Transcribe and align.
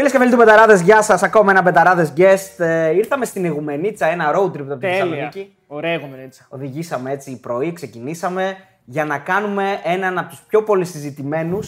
Φίλες 0.00 0.14
και 0.14 0.18
φίλοι 0.18 0.30
του 0.30 0.36
Betarades, 0.36 0.82
γεια 0.82 1.02
σας. 1.02 1.22
Ακόμα 1.22 1.50
ένα 1.50 1.62
Betarades 1.62 2.12
guest. 2.16 2.64
Ε, 2.64 2.94
ήρθαμε 2.94 3.24
στην 3.24 3.44
Ηγουμενίτσα, 3.44 4.06
ένα 4.06 4.32
road 4.34 4.44
trip 4.46 4.60
από 4.60 4.74
τη 4.74 4.78
Τέλεια. 4.78 4.96
Θεσσαλονίκη. 4.98 5.54
Ωραία 5.66 5.96
Ηγουμενίτσα. 5.96 6.46
Οδηγήσαμε 6.48 7.12
έτσι 7.12 7.40
πρωί, 7.40 7.72
ξεκινήσαμε 7.72 8.56
για 8.84 9.04
να 9.04 9.18
κάνουμε 9.18 9.80
έναν 9.84 10.18
από 10.18 10.28
τους 10.28 10.40
πιο 10.48 10.62
πολύ 10.62 10.84
συζητημένου 10.84 11.58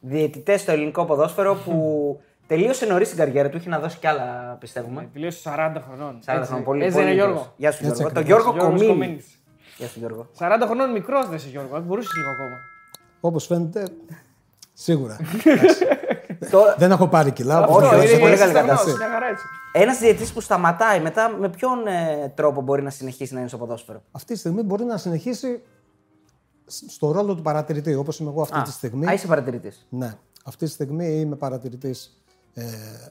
διαιτητές 0.00 0.60
στο 0.60 0.72
ελληνικό 0.72 1.04
ποδόσφαιρο 1.04 1.54
που 1.54 1.74
τελείωσε 2.46 2.86
νωρίς 2.86 3.08
την 3.08 3.18
καριέρα 3.18 3.48
του. 3.48 3.56
Είχε 3.56 3.68
να 3.68 3.78
δώσει 3.78 3.98
κι 3.98 4.06
άλλα, 4.06 4.56
πιστεύουμε. 4.60 5.08
Τελείωσε 5.12 5.50
40 5.56 5.76
χρονών. 5.86 6.18
40 6.26 6.34
Έτσι. 6.36 6.46
χρόνια, 6.46 6.64
πολύ, 6.64 6.84
Έτσι 6.84 6.96
πολύ 6.96 7.06
δεν 7.06 7.16
είναι 7.16 7.24
μικρός. 7.24 7.28
Γιώργο. 7.28 7.54
Γεια 7.56 7.72
σου, 7.72 7.78
Έτσι 7.86 7.94
Γιώργο. 7.94 8.14
Το 8.14 8.20
ακριβώς. 8.20 8.42
Γιώργο 8.42 8.58
Γιώργος 8.58 8.86
Κομίνης. 8.86 9.04
Κομίνης. 9.04 9.26
Γεια 9.76 9.88
σου, 9.88 9.98
Γιώργο. 9.98 10.26
40 10.38 10.66
χρονών 10.66 10.90
μικρός 10.90 11.26
δεν 11.26 11.36
είσαι 11.36 11.48
Γιώργο. 11.48 11.76
Αν 11.76 11.82
μπορούσες 11.82 12.12
λίγο 12.16 12.30
ακόμα. 12.30 12.56
Όπως 13.20 13.46
φαίνεται, 13.46 13.82
σίγουρα. 14.72 15.16
Το- 16.50 16.74
δεν 16.78 16.90
έχω 16.90 17.08
πάρει 17.08 17.30
κιλά. 17.32 17.62
όπως 17.64 17.76
Όχι, 17.76 17.88
δεν 17.90 17.98
όχι, 17.98 18.06
έχω 18.08 18.16
είναι 18.16 18.20
πολύ 18.22 18.36
πάρει- 18.38 18.38
καλή 18.38 18.50
στεγνός, 18.52 18.70
κατάσταση. 18.78 18.96
Μια 18.96 19.08
χαρά 19.12 19.26
έτσι. 19.26 19.44
Ένας 19.72 19.98
διαιτητής 19.98 20.32
που 20.32 20.40
σταματάει 20.40 21.00
μετά, 21.00 21.28
με 21.40 21.48
ποιον 21.48 21.86
ε, 21.86 22.28
τρόπο 22.34 22.60
μπορεί 22.60 22.82
να 22.82 22.90
συνεχίσει 22.90 23.32
να 23.34 23.40
είναι 23.40 23.48
στο 23.48 23.58
ποδόσφαιρο; 23.58 24.02
Αυτή 24.12 24.32
τη 24.32 24.38
στιγμή 24.38 24.62
μπορεί 24.62 24.84
να 24.84 24.96
συνεχίσει 24.96 25.62
σ- 26.66 26.90
στο 26.90 27.10
ρόλο 27.10 27.34
του 27.34 27.42
παρατηρητή, 27.42 27.94
όπως 27.94 28.18
είμαι 28.18 28.30
εγώ 28.30 28.42
αυτή 28.42 28.58
Α, 28.58 28.62
τη 28.62 28.70
στιγμή. 28.72 29.06
Α, 29.08 29.12
είσαι 29.12 29.26
παρατηρητής. 29.26 29.86
Ναι. 29.88 30.12
Αυτή 30.44 30.64
τη 30.64 30.70
στιγμή 30.70 31.06
είμαι 31.20 31.36
παρατηρητής 31.36 32.22
ε, 32.54 32.62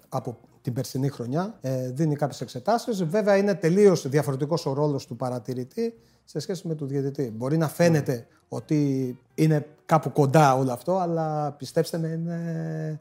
από 0.10 0.38
την 0.62 0.74
περσινή 0.74 1.10
χρονιά. 1.10 1.58
Ε, 1.62 1.90
δίνει 1.92 2.16
κάποιες 2.16 2.42
εξετάσεις. 2.42 3.04
Βέβαια 3.04 3.36
είναι 3.38 3.54
τελείως 3.56 4.08
διαφορετικός 4.10 4.66
ο 4.66 4.74
ρόλος 4.74 5.08
του 5.08 5.16
παρατηρητή 5.16 6.00
σε 6.24 6.40
σχέση 6.40 6.68
με 6.68 6.76
του 6.76 6.86
διαιτητή. 6.86 7.34
Μπορεί 7.36 7.58
να 7.58 7.68
φαίνεται 7.68 8.28
ότι 8.50 9.18
είναι 9.36 9.66
κάπου 9.86 10.12
κοντά 10.12 10.56
όλο 10.56 10.72
αυτό, 10.72 10.98
αλλά 10.98 11.52
πιστέψτε 11.52 11.98
με, 11.98 12.08
είναι... 12.08 13.00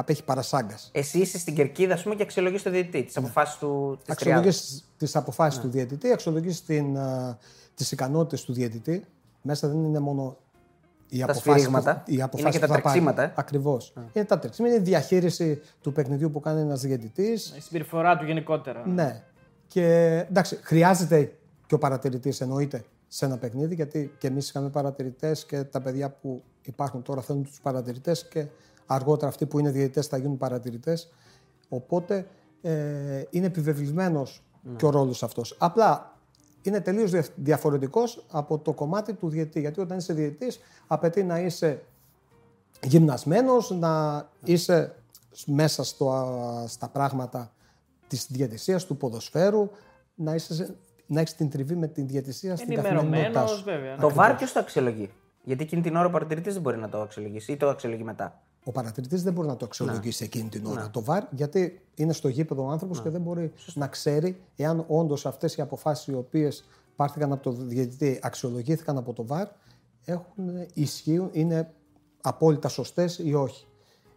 απέχει 0.00 0.24
παρασάγκας. 0.24 0.90
Εσύ 0.92 1.18
είσαι 1.18 1.38
στην 1.38 1.54
κερκίδα, 1.54 1.94
ας 1.94 2.02
πούμε, 2.02 2.14
και 2.14 2.22
αξιολογείς 2.22 2.62
το 2.62 2.70
διαιτητή, 2.70 3.02
τι 3.02 3.12
αποφάσει 3.16 3.58
του. 3.58 3.98
Της 4.04 4.10
Αξιολογείς 4.12 4.60
τριάδας. 4.60 4.84
τις 4.96 5.16
αποφάσεις 5.16 5.58
Ναι. 5.58 5.64
του 5.64 5.70
διαιτητή, 5.70 6.12
αξιολογείς 6.12 6.64
τις 7.74 7.92
ικανότητες 7.92 8.44
του 8.44 8.52
διαιτητή. 8.52 9.04
Μέσα 9.42 9.68
δεν 9.68 9.84
είναι 9.84 9.98
μόνο 9.98 10.36
οι 11.08 11.22
αποφάσεις 11.22 11.52
σφυρίγματα. 11.52 11.94
που- 11.96 12.00
οι 12.10 12.12
Είναι 12.14 12.22
αποφάσεις 12.22 12.60
και 12.60 12.66
τα 12.66 12.66
που 12.66 12.72
θα 12.72 12.80
πάρει. 12.80 13.00
τρεξίματα, 13.00 13.22
ε. 13.22 13.32
Ακριβώς. 13.36 13.92
Είναι 14.12 14.24
τα 14.24 14.38
τρεξίματα, 14.38 14.74
είναι 14.74 14.82
η 14.82 14.86
διαχείριση 14.86 15.60
του 15.80 15.92
παιχνιδιού 15.92 16.30
που 16.30 16.40
κάνει 16.40 16.60
ένας 16.60 16.80
διαιτητής. 16.80 17.54
Η 17.56 17.60
συμπεριφορά 17.60 18.16
του 18.18 18.24
γενικότερα. 18.24 18.86
Ναι. 18.86 19.22
Και 19.66 19.84
εντάξει, 20.30 20.58
χρειάζεται 20.62 21.32
και 21.66 21.74
ο 21.74 21.78
παρατηρητής 21.78 22.40
εννοείται 22.40 22.84
σε 23.08 23.24
ένα 23.24 23.36
παιχνίδι, 23.38 23.74
γιατί 23.74 24.12
και 24.18 24.26
εμείς 24.26 24.48
είχαμε 24.48 24.68
παρατηρητές 24.68 25.44
και 25.44 25.64
τα 25.64 25.80
παιδιά 25.80 26.10
που 26.10 26.42
υπάρχουν 26.62 27.02
τώρα 27.02 27.20
θέλουν 27.20 27.44
τους 27.44 27.60
παρατηρητές 27.60 28.28
και 28.28 28.46
αργότερα 28.94 29.28
αυτοί 29.28 29.46
που 29.46 29.58
είναι 29.58 29.70
διαιτητές 29.70 30.06
θα 30.06 30.16
γίνουν 30.16 30.36
παρατηρητές. 30.36 31.12
Οπότε 31.68 32.26
ε, 32.62 33.22
είναι 33.30 33.46
επιβεβλημένος 33.46 34.42
και 34.76 34.86
ο 34.86 34.90
ρόλος 34.90 35.22
αυτός. 35.22 35.56
Απλά 35.58 36.16
είναι 36.62 36.80
τελείως 36.80 37.12
διαφορετικός 37.36 38.24
από 38.30 38.58
το 38.58 38.72
κομμάτι 38.72 39.12
του 39.14 39.28
διαιτητή. 39.28 39.60
Γιατί 39.60 39.80
όταν 39.80 39.98
είσαι 39.98 40.12
διαιτητής, 40.12 40.60
απαιτεί 40.86 41.22
να 41.24 41.38
είσαι 41.38 41.82
γυμνασμένος, 42.82 43.70
να 43.70 44.24
είσαι 44.44 44.94
μέσα 45.46 45.84
στο, 45.84 46.28
στα 46.66 46.88
πράγματα 46.88 47.52
της 48.06 48.26
διαιτησίας, 48.30 48.84
του 48.86 48.96
ποδοσφαίρου, 48.96 49.70
να, 50.14 50.34
είσαι, 50.34 50.54
σε- 50.54 50.76
να 51.06 51.20
έχεις 51.20 51.34
την 51.34 51.50
τριβή 51.50 51.74
με 51.76 51.86
την 51.86 52.06
διαιτησία 52.06 52.56
στην 52.56 52.74
καθημερινότητάς 52.74 53.12
Ενημερωμένος, 53.14 53.50
σου. 53.50 53.64
βέβαια. 53.64 53.96
Το 53.96 54.10
βάρ 54.10 54.34
ποιο 54.34 54.46
το 54.52 54.60
αξιολογεί. 54.60 55.10
Γιατί 55.44 55.62
εκείνη 55.62 55.82
την 55.82 55.96
ώρα 55.96 56.06
ο 56.06 56.10
παρατηρητής 56.10 56.52
δεν 56.52 56.62
μπορεί 56.62 56.76
να 56.76 56.88
το 56.88 57.00
αξιολογήσει 57.00 57.52
ή 57.52 57.56
το 57.56 57.68
αξιολογεί 57.68 58.02
μετά. 58.04 58.42
Ο 58.64 58.72
παρατηρητής 58.72 59.22
δεν 59.22 59.32
μπορεί 59.32 59.48
να 59.48 59.56
το 59.56 59.64
αξιολογήσει 59.64 60.24
εκείνη 60.24 60.48
την 60.48 60.66
ώρα 60.66 60.90
το 60.90 61.02
βαρ, 61.02 61.24
γιατί 61.30 61.80
είναι 61.94 62.12
στο 62.12 62.28
γήπεδο 62.28 62.64
ο 62.64 62.68
άνθρωπος 62.68 63.02
και 63.02 63.08
δεν 63.08 63.20
μπορεί 63.20 63.52
να 63.74 63.86
ξέρει 63.86 64.40
εάν 64.56 64.84
όντως 64.88 65.26
αυτές 65.26 65.56
οι 65.56 65.60
αποφάσεις 65.60 66.06
οι 66.06 66.14
οποίες 66.14 66.64
πάρθηκαν 66.96 67.32
από 67.32 67.42
το 67.42 67.52
διαιτητή 67.52 68.18
αξιολογήθηκαν 68.22 68.96
από 68.96 69.12
το 69.12 69.26
βαρ 69.26 69.48
έχουν, 70.04 70.66
ισχύουν, 70.74 71.28
είναι 71.32 71.72
απόλυτα 72.20 72.68
σωστές 72.68 73.18
ή 73.18 73.34
όχι. 73.34 73.66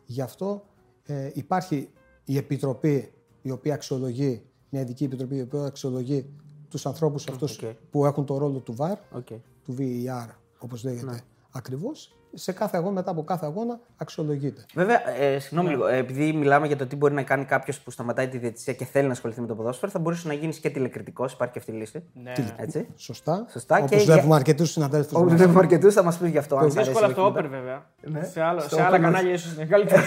Γι' 0.05 0.21
αυτό 0.21 0.65
ε, 1.03 1.29
υπάρχει 1.33 1.89
η 2.25 2.37
επιτροπή 2.37 3.13
η 3.41 3.51
οποία 3.51 3.73
αξιολογεί, 3.73 4.45
μια 4.69 4.81
ειδική 4.81 5.03
επιτροπή 5.03 5.35
η 5.35 5.41
οποία 5.41 5.63
αξιολογεί 5.63 6.29
τους 6.69 6.85
ανθρώπους 6.85 7.27
αυτούς 7.27 7.57
οκ. 7.57 7.69
που 7.91 8.05
έχουν 8.05 8.25
το 8.25 8.37
ρόλο 8.37 8.59
του 8.59 8.75
VAR 8.75 8.97
Okay. 9.15 9.39
του 9.63 9.75
VAR, 9.77 10.27
όπως 10.59 10.83
λέγεται 10.83 11.21
ακριβώς, 11.51 12.15
σε 12.33 12.51
κάθε 12.51 12.77
αγώνα, 12.77 12.91
μετά 12.93 13.11
από 13.11 13.23
κάθε 13.23 13.45
αγώνα, 13.45 13.79
αξιολογείται. 13.97 14.65
Βέβαια, 14.73 15.09
ε, 15.19 15.39
συγγνώμη 15.39 15.67
Ναι. 15.69 15.73
λίγο, 15.75 15.87
ε, 15.87 15.97
επειδή 15.97 16.33
μιλάμε 16.33 16.67
για 16.67 16.75
το 16.75 16.85
τι 16.85 16.95
μπορεί 16.95 17.13
να 17.13 17.23
κάνει 17.23 17.45
κάποιος 17.45 17.79
που 17.79 17.91
σταματάει 17.91 18.27
τη 18.27 18.37
διαιτησία 18.37 18.73
και 18.73 18.85
θέλει 18.85 19.05
να 19.05 19.11
ασχοληθεί 19.11 19.41
με 19.41 19.47
το 19.47 19.55
ποδόσφαιρο, 19.55 19.91
θα 19.91 19.99
μπορούσε 19.99 20.27
να 20.27 20.33
γίνεις 20.33 20.57
και 20.59 20.69
τηλεκριτικός. 20.69 21.33
Υπάρχει 21.33 21.53
και 21.53 21.59
αυτή 21.59 21.71
η 21.71 21.75
λύση. 21.75 22.03
Ναι. 22.23 22.33
Έτσι. 22.57 22.87
Σωστά. 22.95 23.45
Σωστά 23.51 23.77
Όπως 23.77 23.89
και 23.89 23.95
βλέπουμε 23.97 24.25
για- 24.25 24.35
αρκετούς 24.35 24.71
συναδέλφους 24.71 25.11
Όπως 25.13 25.27
μας. 25.31 25.37
βλέπουμε 25.37 25.59
αρκετούς, 25.59 25.93
θα 25.93 26.03
μας 26.03 26.17
πεις 26.17 26.29
γι' 26.29 26.37
αυτό. 26.37 26.55
Αν 26.55 26.71
σ' 26.71 26.75
αρέσει 26.75 26.89
Δύσκολο 26.89 27.07
ή 27.07 27.09
αυτό 27.09 27.21
όχι. 27.21 27.31
Open 27.31 27.47
βέβαια. 27.47 27.85
Ναι. 28.01 28.23
Σε, 28.23 28.41
άλλο, 28.41 28.59
Στο 28.59 28.75
σε 28.75 28.81
άλλα 28.83 28.97
Open 28.97 29.01
κανάλια 29.01 29.33
ίσως 29.33 29.53
είναι 29.53 29.65
καλύτερο. 29.73 30.01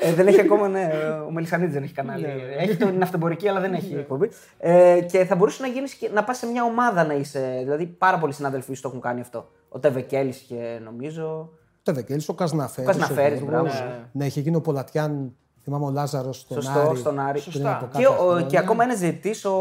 Ε, 0.00 0.12
δεν 0.12 0.26
έχει 0.26 0.40
ακόμα, 0.40 0.68
ναι. 0.68 0.90
Ο 1.26 1.30
Μελισανίδης 1.30 1.74
δεν 1.74 1.82
έχει 1.82 1.92
κανάλι. 1.92 2.26
Ναι, 2.26 2.32
ναι. 2.32 2.54
έχει 2.62 2.76
την 2.76 3.02
αυτομπορική, 3.02 3.48
αλλά 3.48 3.60
δεν 3.60 3.74
έχει 3.74 3.94
εκπομπή. 3.94 4.30
Ε, 4.58 5.00
και 5.10 5.24
θα 5.24 5.34
μπορούσε 5.36 5.62
να 5.62 5.68
γίνεις 5.68 5.98
να 6.14 6.24
πας 6.24 6.38
σε 6.38 6.46
μια 6.46 6.64
ομάδα 6.64 7.04
να 7.04 7.14
είσαι. 7.14 7.60
Δηλαδή, 7.62 7.86
πάρα 7.86 8.18
πολλοί 8.18 8.32
συνάδελφοί 8.32 8.74
σου 8.74 8.82
το 8.82 8.88
έχουν 8.88 9.00
κάνει 9.00 9.20
αυτό. 9.20 9.48
Ο 9.68 9.78
Τεβεκέλης 9.78 10.40
είχε, 10.40 10.80
νομίζω. 10.84 11.50
Το 11.82 11.94
Βεκέλης, 11.94 12.28
ο 12.28 12.34
Κασναφέρης. 12.34 12.90
Ο 12.90 12.98
Κασναφέρης, 12.98 13.38
Γιώργος. 13.40 13.62
μπράβο. 13.62 13.84
Ναι. 13.88 14.04
Ναι, 14.12 14.26
είχε 14.26 14.40
γίνει 14.40 14.56
ο 14.56 14.60
Πολατιάν, 14.60 15.36
θυμάμαι 15.62 15.84
ο 15.84 15.90
Λάζαρος 15.90 16.36
στον 16.38 16.62
Σωστό, 16.62 16.80
Άρη. 16.80 16.98
στον 16.98 17.18
Άρη. 17.18 17.40
πριν 17.40 17.52
Σωστά. 17.52 17.76
από 17.76 17.86
Και, 17.86 17.90
κάποια 17.92 18.08
ο, 18.08 18.26
χρόνια. 18.28 18.46
και 18.46 18.58
ακόμα 18.58 18.84
ένας 18.84 18.98
διαιτητής, 18.98 19.44
ο... 19.44 19.54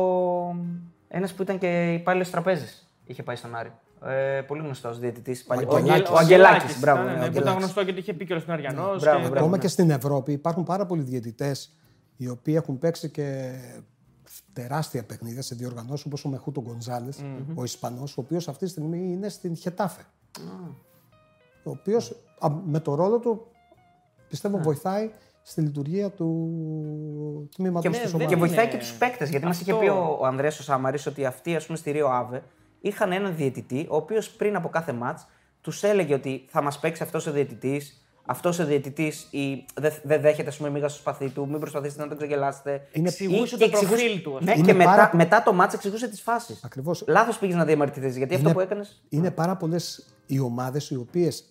ένας 1.08 1.34
που 1.34 1.42
ήταν 1.42 1.58
και 1.58 1.94
υπάλληλος 1.94 2.30
τραπέζης, 2.30 2.90
είχε 3.06 3.24
πάει 3.24 3.36
στον 3.36 3.56
Άρη. 3.56 3.72
Ε, 4.06 4.42
πολύ 4.42 4.62
γνωστός 4.62 5.00
διαιτητής. 5.00 5.46
Ο, 5.68 5.76
Αγγελάκης. 5.76 6.10
ο 6.10 6.18
Αγγελάκης, 6.18 6.80
μπράβο. 6.80 7.02
ήταν, 7.02 7.14
ναι, 7.14 7.20
ο 7.20 7.22
ναι, 7.22 7.26
που 7.26 7.32
ήταν 7.32 7.38
Αγγελάκης. 7.38 7.60
γνωστό 7.64 7.82
γιατί 7.82 8.00
είχε 8.00 8.14
πει 8.14 8.26
και 8.26 8.34
ο 8.34 8.42
Αριανό. 8.48 8.82
μπράβο, 8.84 9.00
και... 9.00 9.06
μπράβο. 9.10 9.36
Ακόμα 9.36 9.50
ναι. 9.56 9.58
και 9.58 9.68
στην 9.68 9.90
Ευρώπη 9.90 10.32
υπάρχουν 10.32 10.64
πάρα 10.64 10.86
πολλοί 10.86 11.02
διαιτητές 11.02 11.72
οι 12.18 12.28
οποίοι 12.30 12.54
έχουν 12.58 12.78
παίξει 12.80 13.10
και 13.10 13.52
τεράστια 14.62 15.04
παιχνίδια 15.04 15.42
σε 15.42 15.56
διοργανώσεις 15.56 16.06
όπως 16.06 16.26
ο 16.26 16.30
Μεχούτο 16.30 16.62
Γκονζάλες, 16.62 17.24
ο 17.56 17.64
Ισπανός, 17.64 18.18
ο 18.18 18.22
οποίος 18.22 18.48
αυτή 18.48 18.66
τη 18.66 18.72
στιγμή 18.72 18.98
είναι 18.98 19.30
στην 19.30 19.56
Χετάφε. 19.56 20.02
Ο 21.64 21.70
οποίος 21.70 22.16
α, 22.40 22.50
με 22.66 22.80
το 22.80 22.96
ρόλο 22.96 23.20
του 23.20 23.46
πιστεύω 24.30 24.58
βοηθάει 24.58 25.10
στη 25.42 25.62
λειτουργία 25.62 26.10
του 26.10 26.30
τμήματος 27.56 27.84
Και, 27.98 28.02
της 28.02 28.12
και 28.12 28.16
ομάδας. 28.16 28.40
βοηθάει 28.40 28.64
είναι- 28.64 28.72
και 28.74 28.78
τους 28.80 28.94
παίκτες. 28.94 29.30
Γιατί 29.30 29.46
μας 29.46 29.62
είχε 29.62 29.72
Αυτό. 29.72 29.84
πει 29.84 29.90
ο, 29.90 30.18
ο 30.22 30.26
Ανδρέας 30.26 30.60
ο 30.60 30.64
Σάμαρη 30.64 31.00
ότι 31.08 31.26
αυτοί, 31.26 31.56
ας 31.56 31.66
πούμε, 31.66 31.78
στη 31.78 31.92
Ρίο 31.92 32.08
Αβε 32.08 32.44
είχαν 32.82 33.12
έναν 33.12 33.36
διαιτητή, 33.36 33.88
ο 33.90 33.96
οποίος 33.96 34.30
πριν 34.30 34.56
από 34.56 34.70
κάθε 34.70 34.94
μάτς 34.94 35.28
τους 35.62 35.84
έλεγε 35.84 36.14
ότι 36.14 36.46
θα 36.50 36.62
μας 36.62 36.80
παίξει 36.80 37.04
αυτός 37.04 37.28
ο 37.28 37.32
διαιτητής, 37.32 38.07
αυτός 38.30 38.60
ο 38.60 38.66
διαιτητής 38.66 39.28
δεν 39.76 39.94
δε 40.04 40.18
δέχεται, 40.18 40.50
ας 40.50 40.58
πούμε, 40.58 40.70
μίγα 40.70 40.88
στο 40.88 40.98
σπαθί 41.00 41.30
του, 41.30 41.48
μην 41.50 41.60
προσπαθήσετε 41.60 42.02
να 42.02 42.08
τον 42.08 42.18
ξεγελάσετε. 42.18 42.88
Είναι- 42.92 43.10
Εξηγούσε 43.10 43.56
Ή- 43.56 43.58
το 43.58 43.58
και 43.58 43.64
εξηγούσε- 43.64 44.02
προφίλ 44.04 44.22
του, 44.22 44.36
ας 44.38 44.44
Ναι, 44.44 44.52
πούμε. 44.52 44.64
και 44.66 44.70
Είναι 44.72 44.78
μετά, 44.80 44.90
πάρα- 44.96 45.12
μετά 45.14 45.44
το 45.44 45.54
μάτς 45.54 45.74
εξηγούσε 45.74 46.08
τις 46.08 46.22
φάσεις. 46.22 46.60
Ακριβώς. 46.64 47.04
Λάθος 47.08 47.38
πήγες 47.38 47.56
να 47.56 47.66
διαμαρτυρηθείς. 47.66 48.18
Γιατί 48.18 48.36
αυτό 48.36 48.52
που 48.52 48.60
έκανε. 48.60 48.86
Είναι 49.10 49.32
πάρα 49.32 49.56
πολλές 49.56 50.06
οι 50.26 50.40
ομάδες 50.40 50.90
οι 50.90 50.96
οποίες 50.96 51.44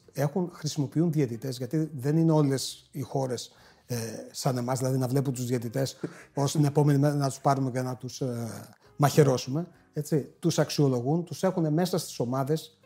χρησιμοποιούν 0.53 1.13
διαιτητές, 1.13 1.57
γιατί 1.59 1.91
δεν 1.97 2.17
είναι 2.17 2.33
όλες 2.33 2.89
οι 2.91 3.01
χώρες 3.01 3.53
ε, 3.87 3.95
σαν 4.31 4.57
εμάς, 4.57 4.79
δηλαδή 4.79 4.99
να 4.99 5.07
βλέπουν 5.09 5.33
τους 5.33 5.45
διαιτητές 5.47 5.97
ως 6.35 6.53
την 6.53 6.65
επόμενη 6.65 6.99
μέρα 6.99 7.15
να 7.15 7.29
τους 7.29 7.39
πάρουμε 7.41 7.71
και 7.71 7.81
να 7.81 7.97
τους 7.97 8.21
ε, 8.21 8.49
μαχαιρώσουμε. 8.97 9.67
Έτσι, 9.93 10.29
τους 10.39 10.59
αξιολογούν, 10.59 11.25
τους 11.25 11.43
έχουν 11.43 11.73
μέσα 11.73 11.99
στις 11.99 12.19
ομάδες 12.19 12.79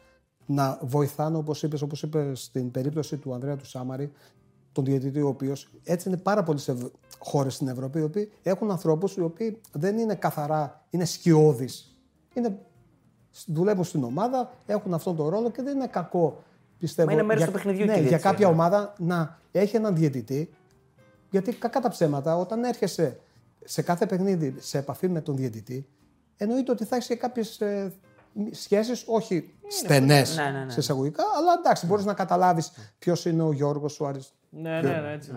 να 0.46 0.78
βοηθάνε, 0.82 1.36
όπως 1.36 1.62
είπες, 1.62 1.82
όπως 1.82 2.02
είπες 2.02 2.42
στην 2.42 2.70
περίπτωση 2.70 3.16
του 3.16 3.34
Ανδρέα 3.34 3.56
του 3.56 3.66
Σάμαρη, 3.66 4.12
τον 4.72 4.84
διαιτητή, 4.84 5.20
ο 5.20 5.28
οποίος 5.28 5.70
έτσι 5.84 6.08
είναι 6.08 6.16
πάρα 6.16 6.42
πολλέ 6.42 6.60
χώρες 7.18 7.54
στην 7.54 7.68
Ευρώπη, 7.68 7.98
οι 7.98 8.02
οποίοι 8.02 8.32
έχουν 8.42 8.70
ανθρώπους 8.70 9.16
οι 9.16 9.20
οποίοι 9.20 9.60
δεν 9.72 9.98
είναι 9.98 10.14
καθαρά, 10.14 10.84
είναι 10.90 11.04
σκιώδεις. 11.04 11.94
Είναι 12.34 12.58
δουλεύουν 13.46 13.84
στην 13.84 14.04
ομάδα, 14.04 14.52
έχουν 14.66 14.94
αυτόν 14.94 15.16
τον 15.16 15.28
ρόλο 15.28 15.50
και 15.50 15.62
δεν 15.62 15.76
είναι 15.76 15.86
κακό, 15.86 16.42
πιστεύω. 16.78 17.08
Μα 17.08 17.14
είναι 17.14 17.22
μέρος 17.22 17.42
για, 17.42 17.52
του 17.52 17.56
παιχνιδιού 17.56 17.84
ναι, 17.84 17.92
και 17.92 17.98
η 17.98 18.00
για 18.00 18.08
διαιτησία, 18.08 18.30
κάποια 18.30 18.46
ναι. 18.46 18.52
ομάδα 18.52 18.94
να 18.98 19.38
έχει 19.52 19.76
έναν 19.76 19.94
διαιτητή. 19.94 20.50
Γιατί 21.30 21.52
κακά 21.52 21.80
τα 21.80 21.88
ψέματα, 21.88 22.36
όταν 22.36 22.64
έρχεσαι 22.64 23.20
σε 23.64 23.82
κάθε 23.82 24.06
παιχνίδι 24.06 24.54
σε 24.58 24.78
επαφή 24.78 25.08
με 25.08 25.20
τον 25.20 25.36
διαιτητή, 25.36 25.86
εννοείται 26.36 26.72
ότι 26.72 26.84
θα 26.84 26.96
έχεις 26.96 27.08
και 27.08 27.16
κάποιες 27.16 27.60
ε, 27.60 27.92
σχέσεις, 28.50 29.04
όχι 29.06 29.54
στενές 29.68 30.36
Ναι, 30.36 30.50
ναι, 30.50 30.64
ναι. 30.64 30.70
σε 30.70 30.80
εισαγωγικά, 30.80 31.22
αλλά 31.36 31.52
εντάξει, 31.58 31.86
μπορείς 31.86 32.04
να 32.04 32.14
καταλάβεις 32.14 32.72
ποιος 32.98 33.24
είναι 33.24 33.42
ο 33.42 33.52
Γιώργος, 33.52 34.00
ο 34.00 34.06
Άρης. 34.06 34.34
Ναι, 34.50 34.80
ναι, 34.80 35.00
ναι, 35.00 35.12
έτσι. 35.12 35.32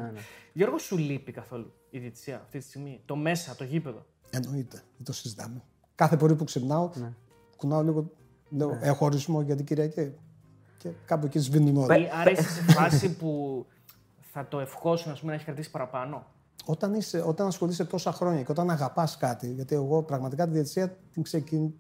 Γιώργος, 0.54 0.82
σου 0.82 0.98
λείπει 0.98 1.32
καθόλου 1.32 1.74
η 1.90 2.00
διετησία 2.00 2.36
αυτή 2.44 2.60
τη 2.60 2.66
στιγμή. 2.66 3.02
Το 3.06 3.16
μέσα, 3.16 3.56
το 3.56 3.64
γήπεδο; 3.64 4.06
Εννοείται, 4.30 4.78
δεν 4.98 5.06
το 5.06 5.14
συζητάμε. 5.14 5.64
Κάθε 5.96 6.18
πρωί 6.18 6.36
που 6.36 6.44
ξυπνάω, 6.44 6.90
Ναι. 6.96 7.14
κουνάω 7.58 7.84
λίγο. 7.84 8.12
Λέω, 8.50 8.78
έχω 8.82 9.06
ορισμό 9.06 9.42
για 9.42 9.56
την 9.56 9.66
Κυριακή. 9.66 10.14
Και 10.78 10.90
κάπου 11.06 11.26
εκεί 11.26 11.40
σβήνουν 11.40 11.78
όλα. 11.78 11.98
Ή 11.98 12.10
άρα 12.22 12.32
είσαι 12.32 12.50
σε 12.50 12.62
φάση 12.62 13.16
που 13.16 13.66
θα 14.20 14.48
το 14.48 14.60
ευχόσουν 14.60 15.12
ας 15.12 15.20
πούμε, 15.20 15.32
να 15.32 15.38
έχει 15.38 15.46
κρατήσει 15.46 15.72
παραπάνω; 15.72 16.26
όταν, 16.66 16.94
είσαι, 16.94 17.24
όταν 17.28 17.48
ασχολείσαι 17.48 17.86
τόσα 17.86 18.12
χρόνια 18.12 18.42
και 18.42 18.52
όταν 18.52 18.70
αγαπάς 18.70 19.18
κάτι, 19.18 19.52
γιατί 19.52 19.76
εγώ 19.76 20.04
πραγματικά 20.04 20.46
τη 20.46 20.52
διαιτησία 20.52 20.98
την 21.12 21.24
ξεκίνη, 21.24 21.74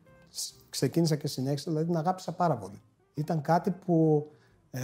ξεκίνησα 0.69 1.15
και 1.15 1.27
συνέχισα, 1.27 1.71
δηλαδή 1.71 1.85
την 1.85 1.97
αγάπησα 1.97 2.31
πάρα 2.31 2.55
πολύ. 2.57 2.81
Ήταν 3.13 3.41
κάτι 3.41 3.71
που 3.71 4.27
ε, 4.71 4.81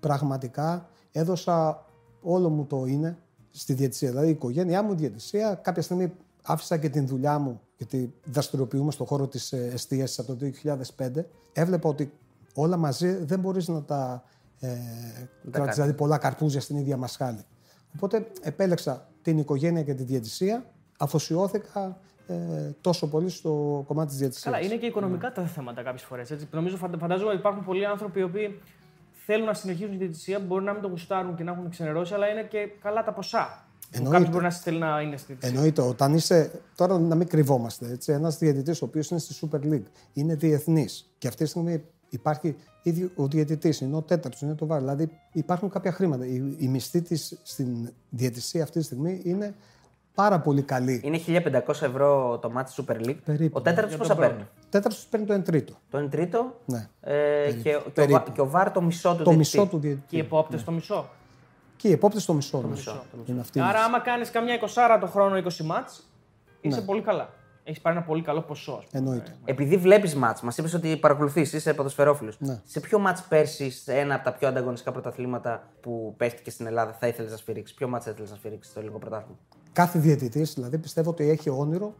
πραγματικά 0.00 0.88
έδωσα 1.12 1.86
όλο 2.20 2.48
μου 2.48 2.66
το 2.66 2.84
είναι 2.86 3.18
στη 3.50 3.72
διαιτησία. 3.72 4.08
Δηλαδή 4.08 4.26
η 4.26 4.30
οικογένειά 4.30 4.82
μου, 4.82 4.92
η 4.92 4.94
διαιτησία, 4.94 5.54
κάποια 5.54 5.82
στιγμή 5.82 6.12
άφησα 6.42 6.76
και 6.76 6.88
την 6.88 7.06
δουλειά 7.06 7.38
μου, 7.38 7.60
γιατί 7.76 8.14
δραστηριοποιούμε 8.24 8.90
στον 8.90 9.06
χώρο 9.06 9.28
της 9.28 9.52
ε, 9.52 9.70
εστίασης 9.72 10.18
από 10.18 10.34
το 10.34 10.50
2005. 10.96 11.10
Έβλεπα 11.52 11.88
ότι 11.88 12.12
όλα 12.54 12.76
μαζί 12.76 13.14
δεν 13.14 13.40
μπορείς 13.40 13.68
να 13.68 13.82
τα 13.82 14.24
ε, 14.60 14.76
κρατήσεις, 15.50 15.74
δηλαδή 15.74 15.92
πολλά 15.92 16.18
καρπούζια 16.18 16.60
στην 16.60 16.76
ίδια 16.76 16.96
μασχάλη. 16.96 17.40
Οπότε 17.94 18.30
επέλεξα 18.42 19.08
την 19.22 19.38
οικογένεια 19.38 19.82
και 19.82 19.94
τη 19.94 20.02
διαιτησία, 20.02 20.64
αφοσιώθηκα 20.98 22.00
ε, 22.30 22.70
τόσο 22.80 23.08
πολύ 23.08 23.28
στο 23.28 23.84
κομμάτι 23.86 24.08
της 24.08 24.18
διαιτησίας. 24.18 24.54
Καλά, 24.54 24.64
είναι 24.64 24.76
και 24.76 24.86
οικονομικά 24.86 25.32
τα 25.32 25.42
θέματα 25.42 25.82
κάποιες 25.82 26.02
φορές. 26.02 26.36
Νομίζω, 26.50 26.76
φαντάζομαι 26.76 27.30
ότι 27.30 27.38
υπάρχουν 27.38 27.64
πολλοί 27.64 27.86
άνθρωποι 27.86 28.20
οι 28.20 28.22
οποίοι 28.22 28.60
θέλουν 29.12 29.46
να 29.46 29.54
συνεχίσουν 29.54 29.90
τη 29.90 29.96
διαιτησία, 29.96 30.38
μπορεί 30.38 30.64
να 30.64 30.72
μην 30.72 30.82
το 30.82 30.88
γουστάρουν 30.88 31.36
και 31.36 31.44
να 31.44 31.52
έχουν 31.52 31.70
ξενερώσει, 31.70 32.14
αλλά 32.14 32.28
είναι 32.28 32.42
και 32.42 32.70
καλά 32.82 33.04
τα 33.04 33.12
ποσά. 33.12 33.66
Κάποιο 34.10 34.28
μπορεί 34.30 34.44
να 34.44 34.50
θέλει 34.50 34.78
να 34.78 35.00
είναι 35.00 35.16
στη 35.16 35.26
διαιτησία. 35.26 35.54
Εννοείται. 35.54 35.82
Όταν 35.82 36.14
είσαι. 36.14 36.60
Τώρα 36.76 36.98
να 36.98 37.14
μην 37.14 37.28
κρυβόμαστε. 37.28 37.98
Ένας 38.06 38.38
διαιτητής 38.38 38.82
ο 38.82 38.84
οποίος 38.84 39.10
είναι 39.10 39.20
στη 39.20 39.48
Super 39.50 39.72
League 39.72 39.86
είναι 40.12 40.34
διεθνής 40.34 41.10
και 41.18 41.28
αυτή 41.28 41.44
τη 41.44 41.50
στιγμή 41.50 41.84
υπάρχει 42.08 42.56
ήδη 42.82 43.10
ο 43.16 43.26
διαιτητής, 43.26 43.80
είναι 43.80 43.96
ο 43.96 44.02
τέταρτος, 44.02 44.40
είναι 44.40 44.54
το 44.54 44.66
βάρο. 44.66 44.80
Δηλαδή 44.80 45.10
υπάρχουν 45.32 45.68
κάποια 45.68 45.92
χρήματα. 45.92 46.26
Η, 46.26 46.56
η 46.58 46.68
μισθή 46.68 47.02
της 47.02 47.38
στην 47.42 47.92
διαιτησία 48.10 48.62
αυτή 48.62 48.78
τη 48.78 48.84
στιγμή 48.84 49.20
είναι 49.24 49.54
πάρα 50.22 50.40
πολύ 50.40 50.62
καλή. 50.62 51.00
Είναι 51.04 51.20
1500 51.66 51.68
ευρώ 51.68 52.38
το 52.38 52.50
μάτι 52.50 52.72
Super 52.76 53.06
League. 53.06 53.16
Περίπου. 53.24 53.58
Ο 53.58 53.60
τέταρτο 53.62 53.96
πόσα 53.96 54.14
παίρνει; 54.16 54.42
Ο 54.42 54.66
τέταρτος 54.70 55.06
παίρνει 55.10 55.26
το 55.26 55.34
1 55.34 55.42
τρίτο. 55.44 55.72
Το 55.90 55.98
1 55.98 56.08
τρίτο. 56.10 56.54
Ναι. 56.64 56.88
Ε, 57.00 57.52
και, 57.52 57.78
και, 57.92 58.00
ο, 58.00 58.06
Βα- 58.08 58.24
και 58.32 58.40
ο 58.40 58.48
Βάρ 58.48 58.70
το 58.72 58.80
μισό 58.82 59.10
του 59.16 59.22
Το 59.22 59.30
διαιτητή. 59.30 59.36
μισό 59.58 59.66
του 59.70 59.78
διαιτητή. 59.78 60.06
Και 60.08 60.16
οι 60.16 60.20
επόπτες 60.20 60.64
το 60.64 60.72
μισό; 60.72 61.08
Και 61.76 61.88
οι 61.88 61.92
επόπτες 61.92 62.24
το 62.24 62.32
μισό. 62.32 62.58
Το 62.58 62.66
μισό, 62.68 63.02
το 63.12 63.18
Είναι 63.26 63.40
αυτή 63.40 63.58
η 63.58 63.60
Άρα, 63.60 63.72
μισή. 63.72 63.84
άμα 63.84 64.00
κάνεις 64.00 64.30
καμιά 64.30 64.54
20 64.54 64.98
το 65.00 65.06
χρόνο 65.06 65.36
20 65.36 65.64
μάτς, 65.64 66.08
Ναι. 66.62 66.70
είσαι 66.70 66.80
πολύ 66.80 67.00
καλά. 67.02 67.28
Έχεις 67.64 67.80
πάρει 67.80 67.96
ένα 67.96 68.04
πολύ 68.04 68.22
καλό 68.22 68.40
ποσό. 68.40 68.72
ας 68.72 68.84
πούμε. 68.86 69.02
Εννοείται. 69.04 69.36
Επειδή 69.44 69.76
βλέπεις 69.76 70.14
μάτς, 70.14 70.40
μας 70.40 70.58
είπες 70.58 70.74
ότι 70.74 70.96
παρακολουθείς, 70.96 71.52
είσαι 71.52 71.74
ποδοσφαιρόφιλος. 71.74 72.36
Ναι. 72.40 72.60
Σε 72.64 72.80
ποιο 72.80 72.98
μάτς 72.98 73.22
πέρσι, 73.22 73.70
σε 73.70 73.98
ένα 73.98 74.14
από 74.14 74.24
τα 74.24 74.32
πιο 74.32 74.48
ανταγωνιστικά 74.48 74.92
πρωταθλήματα 74.92 75.62
που 75.80 76.14
παίχτηκε 76.16 76.50
στην 76.50 76.66
Ελλάδα, 76.66 76.92
θα 76.92 77.06
ήθελες 77.06 77.30
να 77.30 77.36
σφυρίξεις; 77.36 77.76
Ποιο 77.76 77.88
μάτς 77.88 78.04
θα 78.04 78.10
ήθελες 78.10 78.30
να 78.30 78.36
σφυρίξεις 78.36 78.70
στο 78.70 78.80
ελληνικό 78.80 79.00
πρωτάθλημα; 79.00 79.38
Κάθε 79.78 79.98
διαιτητής, 79.98 80.54
δηλαδή 80.54 80.78
πιστεύω 80.78 81.10
ότι 81.10 81.28
έχει 81.28 81.50
όνειρο 81.50 81.94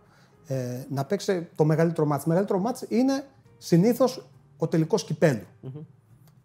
ε, 0.46 0.84
να 0.90 1.04
παίξει 1.04 1.48
το 1.54 1.64
μεγαλύτερο 1.64 2.06
μάτς. 2.06 2.22
Το 2.22 2.28
μεγαλύτερο 2.28 2.58
μάτς 2.58 2.84
είναι 2.88 3.24
συνήθως 3.58 4.28
ο 4.56 4.68
τελικός 4.68 5.08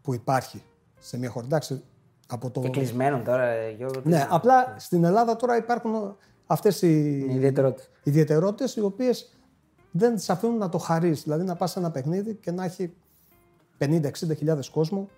που 0.02 0.14
υπάρχει 0.14 0.62
σε 1.00 1.18
μια 1.18 1.30
χώρα. 1.30 1.46
Εντάξει, 1.46 1.82
από 2.28 2.50
το... 2.52 2.60
Και 2.60 2.70
κλεισμένον 2.70 3.24
τώρα, 3.24 3.44
ε, 3.48 3.72
Γιώργο. 3.72 4.02
τι- 4.02 4.10
Ναι, 4.10 4.28
απλά 4.30 4.76
στην 4.78 5.04
Ελλάδα 5.04 5.36
τώρα 5.36 5.58
υπάρχουν 5.58 6.16
αυτές 6.46 6.82
οι 6.82 7.20
Είναι 7.24 7.34
ιδιαιτερότητα. 7.34 7.88
ιδιαιτερότητες 8.04 8.76
οι 8.76 8.82
οποίες 8.82 9.34
δεν 9.92 10.16
τις 10.16 10.30
αφήνουν 10.30 10.58
να 10.58 10.70
το 10.70 10.78
χαρίσει. 10.78 11.24
Δηλαδή 11.24 11.44
να 11.44 11.56
πας 11.56 11.72
σε 11.72 11.80
ένα 11.80 11.92
παιχνίδι 11.92 12.34
και 12.34 12.52
να 12.52 12.64
έχει 12.64 12.94
50-60 13.78 14.36
χιλιάδες 14.38 14.70
κόσμο 14.70 15.10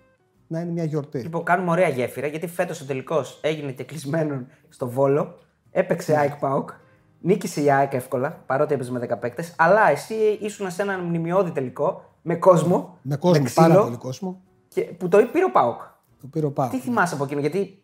να 0.46 0.60
είναι 0.60 0.70
μια 0.70 0.84
γιορτή. 0.84 1.18
Λοιπόν, 1.18 1.44
κάνουμε 1.44 1.70
ωραία 1.70 1.88
γέφυρα 1.88 2.26
γιατί 2.26 2.46
φέτος 2.46 2.80
ο 2.80 2.84
τελικός 2.84 3.38
έγινε 3.42 3.72
και 3.72 3.84
κλεισμένον 3.84 4.46
στο 4.68 4.88
Βόλο. 4.88 5.38
Έπαιξε 5.78 6.12
Ναι. 6.12 6.18
ΑΕΚ 6.18 6.36
ΠΑΟΚ. 6.36 6.70
Νίκησε 7.20 7.62
η 7.62 7.70
ΑΕΚ 7.70 7.92
εύκολα, 7.92 8.42
παρότι 8.46 8.74
έπαιζε 8.74 8.90
με 8.90 8.98
10 8.98 9.18
παίκτες. 9.20 9.54
Αλλά 9.58 9.90
εσύ 9.90 10.14
ήσουν 10.40 10.70
σε 10.70 10.82
έναν 10.82 11.00
μνημειώδη 11.00 11.50
τελικό 11.50 12.04
με 12.22 12.36
κόσμο. 12.36 12.98
Με 13.02 13.16
κόσμο, 13.16 13.44
ξύλο, 13.44 13.66
πάρα 13.68 13.82
πολύ 13.82 13.96
κόσμο. 13.96 14.40
Και, 14.68 14.80
που 14.82 15.08
το 15.08 15.18
πήρε 15.32 15.44
ο 15.44 15.50
ΠΑΟΚ. 15.50 15.80
Το 16.20 16.26
πήρε 16.26 16.46
ο 16.46 16.50
Πάο. 16.50 16.68
Τι 16.68 16.78
θυμάσαι 16.78 17.14
από 17.14 17.24
εκείνο, 17.24 17.40
γιατί 17.40 17.82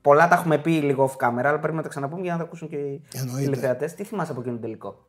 πολλά 0.00 0.28
τα 0.28 0.34
έχουμε 0.34 0.58
πει 0.58 0.70
λίγο 0.70 1.10
off 1.10 1.26
camera, 1.26 1.42
αλλά 1.44 1.58
πρέπει 1.58 1.76
να 1.76 1.82
τα 1.82 1.88
ξαναπούμε 1.88 2.22
για 2.22 2.32
να 2.32 2.38
τα 2.38 2.44
ακούσουν 2.44 2.68
και 2.68 2.76
οι 2.76 3.02
Εννοείται. 3.14 3.42
τηλεθεατές. 3.42 3.94
Τι 3.94 4.04
θυμάσαι 4.04 4.30
από 4.32 4.40
εκείνο 4.40 4.54
το 4.56 4.60
τελικό; 4.62 5.04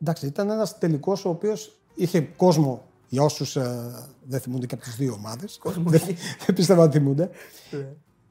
Εντάξει, 0.00 0.26
ήταν 0.26 0.50
ένας 0.50 0.78
τελικός 0.78 1.24
ο 1.24 1.28
οποίος 1.28 1.76
είχε 1.94 2.20
κόσμο 2.20 2.82
για 3.08 3.22
όσους 3.22 3.56
ε, 3.56 3.90
δεν 4.26 4.40
θυμούνται 4.40 4.66
και 4.66 4.74
από 4.74 4.84
τις 4.84 4.96
δύο 4.96 5.12
ομάδες. 5.12 5.60
δεν, 5.84 6.00
δεν 6.46 6.54
πιστεύω 6.54 6.84
να 6.84 6.90
θυμούνται. 6.90 7.30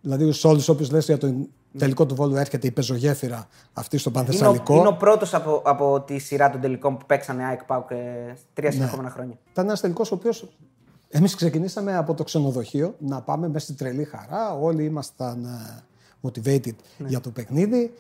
δηλαδή 0.02 0.32
σε 0.32 0.48
όλους 0.48 0.70
όποιους 0.70 0.92
λες 0.92 1.06
για 1.06 1.18
το 1.18 1.48
τελικό 1.78 2.06
του 2.06 2.16
Βόλου 2.16 2.36
έρχεται 2.36 2.68
η 2.68 2.72
πεζογέφυρα 2.72 3.48
αυτή 3.74 3.98
στο 3.98 4.10
Είναι 4.10 4.20
ο, 4.20 4.24
Πανθεσσαλικό. 4.24 4.76
είναι 4.76 4.88
ο 4.88 4.94
πρώτος 4.96 5.34
από, 5.34 5.62
από 5.66 6.02
τη 6.02 6.18
σειρά 6.20 6.50
των 6.50 6.62
τελικών 6.62 6.98
που 6.98 7.06
παίξανε 7.06 7.44
ΑΕΚ 7.44 7.64
ΠΑΟΚ 7.64 7.92
ε, 7.92 7.96
τρία 8.54 8.70
Ναι. 8.70 8.76
συνεχόμενα 8.76 9.10
χρόνια. 9.10 9.38
Ήταν 9.52 9.66
ένας 9.66 9.82
τελικός 9.82 10.12
ο 10.12 10.16
οποίος 10.16 10.48
εμείς 11.10 11.36
ξεκινήσαμε 11.36 11.96
από 11.98 12.14
το 12.14 12.24
ξενοδοχείο 12.24 12.96
να 13.00 13.22
πάμε 13.22 13.48
μέσα 13.48 13.66
στην 13.66 13.76
τρελή 13.78 14.04
χαρά. 14.04 14.54
Όλοι 14.54 14.84
ήμασταν 14.84 15.46
ε, 15.46 15.84
motivated 16.22 16.76
για 16.98 17.20
το 17.20 17.30
παιχνίδι. 17.30 17.94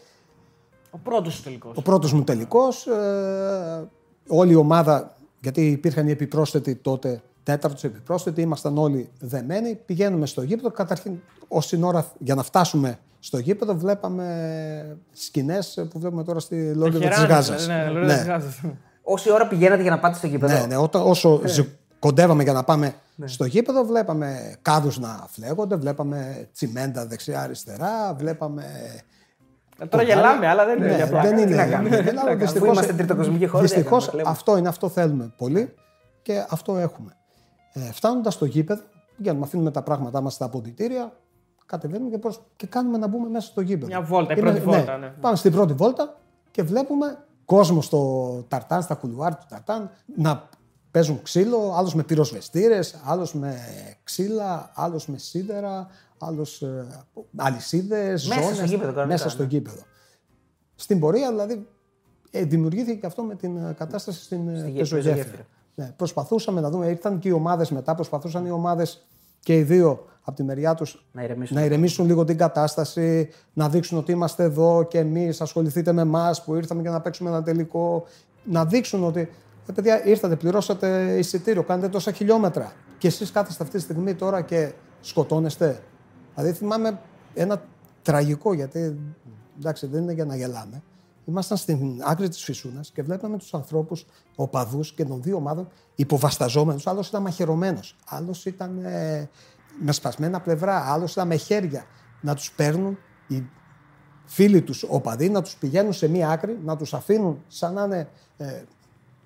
Ο 0.91 0.97
πρώτος 0.97 1.43
τελικός. 1.43 1.77
Ο 1.77 1.81
πρώτος 1.81 2.13
μου 2.13 2.23
τελικός, 2.23 2.87
ε, 2.87 3.87
όλη 4.27 4.51
η 4.51 4.55
ομάδα, 4.55 5.17
γιατί 5.41 5.67
υπήρχαν 5.69 6.07
οι 6.07 6.11
επιπρόσθετοι 6.11 6.75
τότε, 6.75 7.21
τέταρτος 7.43 7.83
επιπρόσθετοι, 7.83 8.41
ήμασταν 8.41 8.77
όλοι 8.77 9.09
δεμένοι, 9.19 9.75
πηγαίνουμε 9.85 10.25
στο 10.25 10.41
γήπεδο, 10.41 10.71
καταρχήν 10.71 11.11
ως 11.47 11.67
την 11.67 11.83
ώρα 11.83 12.11
για 12.19 12.35
να 12.35 12.43
φτάσουμε 12.43 12.99
στο 13.25 13.37
γήπεδο 13.37 13.75
βλέπαμε 13.75 14.97
σκηνές 15.13 15.87
που 15.89 15.99
βλέπουμε 15.99 16.23
τώρα 16.23 16.39
στη 16.39 16.73
Λόριδα 16.73 17.07
της 17.09 17.23
Γάζας. 17.23 17.67
Ναι, 17.67 17.75
ναι, 17.93 17.99
ναι. 17.99 18.13
της 18.17 18.25
Γάζας. 18.25 18.61
Όση 19.03 19.31
ώρα 19.31 19.47
πηγαίνατε 19.47 19.81
για 19.81 19.91
να 19.91 19.99
πάτε 19.99 20.17
στο 20.17 20.27
γήπεδο; 20.27 20.53
Ναι, 20.59 20.65
ναι, 20.65 20.77
όταν, 20.77 21.01
όσο 21.07 21.41
ζυ- 21.45 21.67
κοντεύαμε 21.99 22.43
για 22.43 22.53
να 22.53 22.63
πάμε 22.63 22.93
στο 23.25 23.45
γήπεδο, 23.45 23.83
βλέπαμε 23.85 24.55
κάδους 24.61 24.99
να 24.99 25.25
φλέγονται, 25.29 25.75
βλέπαμε 25.75 26.47
τσιμέντα 26.53 27.05
δεξιά-αριστερά, 27.05 28.13
βλέπαμε... 28.17 28.63
Ε, 29.79 29.85
Τώρα 29.85 30.03
γελάμε, 30.03 30.47
αλλά 30.47 30.65
δεν 30.65 30.77
είναι 30.77 30.87
Ναι, 30.87 30.95
για 30.95 31.07
πλάκα. 31.07 31.27
δεν 31.29 31.35
Τι 31.37 31.41
είναι. 31.41 31.55
να 31.55 31.67
κάνουμε. 31.67 31.89
Γελάω, 31.89 32.13
κάνουμε. 32.25 32.35
δυστυχώς- 32.35 32.69
Αφού 32.69 32.73
είμαστε 32.79 32.93
τριτοκοσμική 32.93 33.45
χώρα, 33.45 33.63
δεν 33.63 33.71
Δυστυχώς 33.71 34.05
κάνουμε, 34.05 34.23
λέμε. 34.23 34.35
αυτό 34.35 34.57
είναι, 34.57 34.67
αυτό 34.67 34.89
θέλουμε 34.89 35.33
πολύ 35.37 35.73
και 36.21 36.45
αυτό 36.49 36.77
έχουμε. 36.77 37.11
Ε, 37.73 37.79
Φτάνοντας 37.91 38.33
στο 38.33 38.45
γήπεδο, 38.45 38.81
πηγαίνουμε, 39.17 39.45
αφήνουμε 39.45 39.71
τα 39.71 39.81
πράγματά 39.81 40.21
μας 40.21 40.33
στα 40.33 40.45
αποδητήρια, 40.45 41.11
κατεβαίνουμε 41.65 42.09
και, 42.09 42.17
προς, 42.17 42.41
και 42.55 42.67
κάνουμε 42.67 42.97
να 42.97 43.07
μπούμε 43.07 43.29
μέσα 43.29 43.47
στο 43.47 43.61
γήπεδο. 43.61 43.87
Μια 43.87 44.01
βόλτα, 44.01 44.33
η 44.35 44.39
πρώτη 44.39 44.59
βόλτα, 44.59 44.97
ναι. 44.97 45.07
Πάμε 45.07 45.35
στην 45.35 45.51
πρώτη 45.51 45.73
βόλτα 45.73 46.17
και 46.51 46.63
βλέπουμε 46.63 47.25
κόσμο 47.45 47.81
στο 47.81 48.31
ταρτάν, 48.47 48.81
στα 48.81 48.95
κουλουάρ 48.95 49.35
του 49.35 49.45
ταρτάν, 49.49 49.89
να 50.15 50.49
παίζουν 50.91 51.21
ξύλο, 51.21 51.73
άλλος 51.75 51.95
με 51.95 52.03
πυροσβεστήρες, 52.03 52.95
άλλος 53.05 53.33
με 53.33 53.57
ξύλα, 54.03 54.71
άλλος 54.75 55.07
με 55.07 55.17
σίδερα, 55.17 55.87
άλλος 56.17 56.61
ε, 56.61 56.87
αλυσίδες, 57.35 58.27
Μέσα 58.27 58.41
ζώνες, 58.41 58.55
στο 58.57 58.65
γήπεδο, 58.65 58.81
κανονικά, 58.91 59.05
μέσα 59.05 59.29
στο 59.29 59.41
ναι. 59.41 59.47
γήπεδο. 59.49 59.81
Στην 60.75 60.99
πορεία 60.99 61.29
δηλαδή 61.29 61.67
ε, 62.31 62.43
δημιουργήθηκε 62.43 62.99
και 62.99 63.05
αυτό 63.05 63.23
με 63.23 63.35
την 63.35 63.57
ε, 63.57 63.73
κατάσταση 63.77 64.23
στην 64.23 64.49
ε, 64.49 64.57
Στη 64.57 64.69
γε- 64.69 64.79
πεζογέφυρα. 64.79 65.15
πεζογέφυρα. 65.15 65.45
Ναι, 65.75 65.93
προσπαθούσαμε 65.95 66.61
να 66.61 66.69
δούμε, 66.69 66.87
ήρθαν 66.87 67.19
και 67.19 67.27
οι 67.27 67.31
ομάδες 67.31 67.71
μετά, 67.71 67.95
προσπαθούσαν 67.95 68.45
οι 68.45 68.51
ομάδες 68.51 69.05
και 69.39 69.57
οι 69.57 69.63
δύο 69.63 70.05
από 70.27 70.35
τη 70.37 70.43
μεριά 70.43 70.73
τους 70.73 71.05
Να 71.11 71.23
ηρεμήσουν. 71.23 71.57
να 71.57 71.63
ηρεμήσουν 71.63 72.05
λίγο 72.05 72.23
την 72.23 72.37
κατάσταση, 72.37 73.29
να 73.53 73.69
δείξουν 73.69 73.97
ότι 73.97 74.11
είμαστε 74.11 74.43
εδώ 74.43 74.83
και 74.83 74.99
εμείς, 74.99 75.41
ασχοληθείτε 75.41 75.91
με 75.91 76.01
εμάς 76.01 76.43
που 76.43 76.55
ήρθαμε 76.55 76.81
για 76.81 76.91
να 76.91 77.01
παίξουμε 77.01 77.29
ένα 77.29 77.43
τελικό. 77.43 78.03
Να 78.43 78.65
δείξουν 78.65 79.03
ότι 79.03 79.29
ε, 79.67 79.71
παιδιά, 79.73 80.05
ήρθατε, 80.05 80.35
πληρώσατε 80.35 81.17
εισιτήριο, 81.17 81.63
κάνετε 81.63 81.89
τόσα 81.89 82.11
χιλιόμετρα. 82.11 82.73
Και 82.97 83.07
εσείς 83.07 83.31
κάθεστε 83.31 83.63
αυτή 83.63 83.75
τη 83.75 83.83
στιγμή 83.83 84.13
τώρα 84.13 84.41
και 84.41 84.73
σκοτώνεστε. 85.01 85.83
Δηλαδή 86.35 86.53
θυμάμαι 86.53 86.99
ένα 87.33 87.63
τραγικό, 88.01 88.53
γιατί 88.53 88.99
εντάξει, 89.57 89.87
δεν 89.87 90.01
είναι 90.01 90.13
για 90.13 90.25
να 90.25 90.35
γελάμε. 90.35 90.83
Ήμασταν 91.25 91.57
στην 91.57 92.01
άκρη 92.03 92.29
της 92.29 92.43
Φυσούνας 92.43 92.91
και 92.91 93.03
βλέπαμε 93.03 93.37
τους 93.37 93.53
ανθρώπους, 93.53 94.05
οπαδούς 94.35 94.93
και 94.93 95.05
των 95.05 95.21
δύο 95.21 95.35
ομάδων 95.35 95.67
υποβασταζόμενους. 95.95 96.87
Άλλος 96.87 97.07
ήταν 97.07 97.21
μαχαιρωμένος, 97.21 97.95
άλλος 98.05 98.45
ήταν 98.45 98.85
ε, 98.85 99.29
με 99.79 99.91
σπασμένα 99.91 100.41
πλευρά, 100.41 100.91
άλλο 100.93 101.07
ήταν 101.11 101.27
με 101.27 101.35
χέρια. 101.35 101.85
Να 102.21 102.35
τους 102.35 102.51
παίρνουν 102.51 102.97
οι 103.27 103.43
φίλοι 104.25 104.61
τους 104.61 104.83
οπαδοί, 104.89 105.29
να 105.29 105.41
τους 105.41 105.55
πηγαίνουν 105.55 105.93
σε 105.93 106.07
μία 106.07 106.29
άκρη, 106.29 106.59
να 106.63 106.77
τους 106.77 106.93
αφήνουν 106.93 107.43
σαν 107.47 107.73
να 107.73 107.83
είναι 107.83 108.09
ε, 108.37 108.63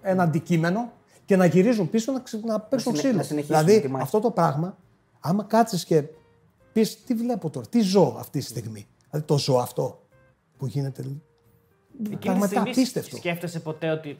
ένα 0.01 0.23
αντικείμενο 0.23 0.91
και 1.25 1.35
να 1.35 1.45
γυρίζουν 1.45 1.89
πίσω 1.89 2.11
να, 2.11 2.19
ξε- 2.19 2.43
να 2.43 2.59
παίξουν 2.59 2.91
συνε- 2.95 3.03
ξύλο. 3.05 3.17
να 3.17 3.23
συνεχίσουν 3.23 3.57
δηλαδή 3.57 3.81
τη 3.81 3.87
μάχη. 3.87 4.03
αυτό 4.03 4.19
το 4.19 4.31
πράγμα, 4.31 4.77
άμα 5.19 5.43
κάτσεις 5.43 5.85
και 5.85 6.03
πεις 6.73 7.03
τι 7.03 7.13
βλέπω 7.13 7.49
τώρα, 7.49 7.67
τι 7.67 7.81
ζω 7.81 8.15
αυτή 8.19 8.39
τη 8.39 8.45
στιγμή; 8.45 8.87
Δηλαδή 9.09 9.27
το 9.27 9.37
ζω 9.37 9.57
αυτό 9.57 10.01
που 10.57 10.65
γίνεται. 10.65 11.01
Εκείνη 11.01 11.21
τη 12.09 12.15
Πραγματικά 12.17 12.47
στιγμή 12.59 12.69
απίστευτο. 12.69 13.15
σκέφτεσαι 13.15 13.59
ποτέ 13.59 13.89
ότι 13.89 14.19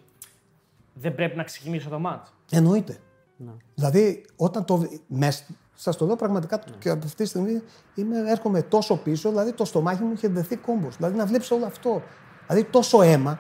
δεν 0.94 1.16
πρέπει 1.16 1.36
να 1.38 1.44
ξεκινήσω 1.44 1.90
το 1.90 2.00
μάτς; 2.00 2.34
Εννοείται. 2.52 2.98
Ναι. 3.38 3.52
Δηλαδή, 3.76 4.26
όταν 4.36 4.66
το. 4.66 4.88
Μες, 5.08 5.46
Σας 5.82 5.98
το 5.98 6.06
λέω 6.06 6.16
πραγματικά 6.16 6.62
και 6.80 6.90
από 6.90 7.06
αυτή 7.06 7.24
τη 7.24 7.30
στιγμή 7.30 7.62
είμαι, 7.96 8.18
έρχομαι 8.28 8.62
τόσο 8.62 8.98
πίσω, 8.98 9.30
δηλαδή 9.30 9.52
το 9.52 9.66
στομάχι 9.66 10.04
μου 10.04 10.12
είχε 10.14 10.28
δεθεί 10.28 10.56
κόμπος. 10.56 10.96
Δηλαδή 10.96 11.18
να 11.18 11.26
βλέπεις 11.26 11.52
όλο 11.52 11.66
αυτό. 11.66 12.02
Δηλαδή 12.48 12.68
τόσο 12.70 13.02
αίμα, 13.02 13.40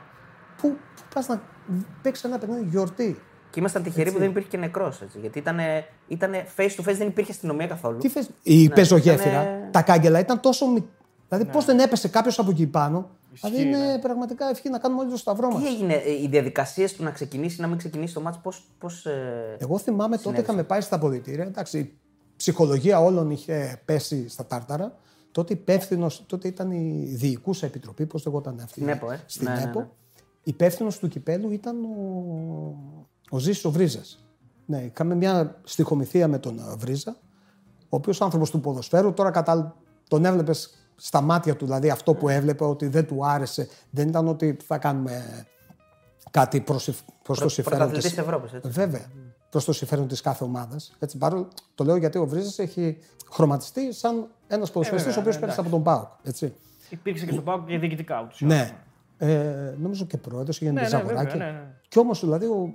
που, 0.57 0.69
που 0.69 1.01
πας 1.13 1.27
να 1.27 1.41
παίξεις 2.01 2.23
ένα 2.23 2.37
παιχνίδι 2.37 2.67
γιορτή. 2.69 3.19
Και 3.49 3.59
ήμασταν 3.59 3.83
τυχεροί 3.83 4.11
που 4.11 4.17
δεν 4.17 4.29
υπήρχε 4.29 4.47
και 4.47 4.57
νεκρός. 4.57 5.03
Γιατί 5.21 5.39
ήταν, 5.39 5.59
ήταν 6.07 6.31
face 6.57 6.69
to 6.69 6.89
face, 6.89 6.95
δεν 6.95 7.07
υπήρχε 7.07 7.31
αστυνομία 7.31 7.67
καθόλου. 7.67 7.97
Τι 7.97 8.09
φες, 8.09 8.29
η 8.43 8.67
ναι, 8.67 8.73
πεζογέφυρα, 8.73 9.67
τα 9.71 9.81
κάγκελα 9.81 10.19
ήταν 10.19 10.39
τόσο 10.39 10.67
μικρά. 10.67 10.89
Δηλαδή, 11.27 11.47
ναι. 11.47 11.53
πώς 11.53 11.65
δεν 11.65 11.79
έπεσε 11.79 12.07
κάποιος 12.07 12.39
από 12.39 12.51
εκεί 12.51 12.67
πάνω. 12.67 13.09
Ισχύει, 13.33 13.49
δηλαδή, 13.49 13.67
είναι 13.67 13.91
ναι. 13.91 13.99
πραγματικά 13.99 14.49
ευχή 14.49 14.69
να 14.69 14.79
κάνουμε 14.79 15.01
όλοι 15.01 15.11
το 15.11 15.17
σταυρό 15.17 15.51
μας. 15.51 15.61
Τι 15.61 15.67
έγινε, 15.67 15.93
ε, 15.93 16.11
οι 16.11 16.27
διαδικασίες 16.27 16.93
του 16.93 17.03
να 17.03 17.11
ξεκινήσει, 17.11 17.61
να 17.61 17.67
μην 17.67 17.77
ξεκινήσει 17.77 18.13
το 18.13 18.21
μάτσο, 18.21 18.39
πώς. 18.43 18.67
Πώς, 18.79 19.05
ε... 19.05 19.55
Εγώ 19.59 19.77
θυμάμαι 19.77 20.17
συνέβησε. 20.17 20.23
τότε 20.23 20.41
είχαμε 20.41 20.63
πάει 20.63 20.81
στα 20.81 20.95
αποδητήρια. 20.95 21.43
Εντάξει, 21.43 21.79
η 21.79 21.98
ψυχολογία 22.39 23.01
όλων 23.01 23.29
είχε 23.31 23.81
πέσει 23.85 24.29
στα 24.29 24.45
τάρταρα. 24.45 24.97
Τότε 25.31 25.53
υπεύθυνος, 25.53 26.23
τότε 26.25 26.47
ήταν 26.47 26.71
η 26.71 27.13
διοικούσα 27.15 27.65
επιτροπή, 27.65 28.05
πώς 28.05 28.25
λεγόταν 28.25 28.59
αυτή. 28.59 28.71
Στην 28.71 28.87
ΕΠΟ, 28.87 29.11
ε. 29.11 29.23
Στην 29.25 29.47
ναι, 29.47 29.61
ΕΠΟ. 29.63 29.79
Ναι, 29.79 29.85
ναι. 29.85 29.91
Υπεύθυνος 30.43 30.99
του 30.99 31.07
κυπέλου 31.07 31.51
ήταν 31.51 31.83
ο, 31.83 31.89
ο 33.29 33.37
Ζήσης 33.37 33.71
Βρίζας. 33.71 34.25
Ναι, 34.65 34.81
είχαμε 34.81 35.15
μια 35.15 35.61
στοιχομηθεία 35.63 36.27
με 36.27 36.39
τον 36.39 36.59
Βρίζα, 36.77 37.17
ο 37.79 37.95
οποίος 37.95 38.21
άνθρωπος 38.21 38.51
του 38.51 38.59
ποδοσφαίρου, 38.59 39.13
τώρα 39.13 39.31
κατά, 39.31 39.75
τον 40.07 40.25
έβλεπες 40.25 40.69
στα 40.95 41.21
μάτια 41.21 41.55
του, 41.55 41.65
δηλαδή 41.65 41.89
αυτό 41.89 42.13
που 42.13 42.29
έβλεπε 42.29 42.63
ότι 42.63 42.87
δεν 42.87 43.07
του 43.07 43.25
άρεσε, 43.25 43.67
δεν 43.89 44.07
ήταν 44.07 44.27
ότι 44.27 44.57
θα 44.65 44.77
κάνουμε 44.77 45.45
κάτι 46.31 46.61
προς 46.61 47.03
το 47.23 47.49
συμφέρον 47.49 47.91
τη 47.91 47.97
Ευρώπης. 47.97 48.51
Βέβαια. 48.63 49.05
Προς 49.49 49.65
το 49.65 49.73
συμφέρον 49.73 50.07
της 50.07 50.21
κάθε 50.21 50.43
ομάδας. 50.43 50.97
Το 51.75 51.83
λέω 51.83 51.95
γιατί 51.95 52.17
ο 52.17 52.27
Βρίζας 52.27 52.59
έχει 52.59 52.97
χρωματιστεί 53.31 53.93
σαν 53.93 54.27
ένας 54.47 54.71
ποδοσφαιριστής 54.71 55.15
ε, 55.15 55.17
ο 55.17 55.21
οποίος 55.21 55.35
ναι, 55.35 55.41
πέρασε 55.41 55.59
από 55.59 55.69
τον 55.69 55.83
Πάοκ. 55.83 56.07
Υπήρξε 56.89 57.25
και 57.25 57.31
στον 57.31 57.43
Πάοκ 57.43 57.67
και 57.67 57.77
διοικητικά 57.77 58.21
ούτως. 58.21 58.41
Ναι. 58.41 58.71
Ε, 59.17 59.75
νομίζω 59.77 60.05
και 60.05 60.17
πρόεδρος 60.17 60.57
και 60.57 60.71
ναι, 60.71 60.81
ναι, 60.81 61.13
ναι, 61.13 61.35
ναι, 61.35 61.75
Κι 61.87 61.99
όμως 61.99 62.19
δηλαδή 62.19 62.45
ο, 62.45 62.73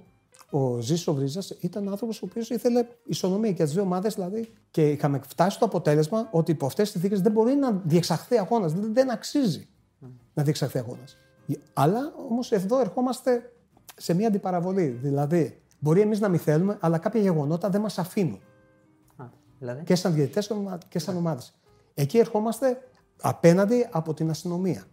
ο 0.51 0.81
Ζήσος 0.81 1.15
Βρίζας 1.15 1.51
ήταν 1.61 1.89
άνθρωπος 1.89 2.23
ο 2.23 2.27
οποίος 2.31 2.51
ήθελε 2.51 2.87
ισονομία 3.05 3.53
και 3.53 3.63
τις 3.63 3.73
δύο 3.73 3.83
ομάδες 3.83 4.15
δηλαδή. 4.15 4.53
Και 4.71 4.91
είχαμε 4.91 5.21
φτάσει 5.29 5.57
στο 5.57 5.65
αποτέλεσμα 5.65 6.29
ότι 6.31 6.51
υπό 6.51 6.67
αυτές 6.67 6.85
τις 6.85 6.93
συνθήκες 6.93 7.21
δεν 7.21 7.33
μπορεί 7.33 7.55
να 7.55 7.81
διεξαχθεί 7.85 8.39
αγώνας. 8.39 8.73
Δεν, 8.73 8.95
δεν 8.95 9.11
αξίζει 9.11 9.69
να 10.35 10.43
διεξαχθεί 10.43 10.79
αγώνας. 10.79 11.17
Αλλά 11.73 12.13
όμως 12.29 12.53
εδώ 12.53 12.81
ερχόμαστε 12.81 13.53
σε 13.97 14.15
μια 14.15 14.29
αντιπαραβολή. 14.29 14.87
Δηλαδή, 14.87 15.63
μπορεί 15.85 16.01
εμείς 16.01 16.21
να 16.21 16.29
μην 16.29 16.39
θέλουμε, 16.39 16.77
αλλά 16.81 16.99
κάποια 16.99 17.21
γεγονότα 17.21 17.69
δεν 17.69 17.81
μας 17.81 17.99
αφήνουν. 17.99 18.41
Α, 19.17 19.25
δηλαδή; 19.59 19.85
Και 19.85 19.95
σαν 19.95 20.15
διαιτητές 20.15 20.53
και 20.89 20.99
σαν 20.99 21.17
ομάδες. 21.17 21.55
Εκεί 21.95 22.19
ερχόμαστε 22.19 22.89
απέναντι 23.21 23.89
από 23.91 24.15
την 24.15 24.31
αστυνομία. 24.31 24.85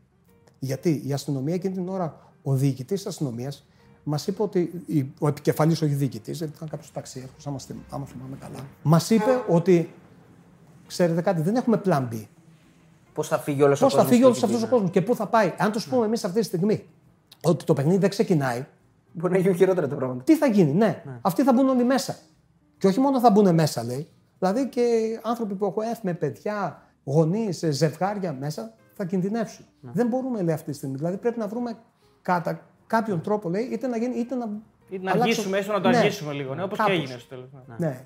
Γιατί 0.59 1.03
η 1.05 1.13
αστυνομία 1.13 1.53
εκείνη 1.53 1.73
την 1.73 1.89
ώρα, 1.89 2.33
ο 2.43 2.53
διοικητής 2.53 2.97
της 2.97 3.07
αστυνομίας 3.07 3.65
Μας 4.03 4.27
είπε 4.27 4.41
ότι 4.41 4.83
ο 5.19 5.27
επικεφαλής, 5.27 5.81
ο 5.81 5.85
διοικητής, 5.85 6.37
γιατί 6.37 6.53
ήταν 6.55 6.69
κάποιος 6.69 6.91
ταξίαρχο, 6.91 7.35
άμα, 7.45 7.57
άμα 7.89 8.05
θυμάμαι 8.05 8.37
καλά, 8.39 8.59
μας 8.81 9.09
είπε 9.09 9.43
ότι 9.47 9.93
ξέρετε 10.87 11.21
κάτι, 11.21 11.41
δεν 11.41 11.55
έχουμε 11.55 11.81
plan 11.85 12.07
B. 12.11 12.25
Πώς 13.13 13.27
θα 13.27 13.39
φύγει 13.39 13.61
όλος 13.61 13.81
αυτό 13.81 13.85
ο 13.85 13.89
κόσμο. 13.89 14.03
Πώς 14.03 14.03
θα 14.03 14.15
φύγει 14.15 14.23
όλος 14.23 14.43
αυτός 14.43 14.63
ο 14.63 14.67
κόσμος 14.67 14.91
και 14.91 15.01
πού 15.01 15.15
θα 15.15 15.27
πάει. 15.27 15.53
Αν 15.57 15.71
τους 15.71 15.87
πούμε 15.87 16.05
εμείς 16.05 16.23
αυτή 16.23 16.39
τη 16.39 16.45
στιγμή 16.45 16.85
ότι 17.41 17.65
το 17.65 17.73
παιχνίδι 17.73 17.97
δεν 17.97 18.09
ξεκινάει. 18.09 18.65
Μπορεί 19.11 19.33
να 19.33 19.39
γίνει 19.39 19.55
χειρότερα 19.55 19.87
το 19.87 19.95
πράγμα. 19.95 20.23
Τι 20.23 20.35
θα 20.35 20.45
γίνει, 20.45 20.71
ναι. 20.71 21.01
ναι. 21.05 21.19
Αυτοί 21.21 21.43
θα 21.43 21.53
μπουν 21.53 21.69
όλοι 21.69 21.83
μέσα. 21.83 22.15
Και 22.77 22.87
όχι 22.87 22.99
μόνο 22.99 23.19
θα 23.19 23.31
μπουν 23.31 23.53
μέσα, 23.53 23.83
λέει. 23.83 24.07
Δηλαδή 24.39 24.69
και 24.69 24.81
άνθρωποι 25.23 25.55
που 25.55 25.65
έχουν 25.65 25.83
έρθει 25.83 26.01
με 26.03 26.13
παιδιά, 26.13 26.81
γονείς, 27.03 27.65
ζευγάρια 27.69 28.33
μέσα 28.33 28.73
θα 28.93 29.05
κινδυνεύσουν. 29.05 29.65
Ναι. 29.79 29.91
Δεν 29.93 30.07
μπορούμε, 30.07 30.41
λέει, 30.41 30.53
αυτή 30.53 30.71
τη 30.71 30.77
στιγμή. 30.77 30.95
Δηλαδή 30.95 31.17
πρέπει 31.17 31.39
να 31.39 31.47
βρούμε 31.47 31.77
κατά 32.21 32.61
κάποιον 32.87 33.21
τρόπο 33.21 33.49
λέει, 33.49 33.63
είτε 33.63 33.87
να 33.87 33.97
γίνει, 33.97 34.19
είτε 34.19 34.35
να. 34.35 34.49
Είτε 34.89 35.03
να 35.03 35.11
αργήσουμε, 35.11 35.57
έστω 35.57 35.71
να 35.71 35.81
το 35.81 35.89
ναι. 35.89 35.97
αργήσουμε 35.97 36.33
λίγο. 36.33 36.55
Ναι, 36.55 36.63
Όπως 36.63 36.77
και 36.85 36.91
έγινε 36.91 37.17
στο 37.17 37.27
τέλος. 37.29 37.49
Ναι. 37.65 37.87
ναι, 37.87 38.05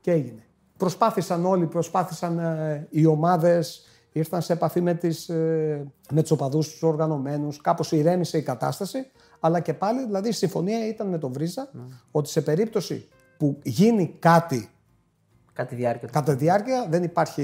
και 0.00 0.10
έγινε. 0.10 0.42
Προσπάθησαν 0.76 1.46
όλοι, 1.46 1.66
προσπάθησαν 1.66 2.38
ε, 2.38 2.86
οι 2.90 3.06
ομάδες, 3.06 3.86
ήρθαν 4.18 4.42
σε 4.42 4.52
επαφή 4.52 4.80
με, 4.80 4.94
τις, 4.94 5.28
ε, 5.28 5.86
με 6.10 6.22
τους 6.22 6.30
οπαδούς 6.30 6.68
τους 6.68 6.82
οργανωμένους, 6.82 7.60
κάπως 7.60 7.92
ηρέμησε 7.92 8.38
η 8.38 8.42
κατάσταση, 8.42 9.10
αλλά 9.40 9.60
και 9.60 9.74
πάλι, 9.74 10.04
δηλαδή 10.04 10.28
η 10.28 10.32
συμφωνία 10.32 10.86
ήταν 10.88 11.08
με 11.08 11.18
τον 11.18 11.32
Βρίζα, 11.32 11.68
ναι. 11.72 11.82
ότι 12.10 12.28
σε 12.28 12.40
περίπτωση 12.40 13.08
που 13.36 13.58
γίνει 13.62 14.16
κάτι 14.18 14.68
Κατά 15.52 15.76
διάρκεια. 15.76 16.08
Κατά 16.12 16.34
διάρκεια 16.34 16.86
δεν 16.88 17.02
υπάρχει 17.02 17.42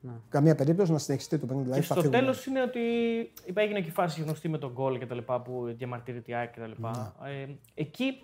ναι. 0.00 0.12
Καμία 0.28 0.54
περίπτωση 0.54 0.92
να 0.92 0.98
συνεχιστεί 0.98 1.38
το 1.38 1.46
παιχνίδι. 1.46 1.68
Δηλαδή, 1.68 1.86
και 1.86 2.00
στο 2.00 2.08
τέλος 2.08 2.46
είναι 2.46 2.62
ότι 2.62 2.80
έγινε 3.54 3.80
και 3.80 3.88
η 3.88 3.92
φάση 3.92 4.22
γνωστή 4.22 4.48
με 4.48 4.58
τον 4.58 4.72
γκολ 4.72 4.98
και 4.98 5.06
τα 5.06 5.14
λοιπά 5.14 5.40
που 5.40 5.74
διαμαρτύρεται 5.76 6.30
η 6.30 6.34
ΑΕΚ 6.34 6.52
και 6.52 6.60
τα 6.60 6.66
λοιπά. 6.66 7.14
Ναι. 7.22 7.30
Ε, 7.30 7.48
εκεί 7.74 8.22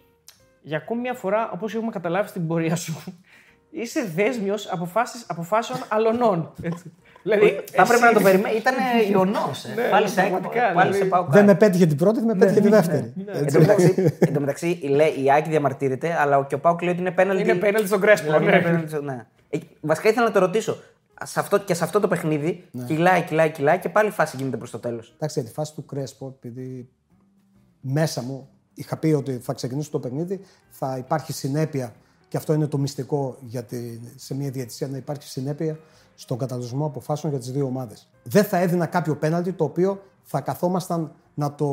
για 0.62 0.76
ακόμη 0.76 1.00
μια 1.00 1.14
φορά, 1.14 1.50
όπως 1.50 1.74
έχουμε 1.74 1.90
καταλάβει 1.90 2.28
στην 2.28 2.46
πορεία 2.46 2.76
σου, 2.76 2.94
είσαι 3.70 4.04
δέσμιος 4.04 4.70
αποφάσεων 5.26 5.78
αλωνών. 5.88 6.52
Δηλαδή, 7.25 7.64
θα 7.73 7.83
έπρεπε 7.83 8.04
να 8.04 8.12
το 8.12 8.21
περιμένει. 8.21 8.57
Ήταν 8.57 8.75
ιονός. 9.12 9.64
Ε. 9.64 9.75
Ναι, 9.75 9.88
πάλι 9.88 10.09
σε 10.09 10.31
πάλι 10.75 11.11
Δεν 11.28 11.45
με 11.45 11.54
πέτυχε 11.54 11.87
την 11.87 11.97
πρώτη, 11.97 12.21
με 12.21 12.35
πέτυχε 12.35 12.61
τη 12.61 12.69
δεύτερη. 12.69 13.12
Εν 14.19 14.33
τω 14.33 14.40
μεταξύ, 14.40 14.69
η 15.25 15.33
Άκη 15.37 15.50
διαμαρτύρεται, 15.50 16.16
αλλά 16.21 16.45
και 16.49 16.54
ο 16.54 16.59
Πάουκ 16.59 16.83
λέει 16.83 16.93
ότι 16.93 17.00
είναι 17.00 17.11
πέναλτι. 17.11 17.43
Είναι 17.43 17.54
πέναλτι 17.54 17.87
στον 17.87 18.00
Κρέσπο. 18.00 18.33
Ε, 19.49 19.59
βασικά 19.81 20.09
ήθελα 20.09 20.26
να 20.26 20.33
το 20.33 20.38
ρωτήσω 20.38 20.76
σε 21.23 21.40
αυτό, 21.40 21.59
και 21.59 21.75
σε 21.75 21.85
αυτό 21.85 22.00
το 22.00 22.09
παιχνίδι 22.09 22.64
ναι. 22.71 22.85
κυλάει, 22.85 23.23
κυλάει, 23.23 23.50
κυλάει 23.50 23.78
και 23.78 23.88
πάλι 23.88 24.09
η 24.09 24.12
φάση 24.12 24.37
γίνεται 24.37 24.57
προς 24.57 24.71
το 24.71 24.78
τέλος. 24.78 25.12
Εντάξει, 25.14 25.40
για 25.40 25.49
τη 25.49 25.54
φάση 25.54 25.75
του 25.75 25.85
Κρέσπο, 25.85 26.37
επειδή 26.37 26.88
μέσα 27.81 28.23
μου 28.23 28.49
είχα 28.75 28.97
πει 28.97 29.12
ότι 29.12 29.38
θα 29.43 29.52
ξεκινήσω 29.52 29.90
το 29.90 29.99
παιχνίδι, 29.99 30.40
θα 30.71 30.97
υπάρχει 30.99 31.33
συνέπεια 31.33 31.93
και 32.28 32.37
αυτό 32.37 32.52
είναι 32.52 32.66
το 32.66 32.78
μυστικό 32.78 33.38
γιατί 33.40 34.00
σε 34.16 34.35
μια 34.35 34.50
διαιτησία 34.50 34.88
να 34.88 34.97
υπάρχει 34.97 35.28
συνέπεια 35.28 35.78
στον 36.14 36.38
καταλογισμό 36.38 36.87
αποφάσεων 36.87 37.33
για 37.33 37.42
τις 37.42 37.52
δύο 37.52 37.66
ομάδες. 37.66 38.09
Δεν 38.23 38.44
θα 38.44 38.59
έδινα 38.59 38.87
κάποιο 38.87 39.16
πέναλτι 39.16 39.52
το 39.52 39.64
οποίο 39.64 40.00
θα 40.23 40.40
καθόμασταν 40.40 41.12
να 41.35 41.54
το 41.54 41.68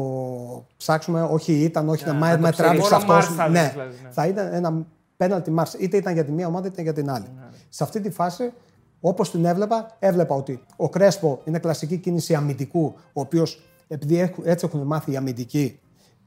ψάξουμε, 0.78 1.22
όχι 1.22 1.54
ήταν, 1.54 1.90
όχι 1.90 2.04
yeah, 2.08 2.14
να, 2.14 2.38
με 2.38 2.52
τράβηξε 2.52 2.96
αυτός. 2.96 3.30
Ναι, 3.30 3.70
δηλαδή, 3.72 3.96
ναι, 4.04 4.10
θα 4.10 4.28
ήταν 4.28 4.54
ένα 4.54 4.86
πέναλτι 5.18 5.52
Μάρς, 5.52 5.74
είτε 5.74 5.98
ήταν 5.98 6.14
για 6.14 6.26
τη 6.26 6.32
μία 6.32 6.48
ομάδα 6.48 6.68
είτε 6.68 6.82
για 6.82 6.94
την 6.94 7.10
άλλη. 7.10 7.26
Ναι. 7.36 7.48
Σε 7.70 7.84
αυτή 7.84 8.02
τη 8.02 8.10
φάση 8.10 8.54
Όπως 9.02 9.32
την 9.32 9.46
έβλεπα, 9.46 9.96
έβλεπα 10.00 10.36
ότι 10.36 10.64
ο 10.76 10.90
Κρέσπο 10.90 11.42
είναι 11.46 11.60
κλασική 11.60 11.98
κίνηση 11.98 12.36
αμυντικού, 12.36 12.94
ο 13.14 13.22
οποίος 13.22 13.62
επειδή 13.88 14.34
έτσι 14.44 14.66
έχουν 14.66 14.82
μάθει 14.82 15.12
οι 15.12 15.16
αμυντικοί 15.16 15.80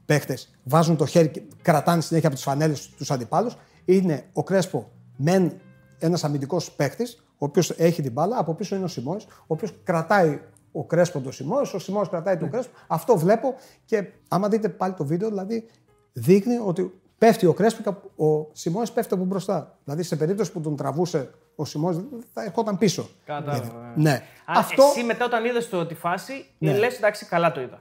παίχτε, 0.05 0.37
βάζουν 0.63 0.95
το 0.95 1.05
χέρι 1.05 1.27
και 1.27 1.41
κρατάνε 1.61 2.01
συνέχεια 2.01 2.27
από 2.27 2.37
τις 2.37 2.45
φανέλες 2.45 2.89
τους 2.97 3.11
αντιπάλους. 3.11 3.57
Είναι 3.85 4.25
ο 4.33 4.43
Κρέσπο 4.43 4.91
μεν 5.15 5.51
ένας 5.99 6.23
αμυντικός 6.23 6.71
παίχτη, 6.71 7.03
ο 7.03 7.24
οποίος 7.45 7.69
έχει 7.69 8.01
την 8.01 8.11
μπάλα, 8.11 8.37
από 8.37 8.53
πίσω 8.53 8.75
είναι 8.75 8.83
ο 8.83 8.87
Σιμόη, 8.87 9.19
ο 9.27 9.45
οποίος 9.47 9.73
κρατάει 9.83 10.39
ο 10.71 10.83
Κρέσπο 10.83 11.19
τον 11.19 11.31
Σιμόη, 11.31 11.65
ο 11.73 11.79
Σιμόη 11.79 12.07
κρατάει 12.09 12.37
τον 12.37 12.49
Κρέσπο. 12.49 12.77
Αυτό 12.87 13.17
βλέπω 13.17 13.55
και 13.85 14.07
άμα 14.27 14.47
δείτε 14.47 14.69
πάλι 14.69 14.93
το 14.93 15.05
βίντεο, 15.05 15.29
δηλαδή 15.29 15.67
δείχνει 16.13 16.59
ότι 16.65 16.99
πέφτει 17.17 17.45
ο 17.45 17.53
Κρέσπο 17.53 17.91
και 17.91 18.23
ο 18.23 18.49
Σιμόη 18.51 18.85
πέφτει 18.93 19.13
από 19.13 19.23
μπροστά. 19.23 19.77
Δηλαδή 19.83 20.03
σε 20.03 20.15
περίπτωση 20.15 20.51
που 20.51 20.61
τον 20.61 20.75
τραβούσε 20.75 21.29
ο 21.55 21.65
Σιμό 21.65 21.93
θα 22.33 22.43
ερχόταν 22.43 22.77
πίσω. 22.77 23.09
Κατάλαβα. 23.25 23.93
Ναι. 23.95 24.11
Α, 24.11 24.53
Αυτό... 24.57 24.83
Εσύ 24.83 25.03
μετά 25.03 25.25
όταν 25.25 25.45
είδες 25.45 25.69
τη 25.87 25.93
φάση, 25.93 26.45
ναι. 26.57 26.77
λες 26.77 26.97
εντάξει, 26.97 27.25
καλά 27.25 27.51
το 27.51 27.61
είδα. 27.61 27.79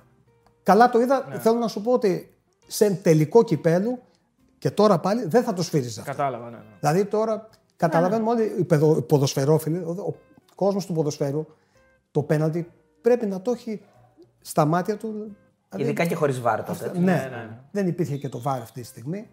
Καλά 0.63 0.91
το 0.91 1.01
είδα. 1.01 1.27
Ναι. 1.29 1.39
Θέλω 1.39 1.59
να 1.59 1.69
σου 1.69 1.83
πω 1.83 1.93
ότι 1.93 2.35
σε 2.67 2.91
τελικό 2.91 3.43
κυπέλου 3.43 3.99
και 4.59 4.71
τώρα 4.71 4.99
πάλι 4.99 5.25
δεν 5.27 5.43
θα 5.43 5.53
το 5.53 5.63
σφύριζα. 5.63 6.03
Κατάλαβα, 6.03 6.51
ναι, 6.51 6.57
ναι. 6.57 6.63
Δηλαδή 6.81 7.05
τώρα 7.05 7.49
καταλαβαίνουμε 7.77 8.35
ναι, 8.35 8.43
όλοι 8.43 8.53
οι 8.59 9.03
ποδοσφαιρόφιλοι, 9.03 9.77
ο 9.79 10.15
κόσμος 10.55 10.87
του 10.87 10.93
ποδοσφαίρου, 10.93 11.47
το 12.11 12.23
πέναλτι 12.23 12.71
πρέπει 13.01 13.27
να 13.27 13.41
το 13.43 13.51
έχει 13.51 13.81
στα 14.41 14.65
μάτια 14.65 14.97
του. 14.97 15.37
Δηλαδή 15.71 15.91
Ειδικά 15.91 16.07
και 16.07 16.15
χωρίς 16.15 16.41
βάρ 16.41 16.65
τότε. 16.65 16.93
Ναι, 16.95 17.01
ναι, 17.01 17.29
ναι, 17.29 17.59
δεν 17.71 17.87
υπήρχε 17.87 18.17
και 18.17 18.29
το 18.29 18.41
βάρ 18.41 18.61
αυτή 18.61 18.81
τη 18.81 18.87
στιγμή. 18.87 19.29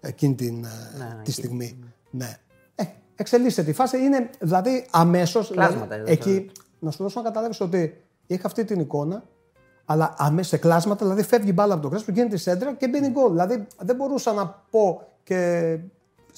Εκείνη 0.00 0.34
την, 0.34 0.64
ε, 0.64 1.22
τη 1.22 1.32
στιγμή. 1.32 1.78
Ναι 2.10 2.38
εξελίσσεται 3.20 3.70
τη 3.70 3.76
φάση. 3.76 3.98
Είναι 3.98 4.30
δηλαδή 4.40 4.86
αμέσως. 4.90 5.50
Δηλαδή, 5.50 5.78
εκεί, 6.04 6.50
να 6.78 6.90
σου 6.90 7.02
δώσω 7.02 7.20
να 7.20 7.26
καταλάβεις 7.26 7.60
ότι 7.60 8.04
είχα 8.26 8.46
αυτή 8.46 8.64
την 8.64 8.80
εικόνα, 8.80 9.22
αλλά 9.84 10.14
αμέσως 10.18 10.50
σε 10.50 10.56
κλάσματα, 10.56 11.04
δηλαδή 11.04 11.22
φεύγει 11.22 11.52
μπάλα 11.54 11.74
από 11.74 11.82
το 11.82 11.88
κρέσπο, 11.88 12.12
γίνεται 12.12 12.36
σέντρα 12.36 12.74
και 12.74 12.88
μπαίνει 12.88 13.08
γκολ. 13.08 13.30
Δηλαδή 13.30 13.66
δεν 13.78 13.96
μπορούσα 13.96 14.32
να 14.32 14.46
πω 14.70 15.02
και 15.22 15.78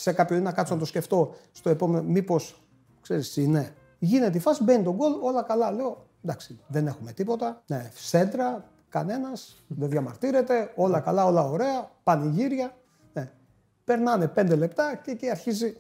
σε 0.02 0.12
κάποιον 0.12 0.42
να 0.42 0.52
κάτσω 0.52 0.75
να 0.75 0.80
το 0.80 0.87
σκεφτώ 0.87 1.35
στο 1.52 1.71
επόμενο, 1.71 2.02
μήπως 2.02 2.62
ξέρεις, 3.00 3.37
είναι. 3.37 3.75
Γίνεται 3.99 4.38
η 4.38 4.40
φάση, 4.40 4.62
μπαίνει 4.62 4.82
το 4.85 4.94
γκολ, 4.94 5.12
όλα 5.23 5.42
καλά. 5.42 5.71
Λέω 5.73 6.06
εντάξει, 6.25 6.59
δεν 6.66 6.87
έχουμε 6.87 7.12
τίποτα. 7.12 7.62
Ναι, 7.66 7.90
σέντρα, 7.94 8.64
κανένας, 8.88 9.64
δεν 9.66 9.88
διαμαρτύρεται, 9.90 10.73
όλα 10.75 11.00
καλά, 11.00 11.25
όλα 11.26 11.49
ωραία, 11.49 11.90
πανηγύρια. 12.02 12.76
Ναι. 13.12 13.30
Περνάνε 13.85 14.28
πέντε 14.28 14.56
λεπτά 14.56 15.00
και 15.04 15.11
εκεί 15.11 15.30
αρχίζει 15.30 15.76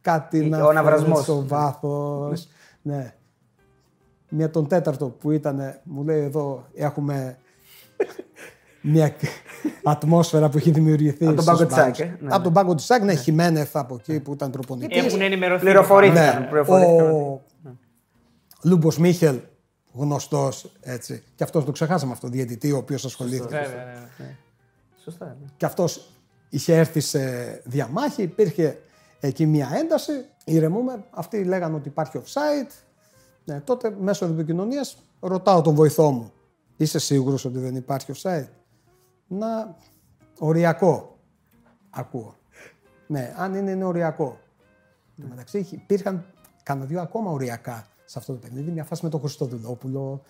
κάτι 0.00 0.40
Ο 0.40 0.48
να 0.48 0.58
αναβρασμός. 0.68 1.08
φέρει 1.10 1.22
στο 1.22 1.46
βάθος. 1.46 2.48
ναι. 2.82 3.12
Μια 4.30 4.50
τον 4.50 4.68
τέταρτο 4.68 5.08
που 5.08 5.30
ήταν, 5.30 5.80
μου 5.84 6.04
λέει 6.04 6.22
εδώ 6.22 6.66
έχουμε 6.74 7.38
μια 8.90 9.14
ατμόσφαιρα 9.82 10.48
που 10.48 10.56
έχει 10.56 10.70
δημιουργηθεί. 10.70 11.26
Από 11.26 11.34
τον 11.34 11.44
στους 11.44 11.56
πάγκο 11.56 11.66
της 11.66 11.76
μπάγκους. 11.76 12.00
ΑΕΚ, 12.00 12.10
ε. 12.10 12.16
Ναι, 12.20 12.34
Από 12.34 12.42
τον 12.42 12.52
πάγκο 12.52 12.74
της 12.74 12.90
ΑΕΚ, 12.90 13.02
ναι, 13.02 13.14
Χιμένεθ 13.14 13.76
από 13.76 13.94
εκεί 13.94 14.20
που 14.20 14.32
ήταν 14.32 14.50
προπονητής. 14.50 15.04
Έχουν 15.04 15.20
ενημερωθεί. 15.20 15.64
Πληροφορήθηκαν. 15.64 16.40
Ναι, 16.40 16.46
πληροφορήθηκαν. 16.46 17.10
ο 17.10 17.42
Λούμπος 18.62 18.98
Μίχελ, 18.98 19.38
γνωστός 19.92 20.72
έτσι. 20.80 21.22
Και 21.34 21.44
αυτός 21.44 21.64
το 21.64 21.72
ξεχάσαμε 21.72 22.12
αυτό, 22.12 22.28
διαιτητή, 22.28 22.72
ο 22.72 22.76
οποίος 22.76 23.04
ασχολήθηκε. 23.04 23.48
Βέβαια, 23.54 23.84
ναι, 23.84 24.08
ναι. 24.18 24.36
Σωστά. 25.04 25.24
ναι. 25.40 25.46
Και 25.56 25.64
αυτός 25.64 26.10
είχε 26.48 26.76
έρθει 26.76 27.00
σε 27.00 27.20
διαμάχη, 27.64 28.22
υπήρχε 28.22 28.78
εκεί 29.20 29.46
μια 29.46 29.68
ένταση. 29.80 30.12
Ηρεμούμε. 30.44 31.04
Αυτοί 31.10 31.44
λέγανε 31.44 31.76
ότι 31.76 31.88
υπάρχει 31.88 32.20
offside. 32.24 32.70
Ναι, 33.44 33.60
τότε 33.60 33.94
μέσω 34.00 34.24
επικοινωνίας 34.24 34.96
ρωτάω 35.20 35.62
τον 35.62 35.74
βοηθό 35.74 36.10
μου. 36.10 36.32
Είσαι 36.76 36.98
σίγουρος 36.98 37.44
ότι 37.44 37.58
δεν 37.58 37.74
υπάρχει 37.76 38.12
offside; 38.14 38.46
Να, 39.28 39.76
οριακό. 40.38 41.18
Ακούω. 41.90 42.36
Ναι, 43.06 43.34
αν 43.36 43.54
είναι, 43.54 43.70
είναι 43.70 43.84
οριακό. 43.84 44.38
Εν 45.16 45.22
τω 45.24 45.28
μεταξύ 45.28 45.58
είχε- 45.58 45.74
υπήρχαν 45.76 46.24
κανένα 46.62 46.86
δύο 46.86 47.00
ακόμα 47.00 47.30
οριακά 47.30 47.86
σε 48.04 48.18
αυτό 48.18 48.32
το 48.32 48.38
παιχνίδι. 48.38 48.70
Μια 48.70 48.84
φάση 48.84 49.04
με 49.04 49.10
τον 49.10 49.20
Χριστοδουλόπουλο 49.20 50.22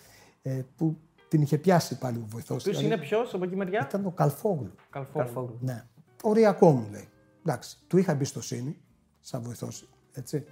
ε, 0.42 0.62
που 0.76 0.96
την 1.28 1.42
είχε 1.42 1.58
πιάσει 1.58 1.98
πάλι 1.98 2.18
ο 2.18 2.24
βοηθός. 2.28 2.62
Ποιο 2.62 2.80
είναι 2.80 2.98
ποιος 2.98 3.34
από 3.34 3.44
εκεί 3.44 3.56
μεριά; 3.56 3.84
Ήταν 3.88 4.06
ο 4.06 4.10
Καλφόγλου. 4.10 4.74
Καλφόγλου. 4.90 5.58
Ναι. 5.60 5.84
Οριακό 6.22 6.70
μου 6.70 6.88
λέει. 6.90 7.08
Εντάξει, 7.44 7.78
του 7.86 7.98
είχα 7.98 8.12
εμπιστοσύνη 8.12 8.78
σαν 9.20 9.42
βοηθός. 9.42 9.88
Έτσι. 10.12 10.44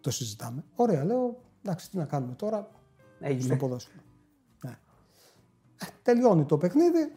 Το 0.00 0.10
συζητάμε. 0.10 0.64
Ωραία, 0.74 1.04
λέω. 1.04 1.40
Εντάξει, 1.62 1.90
τι 1.90 1.96
να 1.96 2.04
κάνουμε 2.04 2.34
τώρα 2.34 2.70
Έγινε. 3.20 3.42
στο 3.42 3.56
ποδόσφαιρο. 3.56 4.02
Ναι. 4.64 4.78
Ε, 5.80 5.86
τελειώνει 6.02 6.44
το 6.44 6.58
παιχνίδι. 6.58 7.12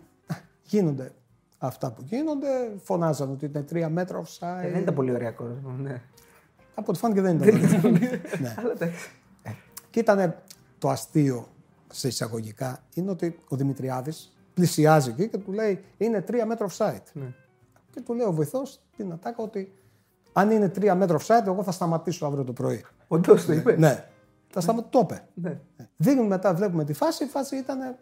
Ε, 0.71 0.77
Γίνονται 0.77 1.11
αυτά 1.57 1.91
που 1.91 2.01
γίνονται. 2.05 2.47
Φωνάζαν 2.83 3.31
ότι 3.31 3.45
είναι 3.45 3.61
τρία 3.63 3.89
μέτρα 3.89 4.21
offside. 4.23 4.63
Ε, 4.63 4.69
δεν 4.71 4.81
ήταν 4.81 4.93
πολύ 4.93 5.11
ωριακό. 5.11 5.43
Ναι. 5.77 6.01
Από 6.75 6.85
ό,τι 6.91 6.99
φάνηκε 6.99 7.21
δεν 7.21 7.35
ήταν. 7.39 7.91
ναι. 8.41 8.53
Αλλά 8.57 8.71
εντάξει. 8.71 9.09
Και 9.89 9.99
ήταν 9.99 10.35
το 10.77 10.89
αστείο 10.89 11.47
σε 11.91 12.07
εισαγωγικά 12.07 12.83
είναι 12.93 13.09
ότι 13.11 13.39
ο 13.47 13.55
Δημητριάδης 13.55 14.35
πλησιάζει 14.53 15.09
εκεί 15.09 15.27
και 15.27 15.37
του 15.37 15.51
λέει 15.51 15.83
είναι 15.97 16.21
τρία 16.21 16.45
μέτρα 16.45 16.67
offside. 16.69 17.03
Ναι. 17.13 17.33
Και 17.91 18.01
του 18.01 18.13
λέει 18.13 18.25
ο 18.27 18.31
βοηθός 18.33 18.79
την 18.97 19.11
ατάκα 19.11 19.43
ότι 19.43 19.73
αν 20.33 20.51
είναι 20.51 20.69
τρία 20.69 20.95
μέτρα 20.95 21.17
offside, 21.19 21.45
εγώ 21.45 21.63
θα 21.63 21.71
σταματήσω 21.71 22.25
αύριο 22.25 22.43
το 22.43 22.53
πρωί. 22.53 22.85
Όντως 23.07 23.45
το 23.45 23.53
είπες. 23.53 23.77
ναι. 23.79 24.05
Θα 24.49 24.61
σταματήσω. 24.61 24.89
Το 24.91 24.99
είπε. 25.03 25.27
Ναι. 25.33 25.59
Δείχνουμε 25.97 26.27
μετά, 26.27 26.53
βλέπουμε 26.53 26.83
τη 26.83 26.93
φάση. 26.93 27.23
Η 27.23 27.27
φάση 27.27 27.55
ήταν. 27.57 27.95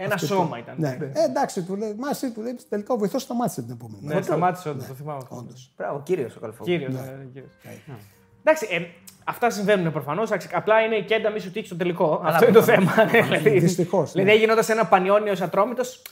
Ένα 0.00 0.16
σώμα 0.16 0.58
ήταν. 0.58 0.74
Ναι. 0.78 0.98
Ε, 1.12 1.24
εντάξει, 1.28 1.62
του 1.62 1.76
λέει. 1.76 1.94
Μα 1.98 2.08
εσύ 2.10 2.32
του 2.32 2.40
λέει. 2.42 2.58
Τελικά 2.68 2.94
ο 2.94 2.96
βοηθό 2.96 3.18
σταμάτησε 3.18 3.62
την 3.62 3.70
επόμενη. 3.70 4.06
Ναι, 4.06 4.22
σταμάτησε 4.22 4.68
όντως, 4.68 4.86
το 4.86 4.94
θυμάμαι. 4.94 5.18
αυτό. 5.22 5.36
Όντως. 5.36 5.72
Μπράβο, 5.76 6.00
κύριος 6.02 6.36
ο 6.36 6.40
Καλφόγλου. 6.40 6.72
Κύριος, 6.72 6.94
ναι, 6.94 7.00
ναι, 7.00 7.24
κύριος. 7.32 7.52
Εντάξει, 8.40 8.66
ε, 8.70 8.86
αυτά 9.24 9.50
συμβαίνουν 9.50 9.92
προφανώς. 9.92 10.30
Απλά 10.52 10.80
είναι 10.80 10.96
η 10.96 11.04
κέντα 11.04 11.30
μη 11.30 11.38
σου 11.38 11.50
τύχει 11.50 11.66
στο 11.66 11.76
τελικό. 11.76 12.20
Αυτό 12.24 12.44
είναι 12.44 12.54
το 12.54 12.62
θέμα. 12.62 12.92
ναι, 13.12 13.20
δηλαδή, 13.22 13.58
Δυστυχώς, 13.58 14.14
ναι. 14.14 14.22
Δηλαδή, 14.22 14.38
γινόταν 14.40 14.64
ένα 14.68 14.86
πανιόνιο 14.86 15.34
ατρόμητος, 15.42 16.02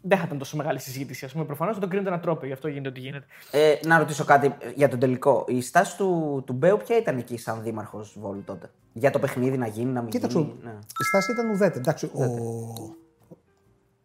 δεν 0.00 0.18
θα 0.18 0.24
ήταν 0.26 0.38
τόσο 0.38 0.56
μεγάλη 0.56 0.78
συζήτηση. 0.80 1.24
Α 1.24 1.28
πούμε, 1.32 1.44
προφανώς 1.44 1.74
θα 1.74 1.80
το 1.80 1.88
κρίνεται 1.88 2.08
ένα 2.08 2.20
τρόπο, 2.20 2.46
γι' 2.46 2.52
αυτό 2.52 2.68
γίνεται 2.68 2.88
ό,τι 2.88 3.00
γίνεται. 3.00 3.26
Ε, 3.50 3.74
να 3.86 3.98
ρωτήσω 3.98 4.24
κάτι 4.24 4.54
για 4.74 4.88
τον 4.88 4.98
τελικό. 4.98 5.44
Η 5.48 5.60
στάση 5.60 5.96
του, 5.96 6.42
του 6.46 6.52
Μπέου 6.52 6.76
ποια 6.76 6.96
ήταν 6.96 7.18
εκεί 7.18 7.38
σαν 7.38 7.62
δήμαρχος 7.62 8.16
Βόλου 8.20 8.42
τότε; 8.46 8.70
Για 8.92 9.10
το 9.10 9.18
παιχνίδι 9.18 9.58
να 9.58 9.66
γίνει, 9.66 9.92
να 9.92 10.00
μην 10.00 10.10
Κοίταξε, 10.10 10.38
γίνει. 10.38 10.54
Ναι. 10.62 10.70
η 11.00 11.04
στάση 11.04 11.32
ήταν 11.32 11.50
ουδέτερη. 11.50 11.78
Εντάξει, 11.78 12.06
ο, 12.06 12.24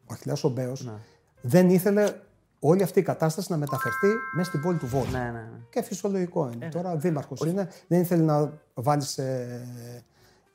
ο 0.05 0.13
Αχιλέας 0.13 0.43
ο 0.43 0.49
Μπέος 0.49 0.85
Ναι. 0.85 0.91
δεν 1.41 1.69
ήθελε 1.69 2.13
όλη 2.59 2.83
αυτή 2.83 2.99
η 2.99 3.03
κατάσταση 3.03 3.51
να 3.51 3.57
μεταφερθεί 3.57 4.07
μέσα 4.35 4.49
στην 4.49 4.61
πόλη 4.61 4.77
του 4.77 4.87
Βόλου. 4.87 5.11
Ναι, 5.11 5.19
ναι, 5.19 5.29
ναι. 5.31 5.49
Και 5.69 5.81
φυσιολογικό 5.81 6.49
είναι. 6.53 6.69
Τώρα 6.69 6.95
δήμαρχος 6.95 7.39
είναι. 7.41 7.69
Δεν 7.87 7.99
ήθελε 8.01 8.23
να 8.23 8.51
βάλει 8.73 9.03
ε, 9.15 9.59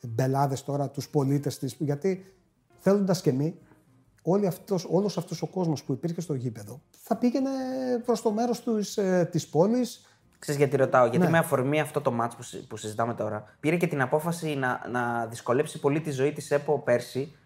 μπελάδες 0.03 0.65
τώρα 0.65 0.89
τους 0.91 1.09
πολίτες 1.09 1.59
της. 1.59 1.77
Γιατί 1.79 2.33
θέλοντας 2.81 3.21
και 3.21 3.31
εμείς, 3.31 3.53
όλη 4.23 4.47
αυτός, 4.47 4.87
όλος 4.91 5.19
αυτός 5.19 5.43
ο 5.43 5.47
κόσμος 5.47 5.83
που 5.85 5.93
υπήρχε 5.93 6.21
στο 6.21 6.35
γήπεδο 6.35 6.81
θα 7.03 7.17
πήγαινε 7.17 7.51
προς 8.05 8.23
το 8.23 8.31
μέρος 8.33 8.63
της, 8.65 8.97
ε, 8.97 9.29
της 9.33 9.49
πόλης 9.49 10.03
Ξέρεις 10.41 10.61
γιατί 10.61 10.77
ρωτάω, 10.77 11.05
γιατί 11.07 11.25
Ναι. 11.25 11.31
με 11.31 11.39
αφορμή 11.39 11.81
αυτό 11.81 12.01
το 12.01 12.13
μάτς 12.13 12.37
που, 12.37 12.43
συ- 12.43 12.67
που 12.69 12.77
συζητάμε 12.77 13.15
τώρα, 13.15 13.45
πήρε 13.61 13.77
και 13.77 13.87
την 13.87 14.01
απόφαση 14.01 14.55
να, 14.55 14.81
να 14.91 15.27
δυσκολέψει 15.27 15.81
πολύ 15.81 16.01
τη 16.01 16.11
ζωή 16.11 16.33
της 16.33 16.51
ΕΠΟ 16.51 16.79
πέρσι, 16.79 17.37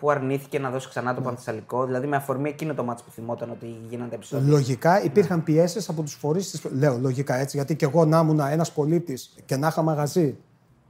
που 0.00 0.10
αρνήθηκε 0.10 0.58
να 0.58 0.70
δώσει 0.70 0.88
ξανά 0.88 1.10
Ναι. 1.10 1.16
το 1.16 1.22
Πανθεσσαλικό. 1.22 1.84
Δηλαδή 1.86 2.06
με 2.06 2.16
αφορμή 2.16 2.48
εκείνο 2.48 2.74
το 2.74 2.84
μάτς 2.84 3.02
που 3.02 3.10
θυμόταν 3.10 3.50
ότι 3.50 3.66
γίνανε 3.88 4.14
επεισόδια. 4.14 4.50
Λογικά 4.50 5.02
υπήρχαν 5.02 5.42
πιέσεις 5.42 5.88
από 5.88 6.02
τους 6.02 6.14
φορείς 6.14 6.50
τη. 6.50 6.68
Λέω 6.68 6.98
λογικά 6.98 7.34
έτσι, 7.34 7.56
γιατί 7.56 7.76
και 7.76 7.84
εγώ 7.84 8.04
να 8.04 8.18
ήμουν 8.18 8.40
ένας 8.40 8.72
πολίτης 8.72 9.34
και 9.44 9.56
να 9.56 9.66
είχα 9.66 9.82
μαγαζί 9.82 10.36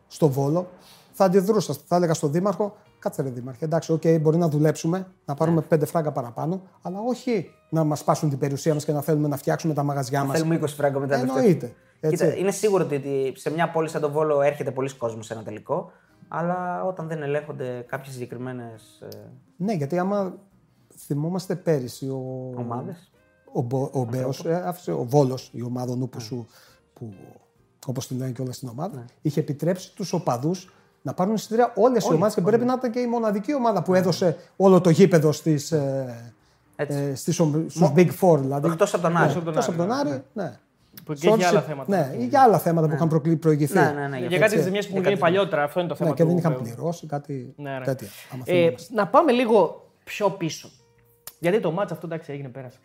στο 0.07 0.29
Βόλο, 0.29 0.69
θα 1.13 1.25
αντιδρούσα. 1.25 1.75
Θα 1.87 1.97
έλεγα 1.97 2.15
στον 2.15 2.33
Δήμαρχο, 2.33 2.77
κάτσε 2.99 3.23
ρε 3.23 3.29
Δήμαρχε, 3.29 3.65
εντάξει, 3.65 3.93
οκ, 3.93 4.03
μπορεί 4.21 4.37
να 4.37 4.49
δουλέψουμε, 4.49 5.07
να 5.25 5.35
πάρουμε 5.35 5.61
πέντε 5.61 5.87
φράγκα 5.87 6.13
παραπάνω, 6.13 6.63
αλλά 6.83 6.99
όχι 7.07 7.51
να 7.69 7.85
μας 7.85 8.05
σπάσουν 8.05 8.29
την 8.29 8.39
περιουσία 8.39 8.75
μας 8.75 8.85
και 8.85 8.93
να 8.93 9.01
θέλουμε 9.01 9.29
να 9.29 9.37
φτιάξουμε 9.37 9.75
τα 9.75 9.83
μαγαζιά 9.83 10.25
μας. 10.25 10.39
Θέλουμε 10.39 10.55
20 10.63 10.67
φράγκο 10.67 11.01
μετά 11.01 11.15
το 11.15 11.21
Εννοείται. 11.37 11.73
Έτσι. 12.01 12.17
Κοίτα, 12.25 12.37
είναι 12.37 12.51
σίγουρο 12.51 12.85
ότι 12.85 13.33
σε 13.37 13.51
μια 13.51 13.71
πόλη 13.71 13.89
σαν 13.89 14.01
τον 14.01 14.13
Βόλο 14.13 14.41
έρχεται 14.43 14.71
πολλοί 14.71 14.95
κόσμος 14.97 15.27
σε 15.27 15.33
ένα 15.35 15.43
τελικό, 15.43 15.91
αλλά 16.29 16.85
όταν 16.85 17.09
δεν 17.09 17.23
ελέγχονται 17.23 17.85
κάποιες 17.89 18.13
συγκεκριμένες 18.15 19.03
Ναι, 19.57 19.73
γιατί 19.73 19.99
άμα 19.99 20.35
θυμόμαστε 20.97 21.55
πέρυσι 21.57 22.07
ο, 22.09 22.53
ομάδες. 22.57 23.11
ο, 23.53 23.61
Μπο- 23.63 23.91
ο 23.93 24.05
Μπέος, 24.05 24.45
ε, 24.45 24.63
άφησε 24.67 24.93
ο 24.93 25.05
Βόλος, 25.05 25.51
η 25.53 25.63
ομάδα 25.63 25.97
νου 25.97 26.11
σου, 26.19 26.47
που 26.95 27.15
όπως 27.87 28.07
την 28.07 28.17
λένε 28.19 28.31
και 28.31 28.43
όλα 28.43 28.53
στην 28.53 28.69
ομάδα, 28.69 29.05
είχε 29.23 29.41
επιτρέψει 29.41 29.95
τους 29.95 30.13
οπαδούς 30.13 30.71
να 31.03 31.15
πάρουν 31.15 31.35
εισιτήρια 31.35 31.73
όλες 31.77 32.05
οι 32.05 32.13
ομάδες 32.15 32.35
και 32.35 32.41
πρέπει 32.41 32.65
να 32.65 32.73
ήταν 32.73 32.91
και 32.91 33.01
η 33.01 33.07
μοναδική 33.07 33.55
ομάδα 33.55 33.83
που 33.83 33.95
έδωσε 33.95 34.37
όλο 34.57 34.81
το 34.81 34.91
γήπεδο 34.91 35.33
στις, 35.33 35.73
ε, 35.73 36.33
Έτσι. 36.77 36.99
ε, 36.99 37.15
στις, 37.15 37.41
ομ- 37.41 37.71
στους 37.71 37.89
Big 37.95 38.11
Four. 38.21 38.39
Δηλαδή, 38.39 38.69
Εκτός 38.69 38.95
από 38.95 39.03
τον 39.03 39.17
Άρη. 39.17 39.25
Εκτός 39.25 39.37
από 39.37 39.45
τον 39.45 39.53
Εκτός 39.55 39.69
από 39.69 39.77
τον 39.77 39.93
Άρη, 39.93 40.11
Άρη, 40.11 40.23
ναι. 40.33 40.59
Που 41.05 41.13
και 41.13 41.19
Σε 41.19 41.27
όλες 41.29 41.39
για 41.41 41.49
άλλα 41.49 41.61
οι- 41.61 41.63
θέματα. 41.63 41.97
Ναι, 41.97 42.23
ή 42.23 42.27
για 42.27 42.43
άλλα 42.43 42.59
θέματα 42.59 42.89
που 42.89 42.95
είχαν 42.95 43.09
προκλη- 43.09 43.37
προηγηθεί. 43.37 43.75
Ναι, 43.79 43.91
ναι, 43.91 44.09
ναι. 44.09 44.19
Για 44.19 44.27
γι' 44.27 44.39
κάτι 44.39 44.45
αυτό. 44.55 44.61
ζημιέ 44.67 44.83
που 44.83 44.89
έχουν 44.91 45.03
γίνει 45.05 45.19
παλιότερα, 45.19 45.63
αυτό 45.63 45.81
είναι 45.81 45.89
το 45.89 45.95
θέμα. 45.95 46.09
Ναι, 46.11 46.17
και 46.17 46.25
δεν 46.25 46.33
του 46.33 46.39
είχαν 46.39 46.53
Μπέου. 46.53 46.63
πληρώσει 46.63 47.07
κάτι 47.07 47.55
Ναι, 47.57 47.79
ναι. 47.79 47.85
τέτοια. 47.85 48.09
άμα 48.33 48.43
Ε, 48.47 48.53
θυμόμαστε. 48.55 48.95
να 48.95 49.07
πάμε 49.09 49.33
λίγο 49.33 49.91
πιο 50.05 50.31
πίσω. 50.31 50.69
Γιατί 51.39 51.61
το 51.61 51.71
μάτς 51.73 51.93
αυτό 51.93 52.07
εντάξει 52.07 52.33
έγινε 52.33 52.49
πέρασε. 52.49 52.79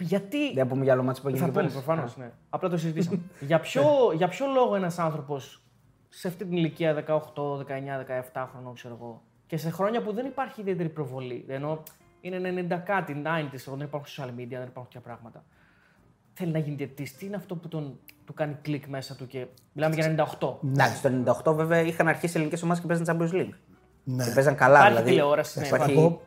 Γιατί. 0.00 0.52
Δεν 0.54 0.66
πούμε 0.68 0.84
για 0.84 0.92
άλλο 0.92 1.02
μάτς 1.02 1.20
που 1.20 1.28
έγινε 1.28 1.42
Θα 1.44 1.48
και 1.50 1.52
πούμε 1.58 1.66
πέρυσι. 1.68 1.84
προφανώς. 1.84 2.16
Ναι. 2.16 2.30
Απλά 2.50 2.68
το 2.68 2.76
συζητήσαμε. 2.76 3.18
για, 3.40 3.60
ποιο, 3.60 3.82
για 4.14 4.28
ποιο 4.28 4.46
λόγο 4.54 4.74
ένας 4.76 4.98
άνθρωπος 4.98 5.62
σε 6.08 6.28
αυτή 6.28 6.44
την 6.44 6.56
ηλικία 6.56 6.94
18, 6.94 7.56
19, 7.56 7.98
17 7.98 8.46
χρονών, 8.52 8.74
ξέρω 8.74 8.96
εγώ, 9.00 9.22
και 9.46 9.56
σε 9.56 9.70
χρόνια 9.70 10.02
που 10.02 10.12
δεν 10.12 10.26
υπάρχει 10.26 10.60
ιδιαίτερη 10.60 10.88
προβολή, 10.88 11.44
ενώ 11.48 11.82
είναι 12.20 12.38
90 12.38 12.82
κάτι, 12.84 13.22
90s, 13.24 13.64
δεν 13.76 13.80
υπάρχουν 13.80 14.08
social 14.16 14.28
media, 14.40 14.46
δεν 14.48 14.62
υπάρχουν 14.62 14.82
τέτοια 14.82 15.00
πράγματα. 15.00 15.44
Θέλει 16.38 16.52
να 16.52 16.58
γίνει 16.58 16.76
διαιτητής. 16.76 17.16
Τι 17.16 17.26
είναι 17.26 17.36
αυτό 17.36 17.56
που 17.56 17.68
τον, 17.68 17.98
του 18.24 18.34
κάνει 18.34 18.56
κλικ 18.62 18.86
μέσα 18.86 19.14
του 19.14 19.26
και 19.26 19.46
μιλάμε 19.72 19.94
για 19.94 20.28
98. 20.40 20.68
Εντάξει, 20.68 21.02
το 21.02 21.42
98 21.50 21.54
βέβαια 21.54 21.80
είχαν 21.80 22.08
αρχίσει 22.08 22.32
ελληνικές 22.36 22.62
ομάδες 22.62 22.82
και 22.82 22.88
παίζαν 22.88 23.06
Champions 23.08 23.34
League. 23.34 23.52
Ναι. 24.04 24.24
Και 24.24 24.30
παίζαν 24.30 24.54
καλά 24.54 24.74
Υπάρχει 24.78 24.92
δηλαδή. 24.92 25.10
τηλεόραση, 25.10 25.58
ναι. 25.58 25.66
Υπάρχει... 25.66 25.94
Θα 25.94 26.00
πω- 26.00 26.20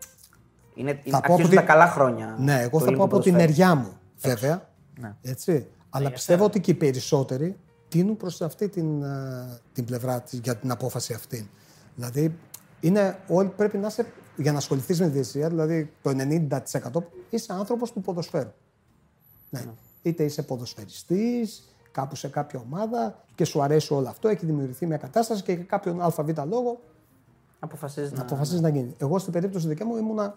Είναι, 0.76 0.90
είναι, 0.90 1.00
Θα 1.04 1.22
πω 1.22 1.34
αρχίζουν 1.34 1.46
από 1.46 1.56
τα 1.56 1.62
την- 1.62 1.66
καλά 1.66 1.88
χρόνια. 1.88 2.36
Ναι, 2.40 2.54
εγώ 2.62 2.70
του 2.70 2.70
θα 2.70 2.70
πω 2.80 2.84
ελληνικού 2.86 3.04
από 3.04 3.20
την 3.20 3.32
ποδοσφαίρου. 3.34 3.38
μεριά 3.50 3.76
μου, 3.76 3.98
βέβαια. 4.18 4.70
Ναι. 5.00 5.16
Έτσι. 5.22 5.68
Αλλά 5.90 6.12
πιστεύω 6.12 6.44
ότι 6.44 6.60
και 6.60 6.72
οι 6.72 6.74
περισσότεροι 6.74 7.58
τίνουν 7.88 8.18
προς 8.18 8.42
αυτή 8.42 8.70
την, 8.70 9.04
α, 9.06 9.60
την 9.74 9.86
πλευρά 9.86 10.22
της, 10.22 10.40
για 10.44 10.56
την 10.56 10.72
απόφαση 10.72 11.14
αυτή. 11.14 11.50
Δηλαδή, 11.96 12.36
είναι, 12.80 13.18
όλοι 13.28 13.50
πρέπει 13.50 13.78
να 13.78 13.88
είσαι, 13.88 14.06
για 14.38 14.52
να 14.52 14.58
ασχοληθείς 14.58 15.00
με 15.00 15.06
τη 15.06 15.12
διαιτησία, 15.12 15.50
δηλαδή 15.50 15.92
το 16.02 16.10
90% 16.10 17.04
είσαι 17.30 17.54
άνθρωπος 17.54 17.92
του 17.92 18.02
ποδοσφαίρου. 18.02 18.52
Ναι. 19.50 19.62
Είτε 20.02 20.24
είσαι 20.24 20.42
ποδοσφαιριστής, 20.42 21.74
κάπου 21.92 22.16
σε 22.16 22.28
κάποια 22.28 22.60
ομάδα 22.60 23.24
και 23.36 23.46
σου 23.46 23.62
αρέσει 23.62 23.94
όλο 23.94 24.08
αυτό, 24.08 24.28
έχει 24.28 24.46
δημιουργηθεί 24.46 24.86
μια 24.86 24.98
κατάσταση 24.98 25.44
και 25.44 25.52
για 25.52 25.64
κάποιον 25.64 26.02
ΑΒ 26.02 26.20
λόγο 26.48 26.80
Αποφασίζεις 27.60 28.12
να 28.12 28.18
να. 28.18 28.24
αποφασίζεις 28.24 28.62
να 28.62 28.70
γίνει. 28.70 28.96
Εγώ 28.98 29.20
στην 29.20 29.34
περίπτωση 29.34 29.68
δικιά 29.68 29.86
μου 29.86 29.98
ήμουνα 29.98 30.36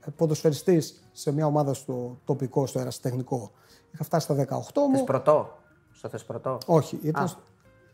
ε, 0.00 0.10
ποδοσφαιριστής 0.16 1.02
σε 1.12 1.32
μια 1.32 1.46
ομάδα 1.46 1.74
στο 1.74 2.18
τοπικό, 2.24 2.66
στο 2.66 2.80
ερασιτεχνικό. 2.80 3.50
Είχα 3.92 4.04
φτάσει 4.04 4.24
στα 4.24 4.46
18 4.48 4.80
μου. 4.88 4.96
Θεσπρωτό; 4.96 5.58
Στο 5.92 6.08
Θεσπρωτό; 6.08 6.58
Όχι, 6.66 6.98
ήταν 7.02 7.28
στο, 7.28 7.38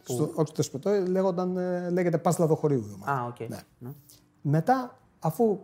στο, 0.03 0.31
όχι 0.35 0.49
στο 0.49 0.63
Θεσπρωτό, 0.63 0.91
λέγονταν, 0.91 1.57
ε, 1.57 1.91
λέγεται 1.91 2.19
Πας 2.19 2.39
Λαδοχωρίου 2.39 2.87
η 2.91 2.93
ομάδα. 2.95 3.21
Α, 3.21 3.27
οκ. 3.27 3.49
Ναι. 3.49 3.91
Μετά, 4.43 4.99
αφού 5.19 5.59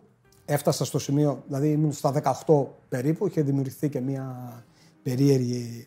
έφτασα 0.44 0.84
στο 0.84 0.98
σημείο, 0.98 1.42
δηλαδή 1.46 1.70
ήμουν 1.70 1.92
στα 1.92 2.12
18 2.46 2.66
περίπου, 2.88 3.26
είχε 3.26 3.42
δημιουργηθεί 3.42 3.88
και 3.88 4.00
μια 4.00 4.36
περίεργη 5.02 5.86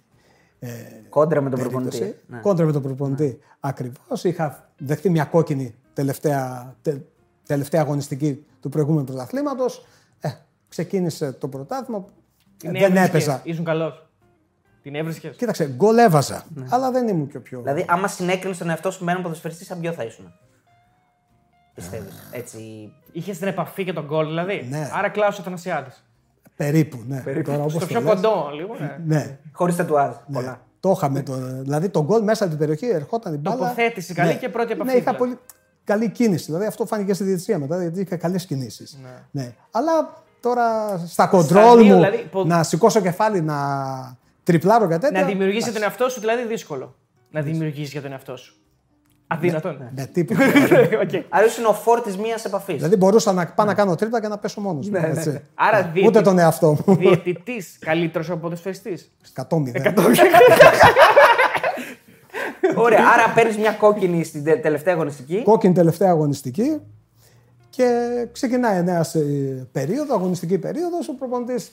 ε, 0.60 0.70
Κόντρα 1.10 1.42
με 1.42 1.50
τον 1.50 1.60
περίπτωση. 1.60 1.88
προπονητή. 1.98 2.20
Ναι. 2.28 2.40
Κόντρα 2.40 2.66
με 2.66 2.72
τον 2.72 2.82
προπονητή. 2.82 3.40
Ακριβώς. 3.60 4.24
Είχα 4.24 4.70
δεχτεί 4.78 5.10
μια 5.10 5.24
κόκκινη 5.26 5.76
τελευταία, 5.94 6.76
τε- 6.82 7.02
τελευταία 7.48 7.82
αγωνιστική 7.82 8.46
του 8.62 8.70
προηγούμενου 8.70 9.06
πρωταθλήματος. 9.06 9.86
Ε, 10.20 10.30
ξεκίνησε 10.68 11.32
το 11.32 11.48
πρωτάθλημα. 11.48 12.06
Την 12.58 12.72
δεν 12.72 12.82
έβρισκες, 12.82 13.08
έπαιζα. 13.08 13.42
Ήσουν 13.44 13.66
καλός. 13.66 14.10
Την 14.82 14.96
έβρισκες. 14.96 15.36
Κοίταξε, 15.36 15.68
γκολ 15.68 15.98
έβαζα. 15.98 16.46
Αλλά 16.70 16.92
δεν 16.92 17.08
ήμουν 17.08 17.28
και 17.28 17.38
ο 17.38 17.42
πιο. 17.42 17.60
Δηλαδή, 17.62 17.86
άμα 17.88 18.08
συνέκρινε 18.08 18.56
τον 18.56 18.70
εαυτό 18.70 18.92
σου 18.92 19.04
με 19.04 19.12
έναν 19.12 19.24
ποδοσφαιριστή, 19.24 19.66
σαν 19.66 19.80
ποιο 19.80 19.92
θα 19.92 20.04
ήσουν; 20.04 20.34
Πιστεύεις. 21.74 22.28
Έτσι. 22.32 22.92
Είχες 23.12 23.38
την 23.38 23.48
επαφή 23.48 23.84
και 23.84 23.94
τον 23.94 24.06
γκολ 24.06 24.26
δηλαδή. 24.26 24.68
Ναι. 24.70 24.90
Άρα 24.94 25.10
κλάου 25.10 25.28
Αθανασιάδης. 25.30 26.04
Περίπου, 26.56 26.98
ναι. 27.08 27.24
Τώρα, 27.44 27.58
όπως 27.60 27.72
Στο 27.72 27.80
το 27.80 27.86
πιο 27.86 28.00
λες, 28.02 28.10
κοντό 28.14 28.50
λίγο. 28.56 28.76
Ναι. 28.80 28.98
Ναι. 29.06 29.38
Χωρίς 29.52 29.76
τατουάζ. 29.76 30.08
Ναι. 30.28 30.36
Πολλά. 30.40 30.62
Το 30.80 30.92
είχαμε. 30.96 31.22
Το, 31.24 31.34
δηλαδή 31.62 31.90
το 31.90 32.04
γκολ 32.04 32.24
μέσα 32.24 32.44
από 32.44 32.52
την 32.52 32.60
περιοχή 32.60 32.86
ερχόταν 32.88 33.34
η 33.34 33.38
μπάλα. 33.38 33.58
Τοποθέτηση 33.58 34.14
καλή 34.14 34.36
και 34.36 34.50
πρώτη 34.50 34.72
επαφή, 34.72 34.92
Ναι, 34.92 34.98
είχα 34.98 35.02
δηλαδή. 35.12 35.18
πολύ 35.18 35.38
καλή 35.84 36.10
κίνηση. 36.10 36.46
Δηλαδή 36.46 36.66
αυτό 36.66 36.86
φάνηκε 36.86 37.14
στη 37.14 37.24
διαιτησία 37.24 37.60
μετά, 37.60 37.82
γιατί 37.82 38.02
είχα 38.02 38.16
καλές 38.18 38.46
κινήσεις. 38.46 38.98
Ναι. 39.32 39.54
Αλλά 39.72 40.24
τώρα 40.42 40.98
στα 41.08 41.28
κοντρόλ 41.28 41.78
δύο, 41.78 41.86
μου 41.86 41.94
δηλαδή, 41.94 42.28
πο- 42.32 42.44
να 42.46 42.64
σηκώσω 42.64 43.02
κεφάλι 43.02 43.42
να 43.42 43.56
τριπλάρω 44.44 44.88
και 44.88 44.98
τέτοια. 44.98 45.22
Να 45.22 45.28
δημιουργήσει 45.28 45.74
τον 45.74 45.84
εαυτό 45.84 46.10
σου 46.10 46.20
δηλαδή 46.20 46.46
δύσκολο. 46.48 46.96
Να 47.32 47.42
δημιουργήσει 47.42 47.92
για 47.92 48.02
τον 48.02 48.12
εαυτό 48.12 48.38
σου. 48.38 48.56
Αδύνατον. 49.28 49.90
Ναι, 49.96 50.06
τίποτα. 50.06 50.44
Οκ. 51.04 51.10
Άρα 51.30 51.46
ήσουν 51.46 51.66
ο 51.66 51.74
φόρ 51.74 52.02
μια 52.20 52.38
επαφής. 52.46 52.76
δηλαδή 52.76 52.96
μπορούσα 52.96 53.34
να 53.34 53.46
πάω 53.48 53.66
να 53.66 53.74
κάνω 53.74 53.96
τρίπλα 53.96 54.22
και 54.22 54.28
να 54.28 54.38
πέσω 54.38 54.62
μόνος 54.62 54.90
μου. 54.90 54.96
έτσι. 55.04 55.30
Ναι, 55.30 55.42
Άρα 55.56 55.80
Ούτε 55.80 55.90
διαιτητή- 55.94 56.24
τον 56.24 56.40
εαυτό 56.40 56.78
μου. 56.86 56.96
Διαιτητής 56.96 57.78
καλύτερος 57.80 58.30
από 58.30 58.40
ποδοσφαιριστή. 58.40 59.00
100 59.36 59.46
Ωραία, 62.76 63.00
άρα 63.14 63.34
παίρνεις 63.34 63.58
μια 63.58 63.72
κόκκινη 63.72 64.24
στην 64.24 64.44
τε- 64.44 64.62
τελευταία 64.62 64.94
αγωνιστική. 64.94 65.42
Κόκκινη 65.44 65.74
τελευταία 65.74 66.10
αγωνιστική 66.10 66.80
και 67.70 68.10
ξεκινάει 68.32 68.84
νέα 68.84 69.06
περίοδο, 69.72 70.14
αγωνιστική 70.16 70.58
περίοδος. 70.58 71.08
Ο 71.10 71.14
προπονητής, 71.14 71.72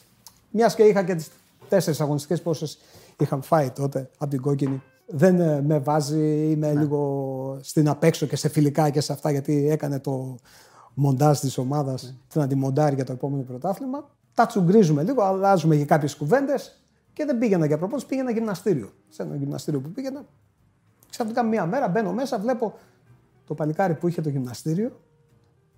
μιας 0.50 0.74
και 0.74 0.82
είχα 0.82 1.02
και 1.02 1.14
τις 1.14 1.30
τέσσερις 1.68 2.00
αγωνιστικές 2.00 2.42
πόσες 2.42 2.78
είχαν 3.18 3.42
φάει 3.42 3.70
τότε 3.70 4.08
από 4.18 4.30
την 4.30 4.40
κόκκινη, 4.40 4.82
δεν 5.06 5.40
ε, 5.40 5.62
με 5.62 5.78
βάζει, 5.78 6.50
είμαι 6.50 6.74
λίγο 6.74 7.58
στην 7.62 7.88
απέξω 7.88 8.26
και 8.26 8.36
σε 8.36 8.48
φιλικά 8.48 8.90
και 8.90 9.00
σε 9.00 9.12
αυτά 9.12 9.30
γιατί 9.30 9.68
έκανε 9.70 10.00
το 10.00 10.36
μοντάζ 10.94 11.38
της 11.38 11.58
ομάδας 11.58 12.18
την 12.28 12.40
αντιμοντάρει 12.40 12.94
για 12.94 13.04
το 13.04 13.12
επόμενο 13.12 13.42
πρωτάθλημα. 13.42 14.10
Τα 14.34 14.46
τσουγκρίζουμε 14.46 15.02
λίγο, 15.02 15.22
αλλάζουμε 15.22 15.76
και 15.76 15.84
κάποιες 15.84 16.16
κουβέντες 16.16 16.82
και 17.12 17.24
δεν 17.24 17.38
πήγαινα 17.38 17.66
για 17.66 17.78
προπόνηση, 17.78 18.06
πήγαινα 18.06 18.30
γυμναστήριο. 18.30 18.92
Σε 19.08 19.22
ένα 19.22 19.36
γυμναστήριο 19.36 19.80
που 19.80 19.88
πήγαινα, 19.88 20.24
Ξαφνικά 21.12 21.42
μία 21.42 21.66
μέρα 21.66 21.88
μπαίνω 21.88 22.12
μέσα, 22.12 22.38
βλέπω 22.38 22.74
το 23.46 23.54
παλικάρι 23.54 23.94
που 23.94 24.08
είχε 24.08 24.20
το 24.20 24.28
γυμναστήριο 24.28 25.00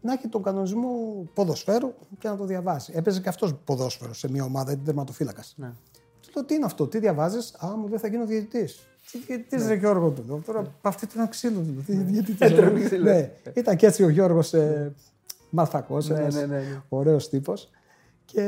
να 0.01 0.13
έχει 0.13 0.29
τον 0.29 0.43
κανονισμό 0.43 0.89
ποδοσφαίρου 1.35 1.93
και 2.19 2.29
να 2.29 2.37
το 2.37 2.45
διαβάσει. 2.45 2.93
Έπαιζε 2.97 3.21
και 3.21 3.29
αυτός 3.29 3.55
ποδόσφαιρος 3.55 4.19
σε 4.19 4.31
μια 4.31 4.45
ομάδα, 4.45 4.73
ήταν 4.73 4.85
τερματοφύλακας. 4.85 5.55
Ναι. 5.57 5.73
Του 6.21 6.31
λέω, 6.35 6.45
τι 6.45 6.55
είναι 6.55 6.65
αυτό, 6.65 6.87
τι 6.87 6.99
διαβάζεις; 6.99 7.55
Α, 7.55 7.77
μου 7.77 7.89
λέει, 7.89 7.99
θα 7.99 8.09
γίνω 8.09 8.27
διαιτητής. 8.27 8.87
Τι 9.11 9.19
διαιτητή, 9.19 9.57
Ναι. 9.57 9.67
ρε 9.69 9.75
Γιώργος, 9.75 10.15
του 10.15 10.25
λέω. 10.27 10.43
Τώρα 10.47 10.75
αυτή 10.83 11.05
ήταν 11.05 11.29
ξύλο 11.29 11.61
τους. 11.61 11.85
Τι 11.85 11.93
διαιτητή. 11.97 12.99
ναι, 12.99 13.31
ήταν 13.55 13.77
και 13.77 13.87
έτσι 13.87 14.03
ο 14.03 14.09
Γιώργος 14.09 14.53
ε, 14.55 14.93
μαθακός, 15.51 16.09
Ναι, 16.09 16.19
ένας 16.19 16.35
ναι, 16.35 16.47
ναι, 16.47 16.59
ναι. 16.59 16.83
ωραίος 16.89 17.29
τύπος. 17.29 17.71
Και. 18.25 18.43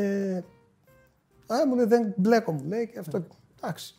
Α, 1.46 1.66
μου 1.68 1.74
λέει, 1.74 1.84
δεν 1.86 2.12
μπλέκω, 2.16 2.52
μου 2.52 2.62
λέει 2.68 2.88
και 2.92 2.98
αυτό. 2.98 3.22
Εντάξει. 3.62 3.94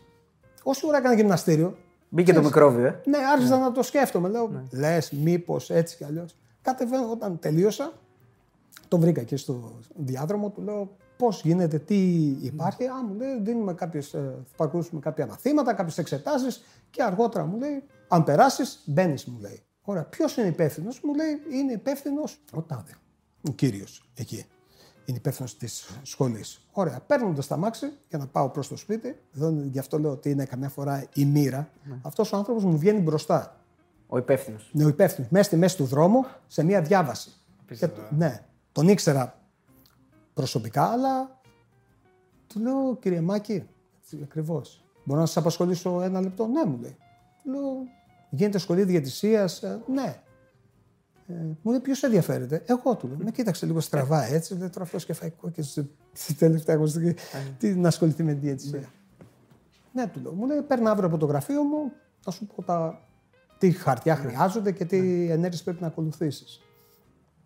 Όσο 0.63 0.88
ώρα 0.88 0.98
έκανα 0.98 1.15
γυμναστήριο, 1.15 1.78
Μπήκε 2.10 2.34
το 2.34 2.41
μικρόβιο, 2.43 2.86
ε. 2.86 3.02
ναι, 3.06 3.17
άρχισα 3.34 3.58
να 3.58 3.72
το 3.72 3.84
σκέφτομαι. 3.84 4.30
Λέω, 4.30 4.63
λες, 4.72 5.12
μήπως 5.12 5.70
έτσι 5.70 5.98
κι 5.98 6.04
αλλιώς. 6.04 6.36
Κατεβαίνω 6.62 7.12
όταν 7.12 7.39
τελείωσα, 7.39 7.93
τον 8.88 9.00
βρήκα 9.00 9.22
εκεί 9.22 9.36
στο 9.36 9.80
διάδρομο, 9.96 10.50
του 10.50 10.62
λέω 10.62 10.96
πώς 11.17 11.41
γίνεται, 11.41 11.80
τι 11.80 11.95
υπάρχει. 12.27 12.86
Α, 12.86 13.03
μου 13.08 13.13
λέει, 13.13 13.39
δίνουμε 13.41 13.73
κάποιες, 13.73 14.13
ε, 14.13 14.17
θα 14.49 14.56
παρακολουθήσουμε 14.56 15.01
κάποια 15.01 15.27
μαθήματα, 15.27 15.73
κάποιες 15.73 15.97
εξετάσεις 15.97 16.63
και 16.89 17.03
αργότερα 17.03 17.45
μου 17.45 17.58
λέει, 17.58 17.84
αν 18.08 18.23
περάσεις, 18.23 18.82
μπαίνεις, 18.86 19.25
μου 19.25 19.39
λέει. 19.39 19.62
Ωραία, 19.82 20.03
ποιος 20.03 20.38
είναι 20.38 20.47
υπεύθυνος, 20.47 21.01
μου 21.03 21.13
λέει, 21.15 21.60
είναι 21.60 21.71
υπεύθυνος 21.73 22.39
ο 22.53 22.62
Τάδε, 22.62 22.97
ο 23.49 23.51
κύριος 23.51 24.10
εκεί. 24.15 24.45
Είναι 25.06 25.17
υπεύθυνος 25.17 25.58
της 25.58 25.89
σχολής. 26.01 26.67
Ωραία, 26.71 26.99
παίρνοντας 27.08 27.47
τα 27.47 27.58
μάξι 27.58 27.91
για 28.10 28.17
να 28.17 28.27
πάω 28.27 28.49
προς 28.49 28.67
το 28.67 28.75
σπίτι, 28.77 29.19
εδώ, 29.36 29.49
γι' 29.49 29.80
αυτό 29.80 29.99
λέω 29.99 30.12
ότι 30.12 30.30
είναι 30.30 30.45
καμιά 30.45 30.69
φορά 30.69 31.06
η 31.13 31.25
μοίρα, 31.25 31.69
αυτός 32.01 32.32
ο 32.34 32.38
άνθρωπος 32.38 32.63
μου 32.63 32.77
βγαίνει 32.77 32.99
μπροστά. 32.99 33.60
Ο 34.08 34.17
υπεύθυνος. 34.17 34.69
Ναι, 34.73 34.86
ο 34.86 34.88
υπεύθυνος, 34.88 35.30
μέσα 35.30 35.43
στη 35.43 35.56
μέση 35.56 35.77
του 35.77 35.86
δρόμου, 35.86 36.25
σε 36.47 36.63
μία 36.63 36.82
διάβαση. 36.82 37.30
Και, 37.77 37.88
το- 37.88 38.01
ναι, 38.10 38.43
τον 38.71 38.88
ήξερα 38.88 39.39
προσωπικά, 40.38 40.84
αλλά 40.84 41.39
του 42.47 42.60
λέω, 42.60 42.97
κύριε 43.02 43.21
Μάκη, 43.21 43.67
ακριβώς. 44.23 44.86
Μπορώ 45.04 45.19
να 45.19 45.26
σας 45.26 45.38
απασχολήσω 45.38 46.02
ένα 46.02 46.21
λεπτό; 46.21 46.47
Ναι, 46.47 46.65
μου 46.65 46.78
λέει. 46.82 46.97
Του 47.43 47.52
λέω, 47.52 47.62
γίνεται 48.30 48.58
σχολή 48.58 48.84
διαιτησίας; 48.84 49.63
ναι. 49.88 50.21
Ε, 51.28 51.34
μου 51.62 51.71
λέει, 51.71 51.80
ποιος 51.80 52.04
ενδιαφέρεται; 52.04 52.63
Εγώ 52.65 52.95
του 52.95 53.08
λέω. 53.08 53.17
Με 53.19 53.32
κοίταξε 53.32 53.65
λίγο 53.65 53.80
στραβά 53.80 54.23
έτσι. 54.23 54.58
Λέει 54.58 54.69
τώρα 54.69 54.86
αυτός 54.86 55.06
και 55.06 55.13
φάει 55.13 55.30
κόκκινη 55.30 55.65
στη 55.65 55.89
στη 56.13 56.34
τελευταία 56.34 56.76
αγωνιστική. 56.76 57.21
Τι 57.58 57.76
να 57.76 57.88
ασχοληθεί 57.88 58.23
με 58.23 58.34
τη 58.34 58.39
διαιτησία; 58.39 58.89
Ναι, 59.93 60.08
του 60.08 60.19
λέω. 60.21 60.32
Μου 60.32 60.45
λέει, 60.45 60.62
παίρνω 60.62 60.89
αύριο 60.89 61.08
από 61.08 61.17
το 61.17 61.26
γραφείο 61.26 61.63
μου, 61.63 61.91
θα 62.19 62.32
σου 62.32 62.47
πω 62.47 62.63
τα, 62.63 63.02
τι 63.58 63.71
χαρτιά 63.71 64.15
χρειάζονται 64.15 64.71
και 64.71 64.86
τι 64.86 64.97
ενέργειες 65.30 65.63
πρέπει 65.63 65.82
να 65.82 65.88
ακολουθήσεις. 65.88 66.62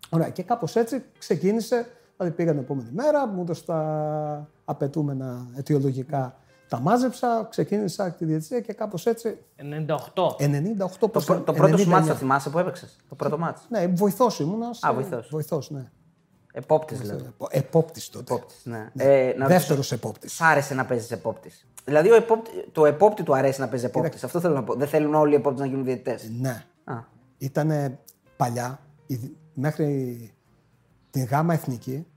Ωραία, 0.09 0.29
και 0.29 0.43
κάπως 0.43 0.75
έτσι 0.75 1.03
ξεκίνησε. 1.17 1.85
Δηλαδή 2.21 2.37
πήγα 2.37 2.51
την 2.51 2.59
επόμενη 2.61 2.89
μέρα, 2.93 3.27
μου 3.27 3.41
έδωσε 3.41 3.63
τα 3.65 4.49
απαιτούμενα 4.65 5.47
αιτιολογικά. 5.57 6.35
Τα 6.67 6.79
μάζεψα, 6.79 7.47
ξεκίνησα 7.49 8.11
τη 8.11 8.25
διαιτησία 8.25 8.59
και 8.59 8.73
κάπως 8.73 9.05
έτσι. 9.05 9.37
98. 9.57 10.35
98 10.37 10.97
Το, 10.99 11.07
πρω- 11.07 11.43
το 11.45 11.53
πρώτο 11.53 11.77
σου 11.77 11.89
μάτι 11.89 12.07
θα 12.07 12.15
θυμάσαι 12.15 12.49
που 12.49 12.59
έπαιξες; 12.59 12.95
Το 13.09 13.15
πρώτο 13.15 13.37
μάτι. 13.37 13.61
Ναι, 13.69 13.87
βοηθός 13.87 14.39
ήμουνα. 14.39 14.67
Α, 14.79 14.93
βοηθός. 14.93 15.27
Βοηθός, 15.31 15.69
ναι. 15.69 15.89
Επόπτης 16.53 16.99
δηλαδή. 16.99 17.23
Επόπτης 17.49 18.09
τότε. 18.09 18.33
Επόπτης, 18.33 18.61
ναι. 18.65 18.91
Ε, 18.97 19.23
να 19.23 19.31
ρωτήσω, 19.31 19.47
Δεύτερος 19.47 19.91
επόπτης. 19.91 20.33
Σ' 20.33 20.41
άρεσε 20.41 20.73
να 20.73 20.85
παίζεις 20.85 21.11
επόπτης; 21.11 21.67
Δηλαδή 21.85 22.11
ο 22.11 22.15
επόπτη, 22.15 22.49
το 22.71 22.85
επόπτη 22.85 23.23
του 23.23 23.35
αρέσει 23.35 23.59
να 23.59 23.67
παίζει 23.67 23.85
επόπτης. 23.85 24.23
Αυτό 24.23 24.39
θέλω 24.39 24.53
να 24.53 24.63
πω. 24.63 24.73
Δεν 24.75 24.87
θέλουν 24.87 25.13
όλοι 25.15 25.31
οι 25.31 25.35
επόπτες 25.35 25.59
να 25.61 25.65
γίνουν 25.65 25.83
διαιτητές; 25.83 26.29
Ναι. 26.39 26.63
Α, 26.83 26.93
Ήταν 27.37 27.97
παλιά, 28.37 28.79
η 29.07 29.15
δι- 29.15 29.35
μέχρι 29.53 30.33
την 31.11 31.23
γάμα 31.23 31.53
εθνική, 31.53 32.07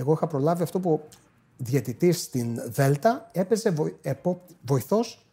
εγώ 0.00 0.12
είχα 0.12 0.26
προλάβει 0.26 0.62
αυτό 0.62 0.80
που 0.80 1.00
διαιτητής 1.56 2.20
στην 2.22 2.60
Δέλτα 2.70 3.28
έπαιζε 3.32 3.70
βοη, 3.70 3.98
επόπτη- 4.02 4.56
βοηθός 4.66 5.26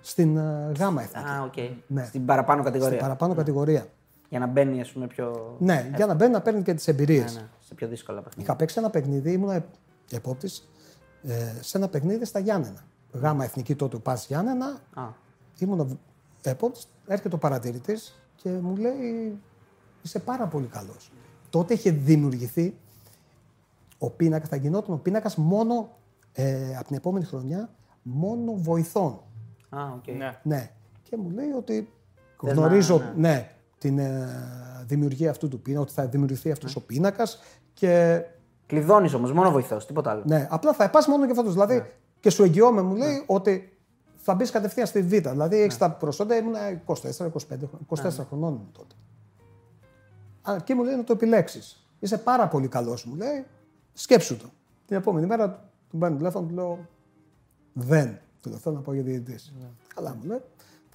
στην 0.00 0.36
ε, 0.36 0.72
γάμα 0.78 1.02
εθνική. 1.02 1.28
Α, 1.28 1.42
οκ. 1.42 1.54
Ναι. 1.86 2.04
Στην 2.04 2.24
παραπάνω 2.26 2.62
κατηγορία. 2.62 2.92
Στην 2.94 3.06
παραπάνω 3.06 3.34
κατηγορία. 3.34 3.86
Για 4.28 4.38
να 4.38 4.46
μπαίνει, 4.46 4.80
ας 4.80 4.92
πούμε, 4.92 5.06
πιο. 5.06 5.56
Ναι, 5.58 5.90
για 5.96 6.06
να 6.06 6.14
μπαίνει 6.14 6.32
να 6.32 6.40
παίρνει 6.40 6.62
και 6.62 6.74
τις 6.74 6.88
εμπειρίες. 6.88 7.34
Ναι, 7.34 7.40
ναι, 7.40 7.46
σε 7.60 7.74
πιο 7.74 7.88
δύσκολα 7.88 8.18
παιχνίδια. 8.20 8.44
Είχα 8.44 8.56
παίξει 8.56 8.78
ένα 8.78 8.90
παιχνίδι, 8.90 9.32
ήμουν 9.32 9.64
επόπτης, 10.10 10.68
ε, 11.22 11.52
σε 11.60 11.78
ένα 11.78 11.88
παιχνίδι 11.88 12.24
στα 12.24 12.38
Γιάννενα. 12.38 12.84
Γάμα 13.12 13.44
εθνική 13.44 13.74
τότε 13.74 13.96
ο 13.96 14.00
Πας 14.00 14.26
Γιάννενα, 14.26 14.66
Α, 14.94 15.02
ήμουν 15.58 15.98
επόπτης, 16.42 16.88
έρχεται 17.06 17.34
ο 17.34 17.38
παρατηρητής 17.38 18.20
και 18.36 18.48
μου 18.50 18.76
λέει 18.76 19.38
είσαι 20.02 20.18
πάρα 20.18 20.46
πολύ 20.46 20.66
καλός. 20.66 21.12
Τότε 21.50 21.74
είχε 21.74 21.90
δημιουργηθεί 21.90 22.76
ο 23.98 24.10
πίνακας, 24.10 24.48
θα 24.48 24.56
γινόταν 24.56 24.94
ο 24.94 24.98
πίνακας 24.98 25.36
μόνο 25.36 25.88
ε, 26.32 26.76
από 26.76 26.86
την 26.86 26.96
επόμενη 26.96 27.24
χρονιά 27.24 27.70
μόνο 28.02 28.52
βοηθών. 28.56 29.20
α 29.68 29.78
οκ. 29.94 30.06
Ναι. 30.16 30.38
Ναι. 30.42 30.70
Και 31.02 31.16
μου 31.16 31.30
λέει 31.30 31.50
ότι 31.50 31.92
Θες 32.42 32.52
γνωρίζω 32.52 32.98
να- 32.98 33.12
ναι, 33.16 33.50
την 33.78 33.98
ε, 33.98 34.28
δημιουργία 34.86 35.30
αυτού 35.30 35.48
του 35.48 35.60
πίνακα, 35.60 35.82
ότι 35.82 35.92
θα 35.92 36.06
δημιουργηθεί 36.06 36.50
αυτός 36.50 36.76
ο 36.76 36.80
πίνακας 36.80 37.38
και 37.72 38.22
Κλειδώνεις 38.66 39.14
όμως, 39.14 39.32
μόνο 39.32 39.50
βοηθό, 39.50 39.76
τίποτα 39.76 40.10
άλλο. 40.10 40.22
ναι, 40.26 40.46
απλά 40.50 40.72
θα 40.72 40.90
πας 40.90 41.06
μόνο 41.06 41.26
και 41.26 41.34
φέτο. 41.34 41.50
Δηλαδή 41.50 41.82
και 42.20 42.30
σου 42.30 42.42
εγγυώμαι, 42.42 42.82
μου 42.82 42.94
λέει 42.94 43.22
ότι 43.26 43.78
θα 44.16 44.34
μπεις 44.34 44.50
κατευθείαν 44.50 44.86
στη 44.86 45.02
Β. 45.02 45.08
Δηλαδή 45.08 45.56
έχεις 45.60 45.78
τα 45.78 45.90
προσόντα, 45.90 46.36
ήμουν 46.36 46.54
24, 46.86 47.26
25, 47.26 47.68
24 47.88 48.24
χρονών 48.28 48.54
ήμουν 48.54 48.68
τότε. 48.72 48.94
Α, 50.42 50.56
και 50.64 50.74
μου 50.74 50.82
λέει 50.84 50.96
να 50.96 51.04
το 51.04 51.12
επιλέξεις. 51.12 51.86
Είσαι 51.98 52.18
πάρα 52.18 52.48
πολύ 52.48 52.68
καλός, 52.68 53.04
μου 53.04 53.14
λέει. 53.14 53.44
Σκέψου 53.98 54.36
το. 54.36 54.44
Την 54.86 54.96
επόμενη 54.96 55.26
μέρα 55.26 55.70
του 55.90 55.98
παίρνω 55.98 56.16
τηλέφωνο, 56.16 56.46
του 56.46 56.54
λέω 56.54 56.88
Δεν. 57.72 58.18
Του 58.42 58.48
λέω 58.48 58.58
θέλω 58.58 58.74
να 58.74 58.80
πάω 58.80 58.94
για 58.94 59.02
διαιτητής. 59.02 59.52
Καλά 59.94 60.14
μου 60.14 60.28
λέει. 60.28 60.40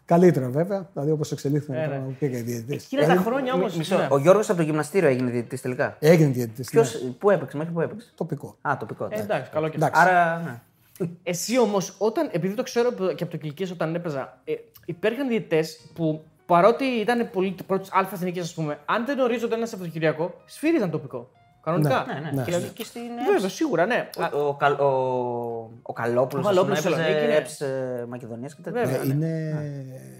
Καλύτερα 0.06 0.50
βέβαια, 0.50 0.90
δηλαδή 0.94 1.12
όπως 1.12 1.32
εξελίχθηκε 1.32 1.78
Ε, 1.78 1.86
τώρα 1.86 1.98
ναι. 1.98 2.06
που 2.06 2.16
πήγα 2.20 2.36
για 2.38 2.44
διαιτητής. 2.44 2.86
Εκείνα 2.86 3.16
τα 3.16 3.22
χρόνια 3.22 3.54
όμως. 3.54 3.76
Μισό. 3.76 4.08
Ο 4.10 4.18
Γιώργος 4.18 4.50
από 4.50 4.58
το 4.58 4.64
γυμναστήριο 4.64 5.10
έγινε 5.10 5.32
διαιτητής 5.32 5.62
τελικά; 5.62 5.98
Έγινε 6.00 6.30
διαιτητής. 6.30 6.70
Ποιος, 6.70 6.98
Πού 7.20 7.30
έπαιξε, 7.30 7.58
μέχρι 7.58 7.74
πού 7.74 7.82
έπαιξε; 7.82 8.12
Τοπικό. 8.16 8.58
Α, 8.62 8.78
τοπικό. 8.80 9.06
Ε, 9.06 9.16
ναι. 9.16 9.22
εντάξει, 9.22 9.52
καλό 9.52 9.68
και 9.68 9.76
Εντάξει. 9.76 10.02
Άρα, 10.02 10.38
ναι. 10.40 11.08
Εσύ 11.24 11.60
όμως, 11.60 11.96
όταν. 11.98 12.30
Επειδή 12.32 12.54
το 12.54 12.64
ξέρω 12.64 12.92
και 12.92 13.24
από 13.24 13.32
το 13.32 13.38
Κυλικέ 13.38 13.68
όταν 13.72 13.96
έπαιζα, 13.96 14.42
ε, 14.44 14.54
υπήρχαν 14.86 15.28
διαιτητές 15.28 15.80
που 15.94 16.24
παρότι 16.46 16.84
ήταν 16.84 17.30
πολύ 17.32 17.56
πρώτης 17.68 17.90
αλφα 17.94 18.16
εθνικής, 18.16 18.44
ας 18.44 18.54
πούμε, 18.54 18.80
αν 18.86 19.06
δεν 19.06 19.20
ορίζονταν 19.20 19.58
ένας 19.58 19.70
Σαββατοκυριακό, 19.70 20.42
σφύριζαν 20.46 20.90
τοπικό. 20.90 21.30
Κανονικά. 21.64 22.06
Ναι, 22.08 22.20
ναι. 22.20 22.32
Ναι. 22.32 22.44
Και, 22.44 22.68
και 22.74 22.84
στην 22.84 23.02
Βέβαια, 23.34 23.50
σίγουρα, 23.50 23.86
ναι. 23.86 24.10
Ο, 24.34 24.40
ο, 24.48 24.54
Καλ- 24.54 24.80
ο, 24.80 24.86
ο 25.82 25.94
Καλόπουλος, 25.94 26.46
Ο 26.46 26.48
Καλόπουλος 26.48 26.78
ας 26.78 26.84
πούμε, 26.84 26.96
Θεσσαλονίκη, 26.96 27.26
έπαιζε 27.26 27.28
ναι. 27.28 27.36
Έψ 27.36 27.62
ε, 27.62 28.06
Μακεδονίας 28.10 28.56
και 28.56 28.62
τέτοια. 28.62 28.86
Βέβαια. 28.86 29.02
Ε, 29.02 29.06
είναι 29.06 29.56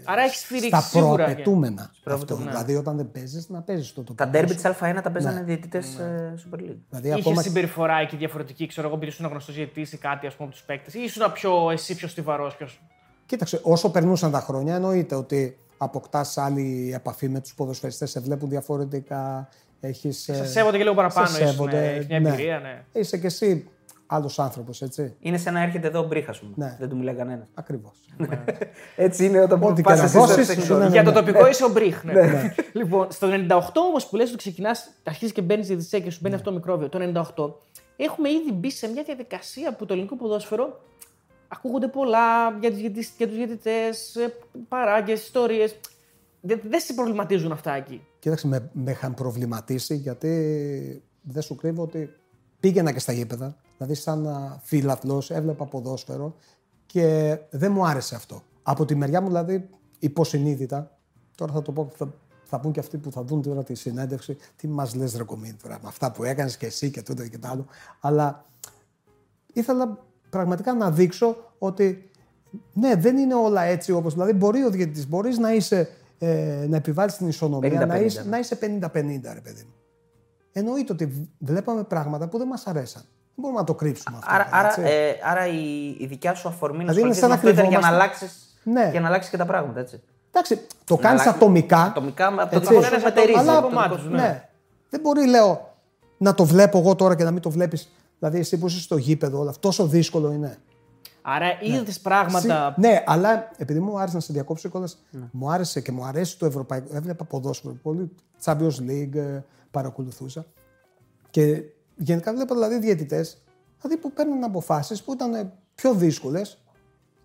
Άρα 0.04 0.22
έχεις 0.22 0.38
σφυρίξει 0.38 0.68
στα 0.68 0.80
σίγουρα. 0.80 1.24
προαπαιτούμενα. 1.24 1.82
Αυτό. 1.82 2.00
προαπαιτούμενα. 2.04 2.50
Δηλαδή, 2.50 2.74
όταν 2.76 2.96
δεν 2.96 3.10
παίζεις, 3.10 3.48
να 3.48 3.60
παίζεις 3.62 3.88
το 3.92 4.02
τοπικό. 4.02 4.14
Τα 4.24 4.30
ντέρμπι 4.30 4.48
σου. 4.48 4.54
της 4.54 4.64
Α1 4.80 5.00
τα 5.02 5.10
παίζανε 5.10 5.42
διαιτητές 5.42 5.98
ε, 5.98 6.34
Super 6.38 6.58
League. 6.58 6.76
Δηλαδή, 6.90 7.08
Είχε 7.08 7.18
ακόμα 7.20 7.42
συμπεριφορά 7.42 7.96
εκεί 8.00 8.16
διαφορετική, 8.16 8.66
ξέρω 8.66 8.86
εγώ, 8.86 8.96
επειδή 8.96 9.10
ήσουν 9.10 9.26
γνωστός 9.26 9.56
γιατί 9.56 9.80
ή 9.80 9.96
κάτι 9.96 10.26
ας 10.26 10.34
πούμε, 10.34 10.48
από 10.48 10.56
τους 10.56 10.66
παίκτες, 10.66 10.94
ή 10.94 11.00
ήσουν 11.02 11.32
πιο 11.32 11.70
εσύ 11.70 11.94
πιο 11.94 12.08
στιβαρός. 12.08 12.56
Πιο... 12.56 12.68
Κοίταξε, 13.26 13.60
όσο 13.62 13.90
περνούσαν 13.90 14.30
τα 14.30 14.40
χρόνια, 14.40 14.74
εννοείται 14.74 15.14
ότι 15.14 15.56
αποκτάς 15.78 16.38
άλλη 16.38 16.92
επαφή 16.94 17.28
με 17.28 17.40
τους 17.40 17.54
ποδοσφαιριστές, 17.54 18.10
σε 18.10 18.20
βλέπουν 18.20 18.48
διαφορετικά. 18.48 19.48
Έχεις, 19.86 20.22
Σε 20.22 20.32
ε, 20.32 20.44
σέβονται 20.44 20.76
και 20.76 20.82
λίγο 20.82 20.94
παραπάνω, 20.94 21.26
σε 21.26 21.42
ίσως, 21.42 21.50
σέβονται, 21.50 21.80
ναι, 21.80 21.86
έχεις 21.86 22.06
μια 22.06 22.20
ναι. 22.20 22.28
εμπειρία, 22.28 22.58
ναι. 22.58 23.00
Είσαι 23.00 23.18
κι 23.18 23.26
εσύ 23.26 23.68
άλλος 24.06 24.38
άνθρωπος, 24.38 24.82
έτσι. 24.82 25.14
Είναι 25.20 25.38
σαν 25.38 25.54
να 25.54 25.62
έρχεται 25.62 25.86
εδώ 25.86 26.00
ο 26.00 26.06
Μπρίχας, 26.06 26.28
ας 26.28 26.42
πούμε. 26.42 26.66
Ναι. 26.66 26.76
Δεν 26.78 26.88
του 26.88 26.96
μιλάει 26.96 27.14
κανένας. 27.14 27.48
Ακριβώς. 27.54 27.98
Έτσι 28.96 29.24
είναι 29.24 29.40
όταν 29.40 29.62
Ό,τι 29.62 29.82
πας 29.82 29.94
και 29.94 29.98
να 29.98 30.04
εσύ 30.04 30.16
στο 30.16 30.26
δώσεις, 30.26 30.46
σεξουαλ. 30.46 30.78
ναι, 30.78 30.84
ναι. 30.84 30.90
Για 30.90 31.04
το 31.04 31.12
τοπικό 31.12 31.48
είσαι 31.48 31.64
ο 31.64 31.68
Μπριχ. 31.68 32.04
Ναι. 32.04 32.54
λοιπόν, 32.72 33.10
στο 33.10 33.28
98 33.48 33.58
όμως 33.74 34.06
που 34.06 34.16
λες 34.16 34.28
ότι 34.28 34.36
ξεκινάς, 34.36 34.90
αρχίζεις 35.04 35.34
και 35.34 35.42
μπαίνεις 35.42 35.64
στη 35.64 35.74
διαιτησία 35.74 36.00
και 36.00 36.10
σου 36.10 36.18
μπαίνει 36.22 36.34
αυτό 36.34 36.50
το 36.50 36.56
μικρόβιο. 36.56 36.88
Το 36.88 37.24
98 37.36 37.52
έχουμε 37.96 38.30
ήδη 38.30 38.52
μπει 38.52 38.70
σε 38.70 38.88
μια 38.88 39.02
διαδικασία 39.02 39.74
που 39.74 39.86
το 39.86 39.92
ελληνικό 39.92 40.16
ποδόσφαιρο 40.16 40.80
ακούγονται 41.48 41.88
πολλά 41.88 42.50
για 42.60 42.70
τους 42.70 42.80
για 43.16 43.26
τους 43.26 43.36
διαιτητέ, 43.36 43.80
παράγκες, 44.68 45.22
ιστορίες. 45.22 45.76
Δεν, 46.40 46.60
δεν 46.64 46.80
σε 46.80 46.92
προβληματίζουν 46.92 47.52
αυτά 47.52 47.72
εκεί. 47.72 48.06
Κοίταξε, 48.24 48.46
με, 48.46 48.70
με 48.72 48.90
είχαν 48.90 49.14
προβληματίσει 49.14 49.96
γιατί 49.96 51.02
δεν 51.22 51.42
σου 51.42 51.54
κρύβω 51.54 51.82
ότι 51.82 52.10
πήγαινα 52.60 52.92
και 52.92 52.98
στα 52.98 53.12
γήπεδα. 53.12 53.56
Δηλαδή, 53.76 53.94
σαν 53.94 54.28
φίλαθλο, 54.62 55.22
έβλεπα 55.28 55.64
ποδόσφαιρο 55.64 56.34
και 56.86 57.38
δεν 57.50 57.72
μου 57.72 57.86
άρεσε 57.86 58.14
αυτό. 58.14 58.42
Από 58.62 58.84
τη 58.84 58.94
μεριά 58.94 59.20
μου, 59.20 59.26
δηλαδή, 59.26 59.68
υποσυνείδητα, 59.98 60.98
τώρα 61.34 61.52
θα 61.52 61.62
το 61.62 61.72
πω, 61.72 61.90
θα, 61.96 62.14
θα 62.44 62.60
πούν 62.60 62.72
και 62.72 62.80
αυτοί 62.80 62.98
που 62.98 63.12
θα 63.12 63.22
δουν 63.24 63.42
τώρα 63.42 63.62
τη 63.62 63.74
συνέντευξη, 63.74 64.36
τι 64.56 64.68
μας 64.68 64.94
λες, 64.94 65.16
ρε 65.16 65.22
κομίτη, 65.22 65.56
τώρα, 65.62 65.78
με 65.82 65.88
αυτά 65.88 66.12
που 66.12 66.24
έκανες 66.24 66.56
και 66.56 66.66
εσύ 66.66 66.90
και 66.90 67.02
τούτο 67.02 67.28
και 67.28 67.38
το 67.38 67.48
άλλο. 67.48 67.66
Αλλά 68.00 68.44
ήθελα 69.52 69.98
πραγματικά 70.30 70.74
να 70.74 70.90
δείξω 70.90 71.36
ότι 71.58 72.10
ναι, 72.72 72.94
δεν 72.94 73.16
είναι 73.16 73.34
όλα 73.34 73.62
έτσι 73.62 73.92
όπως. 73.92 74.12
Δηλαδή, 74.12 74.32
μπορεί 74.32 74.62
ο 74.62 74.70
διαιτητής, 74.70 75.08
μπορείς 75.08 75.38
να 75.38 75.52
είσαι. 75.54 75.88
Ε, 76.18 76.66
να 76.68 76.76
επιβάλλεις 76.76 77.16
την 77.16 77.28
ισονομία, 77.28 77.82
50-50, 77.82 77.86
να 77.86 77.96
είσαι, 77.96 78.22
ναι. 78.22 78.28
να 78.28 78.38
είσαι 78.38 78.58
50-50, 78.60 78.62
ρε 79.34 79.40
παιδί 79.42 79.62
μου. 79.66 79.74
Εννοείται 80.52 80.92
ότι 80.92 81.28
βλέπαμε 81.38 81.82
πράγματα 81.84 82.28
που 82.28 82.38
δεν 82.38 82.46
μας 82.46 82.66
αρέσαν. 82.66 83.02
Δεν 83.02 83.34
μπορούμε 83.34 83.58
να 83.60 83.66
το 83.66 83.74
κρύψουμε 83.74 84.16
αυτό. 84.18 84.34
Άρα, 84.34 84.48
άρα, 84.52 84.68
έτσι. 84.68 84.80
ε, 84.84 85.12
άρα 85.24 85.46
η, 85.46 85.88
η 85.98 86.06
δικιά 86.06 86.34
σου 86.34 86.48
αφορμή 86.48 86.84
να 86.84 86.92
Δηλαδή 86.92 87.00
είναι 87.00 87.10
ασχοληθείς 87.10 87.20
σαν 87.20 87.28
με 87.28 87.34
να 87.34 87.40
αυτό 87.40 87.48
ήταν 87.50 87.70
για 87.70 87.78
να 87.78 87.86
κρυβόμαστε. 87.88 88.22
αλλάξει 88.24 88.40
Ναι. 88.62 88.88
για 88.90 89.00
να 89.00 89.06
αλλάξεις 89.06 89.30
και 89.30 89.36
τα 89.36 89.44
πράγματα, 89.46 89.80
έτσι. 89.80 90.02
Εντάξει, 90.30 90.66
το 90.84 90.96
κάνεις 90.96 91.20
αλλάξει- 91.20 91.42
ατομικά. 91.42 91.78
Ατομικά, 91.82 92.30
με- 92.30 92.42
από 92.42 92.50
το 92.50 92.56
έτσι. 92.56 92.68
καθένα 92.74 92.90
Καθένας 92.90 93.04
μετερίζει. 93.14 93.38
ατομικά, 93.38 93.52
Αλλά 93.52 93.60
το 93.60 93.68
κομμάτι 93.68 94.02
του, 94.02 94.08
ναι. 94.10 94.22
ναι. 94.22 94.48
Δεν 94.90 95.00
μπορεί, 95.00 95.26
λέω, 95.28 95.74
να 96.18 96.34
το 96.34 96.44
βλέπω 96.44 96.78
εγώ 96.78 96.94
τώρα 96.94 97.16
και 97.16 97.24
να 97.24 97.30
μην 97.30 97.42
το 97.42 97.50
βλέπεις. 97.50 97.92
Δηλαδή, 98.18 98.38
εσύ 98.38 98.58
που 98.58 98.66
είσαι 98.66 98.80
στο 98.80 98.96
γήπεδο, 98.96 99.38
όλα 99.38 99.50
αυτό 99.50 99.68
τόσο 99.68 99.86
δύσκολο 99.86 100.32
είναι. 100.32 100.56
Άρα 101.26 101.60
είδες 101.62 102.00
πράγματα. 102.00 102.72
Συ- 102.74 102.78
Ναι, 102.78 103.02
αλλά 103.06 103.50
επειδή 103.56 103.80
μου 103.80 103.98
άρεσε 103.98 104.14
να 104.14 104.20
σε 104.20 104.32
διακόψω 104.32 104.68
κιόλας, 104.68 105.02
μου 105.32 105.50
άρεσε 105.50 105.80
και 105.80 105.92
μου 105.92 106.04
αρέσει 106.04 106.38
το 106.38 106.46
ευρωπαϊκό. 106.46 106.96
Έβλεπα 106.96 107.24
ποδόσφαιρο 107.24 107.74
πολύ. 107.74 108.10
Champions 108.44 108.78
League 108.88 109.14
ε, 109.14 109.40
παρακολουθούσα. 109.70 110.46
Και 111.30 111.62
γενικά 111.96 112.32
βλέπα 112.34 112.54
δηλαδή 112.54 112.78
διαιτητές 112.78 113.42
δηλαδή 113.80 114.00
που 114.00 114.12
παίρνουν 114.12 114.44
αποφάσεις 114.44 115.02
που 115.02 115.12
ήταν 115.12 115.34
ε, 115.34 115.52
πιο 115.74 115.94
δύσκολες 115.94 116.58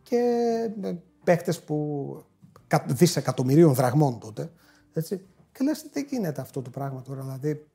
και 0.03 0.19
παίχτε 1.23 1.53
που. 1.65 2.23
κα- 2.67 2.85
δισεκατομμυρίων 2.87 3.73
δραγμών 3.73 4.19
τότε. 4.19 4.51
Έτσι. 4.93 5.25
Και 5.51 5.63
λες 5.63 5.85
δεν 5.93 6.05
γίνεται 6.09 6.41
αυτό 6.41 6.61
το 6.61 6.69
πράγμα 6.69 7.01
τώρα. 7.01 7.21
Δηλαδή 7.21 7.65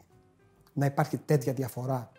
να 0.72 0.86
υπάρχει 0.86 1.16
τέτοια 1.16 1.52
διαφορά 1.52 2.10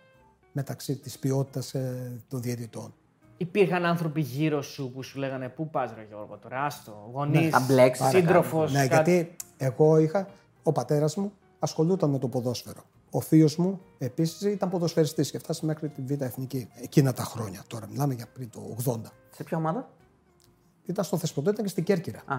μεταξύ 0.52 0.96
της 0.96 1.20
ποιότητας 1.20 1.74
ε, 1.74 2.22
των 2.28 2.42
διαιτητών. 2.42 2.94
Υπήρχαν 3.38 3.86
άνθρωποι 3.86 4.22
γύρω 4.22 4.62
σου 4.62 4.92
που 4.92 5.04
σου 5.04 5.20
λέγανε 5.20 5.50
Πού 5.50 5.70
πας, 5.70 5.94
Ρε 5.96 6.06
Γιώργο, 6.10 6.38
τώρα, 6.38 6.64
άστο. 6.64 7.10
Γονείς, 7.14 7.50
θα 7.50 7.60
μπλέξεις, 7.60 8.06
σύντροφος. 8.06 8.72
Ναι, 8.72 8.84
γιατί 8.86 9.36
εγώ 9.58 9.98
είχα, 9.98 10.28
ο 10.64 10.72
πατέρας 10.72 11.16
μου 11.16 11.32
ασχολούταν 11.60 12.10
με 12.10 12.20
το 12.20 12.28
ποδόσφαιρο. 12.28 12.84
Ο 13.10 13.22
θείος 13.22 13.56
μου 13.56 13.82
επίσης 13.98 14.42
ήταν 14.42 14.70
ποδοσφαιριστής 14.70 15.32
και 15.32 15.40
φτάσει 15.40 15.66
μέχρι 15.66 15.90
τη 15.90 16.02
Β' 16.02 16.22
Εθνική 16.22 16.70
εκείνα 16.82 17.14
τα 17.14 17.24
χρόνια. 17.24 17.64
Τώρα 17.68 17.88
μιλάμε 17.88 18.14
για 18.14 18.26
πριν 18.34 18.50
το 18.50 18.76
80. 18.86 19.12
Σε 19.32 19.44
ποια 19.44 19.58
ομάδα; 19.58 19.90
Ήταν 20.86 21.04
στο 21.04 21.18
Θεσποτό, 21.18 21.50
ήταν 21.50 21.64
και 21.64 21.70
στην 21.72 21.84
Κέρκυρα 21.84 22.22
Α, 22.26 22.36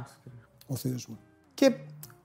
ο 0.66 0.74
θείος 0.74 1.06
μου. 1.06 1.18
Και 1.54 1.76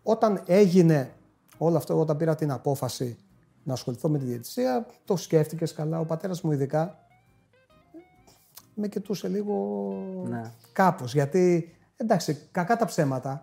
όταν 0.04 0.42
έγινε 0.46 1.14
όλο 1.58 1.78
αυτό, 1.78 2.00
όταν 2.00 2.18
πήρα 2.18 2.36
την 2.36 2.52
απόφαση 2.52 3.18
να 3.64 3.74
ασχοληθώ 3.74 4.10
με 4.10 4.18
τη 4.18 4.26
διαιτησία, 4.26 4.86
το 5.06 5.16
σκέφτηκες 5.16 5.74
καλά. 5.74 6.00
Ο 6.00 6.06
πατέρας 6.06 6.42
μου 6.42 6.52
ειδικά 6.52 7.00
με 8.82 8.88
κοιτούσε 8.88 9.28
λίγο 9.28 9.56
Ναι. 10.28 10.52
κάπως. 10.74 11.14
Γιατί, 11.14 11.76
εντάξει, 11.98 12.48
κακά 12.52 12.78
τα 12.78 12.86
ψέματα, 12.86 13.42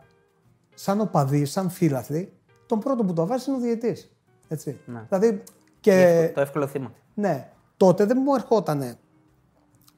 σαν 0.75 1.01
οπαδί, 1.01 1.45
σαν 1.45 1.71
φίλαθλοι, 1.71 2.33
τον 2.67 2.79
πρώτο 2.81 3.05
που 3.05 3.13
το 3.13 3.27
βάζει 3.27 3.51
είναι 3.51 3.59
ο 3.59 3.61
διαιτής. 3.63 4.13
Έτσι. 4.49 4.79
Ναι. 4.87 5.05
Δηλαδή, 5.09 5.43
και 5.81 6.31
το 6.35 6.41
εύκολο 6.41 6.67
θύμα. 6.67 6.93
ναι, 7.15 7.49
τότε 7.77 8.05
δεν 8.05 8.19
μου 8.25 8.35
ερχόταν 8.35 8.97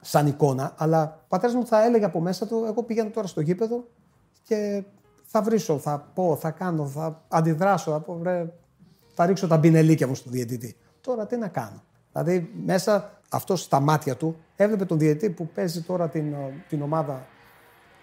σαν 0.01 0.27
εικόνα, 0.27 0.73
αλλά 0.77 1.19
ο 1.23 1.25
πατέρας 1.27 1.55
μου 1.55 1.65
θα 1.65 1.83
έλεγε 1.83 2.05
από 2.05 2.19
μέσα 2.19 2.47
του: 2.47 2.63
Εγώ 2.67 2.83
πήγαινα 2.83 3.09
τώρα 3.09 3.27
στο 3.27 3.41
γήπεδο 3.41 3.87
και 4.43 4.83
θα 5.25 5.41
βρίσω, 5.41 5.77
θα 5.79 6.11
πω, 6.13 6.35
θα 6.35 6.51
κάνω, 6.51 6.85
θα 6.85 7.23
αντιδράσω. 7.27 7.91
Θα, 7.91 7.99
πω, 7.99 8.13
«Βρε, 8.13 8.53
θα 9.13 9.25
ρίξω 9.25 9.47
τα 9.47 9.57
μπινελίκια 9.57 10.07
μου 10.07 10.15
στο 10.15 10.29
διαιτητή. 10.29 10.75
Τώρα 11.01 11.25
τι 11.25 11.37
να 11.37 11.47
κάνω. 11.47 11.83
Δηλαδή, 12.11 12.51
μέσα 12.65 13.19
αυτό 13.29 13.55
στα 13.55 13.79
μάτια 13.79 14.15
του 14.15 14.37
έβλεπε 14.55 14.85
τον 14.85 14.97
διαιτητή 14.97 15.29
που 15.29 15.47
παίζει 15.47 15.81
τώρα 15.81 16.09
την, 16.09 16.33
ε, 16.33 16.63
την 16.69 16.81
ομάδα 16.81 17.25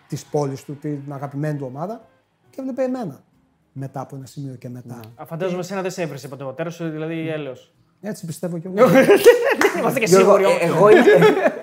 της 0.09 0.25
πόλης 0.25 0.65
του, 0.65 0.77
την 0.77 1.01
αγαπημένη 1.09 1.59
του 1.59 1.67
ομάδα 1.69 2.01
και 2.51 2.57
έβλεπε 2.61 2.83
εμένα. 2.83 3.21
Μετά 3.73 4.01
από 4.01 4.17
ένα 4.17 4.27
σημείο 4.27 4.55
και 4.55 4.69
μετά. 4.69 5.01
Φαντάζομαι 5.27 5.63
σένα 5.63 5.83
δεν 5.83 5.91
σε 5.91 6.03
έβρισε 6.03 6.29
ποτέ 6.29 6.43
ο 6.43 6.47
πατέρα 6.47 6.71
σου, 6.71 6.91
δηλαδή 6.91 7.29
έλεος. 7.29 7.73
Έτσι 8.01 8.27
πιστεύω 8.27 8.59
και 8.59 8.69
εγώ. 8.75 8.89
Είμαστε 9.79 9.99
και 10.01 10.07
Γιώργο, 10.07 10.37
σίγουροι. 10.37 10.57
ε, 10.61 10.67
εγώ, 10.67 10.89
είμαι, 10.91 11.03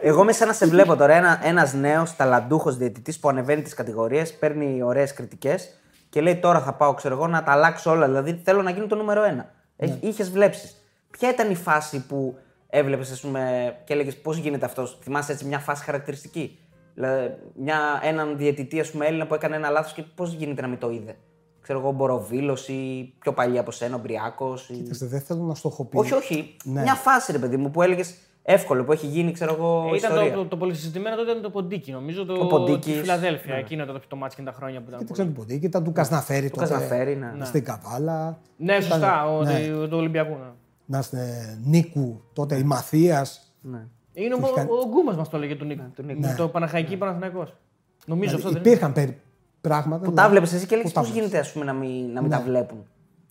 εγώ 0.01 0.21
είμαι 0.21 0.31
σαν 0.31 0.47
να 0.47 0.53
σε 0.53 0.65
βλέπω 0.65 0.95
τώρα. 0.95 1.13
Ένα 1.13 1.39
ένας 1.43 1.73
νέος 1.73 2.15
ταλαντούχος 2.15 2.77
διαιτητής 2.77 3.19
που 3.19 3.29
ανεβαίνει 3.29 3.61
τις 3.61 3.73
κατηγορίες, 3.73 4.33
παίρνει 4.33 4.81
ωραίες 4.83 5.13
κριτικές 5.13 5.69
και 6.09 6.21
λέει 6.21 6.35
τώρα 6.35 6.61
θα 6.61 6.73
πάω 6.73 6.93
ξέρω 6.93 7.15
εγώ 7.15 7.27
να 7.27 7.43
τα 7.43 7.51
αλλάξω 7.51 7.91
όλα. 7.91 8.05
Δηλαδή 8.05 8.41
θέλω 8.43 8.61
να 8.61 8.69
γίνω 8.71 8.87
το 8.87 8.95
νούμερο 8.95 9.23
ένα. 9.23 9.51
Ναι. 9.75 9.97
Είχες 10.01 10.31
βλέψεις. 10.31 10.75
Ποια 11.17 11.29
ήταν 11.29 11.51
η 11.51 11.55
φάση 11.55 12.05
που 12.05 12.37
έβλεπες 12.69 13.11
ας 13.11 13.21
πούμε, 13.21 13.75
και 13.83 13.93
έλεγες 13.93 14.17
πώς 14.17 14.37
γίνεται 14.37 14.65
αυτός; 14.65 14.99
Θυμάσαι 15.01 15.31
έτσι 15.31 15.45
μια 15.45 15.59
φάση 15.59 15.83
χαρακτηριστική; 15.83 16.59
Δηλαδή, 16.93 17.35
μια, 17.55 17.77
έναν 18.03 18.37
διαιτητή 18.37 18.79
ας 18.79 18.91
πούμε, 18.91 19.05
Έλληνα 19.05 19.27
που 19.27 19.33
έκανε 19.33 19.55
ένα 19.55 19.69
λάθος 19.69 19.93
και 19.93 20.03
πώς 20.15 20.33
γίνεται 20.33 20.61
να 20.61 20.67
μην 20.67 20.77
το 20.77 20.89
είδε; 20.89 21.15
Ξέρω 21.61 21.79
εγώ, 21.79 21.91
Μποροβίλος 21.91 22.67
ή 22.67 23.13
πιο 23.19 23.33
παλιά 23.33 23.59
από 23.59 23.71
σένα, 23.71 23.95
ο 23.95 23.99
Μπριάκος. 23.99 24.69
Ή... 24.69 24.73
Κοίταξε, 24.73 25.05
δεν 25.05 25.21
θέλω 25.21 25.41
να 25.43 25.55
στοχοποιήσω. 25.55 26.15
Όχι, 26.15 26.33
όχι. 26.33 26.55
Ναι. 26.63 26.81
Μια 26.81 26.93
φάση, 26.93 27.31
ρε 27.31 27.37
παιδί 27.37 27.57
μου, 27.57 27.71
που 27.71 27.81
έλεγες 27.81 28.15
εύκολο, 28.41 28.83
που 28.83 28.91
έχει 28.91 29.07
γίνει, 29.07 29.31
ξέρω 29.31 29.53
εγώ, 29.53 29.83
Ήταν 29.95 30.11
ιστορία. 30.11 30.33
το, 30.33 30.41
το, 30.41 30.47
το 30.47 30.57
πολυσυζητημένο 30.57 31.15
τότε 31.15 31.29
ήταν 31.29 31.41
το 31.41 31.49
Ποντίκι, 31.49 31.91
νομίζω. 31.91 32.25
Το, 32.25 32.33
Ο 32.33 32.47
Ποντίκης, 32.47 32.93
Τη 32.93 32.99
Φιλαδέλφια. 32.99 33.55
Εκείνο 33.55 33.85
το, 33.85 33.99
το 34.07 34.15
μάτς 34.15 34.35
και 34.35 34.41
τα 34.41 34.51
χρόνια 34.51 34.79
που 34.79 34.85
ήταν. 34.87 34.99
Κοίταξε 34.99 35.23
τον 35.23 35.33
Ποντίκη, 35.33 35.65
ήταν 35.65 35.83
του 35.83 35.91
Κασναφέρη 35.91 36.49
τότε. 36.49 36.67
Κασναφέρη, 36.67 37.15
ναι. 37.15 37.45
Στην 37.45 37.63
Καβάλα. 37.63 38.39
Ναι, 38.57 38.81
σωστά, 38.81 39.35
ο, 39.35 39.43
ναι. 39.43 39.67
το, 39.67 39.87
το 39.87 39.95
Ολυμπιακό. 39.95 40.29
Ναι. 40.29 40.51
Να 40.85 40.99
είστε 40.99 41.57
Νίκου, 41.63 42.21
τότε 42.33 42.57
η 42.57 42.63
Μαθίας. 42.63 43.53
ναι. 43.61 43.87
Είναι 44.13 44.33
ο, 44.35 44.39
κάνει- 44.55 44.69
ο, 44.69 44.73
ο 44.75 44.87
Γκούμας 44.89 45.15
μας 45.15 45.29
το 45.29 45.37
έλεγε 45.37 45.55
του 45.55 45.65
Νίκου. 45.65 45.83
Ναι. 46.17 46.33
Το 46.37 46.47
Παναχαϊκή 46.49 46.97
Παναθηναϊκός. 46.97 47.55
Νομίζω 48.05 48.35
αυτό 48.35 48.49
δεν 48.49 48.57
είναι. 48.57 48.63
Δηλαδή, 48.63 48.77
Υπήρχαν 48.85 48.93
περι- 48.93 49.19
πράγματα. 49.61 50.03
Που 50.03 50.09
ναι. 50.09 50.15
τα 50.15 50.29
βλέπεις 50.29 50.53
εσύ 50.53 50.65
και 50.65 50.73
έλεγε 50.73 50.89
Που 50.89 50.93
τα 50.95 51.01
πώς 51.01 51.09
γίνεται 51.09 51.37
ας 51.37 51.51
πούμε, 51.51 51.65
να 51.65 51.73
μην, 51.73 52.11
να 52.11 52.21
μην 52.21 52.29
τα 52.31 52.41
βλέπουν; 52.41 52.77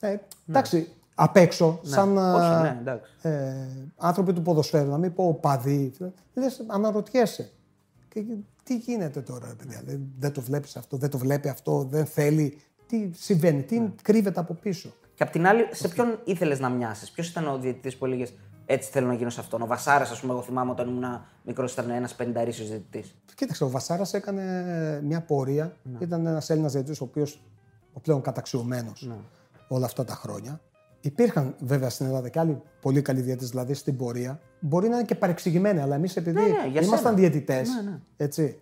Ε, 0.01 0.17
εντάξει, 0.49 0.89
απ' 1.15 1.37
έξω, 1.37 1.81
σαν 1.83 2.17
Όχι, 2.17 2.45
α, 2.45 2.61
ναι, 2.63 2.77
εντάξει. 2.81 3.11
ε, 3.23 3.55
άνθρωποι 3.97 4.33
του 4.33 4.43
ποδοσφαίρου, 4.43 4.91
να 4.91 4.99
μην 4.99 5.15
πω 5.15 5.35
παδί, 5.35 5.93
λες, 6.35 6.65
αναρωτιέσαι. 6.67 7.51
Και, 8.09 8.25
τι 8.63 8.77
γίνεται 8.77 9.21
τώρα, 9.21 9.47
ρε 9.49 9.55
παιδιά, 9.55 9.83
δεν, 9.85 10.01
δεν 10.19 10.33
το 10.33 10.41
βλέπεις 10.41 10.77
αυτό, 10.77 10.97
δεν 10.97 11.11
το 11.11 11.19
βλέπει 11.19 11.49
αυτό, 11.49 11.87
δεν 11.91 12.07
θέλει. 12.07 12.59
Τι 12.87 13.11
συμβαίνει, 13.15 13.63
τι 13.63 13.81
κρύβεται 14.03 14.41
από 14.41 14.55
πίσω; 14.55 14.93
Και 15.15 15.23
απ' 15.23 15.31
την 15.31 15.47
άλλη, 15.47 15.67
σε 15.71 15.89
ποιον 15.89 16.19
ήθελες 16.25 16.61
να 16.61 16.69
μοιάσεις, 16.69 17.11
Ποιος 17.11 17.29
ήταν 17.29 17.49
ο 17.49 17.59
διαιτητής 17.59 17.97
που 17.97 18.05
έλεγες 18.05 18.35
έτσι 18.67 18.91
θέλω 18.91 19.07
να 19.07 19.15
γίνω 19.15 19.31
σε 19.31 19.41
αυτόν. 19.41 19.63
Ο 19.63 19.67
Βασάρας, 19.67 20.11
ας 20.11 20.21
πούμε, 20.21 20.33
εγώ 20.33 20.43
θυμάμαι 20.43 20.71
όταν 20.71 20.89
ήμουν 20.89 21.05
μικρός, 21.45 21.73
ήταν 21.73 21.91
ένας 21.91 22.15
πενταρίσιος 22.15 22.69
διαιτητής. 22.69 23.17
Κοίταξε, 23.35 23.65
ο 23.65 23.69
Βασάρας 23.71 24.15
έκανε 24.15 24.43
μια 25.05 25.21
πορεία. 25.23 25.77
Ήταν 25.99 26.27
ένας 26.27 26.51
Έλληνας 26.51 26.73
διαιτητής, 26.73 27.01
ο 27.01 27.05
οποίος 27.05 27.43
ο 27.93 28.01
πλέον 28.01 28.21
καταξιωμένος 28.21 29.11
όλα 29.69 29.87
αυτά 29.87 30.05
τα 30.05 30.15
χρόνια. 30.15 30.61
Υπήρχαν 31.01 31.55
βέβαια 31.61 31.91
στην 31.91 32.07
Ελλάδα 32.07 32.29
και 32.29 32.39
άλλοι 32.39 32.63
πολύ 32.81 33.03
καλοί 33.03 33.21
διαιτητές, 33.21 33.49
δηλαδή 33.51 33.75
στην 33.75 33.97
πορεία. 33.97 34.41
Μπορεί 34.61 34.89
να 34.89 34.97
είναι 34.97 35.05
και 35.05 35.15
παρεξηγημένοι, 35.15 35.81
αλλά 35.81 35.95
εμείς 35.95 36.17
επειδή 36.17 36.41
Ναι, 36.41 36.47
ναι, 36.47 36.69
για 36.71 36.81
ήμασταν 36.81 36.99
σένα. 36.99 37.15
διαιτητές. 37.15 37.69
Ναι, 37.69 37.91
ναι. 37.91 37.99
Έτσι, 38.17 38.61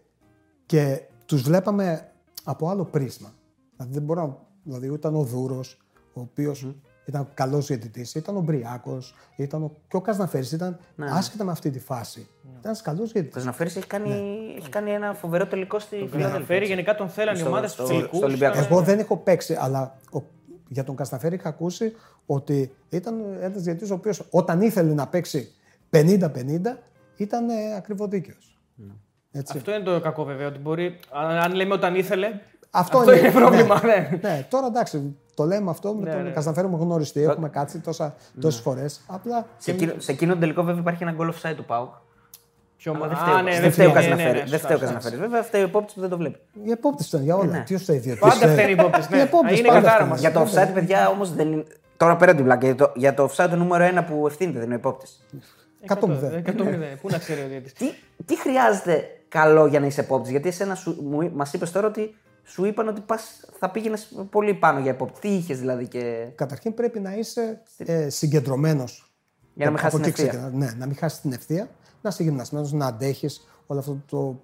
και 0.66 1.00
τους 1.26 1.42
βλέπαμε 1.42 2.10
από 2.44 2.68
άλλο 2.68 2.84
πρίσμα. 2.84 3.32
Δηλαδή, 3.76 3.92
δεν 3.94 4.02
μπορώ 4.02 4.26
να. 4.26 4.36
Δηλαδή, 4.62 4.94
ήταν 4.94 5.14
ο 5.14 5.22
Δούρος, 5.22 5.81
ο 6.12 6.20
οποίος 6.20 6.66
ήταν 7.04 7.28
καλός 7.34 7.66
διαιτητής, 7.66 8.14
ήταν 8.14 8.36
ο 8.36 8.40
Μπριάκος, 8.40 9.14
ήταν 9.36 9.62
ο... 9.62 9.72
και 9.88 9.96
ο 9.96 10.00
Κασναφέρης. 10.00 10.52
Ήταν 10.52 10.78
Ναι. 10.94 11.06
άσχετα 11.10 11.44
με 11.44 11.50
αυτή 11.50 11.70
τη 11.70 11.78
φάση. 11.80 12.26
Ήταν 12.42 12.60
ένας 12.64 12.82
καλός 12.82 13.08
Ο 13.08 13.12
διαιτητής. 13.12 13.34
Καζαναφέρη 13.34 13.70
έχει, 13.76 13.86
κάνει, 13.86 14.10
έχει 14.58 14.68
κάνει 14.68 14.90
ένα 14.90 15.14
φοβερό 15.14 15.46
τελικό 15.46 15.78
στη 15.78 15.96
Να 15.96 16.06
Φιλαδέλφια. 16.08 16.46
φέρει 16.46 16.66
γενικά 16.66 16.94
τον 16.94 17.08
θέλανε 17.08 17.36
οι 17.38 17.40
Στο- 17.40 17.48
ομάδες 17.50 17.70
στο- 17.72 17.82
του 17.82 17.88
τελικού. 17.88 18.16
στο 18.16 18.26
Ολυμπιακό. 18.26 18.58
Εγώ 18.58 18.80
δεν 18.80 18.98
έχω 18.98 19.16
παίξει, 19.16 19.56
αλλά 19.60 19.98
ο... 20.12 20.18
για 20.68 20.84
τον 20.84 20.96
Κασταφέρη 20.96 21.34
είχα 21.34 21.48
ακούσει 21.48 21.92
ότι 22.26 22.72
ήταν 22.88 23.14
ένας 23.40 23.62
διαιτητής 23.62 23.90
ο 23.90 23.94
οποίος 23.94 24.26
όταν 24.30 24.60
ήθελε 24.60 24.94
να 24.94 25.06
παίξει 25.08 25.52
50-50 25.90 26.28
ήταν 27.16 27.48
ε, 27.48 27.74
ακριβοδίκαιο. 27.76 28.34
Έτσι. 29.32 29.56
Αυτό 29.56 29.74
είναι 29.74 29.84
το 29.84 30.00
κακό 30.00 30.24
βέβαια. 30.24 30.46
Ότι 30.46 30.58
μπορεί, 30.58 30.98
αν 31.10 31.26
αν 31.36 31.52
λέμε 31.54 31.74
όταν 31.74 31.94
ήθελε. 31.94 32.40
Αυτό, 32.70 32.98
Αυτό 32.98 33.12
είναι 33.12 33.30
πρόβλημα, 33.30 33.80
ναι. 33.84 34.18
ναι. 34.22 34.46
Τώρα 34.50 34.66
εντάξει, 34.66 35.16
το 35.34 35.44
λέμε 35.44 35.70
αυτό 35.70 35.94
με 35.94 36.08
Ναι, 36.08 36.14
τον 36.14 36.22
ναι. 36.22 36.30
Κασταφέρη 36.30 36.66
μου 36.66 36.76
γνωριστεί. 36.80 37.22
Έχουμε 37.22 37.48
κάτσει 37.48 37.78
τόσα, 37.78 38.14
τόσες 38.40 38.60
φορές. 38.60 39.00
Απλά 39.06 39.46
Σε 39.58 39.70
εκείνο, 39.70 39.92
σε 39.98 40.12
εκείνο 40.12 40.34
το 40.34 40.40
τελικό 40.40 40.62
βέβαια 40.62 40.80
υπάρχει 40.80 41.02
ένα 41.02 41.14
goal 41.18 41.28
offside 41.28 41.54
του 41.56 41.64
Πάουκ. 41.64 41.88
Πιο 42.76 42.92
Αλλά 42.92 43.00
μα- 43.00 43.08
δεν 43.08 43.16
Α, 43.16 43.20
φταίει, 43.20 43.42
ναι, 43.42 43.50
δεν 43.50 43.60
δεν 43.60 43.72
φταίει 43.72 43.86
ο 43.86 43.90
φταίει, 43.90 44.02
ναι, 44.02 44.08
ναι, 44.08 44.14
Καζαναφέρη. 44.22 44.38
ναι, 44.44 44.50
Δεν 44.50 44.58
φταίει 44.58 44.76
ο 44.76 44.78
σωστά, 44.78 44.94
Καζαναφέρη. 44.94 45.16
Βέβαια 45.16 45.42
φταίει 45.42 45.62
ο 45.62 45.64
υπόπτης 45.64 45.94
που 45.94 46.00
δεν 46.00 46.08
το 46.10 46.16
βλέπει. 46.16 46.38
οι 46.64 46.70
επόπτε 46.70 47.04
ήταν 47.08 47.22
για 47.22 47.36
όλα. 47.36 47.50
ναι. 47.50 47.62
Τι 47.66 47.76
φταίει 47.76 47.98
διαιτητής, 47.98 48.30
Πάντα 48.32 48.46
ε, 48.48 48.52
φταίνουν 48.52 48.70
οι 48.70 48.74
υπόπτες, 48.78 49.08
ναι. 49.08 49.16
οι 49.16 49.20
επόπτες 49.20 49.58
Είναι 49.58 49.68
πάντα 49.68 49.80
κατάρα 49.80 49.94
φταίνουν. 49.94 50.10
μας. 50.12 50.20
Για 50.20 50.32
το 50.32 50.40
offside, 50.40 50.70
παιδιά, 50.74 51.08
όμως 51.08 51.32
δεν 51.34 51.52
είναι. 51.52 51.64
Τώρα 51.96 52.16
πέρα 52.16 52.34
την 52.34 52.44
πλάκα. 52.44 52.66
Για 52.66 52.74
το, 52.74 52.92
για 52.94 53.14
το 53.14 53.24
offside 53.24 53.46
το 53.50 53.56
νούμερο 53.56 53.84
ένα 53.84 54.04
που 54.04 54.26
ευθύνεται 54.26 54.56
δεν 54.58 54.66
είναι 54.66 54.74
ο 54.74 54.78
υπόπτης. 54.78 55.20
100-0. 55.86 56.42
100-0. 56.46 56.98
Πού 57.00 57.08
να 57.10 57.18
ξέρει 57.18 57.40
ο 57.40 57.48
διαιτητής. 57.48 57.72
Τι, 57.72 57.86
τι 58.24 58.38
χρειάζεται 58.40 59.04
καλό 59.28 59.66
για 59.66 59.80
να 59.80 59.86
είσαι 59.86 60.00
υπόπτης, 60.00 60.30
Γιατί 60.30 60.48
εσένα 60.48 60.76
μας 61.34 61.52
είπες 61.52 61.70
τώρα 61.72 61.86
ότι 61.86 62.14
σου 62.44 62.64
είπαν 62.64 62.88
ότι 62.88 63.00
πας, 63.00 63.44
θα 63.58 63.70
πήγαινες 63.70 64.12
πολύ 64.30 64.54
πάνω 64.54 64.80
για 64.80 64.92
υπόπτη. 64.92 65.20
Τι 65.20 65.34
είχες 65.34 65.58
δηλαδή 65.58 65.88
και. 65.88 66.28
Καταρχήν 66.34 66.74
πρέπει 66.74 67.00
να 67.00 67.14
είσαι 67.14 67.62
ε, 67.76 68.08
συγκεντρωμένος. 68.08 69.12
Για 69.54 69.64
να 69.64 69.70
μην 69.70 69.80
χάσεις 69.80 70.00
την 70.00 70.08
ευθεία. 70.08 70.50
Ναι, 70.54 70.72
να 70.78 70.86
μην 70.86 70.96
χάσεις 70.96 71.20
την 71.20 71.32
ευθεία, 71.32 71.70
να 72.02 72.10
είσαι 72.10 72.22
γυμνασμένος, 72.22 72.72
να 72.72 72.86
αντέχεις 72.86 73.48
όλο 73.66 73.80
αυτό 73.80 74.02
το. 74.06 74.40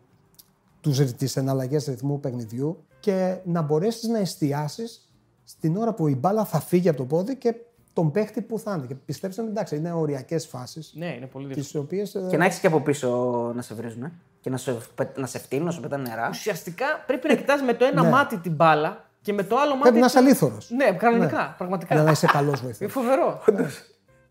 τους 0.81 1.13
τις 1.15 1.37
εναλλαγές 1.37 1.85
ρυθμού 1.85 2.21
παιχνιδιού 2.21 2.85
και 3.01 3.39
να 3.45 3.63
μπορέσεις 3.63 4.09
να 4.09 4.19
εστιάσεις 4.19 5.13
στην 5.45 5.77
ώρα 5.77 5.95
που 5.95 6.09
η 6.09 6.15
μπάλα 6.15 6.45
θα 6.45 6.61
φύγει 6.61 6.89
από 6.89 6.99
το 6.99 7.05
πόδι 7.05 7.37
και 7.37 7.55
τον 7.99 8.11
παίχτη 8.11 8.41
που 8.41 8.59
θα 8.59 8.75
είναι. 8.77 8.87
Και 8.87 8.95
πιστέψτε 8.95 9.43
με, 9.43 9.49
εντάξει, 9.49 9.77
είναι 9.77 9.93
οριακές 9.93 10.47
φάσεις. 10.47 10.93
Ναι, 10.97 11.15
είναι 11.17 11.27
πολύ 11.27 11.55
δύσκολο. 11.55 11.85
Τι 11.85 12.01
οποίε. 12.01 12.23
Και 12.29 12.37
να 12.37 12.45
έχεις 12.45 12.59
και 12.59 12.67
από 12.67 12.81
πίσω 12.81 13.09
να 13.55 13.63
σε 13.63 13.75
βρίζουν. 13.75 14.03
Ε; 14.03 14.13
Και 14.41 14.51
να, 14.51 14.57
σου, 14.57 14.79
να 15.17 15.27
σε 15.27 15.39
φτύνουν, 15.39 15.65
να 15.67 15.71
σου 15.71 15.81
πετάνε 15.81 16.09
νερά. 16.09 16.29
Ουσιαστικά 16.29 16.87
πρέπει 17.07 17.29
να 17.29 17.35
κοιτάς 17.35 17.63
με 17.63 17.75
το 17.75 17.85
ένα 17.85 18.03
Ναι. 18.03 18.09
μάτι 18.11 18.39
την 18.39 18.53
μπάλα 18.53 19.05
και 19.23 19.33
με 19.33 19.43
το 19.43 19.57
άλλο 19.57 19.71
μάτι. 19.71 19.83
Πρέπει 19.83 19.99
να 19.99 20.07
είσαι 20.07 20.19
αλήθωρος. 20.19 20.71
Ναι, 20.71 20.93
κανονικά. 20.93 21.55
Πραγματικά. 21.59 21.95
Για 21.95 22.03
να 22.05 22.11
είσαι 22.11 22.27
καλός 22.27 22.61
βοηθός. 22.61 22.81
Είναι 22.81 22.91
φοβερό. 22.91 23.41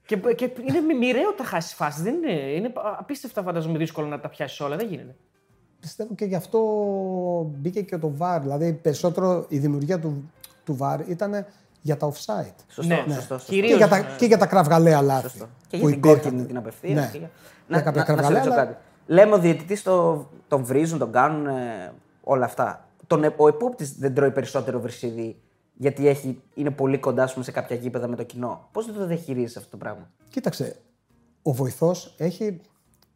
και, 0.05 0.15
και 0.17 0.51
είναι 0.67 0.79
μη- 0.81 0.97
μοιραίο 0.97 1.33
τα 1.33 1.43
χάσεις 1.43 1.73
φάσεις. 1.73 2.01
Δεν 2.03 2.13
είναι, 2.13 2.31
είναι 2.31 2.71
απίστευτα 2.99 3.41
φανταζομαι 3.43 3.77
δύσκολο 3.77 4.07
να 4.07 4.19
τα 4.19 4.29
πιάσεις 4.29 4.59
όλα. 4.59 4.75
Δεν 4.75 4.87
γίνεται. 4.87 5.15
Πιστεύω 5.79 6.15
και 6.15 6.25
γι' 6.25 6.35
αυτό 6.35 6.59
μπήκε 7.57 7.81
και 7.81 7.97
το 7.97 8.11
VAR. 8.19 8.39
Δηλαδή, 8.41 8.73
περισσότερο 8.73 9.45
η 9.49 9.57
δημιουργία 9.57 9.99
του, 9.99 10.31
του 10.65 10.77
VAR 10.81 10.99
ήταν 11.07 11.45
για 11.81 11.97
τα 11.97 12.11
offside. 12.11 12.53
Σωστό, 12.67 12.93
Ναι. 12.93 13.13
σωστό, 13.13 13.33
σωστό. 13.37 13.51
Κυρίως, 13.51 13.71
Και 13.71 13.77
για, 13.77 13.87
τα, 13.87 13.97
ναι. 13.99 14.15
και 14.17 14.25
για 14.25 14.37
τα 14.37 14.45
κραυγαλαία 14.45 15.01
λάθη. 15.01 15.29
Σωστό. 15.29 15.47
Και 15.67 15.77
που 15.77 15.87
για 15.89 15.97
την 15.97 16.09
υπήρχαν. 16.09 16.21
κόκκινη 16.23 16.45
την 16.45 16.57
απευθεία. 16.57 16.93
Ναι. 16.95 17.09
και 17.11 17.17
για- 17.17 17.29
Για 17.67 17.81
κάποια 17.81 17.91
να, 17.91 17.91
να, 17.91 17.97
να 17.97 18.05
σε 18.05 18.13
κραυγαλαία, 18.13 18.43
ρωτήσω 18.43 18.59
αλλά- 18.61 18.65
κάτι. 18.71 18.83
Λέμε 19.05 19.33
ο 19.35 19.39
διαιτητής 19.39 19.83
το, 19.83 20.27
τον 20.47 20.63
βρίζουν, 20.63 20.99
τον 20.99 21.11
κάνουν 21.11 21.47
ε, 21.47 21.93
όλα 22.23 22.45
αυτά. 22.45 22.87
Τον, 23.07 23.23
ε- 23.23 23.33
ο 23.37 23.47
επόπτης 23.47 23.97
δεν 23.97 24.13
τρώει 24.13 24.31
περισσότερο 24.31 24.79
βρυσίδι 24.79 25.41
γιατί 25.73 26.07
έχει, 26.07 26.41
είναι 26.53 26.71
πολύ 26.71 26.97
κοντά 26.97 27.23
ας 27.23 27.31
πούμε, 27.33 27.45
σε 27.45 27.51
κάποια 27.51 27.75
γήπεδα 27.75 28.07
με 28.07 28.15
το 28.15 28.23
κοινό. 28.23 28.67
Πώς 28.71 28.85
δεν 28.85 28.95
το 28.95 29.05
διαχειρίζεσαι 29.05 29.59
αυτό 29.59 29.71
το 29.71 29.77
πράγμα; 29.77 30.09
Κοίταξε, 30.29 30.75
ο 31.41 31.53
βοηθός 31.53 32.15
έχει. 32.17 32.61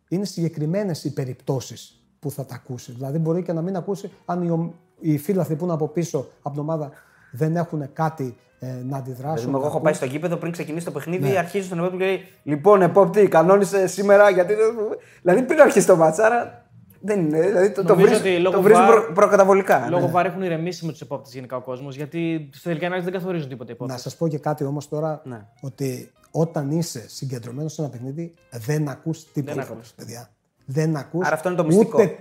Είναι 0.09 0.25
συγκεκριμένες 0.25 1.03
οι 1.03 1.13
περιπτώσεις 1.13 2.03
που 2.19 2.31
θα 2.31 2.45
τα 2.45 2.55
ακούσει. 2.55 2.91
Δηλαδή, 2.91 3.17
μπορεί 3.17 3.41
και 3.43 3.53
να 3.53 3.61
μην 3.61 3.75
ακούσει 3.75 4.11
αν 4.25 4.43
οι, 4.43 4.49
ομ- 4.49 4.73
οι 4.99 5.17
φίλαθλοι 5.17 5.55
που 5.55 5.63
είναι 5.63 5.73
από 5.73 5.87
πίσω 5.87 6.17
από 6.41 6.49
την 6.49 6.59
ομάδα 6.59 6.91
δεν 7.31 7.55
έχουν 7.55 7.93
κάτι 7.93 8.37
ε, 8.63 8.67
να 8.83 8.97
αντιδράσουν. 8.97 9.35
Δηλαδή, 9.35 9.51
να 9.51 9.57
εγώ 9.57 9.57
έχω 9.57 9.67
ακούν. 9.67 9.81
πάει 9.81 9.93
στο 9.93 10.05
γήπεδο 10.05 10.35
πριν 10.35 10.51
ξεκινήσει 10.51 10.85
το 10.85 10.91
παιχνίδι, 10.91 11.29
Ναι. 11.29 11.37
αρχίζει 11.37 11.67
τον 11.69 11.77
επόπτη 11.79 11.97
και 11.97 12.05
λέει: 12.05 12.19
Λοιπόν, 12.43 12.81
επόπτη, 12.81 13.27
κανόνισε 13.27 13.87
σήμερα 13.87 14.29
γιατί. 14.29 14.53
δεν-» 14.53 14.75
Δηλαδή 15.21 15.41
πριν 15.43 15.61
αρχίσει 15.61 15.87
το 15.87 15.95
μάτσα, 15.95 16.25
άρα 16.25 16.65
δεν 17.01 17.19
είναι. 17.19 17.41
Δηλαδή 17.41 17.71
το, 17.71 17.83
το 17.83 17.87
Νομίζω 17.93 18.07
βρίζουν, 18.07 18.25
ότι 18.25 18.39
λόγω 18.41 18.55
το 18.55 18.61
βρίζουν 18.61 18.83
VAR 18.83 18.87
προ, 19.05 19.13
προκαταβολικά. 19.13 19.87
Λόγω 19.89 20.05
ναι. 20.05 20.11
βάρη 20.11 20.27
έχουν 20.27 20.41
ηρεμήσει 20.41 20.85
με 20.85 20.91
τους 20.91 21.01
επόπτες 21.01 21.33
γενικά 21.33 21.55
ο 21.55 21.61
κόσμος. 21.61 21.95
Γιατί 21.95 22.49
στο 22.53 22.69
τελικά 22.69 22.85
ανάλυση 22.85 23.09
δεν 23.09 23.19
καθορίζουν 23.19 23.49
τίποτα 23.49 23.71
οι 23.71 23.75
Να 23.79 23.83
επόπτες. 23.85 24.01
σας 24.01 24.15
πω 24.15 24.27
και 24.27 24.37
κάτι 24.37 24.63
όμως 24.63 24.87
τώρα, 24.89 25.21
Ναι. 25.23 25.41
ότι 25.61 26.11
όταν 26.31 26.71
είσαι 26.71 27.05
συγκεντρωμένος 27.09 27.73
σε 27.73 27.81
ένα 27.81 27.89
παιχνίδι, 27.91 28.33
δεν 28.51 28.87
ακούς 28.89 29.31
τίποτα. 29.31 29.61
ακούς. 29.61 29.91
παιδιά. 29.91 30.29
Δεν 30.65 30.95
ακούς 30.95 31.25
Άρα 31.25 31.35
αυτό 31.35 31.47
είναι 31.49 31.57
το 31.57 31.65
μυστικό. 31.65 32.01
Ούτε... 32.01 32.17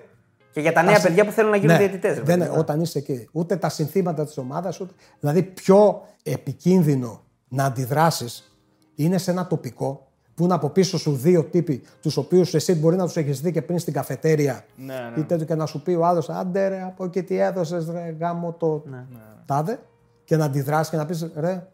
Και 0.52 0.60
για 0.60 0.72
τα 0.72 0.82
νέα 0.82 0.94
τα- 0.96 1.02
παιδιά 1.02 1.24
που 1.24 1.30
θέλουν 1.30 1.50
να 1.50 1.56
γίνουν 1.56 1.72
Ναι, 1.76 1.78
διαιτητές. 1.78 2.20
δεν, 2.20 2.42
όταν 2.58 2.80
είσαι 2.80 2.98
εκεί. 2.98 3.28
Ούτε 3.32 3.56
τα 3.56 3.68
συνθήματα 3.68 4.24
της 4.24 4.38
ομάδας, 4.38 4.80
ούτε. 4.80 4.92
Δηλαδή, 5.20 5.42
πιο 5.42 6.02
επικίνδυνο 6.22 7.22
να 7.48 7.64
αντιδράσεις 7.64 8.56
είναι 8.94 9.18
σε 9.18 9.30
ένα 9.30 9.46
τοπικό 9.46 10.06
που 10.34 10.44
είναι 10.44 10.54
από 10.54 10.68
πίσω 10.70 10.98
σου 10.98 11.12
δύο 11.16 11.44
τύποι, 11.44 11.82
τους 12.02 12.16
οποίους 12.16 12.54
εσύ 12.54 12.74
μπορεί 12.74 12.96
να 12.96 13.04
τους 13.04 13.16
έχεις 13.16 13.40
δει 13.40 13.52
και 13.52 13.62
πριν 13.62 13.78
στην 13.78 13.92
καφετέρια. 13.92 14.64
Ναι, 14.76 14.94
ναι. 14.94 15.20
Ή 15.20 15.22
τέτοιο 15.24 15.46
και 15.46 15.54
να 15.54 15.66
σου 15.66 15.82
πει 15.82 15.90
ο 15.92 16.04
άλλος, 16.06 16.28
άντε 16.28 16.68
ρε, 16.68 16.82
από 16.82 17.04
εκεί 17.04 17.22
τι 17.22 17.38
έδωσες, 17.38 17.88
ρε, 17.90 18.16
γάμο 18.20 18.52
το 18.52 18.82
Ναι. 18.90 19.04
τάδε. 19.46 19.78
Και 20.24 20.36
να 20.36 20.44
αντιδράσεις 20.44 20.90
και 20.90 20.96
να 20.96 21.06
πεις, 21.06 21.30
ρε, 21.36 21.66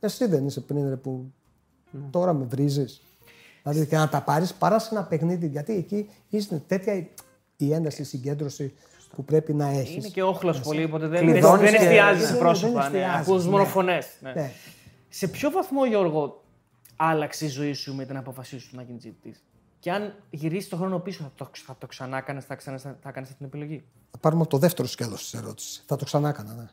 εσύ 0.00 0.26
δεν 0.26 0.46
είσαι 0.46 0.60
πριν, 0.60 0.88
ρε, 0.88 0.96
που 0.96 1.32
Ναι. 1.90 2.00
τώρα 2.10 2.32
με 2.32 2.44
βρίζεις. 2.44 3.02
Δηλαδή 3.62 3.86
και 3.86 3.96
να 3.96 4.08
τα 4.08 4.22
πάρεις 4.22 4.54
παρά 4.54 4.78
σε 4.78 4.88
ένα 4.92 5.04
παιχνίδι. 5.04 5.46
Γιατί 5.46 5.72
εκεί 5.76 6.08
είναι 6.30 6.62
τέτοια 6.66 7.06
η- 7.58 7.66
η 7.66 7.72
ένταση, 7.72 8.02
η 8.02 8.04
συγκέντρωση 8.04 8.74
που 9.14 9.24
πρέπει 9.24 9.54
να 9.54 9.68
έχεις. 9.68 9.94
Είναι 9.96 10.08
και 10.08 10.22
όχλο 10.22 10.60
πολύ, 10.64 10.84
οπότε 10.84 11.06
δεν, 11.06 11.20
Κλειδώνεις 11.20 11.70
δεν 11.70 11.78
και- 11.80 11.84
εστιάζεις 11.86 12.18
δεν- 12.18 12.26
σε 12.26 12.32
δεν 12.32 12.42
πρόσωπα. 12.42 12.88
Ναι, 12.88 12.98
εστιάζεις, 12.98 13.28
Ακούς 13.28 13.44
μόνο 13.46 13.62
ναι. 13.62 13.68
φωνέ. 13.68 13.98
Ναι. 14.20 14.32
Ναι. 14.32 14.52
Σε 15.08 15.28
ποιο 15.28 15.50
βαθμό, 15.50 15.84
Γιώργο, 15.86 16.44
άλλαξε 16.96 17.44
η 17.44 17.48
ζωή 17.48 17.72
σου 17.72 17.94
με 17.94 18.04
την 18.04 18.16
απόφασή 18.16 18.58
σου 18.58 18.76
να 18.76 18.82
γίνεις 18.82 19.02
διαιτητής; 19.02 19.42
Και 19.78 19.90
αν 19.92 20.14
γυρίσεις 20.30 20.68
το 20.68 20.76
χρόνο 20.76 20.98
πίσω, 20.98 21.22
θα 21.22 21.32
το, 21.34 21.50
θα 21.66 21.76
το 21.78 21.86
ξανά 21.86 22.20
κάνεις, 22.20 22.44
θα, 22.44 22.54
ξανά, 22.54 22.78
θα 22.78 23.10
κάνεις 23.10 23.28
αυτή 23.30 23.34
την 23.34 23.46
επιλογή; 23.46 23.84
Θα 24.10 24.18
πάρουμε 24.18 24.40
από 24.42 24.50
το 24.50 24.58
δεύτερο 24.58 24.88
σκέλος 24.88 25.22
της 25.22 25.34
ερώτησης. 25.34 25.82
Θα 25.86 25.96
το 25.96 26.04
ξανά 26.04 26.28
έκανα, 26.28 26.54
ναι. 26.54 26.66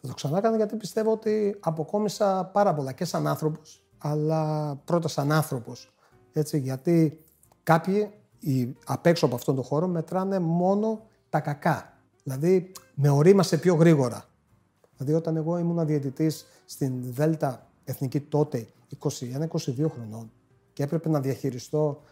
Θα 0.00 0.08
το 0.08 0.14
ξανά 0.14 0.38
έκανα 0.38 0.56
γιατί 0.56 0.76
πιστεύω 0.76 1.10
ότι 1.12 1.56
αποκόμισα 1.60 2.44
πάρα 2.52 2.74
πολλά 2.74 2.92
και 2.92 3.04
σαν 3.04 3.26
άνθρωπος, 3.26 3.82
αλλά 3.98 4.74
πρώτα 4.84 5.08
σαν 5.08 5.32
άνθρωπος. 5.32 5.92
Έτσι, 6.32 6.58
γιατί 6.58 7.20
κάποιοι 7.62 8.10
οι, 8.38 8.76
απ' 8.86 9.06
έξω 9.06 9.26
από 9.26 9.34
αυτόν 9.34 9.54
τον 9.54 9.64
χώρο 9.64 9.86
μετράνε 9.86 10.38
μόνο 10.38 11.06
τα 11.28 11.40
κακά. 11.40 11.98
Δηλαδή, 12.22 12.72
με 12.94 13.08
ορίμασε 13.08 13.58
πιο 13.58 13.74
γρήγορα. 13.74 14.24
Δηλαδή, 14.96 15.16
όταν 15.16 15.36
εγώ 15.36 15.58
ήμουν 15.58 15.86
διαιτητής 15.86 16.46
στην 16.64 16.92
Δέλτα 17.12 17.66
Εθνική 17.84 18.20
τότε, 18.20 18.66
21-22 18.98 19.88
χρονών, 19.88 20.30
και 20.72 20.82
έπρεπε 20.82 21.08
να 21.08 21.20
διαχειριστώ 21.20 22.02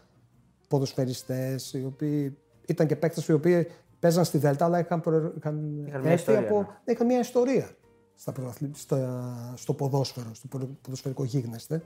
ποδοσφαιριστές, 0.67 1.73
οι 1.73 1.83
οποίοι 1.85 2.37
ήταν 2.67 2.87
και 2.87 2.95
παίκτες 2.95 3.27
οι 3.27 3.33
οποίοι 3.33 3.67
παίζαν 3.99 4.25
στη 4.25 4.37
Δέλτα, 4.37 4.65
αλλά 4.65 4.79
είχαν, 4.79 5.01
προε... 5.01 5.31
είχαν, 5.37 5.83
Είχαν 5.87 6.01
μια 6.01 6.11
έρθει 6.11 6.31
ιστορία, 6.31 6.49
από... 6.49 6.59
ναι. 6.61 6.67
ναι, 6.85 6.93
είχαν 6.93 7.05
μια 7.05 7.19
ιστορία 7.19 7.69
στα 8.15 8.31
πρωταθλη- 8.31 8.75
στα- 8.77 9.53
στο 9.55 9.73
ποδόσφαιρο, 9.73 10.33
στο 10.33 10.47
ποδο- 10.47 10.69
ποδοσφαιρικό 10.81 11.23
γίγνεσθε. 11.23 11.81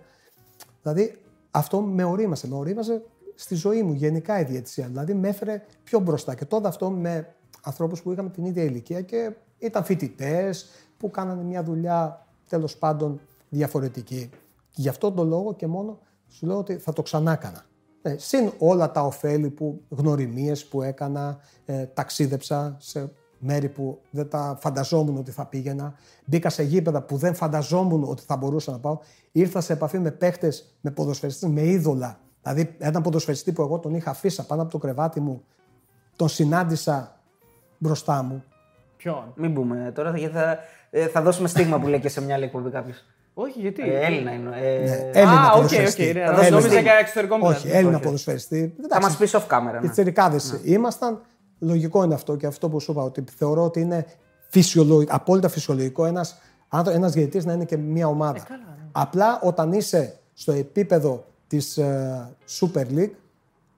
Δηλαδή, 0.82 1.22
αυτό 1.52 1.82
με 1.82 2.04
ορίμασε. 2.04 2.48
Με 2.48 2.56
ορίμασε 2.56 3.02
στη 3.40 3.56
ζωή 3.56 3.84
μου 3.84 3.94
γενικά 3.94 4.40
η 4.40 4.44
διαιτησία. 4.44 4.88
Δηλαδή, 4.88 5.14
με 5.14 5.28
έφερε 5.28 5.62
πιο 5.84 6.00
μπροστά. 6.00 6.36
Και 6.36 6.46
τότε 6.46 6.68
αυτό 6.68 6.90
με 6.90 7.36
ανθρώπους 7.62 8.02
που 8.02 8.12
είχαμε 8.12 8.30
την 8.30 8.46
ίδια 8.46 8.64
ηλικία 8.64 9.02
και 9.02 9.32
ήταν 9.58 9.84
φοιτητές 9.84 10.70
που 10.98 11.12
κάνανε 11.12 11.44
μια 11.44 11.64
δουλειά 11.64 12.28
τέλος 12.50 12.78
πάντων 12.78 13.20
διαφορετική. 13.50 14.30
Και 14.70 14.82
γι' 14.82 14.90
αυτόν 14.90 15.16
τον 15.16 15.28
λόγο 15.28 15.54
και 15.54 15.68
μόνο 15.68 16.00
σου 16.28 16.46
λέω 16.46 16.58
ότι 16.58 16.78
θα 16.78 16.94
το 16.94 17.02
ξανά 17.02 17.32
έκανα. 17.32 17.66
Ε, 18.02 18.18
συν 18.18 18.52
όλα 18.58 18.92
τα 18.92 19.02
ωφέλη 19.02 19.50
που 19.50 19.82
γνωριμίες 19.90 20.66
που 20.66 20.82
έκανα, 20.82 21.40
ε, 21.66 21.86
ταξίδεψα 21.86 22.76
σε 22.80 23.12
μέρη 23.40 23.70
που 23.70 24.00
δεν 24.12 24.30
τα 24.30 24.58
φανταζόμουν 24.62 25.18
ότι 25.18 25.32
θα 25.32 25.46
πήγαινα. 25.46 25.94
Μπήκα 26.26 26.50
σε 26.50 26.64
γήπεδα 26.64 27.02
που 27.02 27.18
δεν 27.18 27.36
φανταζόμουν 27.36 28.04
ότι 28.04 28.24
θα 28.26 28.38
μπορούσα 28.38 28.72
να 28.72 28.80
πάω. 28.80 29.00
Ήρθα 29.32 29.62
σε 29.62 29.74
επαφή 29.74 30.00
με 30.00 30.12
παίχτες, 30.12 30.78
με 30.82 30.92
ποδοσφαιριστές, 30.92 31.50
με 31.50 31.66
είδωλα. 31.66 32.20
Δηλαδή, 32.54 32.76
έναν 32.80 33.02
ποδοσφαιριστή 33.02 33.52
που 33.52 33.62
εγώ 33.62 33.80
τον 33.80 33.96
είχα 33.96 34.10
αφήσει 34.10 34.46
πάνω 34.46 34.62
από 34.62 34.72
το 34.72 34.78
κρεβάτι 34.78 35.20
μου, 35.20 35.44
τον 36.16 36.28
συνάντησα 36.30 37.20
μπροστά 37.78 38.24
μου. 38.24 38.44
Ποιον; 38.98 39.34
Μην 39.36 39.54
πούμε 39.54 39.92
τώρα, 39.96 40.18
γιατί 40.18 40.36
θα, 40.36 40.58
ε, 40.90 41.08
θα 41.08 41.22
δώσουμε 41.22 41.48
στίγμα 41.48 41.80
που 41.80 41.88
λέει 41.88 42.00
και 42.00 42.10
σε 42.10 42.22
μια 42.22 42.36
άλλη 42.36 42.44
εκπομπή 42.44 42.70
κάποιος. 42.70 43.06
Όχι, 43.34 43.60
γιατί; 43.60 43.82
Ε, 43.82 44.00
Έλληνα 44.06 44.32
είναι. 44.34 44.50
Ε, 44.62 44.80
Ναι, 44.80 45.10
Έλληνα 45.14 45.42
Α, 45.42 45.48
οκ, 45.48 45.56
ποδοσφαιριστή. 45.56 46.10
οκ. 46.10 46.14
ναι, 46.16 46.22
Έλληνα. 46.22 46.50
Νόμιζα 46.50 46.80
για 46.80 46.94
εξωτερικό 46.94 47.36
Όχι, 47.36 47.46
μιλάτε. 47.46 47.78
Έλληνα 47.78 47.96
Όχι. 47.96 48.04
ποδοσφαιριστή. 48.06 48.76
θα 48.90 49.02
μας 49.02 49.18
πεις 49.18 49.36
off 49.36 49.48
camera. 49.48 49.72
Ναι. 49.74 49.80
Πιτσιρικάδες 49.80 50.60
ήμασταν. 50.64 51.22
Λογικό 51.60 52.04
είναι 52.04 52.14
αυτό 52.14 52.36
και 52.36 52.46
αυτό 52.46 52.70
που 52.70 52.80
σου 52.80 52.92
είπα, 52.92 53.02
ότι 53.04 53.24
θεωρώ 53.38 53.64
ότι 53.64 53.80
είναι 53.82 54.06
φυσιολογικό, 54.50 55.16
απόλυτα 55.16 55.50
φυσιολογικό 55.50 56.06
ένας 56.06 56.38
ένας 56.94 57.12
διαιτητής 57.12 57.46
να 57.46 57.54
είναι 57.54 57.66
και 57.66 57.78
μια 57.78 58.08
ομάδα. 58.08 58.46
ναι. 58.50 58.58
Απλά 58.92 59.40
όταν 59.44 59.72
είσαι 59.74 60.20
στο 60.34 60.52
επίπεδο 60.52 61.26
της 61.50 61.78
ε, 61.78 62.36
Super 62.60 62.86
League, 62.88 63.12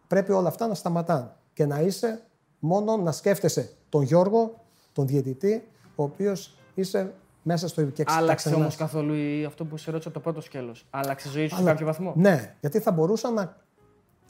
πρέπει 0.07 0.31
όλα 0.31 0.47
αυτά 0.47 0.67
να 0.67 0.73
σταματάνε 0.73 1.31
και 1.53 1.65
να 1.65 1.79
είσαι 1.79 2.21
μόνο 2.59 2.97
να 2.97 3.11
σκέφτεσαι 3.11 3.71
τον 3.89 4.01
Γιώργο, 4.03 4.59
τον 4.93 5.07
διαιτητή, 5.07 5.67
ο 5.95 6.03
οποίος 6.03 6.55
είσαι 6.75 7.13
μέσα 7.43 7.67
στο 7.67 7.83
και 7.85 8.03
τα 8.03 8.13
Άλλαξε 8.13 8.35
ξεχνάς. 8.35 8.61
όμως 8.61 8.75
καθόλου 8.75 9.13
η- 9.13 9.45
αυτό 9.45 9.65
που 9.65 9.77
σε 9.77 9.91
ρώτησα 9.91 10.09
από 10.09 10.17
το 10.17 10.23
πρώτο 10.23 10.41
σκέλος. 10.41 10.85
Άλλαξε 10.89 11.27
η 11.27 11.31
ζωή 11.31 11.47
σου 11.47 11.55
σε 11.55 11.61
Αλλά- 11.61 11.71
κάποιο 11.71 11.85
βαθμό; 11.85 12.13
Ναι, 12.15 12.55
γιατί 12.59 12.79
θα 12.79 12.91
μπορούσα 12.91 13.31
να, 13.31 13.57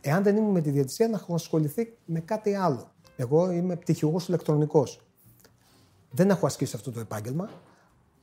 εάν 0.01 0.23
δεν 0.23 0.35
ήμουν 0.35 0.51
με 0.51 0.61
τη 0.61 0.69
διαιτησία, 0.69 1.07
να 1.07 1.15
έχω 1.17 1.33
ασχοληθεί 1.33 1.93
με 2.05 2.19
κάτι 2.19 2.53
άλλο. 2.55 2.91
Εγώ 3.15 3.51
είμαι 3.51 3.75
πτυχιούχος 3.75 4.27
ηλεκτρονικός. 4.27 5.01
Δεν 6.11 6.29
έχω 6.29 6.45
ασκήσει 6.45 6.75
αυτό 6.75 6.91
το 6.91 6.99
επάγγελμα. 6.99 7.49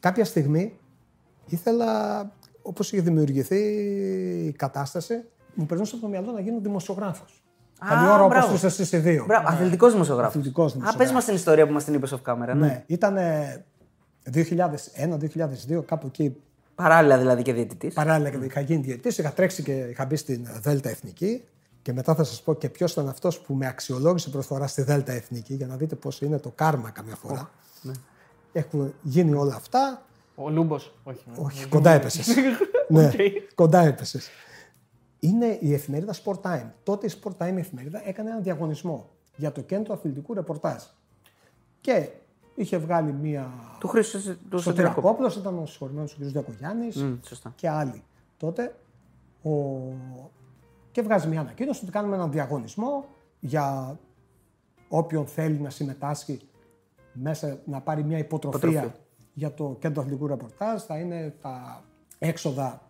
Κάποια 0.01 0.25
στιγμή 0.25 0.79
ήθελα, 1.47 2.21
όπως 2.69 2.93
είχε 2.93 3.03
δημιουργηθεί 3.03 3.59
η 4.47 4.53
κατάσταση, 4.53 5.15
μου 5.55 5.67
περνούσε 5.67 5.95
από 5.95 6.05
το 6.05 6.11
μυαλό 6.11 6.33
να 6.33 6.41
γίνω 6.41 6.61
δημοσιογράφος. 6.61 7.43
Α, 7.79 7.89
Καλή 7.89 8.09
ώρα 8.09 8.27
μπράβο. 8.27 8.47
όπως 8.47 8.55
είστε 8.55 8.67
εσείς 8.67 8.93
οι 8.93 8.97
δύο. 8.99 9.25
Μπράβο, 9.27 9.49
αθλητικός 9.49 9.93
δημοσιογράφος. 9.93 10.35
Αθλητικός 10.35 10.73
Α, 10.73 10.75
πες 10.75 10.81
δημοσιογράφος. 10.81 11.15
μας 11.15 11.25
την 11.25 11.35
ιστορία 11.35 11.67
που 11.67 11.73
μας 11.73 11.85
την 11.85 11.95
είπες 11.95 12.15
off 12.15 12.33
camera. 12.33 12.47
Ναι. 12.47 12.55
Ναι, 12.55 12.85
ήταν 12.87 13.17
2001-2002, 14.31 15.83
κάπου 15.85 16.07
εκεί 16.07 16.37
Παράλληλα 16.75 17.19
δηλαδή 17.19 17.43
και 17.43 17.53
διαιτητής. 17.53 17.95
Παράλληλα 17.95 18.31
και 18.31 18.45
είχα 18.45 18.61
γίνει 18.61 18.83
διαιτητής, 18.83 19.19
είχα 19.19 19.33
τρέξει 19.33 19.63
και 19.63 19.73
είχα 19.73 20.05
μπει 20.05 20.17
στην 20.17 20.47
Δέλτα 20.61 20.89
Εθνική. 20.89 21.45
Και 21.83 21.93
μετά 21.93 22.15
θα 22.15 22.25
σας 22.25 22.43
πω 22.43 22.55
και 22.55 22.69
ποιος 22.69 22.93
ήταν 22.93 23.09
αυτός 23.09 23.41
που 23.41 23.55
με 23.55 23.67
αξιολόγησε 23.67 24.31
πρώτη 24.31 24.49
φορά 24.49 24.67
στη 24.67 24.83
Δέλτα 24.83 25.13
Εθνική 25.13 25.55
για 25.55 25.67
να 25.67 25.77
δείτε 25.77 25.95
πώς 25.95 26.21
είναι 26.21 26.39
το 26.39 26.51
κάρμα 26.55 26.91
καμιά 26.91 27.15
φορά. 27.15 27.51
Έχουν 28.53 28.95
γίνει 29.03 29.35
όλα 29.35 29.55
αυτά. 29.55 30.03
Ο 30.41 30.51
Λούμπος. 30.51 30.95
Όχι. 31.05 31.25
ναι. 31.27 31.45
Όχι, 31.45 31.67
κοντά 31.67 31.91
έπεσες. 31.91 32.37
ναι, 32.89 33.07
Οκ. 33.07 33.13
κοντά 33.55 33.81
έπεσες. 33.81 34.29
Είναι 35.21 35.59
η 35.61 35.75
εφημερίδα 35.75 36.15
Sport 36.25 36.41
Time. 36.43 36.67
Τότε 36.83 37.07
η 37.07 37.11
Sport 37.23 37.33
Time 37.47 37.55
η 37.57 37.59
εφημερίδα 37.59 38.09
έκανε 38.09 38.31
έναν 38.31 38.43
διαγωνισμό 38.43 39.11
για 39.37 39.53
το 39.53 39.61
κέντρο 39.61 39.95
αθλητικού 39.95 40.35
ρεπορτάζ. 40.35 40.83
Και 41.81 42.09
είχε 42.55 42.77
βγάλει 42.79 43.13
μία. 43.13 43.51
Του 43.79 43.89
Χρήστο 43.89 44.19
του 44.19 44.37
Ο 44.53 44.59
Σωτηρακόπουλου. 44.59 44.75
Τερακόπουλο 44.75 45.35
ήταν 45.39 45.59
ο 45.63 45.67
συγχωρημένος 45.67 46.13
ο 46.13 46.17
κ. 46.21 46.25
Διακογιάννης 46.25 47.03
Μμ, 47.03 47.15
Σωστά. 47.27 47.53
και 47.57 47.69
άλλοι. 47.69 48.03
Τότε 48.37 48.75
ο... 49.43 49.51
και 50.93 51.03
βγάζει 51.03 51.29
μια 51.29 51.41
ανακοίνωση 51.41 51.81
ότι 51.83 51.93
κάνουμε 51.93 52.15
έναν 52.15 52.31
διαγωνισμό 52.31 53.05
για 53.41 53.99
όποιον 54.89 55.27
θέλει 55.27 55.59
να 55.59 55.71
συμμετάσχει 55.71 56.41
μέσα 57.13 57.59
να 57.65 57.81
πάρει 57.81 58.05
μια 58.05 58.19
υποτροφία 58.19 58.69
Υποτροφία. 58.69 58.95
Για 59.39 59.55
το 59.55 59.77
κέντρο 59.81 60.01
αθλητικού 60.03 60.27
ρεπορτάζ. 60.27 60.83
Θα 60.83 60.99
είναι 60.99 61.35
τα 61.41 61.83
έξοδα 62.19 62.83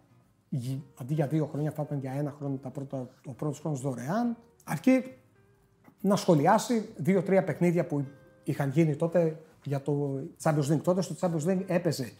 γη- 0.48 0.82
αντί 1.00 1.14
για 1.14 1.26
δύο 1.26 1.46
χρόνια 1.46 1.70
θα 1.70 1.82
ήταν 1.82 1.98
για 1.98 2.12
ένα 2.12 2.34
χρόνο 2.38 2.56
τα 2.56 2.68
πρώτα, 2.70 3.08
ο 3.26 3.32
πρώτος 3.32 3.60
χρόνος 3.60 3.80
δωρεάν. 3.80 4.36
Αρκεί 4.64 5.14
να 6.00 6.16
σχολιάσει 6.16 6.88
δύο-τρία 6.96 7.44
παιχνίδια 7.44 7.86
που 7.86 8.04
είχαν 8.44 8.70
γίνει 8.70 8.96
τότε 8.96 9.40
για 9.64 9.82
το 9.82 10.20
Champions 10.42 10.72
League. 10.72 10.80
Τότε 10.82 11.02
στο 11.02 11.14
Champions 11.20 11.48
League 11.48 11.64
έπαιζε, 11.66 12.12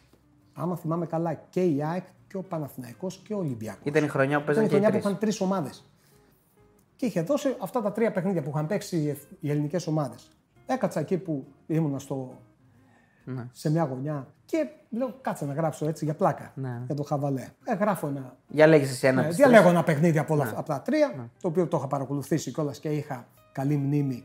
άμα 0.53 0.77
θυμάμαι 0.77 1.07
καλά, 1.07 1.35
και 1.35 1.65
η 1.65 1.83
ΑΕΚ 1.83 2.05
και 2.29 2.37
ο 2.37 2.43
Παναθηναϊκός 2.43 3.19
και 3.19 3.35
ο 3.35 3.39
Ολυμπιακός. 3.39 3.83
Ήταν 3.85 4.05
η 4.05 4.09
χρονιά 4.09 4.43
που 4.43 4.51
Ήταν 4.51 4.65
η 4.65 4.69
παίζανε 4.69 4.69
και 4.69 4.75
οι 4.77 4.79
χρονιά 4.79 4.89
που 4.89 4.93
τρεις. 4.95 5.05
είχαν 5.05 5.19
τρεις 5.19 5.41
ομάδες. 5.41 5.85
Και 6.97 7.07
είχε 7.07 7.23
δώσει 7.23 7.57
αυτά 7.61 7.83
τα 7.83 7.93
τρία 7.93 8.13
παιχνίδια 8.13 8.43
που 8.43 8.51
είχαν 8.51 8.67
παίξει 8.67 8.97
οι 9.01 9.09
εθ- 9.09 9.31
οι 9.41 9.51
ελληνικές 9.51 9.87
ομάδες. 9.87 10.31
Έκατσα 10.67 11.01
εκεί 11.01 11.19
που 11.19 11.47
ήμουνα 11.67 11.99
στο... 11.99 12.39
Ναι. 13.35 13.47
σε 13.53 13.71
μια 13.71 13.85
γωνιά 13.85 14.27
και 14.45 14.69
λέω 14.91 15.15
κάτσε 15.21 15.45
να 15.45 15.53
γράψω 15.53 15.87
έτσι 15.89 16.05
για 16.05 16.15
πλάκα. 16.15 16.53
Ναι. 16.55 16.83
Για 16.87 16.95
το 16.95 17.03
χαβαλέ. 17.03 17.49
Ε, 17.65 17.75
γράφω 17.75 18.07
ένα. 18.07 18.37
Για 18.49 18.67
λέγεις 18.67 18.91
εσύ 18.91 19.07
ένα. 19.07 19.19
Ε, 19.21 19.21
από 19.21 19.29
τις 19.29 19.37
διαλέγω 19.39 19.69
ένα 19.69 19.85
παιχνίδι 19.85 20.19
από, 20.19 20.35
όλα, 20.35 20.43
Ναι. 20.43 20.49
αυτά- 20.49 20.61
από 20.61 20.69
τα 20.69 20.81
τρία, 20.83 21.31
το 21.41 21.49
οποίο 21.49 21.67
το 21.67 21.77
είχα 21.77 21.87
παρακολουθήσει 21.87 22.53
κιόλας 22.53 22.79
και 22.79 22.89
είχα 22.89 23.27
καλή 23.53 23.77
μνήμη 23.77 24.25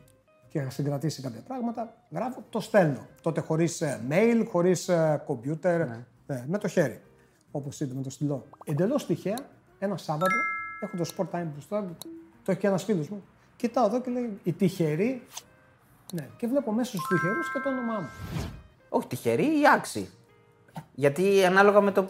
και 0.49 0.59
είχα 0.59 0.69
συγκρατήσει 0.69 1.21
κάποια 1.21 1.41
πράγματα. 1.47 1.93
Γράφω, 2.11 2.43
το 2.49 2.59
στέλνω. 2.59 3.07
Τότε 3.21 3.41
χωρίς 3.41 3.83
mail, 4.09 4.45
χωρίς 4.51 4.89
κομπιούτερ, 5.25 5.87
Ναι. 5.87 6.05
ε, 6.27 6.43
με 6.47 6.57
το 6.57 6.67
χέρι. 6.67 7.01
Όπως 7.51 7.79
είδε 7.79 7.93
με 7.95 8.01
το 8.01 8.09
στυλό. 8.09 8.45
Εντελώς 8.65 9.05
τυχαία, 9.05 9.37
ένα 9.79 9.97
Σάββατο, 9.97 10.35
έχω 10.81 10.97
το 10.97 11.03
sport 11.17 11.35
time 11.39 11.45
μπροστά, 11.53 11.85
το 12.43 12.51
έχει 12.51 12.59
και 12.59 12.67
ένας 12.67 12.83
φίλος 12.83 13.09
μου. 13.09 13.23
Κοιτάω 13.55 13.85
εδώ 13.85 14.01
και 14.01 14.11
λέει 14.11 14.39
η 14.43 14.53
τυχερή. 14.53 15.21
Ναι, 16.13 16.27
και 16.37 16.47
βλέπω 16.47 16.71
μέσα 16.71 16.89
στους 16.89 17.07
τυχερούς 17.07 17.51
και 17.51 17.59
το 17.59 17.69
όνομά 17.69 17.99
μου. 17.99 18.07
Όχι 18.95 19.07
τυχερή 19.07 19.43
ή 19.45 19.61
άξιοι. 19.75 20.09
Γιατί 20.93 21.45
ανάλογα 21.45 21.81
με 21.81 21.91
το 21.91 22.05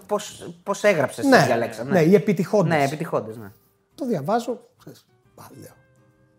πώς 0.64 0.84
έγραψες, 0.84 1.26
ναι, 1.26 1.46
διαλέξα. 1.46 1.84
ναι, 1.84 2.02
οι 2.02 2.16
επιτυχώντε. 2.16 2.76
Ναι, 2.76 2.84
επιτυχώντε. 2.84 3.38
Ναι. 3.38 3.52
Το 3.96 4.06
διαβάζω. 4.06 4.70
ξέρεις, 4.80 5.06
Πάλι 5.36 5.60
λέω. 5.62 5.74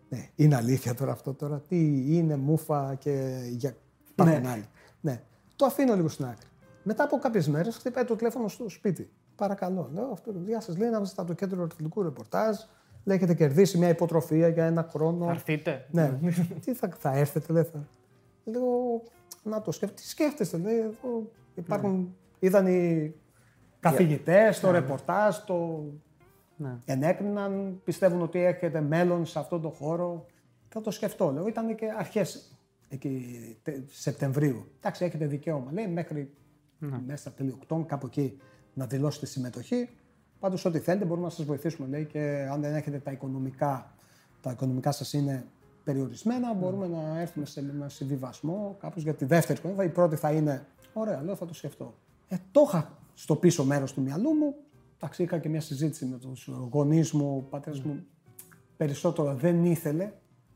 Ναι, 0.09 0.29
είναι 0.35 0.55
αλήθεια 0.55 0.93
τώρα 0.93 1.11
αυτό 1.11 1.33
τώρα. 1.33 1.61
Τι 1.67 1.77
είναι 2.15 2.35
μούφα 2.35 2.95
και 2.99 3.39
για 3.49 3.75
υπάρχουν 4.11 4.41
Ναι. 4.41 4.49
άλλοι. 4.49 4.65
Ναι. 5.01 5.21
Το 5.55 5.65
αφήνω 5.65 5.95
λίγο 5.95 6.07
στην 6.07 6.25
άκρη. 6.25 6.47
Μετά 6.83 7.03
από 7.03 7.17
κάποιες 7.17 7.47
μέρες 7.47 7.75
χτυπάει 7.75 8.03
το 8.03 8.15
τηλέφωνο 8.15 8.47
στο 8.47 8.69
σπίτι. 8.69 9.09
Παρακαλώ. 9.35 9.89
Λέω 9.93 10.09
αυτό. 10.13 10.33
Γεια 10.45 10.61
σας. 10.61 10.77
Λέει 10.77 10.89
να 10.89 10.99
είστε 11.03 11.21
από 11.21 11.29
το 11.29 11.35
κέντρο 11.35 11.63
αθλητικού 11.63 12.03
ρεπορτάζ. 12.03 12.55
Λέει 13.03 13.17
έχετε 13.17 13.33
κερδίσει 13.33 13.77
μια 13.77 13.89
υποτροφία 13.89 14.47
για 14.47 14.65
ένα 14.65 14.87
χρόνο. 14.91 15.25
Θα 15.25 15.31
έρθετε. 15.31 15.85
Ναι. 15.91 16.19
Τι 16.65 16.73
θα, 16.73 16.89
θα 16.97 17.11
έρθετε, 17.17 17.53
λέει. 17.53 17.63
Θα... 17.63 17.87
Λέω, 18.43 19.01
να 19.49 19.61
το 19.61 19.71
σκέφτεται. 19.71 20.01
Τι 20.01 20.07
σκέφτεστε, 20.07 20.57
λέει. 20.57 20.77
Εδώ 20.77 21.31
υπάρχουν. 21.55 22.15
Είδαν 22.39 22.67
οι 22.67 23.13
καθηγητές, 23.79 24.59
το 24.59 24.71
ρεπορτάζ, 24.71 25.37
το. 25.37 25.83
Ναι. 26.57 26.77
Ενέκριναν, 26.85 27.81
πιστεύουν 27.83 28.21
ότι 28.21 28.39
έχετε 28.39 28.81
μέλλον 28.81 29.25
σε 29.25 29.39
αυτόν 29.39 29.61
τον 29.61 29.71
χώρο. 29.71 30.25
Θα 30.69 30.81
το 30.81 30.91
σκεφτώ. 30.91 31.31
Λέω, 31.31 31.47
ήταν 31.47 31.75
και 31.75 31.85
αρχές 31.97 32.55
Σεπτεμβρίου. 33.87 34.65
Εντάξει, 34.77 35.05
έχετε 35.05 35.27
δικαίωμα. 35.27 35.71
Λέει 35.71 35.87
μέχρι 35.87 36.33
μέσα 37.05 37.31
τέλη 37.31 37.51
Οκτώβρη, 37.51 37.85
κάπου 37.85 38.05
εκεί 38.05 38.37
να 38.73 38.85
δηλώσετε 38.85 39.25
συμμετοχή. 39.25 39.89
Πάντως, 40.39 40.65
ό,τι 40.65 40.79
θέλετε 40.79 41.05
μπορούμε 41.05 41.25
να 41.25 41.31
σας 41.31 41.45
βοηθήσουμε. 41.45 41.87
Λέει 41.87 42.05
και 42.05 42.47
αν 42.51 42.61
δεν 42.61 42.75
έχετε 42.75 42.99
τα 42.99 43.11
οικονομικά, 43.11 43.95
τα 44.41 44.51
οικονομικά 44.51 44.91
σας 44.91 45.13
είναι 45.13 45.45
περιορισμένα, 45.85 46.53
μπορούμε 46.53 46.87
να 46.87 47.19
έρθουμε 47.19 47.45
σε 47.45 47.59
ένα 47.59 47.89
συμβιβασμό 47.89 48.75
κάπως 48.79 49.03
για 49.03 49.13
τη 49.13 49.25
δεύτερη 49.25 49.59
χρονιά. 49.59 49.83
Η 49.83 49.89
πρώτη 49.89 50.15
θα 50.15 50.31
είναι. 50.31 50.65
Ωραία, 50.93 51.23
λέω, 51.23 51.35
θα 51.35 51.45
το 51.45 51.53
σκεφτώ. 51.53 51.93
Ε, 52.27 52.35
το 52.51 52.63
είχα 52.67 52.97
στο 53.13 53.35
πίσω 53.35 53.65
μέρος 53.65 53.93
του 53.93 54.01
μυαλού 54.01 54.33
μου. 54.33 54.55
Εντάξει, 54.95 55.23
είχα 55.23 55.37
και 55.37 55.49
μια 55.49 55.61
συζήτηση 55.61 56.05
με 56.05 56.17
τους 56.17 56.49
γονείς 56.71 57.11
μου, 57.11 57.35
ο 57.37 57.49
πατέρας 57.49 57.81
μου. 57.81 58.05
Περισσότερο 58.77 59.35
δεν 59.35 59.65
ήθελε 59.65 60.11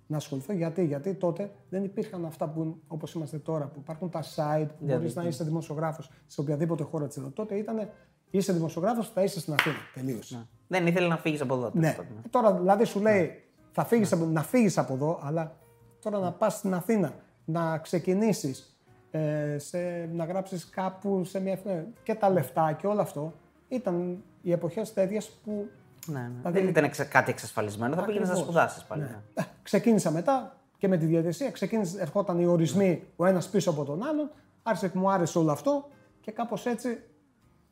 να 0.07 0.17
ασχοληθώ. 0.17 0.53
Γιατί, 0.53 0.85
γιατί 0.85 1.13
τότε 1.13 1.51
δεν 1.69 1.83
υπήρχαν 1.83 2.25
αυτά 2.25 2.49
που 2.49 2.81
όπως 2.87 3.13
είμαστε 3.13 3.37
τώρα, 3.37 3.65
που 3.67 3.79
υπάρχουν 3.79 4.09
τα 4.09 4.23
site, 4.23 4.67
που 4.79 4.85
μπορείς 4.85 5.15
να 5.15 5.23
είσαι 5.23 5.43
δημοσιογράφος 5.43 6.09
σε 6.27 6.41
οποιαδήποτε 6.41 6.83
χώρα 6.83 7.07
της 7.07 7.17
εδώ. 7.17 7.29
Τότε 7.29 7.55
ήταν 7.55 7.89
είσαι 8.29 8.53
δημοσιογράφος, 8.53 9.09
θα 9.09 9.23
είσαι 9.23 9.39
στην 9.39 9.53
Αθήνα. 9.53 9.75
Τελείωσε. 9.93 10.47
Δεν 10.67 10.87
ήθελε 10.87 11.07
να 11.07 11.17
φύγεις 11.17 11.41
από 11.41 11.53
εδώ. 11.55 11.71
Ναι. 11.73 11.81
τέλος 11.81 11.95
πάντων. 11.95 12.23
Τώρα 12.29 12.53
δηλαδή 12.53 12.85
σου 12.85 12.99
λέει 13.01 13.43
θα 13.81 13.87
φύγεις 13.87 14.11
από, 14.11 14.25
να 14.25 14.43
φύγεις 14.43 14.77
από 14.77 14.93
εδώ, 14.93 15.19
αλλά 15.23 15.55
τώρα 16.01 16.19
να 16.19 16.31
πας 16.31 16.53
στην 16.53 16.73
Αθήνα, 16.73 17.13
να 17.45 17.77
ξεκινήσεις, 17.77 18.79
ε, 19.11 19.57
σε, 19.59 20.09
να 20.13 20.25
γράψεις 20.25 20.69
κάπου 20.69 21.23
σε 21.23 21.39
μια 21.39 21.51
εφημερίδα 21.51 21.87
και 22.03 22.15
τα 22.15 22.29
λεφτά 22.29 22.71
και 22.73 22.87
όλο 22.87 23.01
αυτό. 23.01 23.33
Ήταν 23.67 24.23
οι 24.41 24.51
εποχές 24.51 24.93
τέτοιες 24.93 25.29
που. 25.43 25.69
Ναι, 26.05 26.19
ναι. 26.19 26.29
Δηλαδή- 26.37 26.59
Δεν 26.59 26.67
ήταν 26.69 26.83
εξα- 26.83 27.03
κάτι 27.05 27.31
εξασφαλισμένο. 27.31 27.95
Θα 27.95 28.03
πήγαινες 28.05 28.27
να 28.27 28.33
Ακριβώς. 28.33 28.53
σπουδάσεις 28.55 28.83
πάλι. 28.83 29.01
ναι. 29.01 29.17
Ε, 29.33 29.41
ξεκίνησα 29.63 30.11
μετά 30.11 30.55
και 30.77 30.87
με 30.87 30.97
τη 30.97 31.05
διαδικασία. 31.05 31.51
Ξεκίνησε, 31.51 32.01
ερχόταν 32.01 32.39
οι 32.39 32.45
ορισμοί 32.45 33.03
ο 33.15 33.25
ένας 33.25 33.49
πίσω 33.49 33.69
από 33.69 33.83
τον 33.83 34.03
άλλον. 34.03 34.31
Άρχισε 34.63 34.87
και 34.89 34.97
μου 34.97 35.11
άρεσε 35.11 35.37
όλο 35.37 35.51
αυτό 35.51 35.87
και 36.21 36.31
κάπως 36.31 36.65
έτσι 36.65 37.03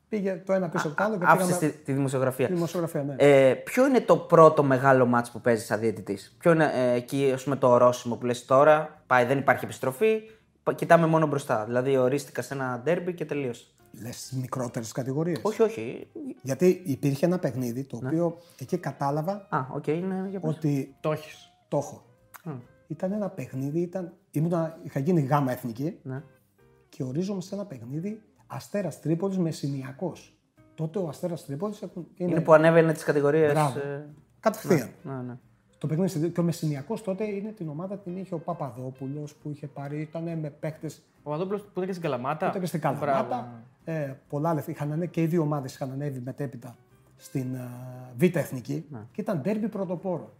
πήγε 0.09 0.41
το 0.45 0.53
ένα 0.53 0.69
πίσω 0.69 0.87
από 0.87 0.97
το 0.97 1.03
άλλο 1.03 1.17
και 1.17 1.23
Άφησε 1.27 1.47
πήγαμε 1.59 1.67
τη, 1.77 1.83
τη 1.83 1.93
δημοσιογραφία. 1.93 2.47
τη 2.47 2.53
δημοσιογραφία. 2.53 3.03
Ναι. 3.03 3.15
Ε, 3.17 3.53
ποιο 3.53 3.87
είναι 3.87 3.99
το 4.01 4.17
πρώτο 4.17 4.63
μεγάλο 4.63 5.05
μάτς 5.05 5.31
που 5.31 5.41
παίζεις 5.41 5.65
σαν 5.65 5.79
διαιτητής, 5.79 6.35
Ποιο 6.39 6.51
είναι 6.51 6.71
ε, 6.73 6.91
εκεί 6.93 7.31
ας 7.33 7.43
πούμε, 7.43 7.55
το 7.55 7.67
ορόσημο 7.69 8.15
που 8.15 8.25
λες 8.25 8.45
τώρα, 8.45 9.01
πάει, 9.07 9.25
δεν 9.25 9.37
υπάρχει 9.37 9.63
επιστροφή, 9.65 10.21
κοιτάμε 10.75 11.05
μόνο 11.07 11.27
μπροστά. 11.27 11.65
Δηλαδή 11.65 11.97
ορίστηκα 11.97 12.41
σε 12.41 12.53
ένα 12.53 12.79
ντέρμπι 12.83 13.13
και 13.13 13.25
τελείωσε. 13.25 13.65
Λες 14.01 14.33
μικρότερες 14.41 14.91
κατηγορίες; 14.91 15.39
Όχι, 15.41 15.61
όχι. 15.61 16.07
Γιατί 16.41 16.81
υπήρχε 16.85 17.25
ένα 17.25 17.39
παιχνίδι 17.39 17.83
το 17.83 17.99
Ναι. 18.01 18.07
οποίο 18.07 18.37
εκεί 18.59 18.77
κατάλαβα 18.77 19.47
Α, 19.49 19.59
οκ, 19.71 19.87
είναι 19.87 20.27
για 20.29 20.39
πες. 20.39 20.55
ότι 20.55 20.95
Το 20.99 21.11
έχεις. 21.11 21.51
το 21.67 21.77
έχω. 21.77 22.05
Ήταν 22.87 23.11
ένα 23.11 23.29
παιχνίδι, 23.29 23.79
ήταν, 23.79 24.13
ήμουνα, 24.31 24.77
είχα 24.83 24.99
γίνει 24.99 25.21
γάμα 25.21 25.51
εθνική 25.51 25.97
Ναι. 26.03 26.23
και 26.89 27.03
ορίζομαι 27.03 27.41
σε 27.41 27.55
ένα 27.55 27.65
παιχνίδι 27.65 28.21
Αστέρας 28.47 28.99
Τρίπολης 28.99 29.37
με 29.37 29.51
Συνιακό. 29.51 30.13
Τότε 30.75 30.99
ο 30.99 31.07
Αστέρας 31.07 31.45
Τρίπολης 31.45 31.81
είναι, 31.81 32.31
Είναι 32.31 32.41
που 32.41 32.53
ανέβαινε 32.53 32.93
τις 32.93 33.03
κατηγορίες. 33.03 33.51
Μπράβο. 33.51 33.79
κατευθείαν. 34.39 34.89
Ναι, 35.03 35.13
ναι. 35.13 35.37
Το 35.77 35.87
παιχνίδι 35.87 36.29
και 36.29 36.39
ο 36.39 36.43
Μεσσηνιακός 36.43 37.01
τότε 37.01 37.23
είναι 37.25 37.51
την 37.51 37.69
ομάδα 37.69 37.97
την 37.97 38.17
είχε 38.17 38.33
ο 38.33 38.39
Παπαδόπουλος 38.39 39.35
που 39.35 39.49
είχε 39.49 39.67
πάρει, 39.67 40.01
ήταν 40.01 40.23
με 40.39 40.49
παίκτε 40.59 40.87
Ο 40.87 41.23
Παπαδόπουλος 41.23 41.61
που 41.61 41.67
ήταν 41.71 41.85
και 41.85 41.91
στην 41.91 42.03
Καλαμάτα. 42.03 42.45
τότε 42.45 42.59
και 42.59 42.65
στην 42.65 42.79
Μπράβο. 42.79 42.99
Καλαμάτα. 43.05 43.63
Ε, 43.83 44.13
πολλά 44.29 44.53
λεφτά. 44.53 44.71
Είχαν 44.71 44.91
ανέβει 44.91 45.07
και 45.11 45.21
οι 45.21 45.25
δύο 45.25 45.41
ομάδες 45.41 45.73
είχαν 45.73 45.91
ανέβει 45.91 46.19
μετέπειτα 46.19 46.75
στην 47.17 47.55
ε, 47.55 47.69
Β' 48.17 48.35
Εθνική 48.35 48.85
και 49.11 49.21
ήταν 49.21 49.41
ντέρμπι 49.41 49.67
πρωτοπόρο. 49.67 50.33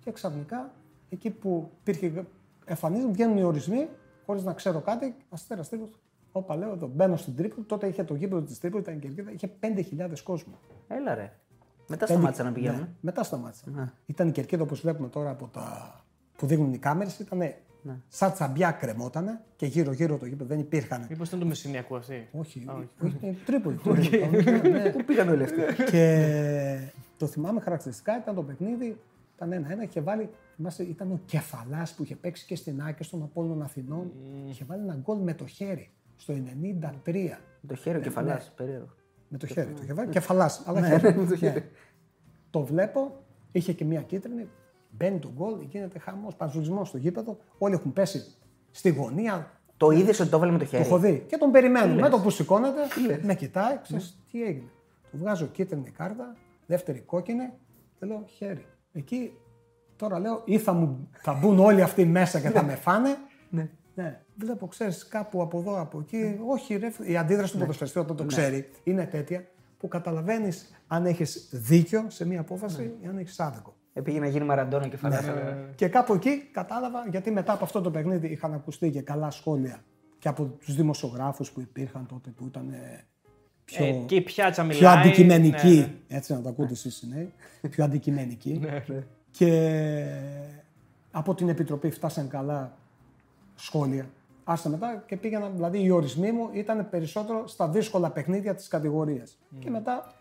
Και 0.00 0.12
ξαφνικά 0.12 0.70
εκεί 1.08 1.30
που 1.30 1.70
υπήρχε, 1.80 2.24
εμφανίζουν, 2.64 3.12
βγαίνουν 3.12 3.36
οι 3.36 3.42
ορισμοί, 3.42 3.88
χωρίς 4.26 4.44
να 4.44 4.52
ξέρω 4.52 4.80
κάτι, 4.80 5.14
αστέρας 5.30 5.68
Τρίπολης. 5.68 5.94
Όπα 6.36 6.56
λέω 6.56 6.72
εδώ, 6.72 6.86
μπαίνω 6.86 7.16
στην 7.16 7.36
Τρίπολη. 7.36 7.66
Τότε 7.66 7.86
είχε 7.86 8.04
το 8.04 8.14
γήπεδο 8.14 8.42
της 8.42 8.58
Τρίπολης, 8.60 8.86
ήταν 8.86 8.98
η 8.98 9.00
κερκίδα, 9.00 9.32
είχε 9.32 9.50
5.000 9.60 10.18
κόσμο. 10.24 10.54
Έλα 10.88 11.14
ρε. 11.14 11.32
Μετά 11.88 12.06
σταμάτησαν 12.06 12.46
να 12.46 12.52
πηγαίνουν. 12.52 12.80
Ναι, 12.80 12.88
μετά 13.00 13.22
σταμάτησαν. 13.22 13.92
Ήταν 14.06 14.28
η 14.28 14.30
κερκίδα 14.30 14.62
όπως 14.62 14.80
βλέπουμε 14.80 15.08
τώρα 15.08 15.30
από 15.30 15.46
τα 15.46 15.94
που 16.36 16.46
δείχνουν 16.46 16.72
οι 16.72 16.78
κάμερες. 16.78 17.18
Ήταν 17.18 17.54
σαν 18.08 18.32
τσαμπιά 18.32 18.70
κρεμότανε 18.70 19.40
και 19.56 19.66
γύρω-γύρω 19.66 20.16
το 20.16 20.26
γήπεδο 20.26 20.48
δεν 20.48 20.58
υπήρχαν. 20.58 21.06
Μήπως 21.10 21.28
ήταν 21.28 21.40
το 21.40 21.46
Μεσσηνιακό 21.46 21.96
αυτή; 21.96 22.28
Όχι, 22.32 22.64
όχι, 23.02 23.16
είναι 23.20 23.36
Τρίπολη. 23.46 23.76
Τρίπολη, 23.84 24.70
ναι. 24.70 24.90
Πού 24.90 25.04
πήγαν 25.04 25.28
όλοι 25.28 25.42
αυτοί; 25.42 25.84
και 25.90 26.92
το 27.18 27.26
θυμάμαι 27.26 27.60
χαρακτηριστικά 27.60 28.18
ήταν 28.18 28.34
το 28.34 28.42
παιχνίδι. 28.42 29.00
Ήταν 29.36 29.52
ένα-ένα. 29.52 29.82
Είχε 29.82 30.00
βάλει, 30.00 30.30
θυμάσαι, 30.56 30.82
ήταν 30.82 31.10
ο 31.10 31.20
κεφαλάς 31.26 31.94
που 31.94 32.02
είχε 32.02 32.16
παίξει 32.16 32.46
και 32.46 32.56
στην 32.56 32.82
ΑΕΚ 32.82 32.96
και 32.96 33.02
στον 33.02 33.22
Απόλλων 33.22 33.62
Αθηνών. 33.62 34.12
Είχε 34.48 34.64
βάλει 34.64 34.82
ένα 34.82 34.94
γκολ 34.94 35.18
με 35.18 35.34
το 35.34 35.46
χέρι 35.46 35.90
στο 36.16 36.34
93. 37.04 37.38
Το 37.66 37.74
χέρι 37.74 37.98
ο 37.98 38.00
κεφαλάς. 38.00 38.52
Περίεργο. 38.56 38.88
Με 39.28 39.38
το 39.38 39.46
χέρι. 39.46 39.72
Το 39.72 39.80
είχε 39.82 39.92
βάλει 39.92 40.10
κεφαλάς. 40.10 40.62
Αλλά 40.66 40.80
Ναι, 40.80 40.88
χέρι. 40.88 41.14
με 41.18 41.26
το 41.26 41.36
χέρι. 41.36 41.60
Ναι. 41.60 41.66
Το 42.50 42.60
βλέπω, 42.64 43.16
είχε 43.52 43.72
και 43.72 43.84
μία 43.84 44.02
κίτρινη. 44.02 44.48
Μπαίνει 44.90 45.18
το 45.18 45.32
γκολ, 45.36 45.60
γίνεται 45.60 45.98
χαμός, 45.98 46.34
παζουλισμό 46.34 46.84
στο 46.84 46.98
γήπεδο. 46.98 47.38
Όλοι 47.58 47.74
έχουν 47.74 47.92
πέσει 47.92 48.24
στη 48.70 48.88
γωνία. 48.90 49.50
Το 49.76 49.90
είδες 49.90 50.20
ότι 50.20 50.30
το 50.30 50.36
έβαλε 50.36 50.52
με 50.52 50.58
το 50.58 50.64
Το 50.64 50.70
χέρι. 50.70 50.82
έχω 50.82 50.98
δει. 50.98 51.24
Και 51.28 51.36
τον 51.36 51.50
περιμένω. 51.50 51.94
Με 51.94 52.08
το 52.08 52.18
που 52.18 52.30
σηκώνεται, 52.30 52.80
με 53.22 53.34
κοιτάει, 53.34 53.78
ξέρεις 53.82 54.18
τι 54.30 54.42
έγινε. 54.44 54.68
Του 55.10 55.18
βγάζω 55.18 55.46
κίτρινη 55.46 55.90
κάρτα, 55.90 56.36
δεύτερη 56.66 56.98
κόκκινη 57.00 57.50
και 57.98 58.06
λέω 58.06 58.24
χέρι. 58.26 58.66
Εκεί 58.92 59.32
τώρα 59.96 60.18
λέω 60.18 60.42
ή 60.44 60.58
θα, 60.58 60.72
μου, 60.72 61.08
θα 61.12 61.32
μπουν 61.32 61.58
όλοι 61.58 61.82
αυτοί 61.82 62.04
μέσα 62.04 62.40
και 62.40 62.50
θα 62.50 62.62
με 62.62 62.74
φάνε. 62.74 63.16
Ναι. 63.94 64.02
Ναι. 64.02 64.20
Βλέπω, 64.36 64.66
ξέρεις, 64.66 65.08
κάπου 65.08 65.42
από 65.42 65.58
εδώ, 65.58 65.80
από 65.80 65.98
εκεί. 65.98 66.38
Όχι, 66.46 66.76
ρε, 66.76 66.92
η 67.04 67.16
αντίδραση 67.16 67.52
του 67.52 67.58
ποδοσφαιριστή 67.58 67.98
όταν 67.98 68.16
το 68.16 68.24
ξέρει 68.24 68.70
είναι 68.84 69.06
τέτοια 69.06 69.44
που 69.78 69.88
καταλαβαίνεις 69.88 70.74
αν 70.86 71.06
έχεις 71.06 71.48
δίκιο 71.52 72.04
σε 72.08 72.26
μία 72.26 72.40
απόφαση 72.40 72.94
ή 73.02 73.06
αν 73.06 73.18
έχεις 73.18 73.40
άδικο. 73.40 73.74
Επήγε 73.92 74.18
να 74.18 74.26
γίνει 74.26 74.44
μαραντόνα 74.44 74.88
κεφαλά. 74.88 75.20
Και 75.74 75.88
κάπου 75.88 76.14
εκεί 76.14 76.48
κατάλαβα, 76.52 77.06
γιατί 77.10 77.30
μετά 77.30 77.52
από 77.52 77.64
αυτό 77.64 77.80
το 77.80 77.90
παιχνίδι 77.90 78.26
είχαν 78.26 78.54
ακουστεί 78.54 78.90
και 78.90 79.00
καλά 79.00 79.30
σχόλια 79.30 79.84
και 80.18 80.28
από 80.28 80.44
τους 80.44 80.74
δημοσιογράφους 80.74 81.50
που 81.50 81.60
υπήρχαν 81.60 82.06
τότε 82.06 82.30
που 82.30 82.44
ήταν 82.46 82.72
ε, 82.72 83.04
πιο, 83.64 83.84
Ε, 83.84 83.90
και 84.06 84.14
η 84.14 84.20
πιάτσα 84.20 84.62
μιλάει. 84.62 84.78
πιο 84.78 84.88
αντικειμενική. 84.88 85.68
Ναι, 85.68 85.74
ναι. 86.08 86.16
Έτσι 86.16 86.32
να 86.32 86.42
το 86.42 86.48
ακούτε 86.48 86.72
εσείς 86.72 87.02
οι 87.02 87.08
νέοι. 87.08 87.32
Πιο 87.70 87.84
αντικειμενική. 87.84 88.60
και 89.30 90.04
από 91.10 91.34
την 91.34 91.48
Επιτροπή 91.48 91.90
φτάσαν 91.90 92.28
καλά 92.28 92.76
σχόλια. 93.54 94.06
Άστε 94.44 94.68
μετά 94.68 95.02
και 95.06 95.16
πήγαιναν, 95.16 95.52
δηλαδή 95.54 95.82
οι 95.84 95.90
ορισμοί 95.90 96.32
μου 96.32 96.48
ήταν 96.52 96.88
περισσότερο 96.90 97.46
στα 97.46 97.68
δύσκολα 97.68 98.10
παιχνίδια 98.10 98.54
της 98.54 98.68
κατηγορίας. 98.68 99.38
Και 99.58 99.70
μετά 99.70 100.12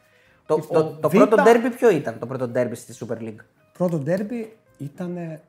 Το, 0.45 0.53
Ο 0.53 0.59
το, 0.73 0.83
το 1.01 1.09
Β- 1.09 1.13
πρώτο 1.15 1.35
ντέρμπι 1.43 1.69
ποιο 1.69 1.89
ήταν 1.91 2.19
το 2.19 2.25
πρώτο 2.25 2.47
ντέρμπι 2.47 2.75
στη 2.75 3.05
Super 3.07 3.17
League; 3.17 3.45
Πρώτο 3.77 3.97
ντέρμπι 3.97 4.55
ήταν, 4.77 5.39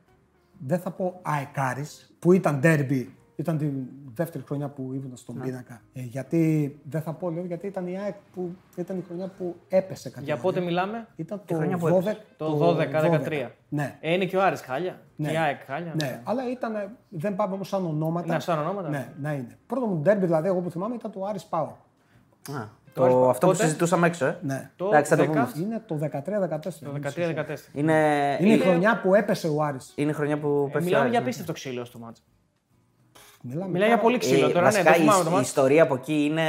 δεν 0.59 0.79
θα 0.79 0.91
πω 0.91 1.19
αεκάρης, 1.21 2.15
που 2.19 2.31
ήταν 2.31 2.59
ντέρμπι, 2.59 3.15
ήταν 3.35 3.57
τη 3.57 3.69
δεύτερη 4.13 4.43
χρονιά 4.47 4.67
που 4.69 4.81
ήμουν 4.93 5.11
στον 5.17 5.39
πίνακα. 5.39 5.81
Ε, 5.93 6.01
γιατί, 6.01 6.75
δεν 6.83 7.01
θα 7.01 7.13
πω 7.13 7.29
λέω, 7.29 7.45
γιατί 7.45 7.67
ήταν 7.67 7.87
η 7.87 7.99
ΑΕΚ 7.99 8.15
που 8.33 8.55
ήταν 8.75 8.97
η 8.97 9.01
χρονιά 9.07 9.27
που 9.37 9.55
έπεσε 9.67 10.09
κάτι. 10.09 10.23
Για 10.25 10.37
πότε 10.37 10.59
μιλάμε; 10.59 11.07
Ήταν 11.15 11.41
το 11.45 11.55
χρονιά 11.55 11.77
που 11.77 11.87
12, 11.87 11.91
έπεσε. 11.99 12.17
Το 12.37 12.77
12-13. 12.77 13.47
Ναι. 13.69 13.97
Ε, 14.01 14.13
είναι 14.13 14.25
και 14.25 14.37
ο 14.37 14.43
Άρης 14.43 14.61
χάλια. 14.61 14.99
Ναι. 15.15 15.27
Και 15.27 15.33
η 15.33 15.37
ΑΕΚ 15.37 15.61
χάλια. 15.65 15.93
Ναι, 16.01 16.21
αλλά 16.23 16.49
ήταν, 16.51 16.73
δεν 17.09 17.35
πάμε 17.35 17.53
όμως 17.53 17.67
σαν 17.67 17.85
ονόματα. 17.85 18.33
Ναι, 18.33 18.39
σαν 18.39 18.59
ονόματα. 18.59 18.89
Ναι, 18.89 19.13
να 19.21 19.33
είναι. 19.33 19.57
Πρώτο 19.67 19.85
μου 19.85 19.95
ντέρμπι, 19.95 20.25
δηλαδή, 20.25 20.47
εγώ 20.47 20.59
που 20.59 20.71
θυμάμαι, 20.71 20.95
ήταν 20.95 21.11
το 21.11 21.25
Άρης 21.25 21.43
Πάο. 21.45 21.63
Α, 21.65 21.73
Το 22.49 22.57
το, 22.93 23.03
Άρης- 23.03 23.15
αυτό 23.29 23.45
που 23.47 23.51
πότε; 23.51 23.63
συζητούσαμε 23.63 24.07
έξω, 24.07 24.25
ε. 24.25 24.37
Ναι. 24.41 24.71
Το 24.75 24.85
Εντάξει, 24.85 25.09
θα 25.15 25.17
το 25.17 25.23
10. 25.23 25.27
πούμε. 25.27 25.39
αυτό. 25.39 25.59
Είναι 25.61 25.83
το 25.85 25.95
13-14. 25.95 26.83
Το 26.83 26.91
13-14. 26.91 27.69
Είναι, 27.73 28.37
Είναι 28.41 28.53
η 28.53 28.57
χρονιά 28.57 28.99
που 29.01 29.15
έπεσε 29.15 29.47
ο 29.47 29.63
Άρης. 29.63 29.93
είναι 29.95 30.09
η 30.09 30.13
χρονιά 30.13 30.39
που 30.39 30.47
Ε, 30.47 30.71
πέφτει 30.71 30.77
ο 30.77 30.81
μιλάμε 30.83 30.99
Άρης, 30.99 31.11
για 31.11 31.19
ναι. 31.19 31.25
απίστευτο 31.25 31.53
ξύλο 31.53 31.85
στο 31.85 31.99
μάτσο. 31.99 32.23
Μιλάμε 33.47 33.71
Μιλάει 33.71 33.87
για 33.87 33.97
πάρα- 33.97 34.07
πολύ 34.07 34.17
ξύλο 34.17 34.45
Ε, 34.45 34.51
τώρα, 34.51 34.59
ναι, 34.59 34.65
βασικά, 34.65 34.83
δεν 34.91 34.93
θυμάμαι 34.99 35.19
η, 35.19 35.23
το 35.23 35.29
η 35.29 35.33
μάτσο. 35.33 35.47
ιστορία 35.47 35.83
από 35.83 35.95
εκεί 35.95 36.23
είναι 36.23 36.43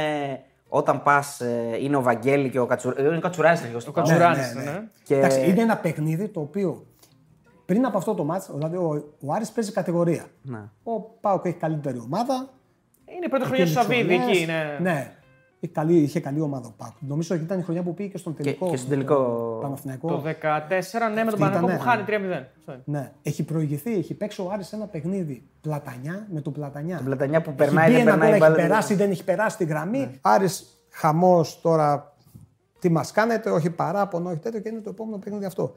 όταν 0.67 1.03
πας, 1.03 1.41
είναι 1.81 1.95
ο 1.95 2.01
Βαγγέλη 2.01 2.49
και 2.49 2.59
ο 2.59 2.65
Κατσουράνη. 2.65 3.07
Είναι 3.07 3.17
ο 3.17 3.19
Κατσουράνης 3.19 3.61
αρχικό. 3.61 3.79
Ο 3.87 3.91
Κατσουράνης, 3.91 4.53
ναι. 4.55 4.83
Και... 5.03 5.15
Εντάξει, 5.17 5.49
είναι 5.49 5.61
ένα 5.61 5.77
παιχνίδι 5.77 6.27
το 6.27 6.39
οποίο 6.39 6.85
πριν 7.65 7.85
από 7.85 7.97
αυτό 7.97 8.13
το 8.13 8.23
μάτς, 8.23 8.49
δηλαδή 8.53 8.75
ο, 8.77 9.13
ο 9.25 9.33
Άρης 9.33 9.49
παίζει 9.51 9.71
κατηγορία. 9.71 10.25
Ναι. 10.41 10.59
Ο 10.83 10.99
Πάοκ 11.01 11.45
έχει 11.45 11.55
καλύτερη 11.55 11.97
ομάδα. 12.05 12.49
Είναι 13.05 13.25
η 13.25 13.29
πρώτη 13.29 13.45
χρονιά 13.45 13.65
του 13.65 13.71
Εκείνη 13.71 13.85
Σαββίδη 13.85 14.07
τις 14.17 14.27
εκεί. 14.27 14.43
χρονιές, 14.45 14.79
Ναι. 14.79 14.91
ναι. 14.91 15.16
Είχε 15.59 15.71
καλή, 15.73 15.95
είχε 15.97 16.19
καλή 16.19 16.41
ομάδα 16.41 16.67
ο 16.67 16.73
Πάοκ. 16.77 16.93
Νομίζω 16.99 17.35
ότι 17.35 17.43
ήταν 17.43 17.59
η 17.59 17.61
χρονιά 17.63 17.83
που 17.83 17.93
πήγε 17.93 18.09
και 18.09 18.17
στον 18.17 18.35
τελικό. 18.35 18.69
και 18.69 18.75
στον 18.77 18.89
με 18.89 18.95
τελικό. 18.95 19.15
τον 19.51 19.61
Παναθηναϊκό. 19.61 20.07
Το 20.07 20.21
14, 20.21 20.23
ναι, 21.13 21.23
με 21.23 21.31
τον 21.31 21.33
Αυτή 21.33 21.35
ήταν, 21.35 21.37
Παναγό 21.37 21.65
που 21.65 21.67
ναι, 21.67 21.77
χάνει 21.77 22.01
ναι. 22.27 22.37
3-0. 22.39 22.43
Αυτό 22.57 22.71
είναι. 22.71 22.81
Ναι. 22.85 23.11
Έχει 23.23 23.43
προηγηθεί, 23.43 23.93
έχει 23.97 24.13
παίξει 24.13 24.41
ο 24.41 24.49
Άρης 24.51 24.73
ένα 24.73 24.85
παιχνίδι 24.85 25.43
πλατανιά 25.61 26.27
με 26.33 26.41
τον 26.41 26.53
πλατανιά. 26.53 26.95
Τον 26.97 27.05
Πλατανιά 27.05 27.41
που 27.41 27.49
Έχει 27.49 27.57
περνάει, 27.57 27.87
μπει 27.89 27.91
δεν 27.95 28.01
ένα 28.01 28.11
περνάει. 28.11 28.29
γκολ, 28.29 28.39
μπάλα, 28.39 28.53
έχει 28.53 28.61
δεν- 28.61 28.69
περάσει, 28.69 28.95
δεν 28.95 29.11
έχει 29.11 29.23
περάσει 29.23 29.57
τη 29.57 29.65
γραμμή. 29.65 30.11
Άρης 30.21 30.81
χαμός 30.89 31.61
τώρα, 31.61 32.15
τι 32.79 32.89
μας 32.89 33.11
κάνετε, 33.11 33.49
όχι 33.49 33.69
παράπονο, 33.69 34.29
όχι 34.29 34.39
τέτοιο 34.39 34.59
και 34.59 34.69
είναι 34.69 34.79
το 34.79 34.89
επόμενο 34.89 35.17
παιχνίδι 35.17 35.45
αυτό. 35.45 35.73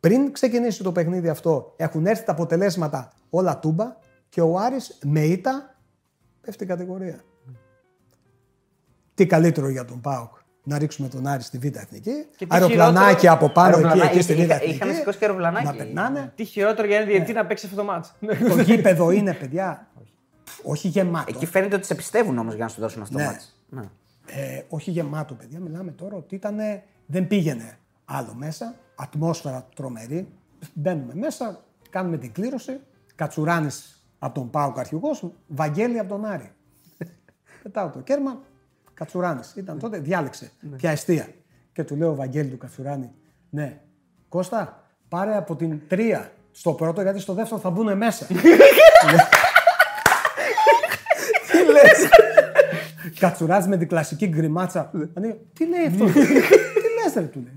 Πριν 0.00 0.32
ξεκινήσει 0.32 0.82
το 0.82 0.92
παιχνίδι 0.92 1.28
αυτό, 1.28 1.72
έχουν 1.76 2.06
έρθει 2.06 2.24
τα 2.24 2.32
αποτελέσματα 2.32 3.12
όλα 3.30 3.58
τούμπα 3.58 3.96
και 4.28 4.40
ο 4.40 4.58
Άρης 4.58 4.98
με 5.04 5.20
ήττα 5.20 5.74
πέφτει 6.40 6.64
η 6.64 6.66
κατηγορία. 6.66 7.20
Τι 9.22 9.28
καλύτερο 9.28 9.68
για 9.68 9.84
τον 9.84 10.00
ΠΑΟΚ 10.00 10.30
να 10.64 10.78
ρίξουμε 10.78 11.08
τον 11.08 11.26
Άρη 11.26 11.42
στη 11.42 11.58
Β' 11.58 11.64
Εθνική. 11.76 12.10
Και 12.36 12.46
τι 12.46 12.54
Αεροπλανάκι 12.54 13.04
χειρότερο- 13.20 13.32
από 13.32 13.48
πάνω 13.48 13.68
εκεί, 13.68 13.76
Αεροπλανάκι, 13.76 14.14
εκεί 14.16 14.22
στη 14.24 14.34
Β' 14.34 14.38
είχα- 14.38 14.54
Εθνική. 14.54 14.74
είχαν 14.74 14.94
σηκώσει 14.94 15.18
και 15.18 15.24
αεροπλανάκι. 15.24 15.64
Να 15.66 15.74
περνάνε. 15.74 16.32
Τι 16.36 16.44
χειρότερο 16.44 16.86
για 16.86 16.96
ένα 16.96 17.04
Ναι. 17.04 17.10
διαιτητή 17.10 17.32
να 17.32 17.46
παίξει 17.46 17.64
αυτό 17.66 17.76
το 17.78 17.84
μάτσο. 17.84 18.12
το 18.48 18.60
γήπεδο 18.60 19.10
είναι, 19.10 19.34
παιδιά, 19.34 19.88
όχι 20.62 20.88
γεμάτο. 20.88 21.32
Εκεί 21.36 21.46
φαίνεται 21.46 21.74
ότι 21.76 21.86
σε 21.86 21.94
πιστεύουν 21.94 22.38
όμως 22.38 22.54
για 22.54 22.64
να 22.64 22.70
σου 22.70 22.80
δώσουν 22.80 23.02
αυτό 23.02 23.14
το 23.16 23.20
Ναι. 23.22 23.26
μάτς. 23.26 23.56
Ναι. 23.68 23.82
Ε, 24.26 24.62
όχι 24.68 24.90
γεμάτο, 24.90 25.34
παιδιά. 25.34 25.60
Μιλάμε 25.60 25.90
τώρα 25.90 26.16
ότι 26.16 26.34
ήταν, 26.34 26.56
δεν 27.06 27.26
πήγαινε 27.26 27.78
άλλο 28.04 28.34
μέσα. 28.36 28.74
Ατμόσφαιρα 28.94 29.68
τρομερή. 29.74 30.28
Μπαίνουμε 30.74 31.12
μέσα, 31.14 31.60
κάνουμε 31.90 32.16
την 32.18 32.32
κλήρωση. 32.32 32.80
Κατσουράνης 33.14 34.06
από 34.18 34.34
τον 34.34 34.50
Πάουκ 34.50 34.78
αρχηγός, 34.78 35.24
Βαγγέλη 35.46 35.98
από 35.98 36.08
τον 36.08 36.24
Άρη. 36.24 36.50
Πετάω 37.62 37.88
το 37.90 37.98
κέρμα, 38.00 38.40
Κατσουράνης. 38.94 39.52
Ήταν 39.56 39.78
τότε, 39.78 39.98
διάλεξε 39.98 40.50
ποια 40.76 40.90
αιστεία. 40.90 41.28
Και 41.72 41.84
του 41.84 41.96
λέω 41.96 42.10
ο 42.10 42.14
Βαγγέλη 42.14 42.48
του 42.48 42.56
Κατσουράνη, 42.58 43.10
ναι, 43.50 43.80
Κώστα, 44.28 44.84
πάρε 45.08 45.36
από 45.36 45.56
την 45.56 45.80
τρία 45.88 46.30
στο 46.52 46.72
πρώτο, 46.72 47.02
γιατί 47.02 47.20
στο 47.20 47.32
δεύτερο 47.34 47.60
θα 47.60 47.70
μπουν 47.70 47.96
μέσα. 47.96 48.26
Τι 48.26 48.34
λες; 51.72 52.08
Κατσουράζει 53.18 53.68
με 53.68 53.76
την 53.76 53.88
κλασική 53.88 54.26
γκριμάτσα. 54.26 54.90
Ανοίγει, 55.14 55.38
τι 55.52 55.66
λέει 55.66 55.86
αυτό, 55.86 56.04
τι 56.04 56.18
λες 57.04 57.14
ρε, 57.14 57.20
του 57.22 57.40
λέει. 57.44 57.54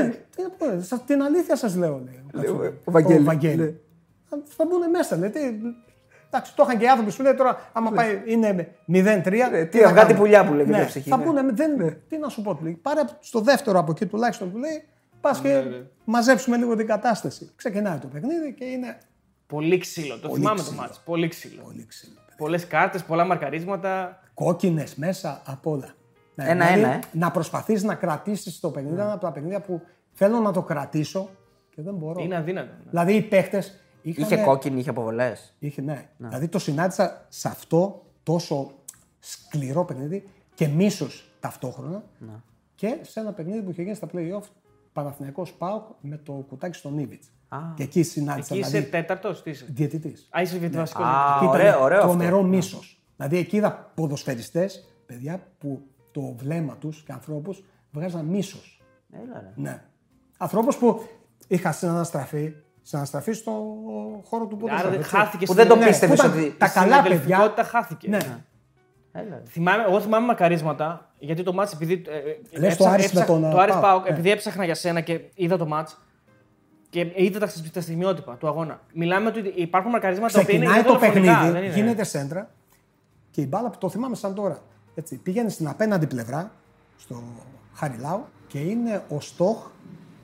«Ε, 0.00 0.08
τι 0.36 0.42
να 0.42 0.50
πω, 0.50 0.80
σας- 0.82 1.04
την 1.04 1.22
αλήθεια 1.22 1.56
σας 1.56 1.74
λέω, 1.76 2.02
λέει. 2.04 2.22
ο 2.26 2.30
Κατσουράνης. 2.38 2.78
ο 2.84 2.90
Βαγγέλη, 2.90 3.18
ναι. 3.18 3.24
Βαγγέλη. 3.24 3.80
Θα, 4.28 4.38
θα 4.56 4.64
μπουν 4.68 4.90
μέσα, 4.90 5.16
λέει. 5.16 5.30
Τι, 6.30 6.36
εντάξει, 6.36 6.54
το 6.54 6.62
είχαν 6.66 6.78
και 6.78 6.84
οι 6.84 6.88
άνθρωποι 6.88 7.10
σου 7.10 7.22
λέει 7.22 7.34
τώρα, 7.34 7.70
άμα 7.72 7.90
πάει, 7.90 8.22
είναι 8.26 8.68
0-3. 8.92 9.32
Ε, 9.52 9.64
τι 9.64 9.78
θα 9.78 9.88
αυγά, 9.88 10.00
τι 10.00 10.06
κάνουμε; 10.06 10.14
πουλιά 10.14 10.46
που 10.46 10.52
λέγεται 10.54 10.76
ναι, 10.76 10.82
η 10.82 10.86
ψυχή, 10.86 11.08
Θα 11.08 11.16
ναι. 11.16 11.24
μπουν, 11.24 11.56
δεν, 11.56 11.96
τι 12.08 12.18
να 12.18 12.28
σου 12.28 12.42
πω, 12.42 12.54
του 12.54 12.64
λέει. 12.64 12.78
Πάρε 12.82 13.00
στο 13.20 13.40
δεύτερο 13.40 13.78
από 13.78 13.90
εκεί 13.90 14.06
τουλάχιστον, 14.06 14.52
του 14.52 14.58
λέει, 14.58 14.84
πας 15.20 15.40
και 15.40 15.48
Ναι, 15.48 15.82
μαζέψουμε 16.04 16.56
λίγο 16.56 16.76
την 16.76 16.86
κατάσταση. 16.86 17.52
Ξεκινάει 17.56 17.98
το 17.98 18.06
παιχνίδι 18.06 18.54
και 18.54 18.64
είναι 18.64 18.98
Πολύ 19.46 19.78
ξύλο. 19.78 20.18
Το 20.18 20.34
θυμάμαι 20.34 20.56
το 20.56 20.62
ξύλο. 20.62 20.80
μάτσο. 20.80 21.00
Πολύ 21.04 21.28
ξύλο. 21.28 21.62
πολύ 21.62 21.86
ξύλο. 21.86 22.14
παιδιά. 22.14 22.34
Πολλές 22.36 22.66
κάρτες, 22.66 23.02
πολλά 23.02 23.24
μαρκαρίσματα. 23.24 24.20
Κόκκινες 24.34 24.94
μέσα 24.94 25.42
από 25.46 25.70
όλα. 25.70 25.94
Ναι, 26.34 26.44
Ένα-ένα, 26.48 26.74
δηλαδή, 26.74 26.94
ε. 26.94 27.18
Να 27.18 27.30
προσπαθείς 27.30 27.82
να 27.82 27.94
κρατήσεις 27.94 28.60
το 28.60 28.70
παιχνίδι, 28.70 29.00
ένα 29.00 29.12
από 29.12 29.20
τα 29.20 29.32
παιχνίδια 29.32 29.60
που 29.60 29.82
θέλω 30.12 30.38
να 30.38 30.52
το 30.52 30.62
κρατήσω 30.62 31.30
και 31.70 31.82
δεν 31.82 31.94
μπορώ. 31.94 32.22
Είναι 32.22 32.36
αδύνατο. 32.36 32.66
ναι. 32.84 32.90
Δηλαδή 32.90 33.14
οι 33.14 33.22
παίχτες. 33.22 33.80
Είχε 34.10 34.36
κόκκινη, 34.36 34.78
είχε 34.78 34.90
αποβολές. 34.90 35.54
Είχε, 35.58 35.82
ναι. 35.82 36.08
Δηλαδή 36.16 36.48
το 36.48 36.58
συνάντησα 36.58 37.26
σε 37.28 37.48
αυτό 37.48 38.04
τόσο 38.22 38.72
σκληρό 39.18 39.84
παιχνίδι 39.84 40.28
και 40.54 40.68
μίσος 40.68 41.30
ταυτόχρονα. 41.40 42.04
Και 42.74 42.98
σε 43.02 43.20
ένα 43.20 43.32
παιχνίδι 43.32 43.62
που 43.62 43.70
είχε 43.70 43.82
γίνει 43.82 43.94
στα 43.94 44.08
playoff 44.12 44.48
Παναθηναϊκός 44.92 45.52
ΠΑΟΚ 45.52 45.86
με 46.00 46.16
το 46.16 46.32
κουτάκι 46.32 46.76
στον 46.76 46.98
Ήβιτ. 46.98 47.22
Και 47.74 47.82
εκεί 47.82 48.02
συνάντησα. 48.02 48.54
Εκεί 48.54 48.58
είσαι 48.62 48.70
δηλαδή, 48.70 48.90
τέταρτος, 48.90 49.42
τι 49.42 49.50
είσαι; 49.50 49.66
διαιτητής. 49.68 50.28
Α, 50.30 50.42
είσαι 50.42 50.68
βασικό. 50.68 51.02
Α, 51.02 51.38
Και 51.38 51.44
ήταν 51.44 51.60
ωραίο, 51.60 51.82
ωραίο 51.82 51.98
αυτό. 51.98 52.08
τρομερό 52.08 52.42
μίσος. 52.42 53.00
Δηλαδή 53.16 53.36
εκεί 53.36 53.56
είδα 53.56 53.92
ποδοσφαιριστές, 53.94 54.88
παιδιά 55.06 55.46
που 55.58 55.82
το 56.10 56.34
βλέμμα 56.36 56.76
τους 56.76 57.02
και 57.02 57.12
ανθρώπους 57.12 57.64
βγάζαν 57.90 58.24
μίσος. 58.24 58.82
Έλα, 59.12 59.40
ρε. 59.40 59.52
Ναι. 59.54 59.82
Ανθρώπους 60.36 60.76
που 60.76 61.08
είχα 61.48 61.72
συναναστραφεί, 61.72 62.54
συναναστραφεί 62.88 63.32
στο 63.32 63.50
χώρο 64.28 64.46
του 64.46 64.56
ποδοσφαίρου. 64.56 64.88
Άρα 64.88 64.96
έτσι. 64.98 65.08
χάθηκε 65.10 65.46
Που 65.46 65.52
στην- 65.52 65.56
δεν 65.66 65.68
το 65.68 65.76
Ναι, 65.76 65.86
πίστευες 65.86 66.20
που 66.20 66.26
ήταν 66.26 66.38
ότι- 66.38 66.54
Τα 66.58 66.66
η 66.66 66.68
καλά 66.68 67.02
παιδιά. 67.02 67.16
συναδελφικότητα 67.18 67.62
χάθηκε. 67.64 68.08
Ναι. 68.08 68.18
Έλα, 69.12 69.28
ρε. 69.34 69.42
Θυμάμαι, 69.46 69.82
εγώ 69.82 70.00
θυμάμαι 70.00 70.26
μακαρίσματα 70.26 71.10
γιατί 71.18 71.42
το 71.42 71.52
μάτς 71.52 71.72
επειδή. 71.72 72.02
Ε, 72.08 72.16
ε, 72.16 72.58
Λες 72.58 72.76
το 72.76 72.84
έψαχνα- 72.84 72.92
Άρης 72.92 73.12
με 73.12 73.20
έψαχνα- 73.20 73.40
τον, 73.40 73.50
το 73.50 73.58
Άρης 73.58 73.72
Πάοκ, 73.74 73.84
Πάοκ, 73.86 74.02
ναι. 74.04 74.10
επειδή 74.10 74.30
έψαχνα 74.30 74.64
για 74.64 74.74
σένα 74.74 75.00
και 75.00 75.20
είδα 75.34 75.56
το 75.56 75.66
μάτς 75.66 75.98
και 76.90 77.12
είδα 77.14 77.38
τα, 77.38 77.48
τα 77.72 77.80
στιγμιότυπα 77.80 78.34
του 78.36 78.46
αγώνα. 78.48 78.80
Μιλάμε 78.92 79.28
ότι 79.28 79.52
υπάρχουν 79.56 79.90
μακαρίσματα 79.90 80.32
τα 80.32 80.40
οποία 80.40 80.54
είναι 80.54 80.64
Ξεκινάει 80.64 80.86
το 80.92 80.98
δολοφονικά, 80.98 81.32
παιχνίδι, 81.32 81.52
δεν 81.52 81.64
είναι. 81.64 81.74
γίνεται 81.74 82.04
σέντρα 82.04 82.50
και 83.30 83.40
η 83.40 83.46
μπάλα 83.48 83.70
που 83.70 83.78
το 83.78 83.88
θυμάμαι 83.88 84.16
σαν 84.16 84.34
τώρα. 84.34 84.58
Έτσι, 84.94 85.16
πήγαινε 85.16 85.48
στην 85.48 85.68
απέναντι 85.68 86.06
πλευρά, 86.06 86.50
στο 86.98 87.22
Χαριλάου 87.74 88.24
και 88.46 88.58
είναι 88.58 89.02
ο 89.08 89.20
Στόχ 89.20 89.66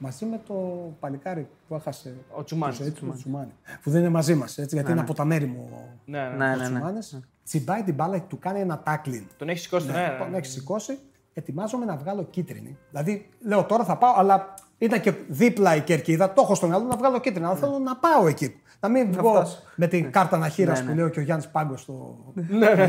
μαζί 0.02 0.24
με 0.24 0.40
το 0.46 0.54
παλικάρι 1.00 1.48
που 1.68 1.74
έχασε 1.74 2.14
Ο 2.36 2.44
Τσουμάνης. 2.44 2.76
τη 2.76 2.82
ζωή 2.82 2.92
του, 2.92 3.06
το 3.06 3.12
Τσουμάνι. 3.12 3.52
Που 3.82 3.90
δεν 3.90 4.00
είναι 4.00 4.08
μαζί 4.10 4.34
μας, 4.34 4.56
γιατί 4.58 4.90
είναι 4.90 5.00
από 5.00 5.14
τα 5.14 5.24
μέρη 5.24 5.46
μου 5.46 5.68
ο, 5.72 5.88
Ναι, 6.04 6.18
ναι. 6.20 6.28
Ναι, 6.28 6.44
ο 6.44 6.56
ναι, 6.56 6.56
ναι. 6.56 6.62
Τσουμάνης. 6.62 7.20
Τσιμπάει 7.44 7.82
την 7.82 7.94
μπάλα 7.94 8.18
και 8.18 8.24
του 8.28 8.38
κάνει 8.38 8.60
ένα 8.60 8.78
τάκλιν. 8.82 9.26
Τον 9.36 9.48
έχει 9.48 9.58
σηκώσει 9.58 9.86
τον 9.86 9.96
αέρα. 9.96 10.18
Τον 10.18 10.34
έχει 10.34 10.46
σηκώσει, 10.46 10.98
ετοιμάζομαι 11.32 11.84
να 11.84 11.96
βγάλω 11.96 12.24
κίτρινη. 12.24 12.78
Δηλαδή, 12.90 13.28
λέω 13.40 13.64
τώρα 13.64 13.84
θα 13.84 13.96
πάω, 13.96 14.14
αλλά 14.16 14.54
ήταν 14.78 15.00
και 15.00 15.12
δίπλα 15.28 15.76
η 15.76 15.80
κερκίδα. 15.80 16.32
Το 16.32 16.42
έχω 16.42 16.54
στο 16.54 16.66
μυαλό 16.66 16.84
να 16.84 16.96
βγάλω 16.96 17.20
κίτρινη. 17.20 17.46
Αλλά 17.46 17.56
θέλω 17.56 17.78
να 17.78 17.96
πάω 17.96 18.26
εκεί. 18.26 18.60
Να 18.80 18.88
μην 18.88 19.12
βγω 19.12 19.30
φτάσω. 19.34 19.58
με 19.76 19.86
την 19.86 20.10
κάρτα 20.10 20.36
αναχείρα 20.36 20.72
Ναι, 20.72 20.78
που 20.80 20.86
ναι. 20.86 20.94
λέω 20.94 21.08
και 21.08 21.18
ο 21.18 21.22
Γιάννης 21.22 21.48
Πάγκος 21.48 21.80
στο 21.80 22.16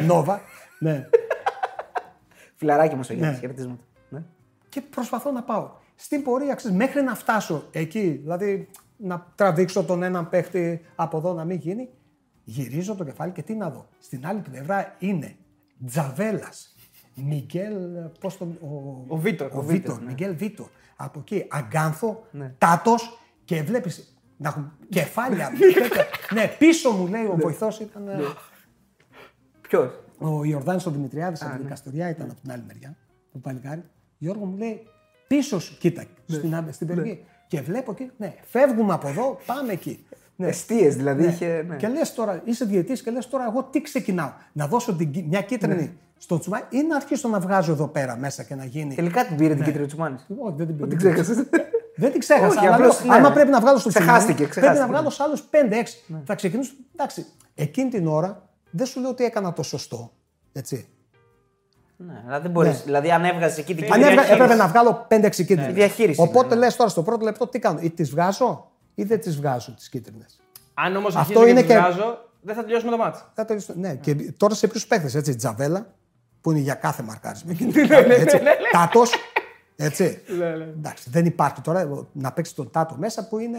Νόβα. 0.05 0.41
ναι. 0.79 1.07
Φιλαράκι 2.55 2.95
μα 2.95 3.01
ο 3.09 3.13
Γιάννη, 3.13 3.33
Ναι. 3.33 3.39
χαιρετίσματα. 3.39 3.83
Ναι. 4.09 4.23
Και 4.69 4.81
προσπαθώ 4.81 5.31
να 5.31 5.41
πάω. 5.43 5.69
Στην 5.95 6.23
πορεία, 6.23 6.55
ξέρεις, 6.55 6.77
μέχρι 6.77 7.01
να 7.01 7.15
φτάσω 7.15 7.67
εκεί, 7.71 8.09
δηλαδή 8.21 8.69
να 8.97 9.31
τραβήξω 9.35 9.83
τον 9.83 10.03
έναν 10.03 10.29
παίχτη 10.29 10.81
από 10.95 11.17
εδώ 11.17 11.33
να 11.33 11.45
μην 11.45 11.57
γίνει, 11.57 11.89
γυρίζω 12.43 12.95
το 12.95 13.03
κεφάλι 13.03 13.31
και 13.31 13.41
τι 13.41 13.53
να 13.55 13.69
δω. 13.69 13.87
Στην 13.99 14.25
άλλη 14.27 14.39
πλευρά 14.39 14.95
είναι 14.99 15.35
Τζαβέλας, 15.85 16.75
Μιγγέλ, 17.15 17.75
πώς 18.19 18.37
τον. 18.37 18.57
Ο, 18.61 19.05
Ο 19.07 19.17
Βίτορ, 19.17 19.47
Ο, 19.53 19.57
ο 19.57 19.61
Βίτορ, 19.61 20.01
Μιγγέλ 20.03 20.35
Βίτορ. 20.35 20.67
Από 20.95 21.19
εκεί, 21.19 21.45
Αγκάνθο, 21.49 22.27
Τάτος 22.57 23.19
και 23.45 23.63
βλέπεις 23.63 24.17
να 24.37 24.49
έχουν 24.49 24.71
κεφάλια. 24.89 25.49
τέτοια. 25.73 26.05
ναι, 26.33 26.47
πίσω 26.59 26.91
μου 26.91 27.07
λέει 27.07 27.25
ο 27.25 27.35
βοηθός 27.39 27.79
ήταν. 27.79 28.07
ε, 28.07 28.19
Ποιος; 29.61 29.91
ο 30.17 30.43
Ιορδάνης 30.43 30.85
ο 30.85 30.91
Δημητριάδης 30.91 31.41
από 31.41 31.51
την 31.53 31.61
Δικαστοριά 31.63 32.09
ήταν 32.09 32.29
από 32.29 32.41
την 32.41 32.51
άλλη 32.51 32.63
μεριά. 32.67 32.97
Το 33.31 33.39
παλικάρι. 33.39 33.83
Γιώργο 34.17 34.45
μου 34.45 34.57
λέει 34.57 34.87
πίσω 35.35 35.59
σου, 35.59 35.77
κοίτα 35.77 36.03
στην, 36.27 36.55
άμ- 36.55 36.71
στην 36.73 36.87
περιοχή. 36.87 37.25
Και 37.47 37.61
βλέπω 37.61 37.91
εκεί, 37.91 38.11
ναι, 38.17 38.33
φεύγουμε 38.43 38.93
από 38.93 39.07
εδώ, 39.07 39.37
πάμε 39.45 39.71
εκεί. 39.73 40.05
Ναι. 40.35 40.47
Εστίες 40.47 40.95
δηλαδή. 40.95 41.25
Είχε, 41.25 41.65
ναι. 41.67 41.75
Και 41.75 41.87
λες 41.87 42.13
τώρα, 42.13 42.41
είσαι 42.45 42.65
διαιτής 42.65 43.01
και 43.01 43.11
λες 43.11 43.27
τώρα, 43.29 43.45
εγώ 43.49 43.63
τι 43.63 43.81
ξεκινάω; 43.81 44.31
Να 44.53 44.67
δώσω 44.67 44.95
την, 44.95 45.11
κι- 45.11 45.25
μια 45.27 45.41
κίτρινη 45.41 45.75
Ναι. 45.81 45.91
στο 46.17 46.39
τσουμάι 46.39 46.61
ή 46.69 46.81
να 46.83 46.95
αρχίσω 46.95 47.29
να 47.29 47.39
βγάζω 47.39 47.71
εδώ 47.71 47.87
πέρα 47.87 48.17
μέσα 48.17 48.43
και 48.43 48.55
να 48.55 48.65
γίνει. 48.65 48.95
Τελικά 48.95 49.25
την 49.25 49.35
πήρε 49.35 49.55
την 49.55 49.63
κίτρινη 49.63 49.87
Τσουμάνης. 49.87 50.25
Όχι, 50.39 50.53
δεν 50.57 50.67
την 50.67 50.75
πήρα. 50.75 50.87
Την 50.87 50.97
ξέχασες. 50.97 51.35
Δεν 51.95 52.11
την 52.11 52.19
ξέχασα. 52.19 52.47
Όχι, 52.47 52.65
αλλά 52.65 52.75
απλώς, 52.75 53.03
λέω, 53.03 53.11
ναι. 53.13 53.19
άμα 53.19 53.31
πρέπει 53.31 53.49
να 53.49 53.59
βγάλω 53.59 53.77
στο 53.77 53.89
τσουμάι, 53.89 54.07
Ξεχάστηκε, 54.07 54.47
πρέπει 54.47 54.55
να 54.55 54.61
ξεχάστηκε, 54.61 54.91
βγάλω 54.91 55.03
ναι. 55.07 55.11
σε 55.13 55.23
άλλους 55.23 55.43
5-6. 56.19 56.23
Θα 56.25 56.35
ξεκινήσω. 56.35 56.73
Εντάξει, 56.95 57.25
εκείνη 57.55 57.89
την 57.89 58.07
ώρα 58.07 58.49
δεν 58.71 58.85
σου 58.85 58.99
λέω 58.99 59.09
ότι 59.09 59.23
έκανα 59.23 59.53
το 59.53 59.63
σωστό. 59.63 60.11
Έτσι. 60.53 60.87
Ναι, 61.97 62.23
αλλά 62.27 62.39
δεν 62.39 62.51
μπορείς, 62.51 62.83
Δηλαδή, 62.83 63.11
αν 63.11 63.23
έβγαζες 63.25 63.57
εκεί 63.57 63.75
την 63.75 63.83
Αν 63.83 63.89
κίτρινη. 63.99 64.19
έβγα- 64.19 64.33
έπρεπε 64.33 64.53
να 64.55 64.67
βγάλω 64.67 65.05
5-6 65.09 65.29
κίτρινε. 65.45 65.69
Η 65.69 65.73
διαχείριση 65.73 66.21
Οπότε 66.21 66.45
είναι, 66.45 66.55
ναι. 66.55 66.61
λες 66.61 66.75
τώρα 66.75 66.89
στο 66.89 67.03
πρώτο 67.03 67.23
λεπτό 67.25 67.47
τι 67.47 67.59
κάνω, 67.59 67.79
ή 67.81 67.89
τις 67.89 68.09
βγάζω 68.09 68.71
ή 68.95 69.03
δεν 69.03 69.19
τις 69.19 69.35
βγάζω 69.35 69.71
τις 69.73 69.89
κίτρινες. 69.89 70.39
Αν 70.73 70.95
όμως 70.95 71.15
Αυτό 71.15 71.19
αρχίσω 71.19 71.43
και 71.43 71.49
είναι 71.49 71.59
την 71.59 71.69
και- 71.69 71.77
βγάζω, 71.77 72.29
δεν 72.41 72.55
θα 72.55 72.63
τελειώσουμε 72.63 72.91
το 72.91 72.97
μάτς. 72.97 73.25
Θα 73.33 73.45
τελειώσω. 73.45 73.73
Ναι, 73.77 73.95
και 73.95 74.15
τώρα 74.37 74.53
σε 74.55 74.67
ποιους 74.67 74.87
παίχτες, 74.87 75.15
έτσι, 75.15 75.35
Τζαβέλα, 75.35 75.93
που 76.41 76.51
είναι 76.51 76.59
για 76.59 76.73
κάθε 76.73 77.03
μαρκάρισμα. 77.03 77.53
Ναι, 78.07 78.13
έτσι, 78.13 78.39
Τάτος. 78.71 79.11
Έτσι. 79.75 80.21
Ναι, 80.37 80.49
ναι. 80.49 80.63
Εντάξει, 80.63 81.09
δεν 81.09 81.25
υπάρχει 81.25 81.61
τώρα 81.61 82.07
να 82.11 82.31
παίξει 82.31 82.55
τον 82.55 82.71
Τάτο 82.71 82.95
μέσα 82.97 83.27
που 83.27 83.39
είναι. 83.39 83.57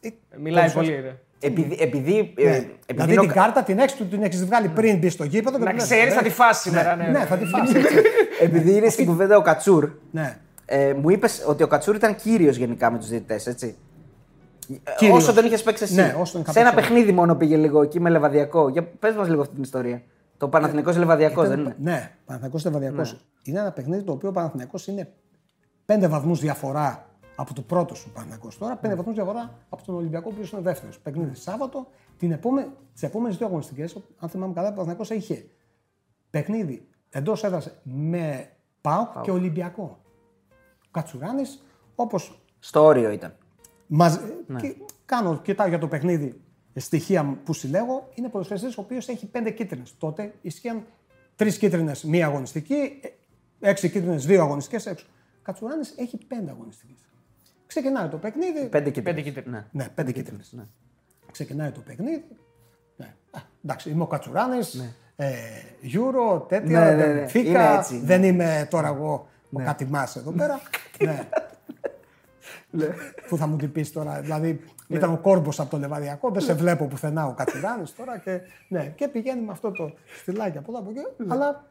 ε, 0.00 0.08
Μιλάει 0.38 0.70
ποδοσφαίρι. 0.70 1.00
πολύ. 1.02 1.18
Ρε. 1.42 1.46
Επειδή, 1.48 1.76
επειδή, 1.80 2.34
ε, 2.36 2.44
Ναι. 2.44 2.50
επειδή 2.50 2.70
δηλαδή 2.86 3.12
είναι 3.12 3.20
ο 3.20 3.22
την 3.24 3.32
κα- 3.32 3.40
κάρτα 3.42 3.62
την 3.62 3.78
έχεις 3.78 3.96
την 4.10 4.22
έχεις 4.22 4.44
βγάλει 4.44 4.68
πριν 4.68 4.98
μπει 4.98 5.08
στο 5.08 5.24
γήπεδο. 5.24 5.58
και 5.58 5.64
Να 5.64 5.70
του 5.70 5.76
λες, 5.76 5.84
ξέρεις, 5.84 6.12
«Ε, 6.12 6.16
θα 6.16 6.22
τη 6.22 6.30
φάσει 6.30 6.60
σήμερα. 6.68 6.96
Ναι, 6.96 7.04
Ναι, 7.08 7.18
θα 7.24 7.36
τη 7.36 7.44
φάσει. 7.44 7.76
έτσι. 7.76 7.94
επειδή 8.46 8.76
είναι 8.76 8.88
στην 8.88 9.06
κουβέντα 9.06 9.36
ο 9.36 9.42
Κατσούρ, 9.42 9.90
Ναι. 10.10 10.38
ε, 10.64 10.92
μου 10.92 11.10
είπες 11.10 11.44
ότι 11.46 11.62
ο 11.62 11.66
Κατσούρ 11.66 11.94
ήταν 11.94 12.14
κύριος 12.14 12.56
γενικά 12.56 12.90
με 12.90 12.98
τους 12.98 13.08
διαιτητές, 13.08 13.46
έτσι. 13.46 13.76
Ε, 14.84 14.90
Κύριος. 14.96 15.16
Όσο 15.22 15.32
τον 15.32 15.44
είχες 15.44 15.62
παίξει 15.62 15.82
εσύ. 15.84 15.94
Ναι, 15.94 16.14
όσο 16.18 16.32
τον 16.32 16.40
είχα 16.40 16.52
σε 16.52 16.60
ένα 16.60 16.70
παίξει 16.74 16.84
εγώ. 16.86 16.94
παιχνίδι 16.94 17.16
μόνο 17.18 17.34
πήγε 17.34 17.56
λίγο 17.56 17.82
εκεί 17.82 18.00
με 18.00 18.10
λεβαδιακό. 18.10 18.68
Για 18.68 18.82
πες 18.98 19.14
μας 19.14 19.28
λίγο 19.28 19.40
αυτή 19.40 19.54
την 19.54 19.62
ιστορία. 19.62 20.02
Το 20.36 20.48
Παναθηνικό 20.48 20.92
Λεβαδιακός, 20.96 21.48
δεν 21.48 21.58
είναι; 21.60 21.76
Ναι, 21.78 22.10
Παναθηναϊκός 22.24 22.64
Λεβαδιακός. 22.64 23.16
Είναι 23.42 23.58
ένα 23.60 23.70
παιχνίδι 23.72 24.02
το 24.02 24.12
οποίο 24.12 24.28
ο 24.28 24.32
Παναθηναϊκός 24.32 24.86
είναι 24.86 25.08
πέντε 25.84 26.08
βαθμούς 26.08 26.40
διαφορά 26.40 27.06
από 27.40 27.54
το 27.54 27.62
πρώτο 27.62 27.94
σου 27.94 28.10
Παναθηναϊκός 28.10 28.58
τώρα, 28.58 28.76
πέντε 28.76 28.94
βαθμούς 28.94 29.14
διαφορά 29.14 29.58
από 29.68 29.84
τον 29.84 29.94
Ολυμπιακό, 29.94 30.28
ο 30.30 30.32
οποίος 30.32 30.50
είναι 30.50 30.60
δεύτερος. 30.60 30.98
Παιχνίδι 30.98 31.34
Σάββατο, 31.34 31.86
την 32.18 32.32
επόμενη, 32.32 32.70
τις 32.92 33.02
επόμενες 33.02 33.36
δύο 33.36 33.46
αγωνιστικές, 33.46 33.96
αν 34.18 34.28
θυμάμαι 34.28 34.52
καλά, 34.52 34.68
ο 34.68 34.70
Παναθηναϊκός 34.70 35.10
είχε 35.10 35.46
παιχνίδι 36.30 36.88
εντός 37.10 37.44
έδρας 37.44 37.70
με 37.82 38.50
ΠΑΟΚ 38.80 39.20
και 39.20 39.30
Ολυμπιακό. 39.30 39.98
Ο 40.84 40.88
Κατσουράνης, 40.90 41.62
όπως 41.94 42.42
Στο 42.58 42.84
όριο 42.84 43.10
ήταν. 43.10 43.36
Μαζ... 43.86 44.18
Ναι. 44.46 44.60
Και 44.60 44.76
κάνω, 45.04 45.38
κοιτάω 45.38 45.68
για 45.68 45.78
το 45.78 45.88
παιχνίδι 45.88 46.40
στοιχεία 46.74 47.38
που 47.44 47.52
συλλέγω. 47.52 48.08
Είναι 48.14 48.28
ποδοσφαιριστής 48.28 48.78
ο 48.78 48.80
οποίος 48.80 49.08
έχει 49.08 49.26
πέντε 49.26 49.50
κίτρινες. 49.50 49.94
Τότε 49.98 50.34
ισχύαν 50.42 50.84
τρεις 51.36 51.58
κίτρινες 51.58 52.04
μία 52.04 52.26
αγωνιστική, 52.26 53.00
ε, 53.00 53.08
έξι 53.70 53.90
κίτρινες 53.90 54.26
δύο 54.26 54.42
αγωνιστικές 54.42 54.86
έξω. 54.86 55.06
Κατσουράνης 55.42 55.94
έχει 55.96 56.18
πέντε 56.26 56.50
αγωνιστικές. 56.50 57.09
Ξεκινάει 57.70 58.08
το 58.08 58.16
παιχνίδι. 58.16 58.68
Πέντε 58.68 58.90
κίτρινες. 58.90 59.14
Πέντε 59.14 59.30
κίτρινες. 59.30 59.64
Ναι. 59.72 59.82
Ναι, 59.82 59.88
πέντε 59.94 60.12
κίτρινες. 60.12 60.52
Ναι. 60.52 60.62
Ξεκινάει 61.32 61.70
το 61.70 61.80
παιχνίδι. 61.80 62.24
Ναι. 62.96 63.14
Α, 63.30 63.40
εντάξει, 63.64 63.90
είμαι 63.90 64.02
ο 64.02 64.06
Κατσουράνης. 64.06 64.94
Ε, 65.16 65.32
Euro, 65.82 66.48
τέτοια. 66.48 66.80
Ναι, 66.80 66.90
ναι, 66.90 66.96
δεν 66.96 67.14
ναι. 67.14 67.26
φύκα, 67.26 67.48
Είναι 67.48 67.78
έτσι, 67.78 67.94
ναι. 67.94 68.04
Δεν 68.04 68.22
είμαι 68.22 68.66
τώρα 68.70 68.88
εγώ 68.88 69.28
ο 69.52 69.62
Κατημάς 69.62 70.16
εδώ 70.16 70.30
πέρα. 70.30 70.60
ναι. 72.70 72.88
που 73.28 73.36
θα 73.36 73.46
μου 73.46 73.56
την 73.56 73.72
πεις 73.72 73.92
τώρα. 73.92 74.20
Δηλαδή, 74.20 74.60
ήταν 74.88 75.12
ο 75.12 75.18
κόρμπος 75.18 75.60
από 75.60 75.70
το 75.70 75.78
λεβαδιακό, 75.78 76.30
δεν 76.30 76.42
σε 76.42 76.54
βλέπω 76.54 76.86
πουθενά 76.86 77.26
ο 77.26 77.34
Κατσουράνης 77.34 77.94
τώρα. 77.94 78.18
Και, 78.18 78.40
ναι, 78.68 78.92
και 78.96 79.08
πηγαίνει 79.08 79.40
με 79.40 79.52
αυτό 79.52 79.70
το 79.70 79.92
στυλάκι 80.20 80.58
από 80.58 80.70
εδώ 80.70 80.80
από 80.80 80.90
εκεί. 80.90 81.30
Αλλά 81.32 81.64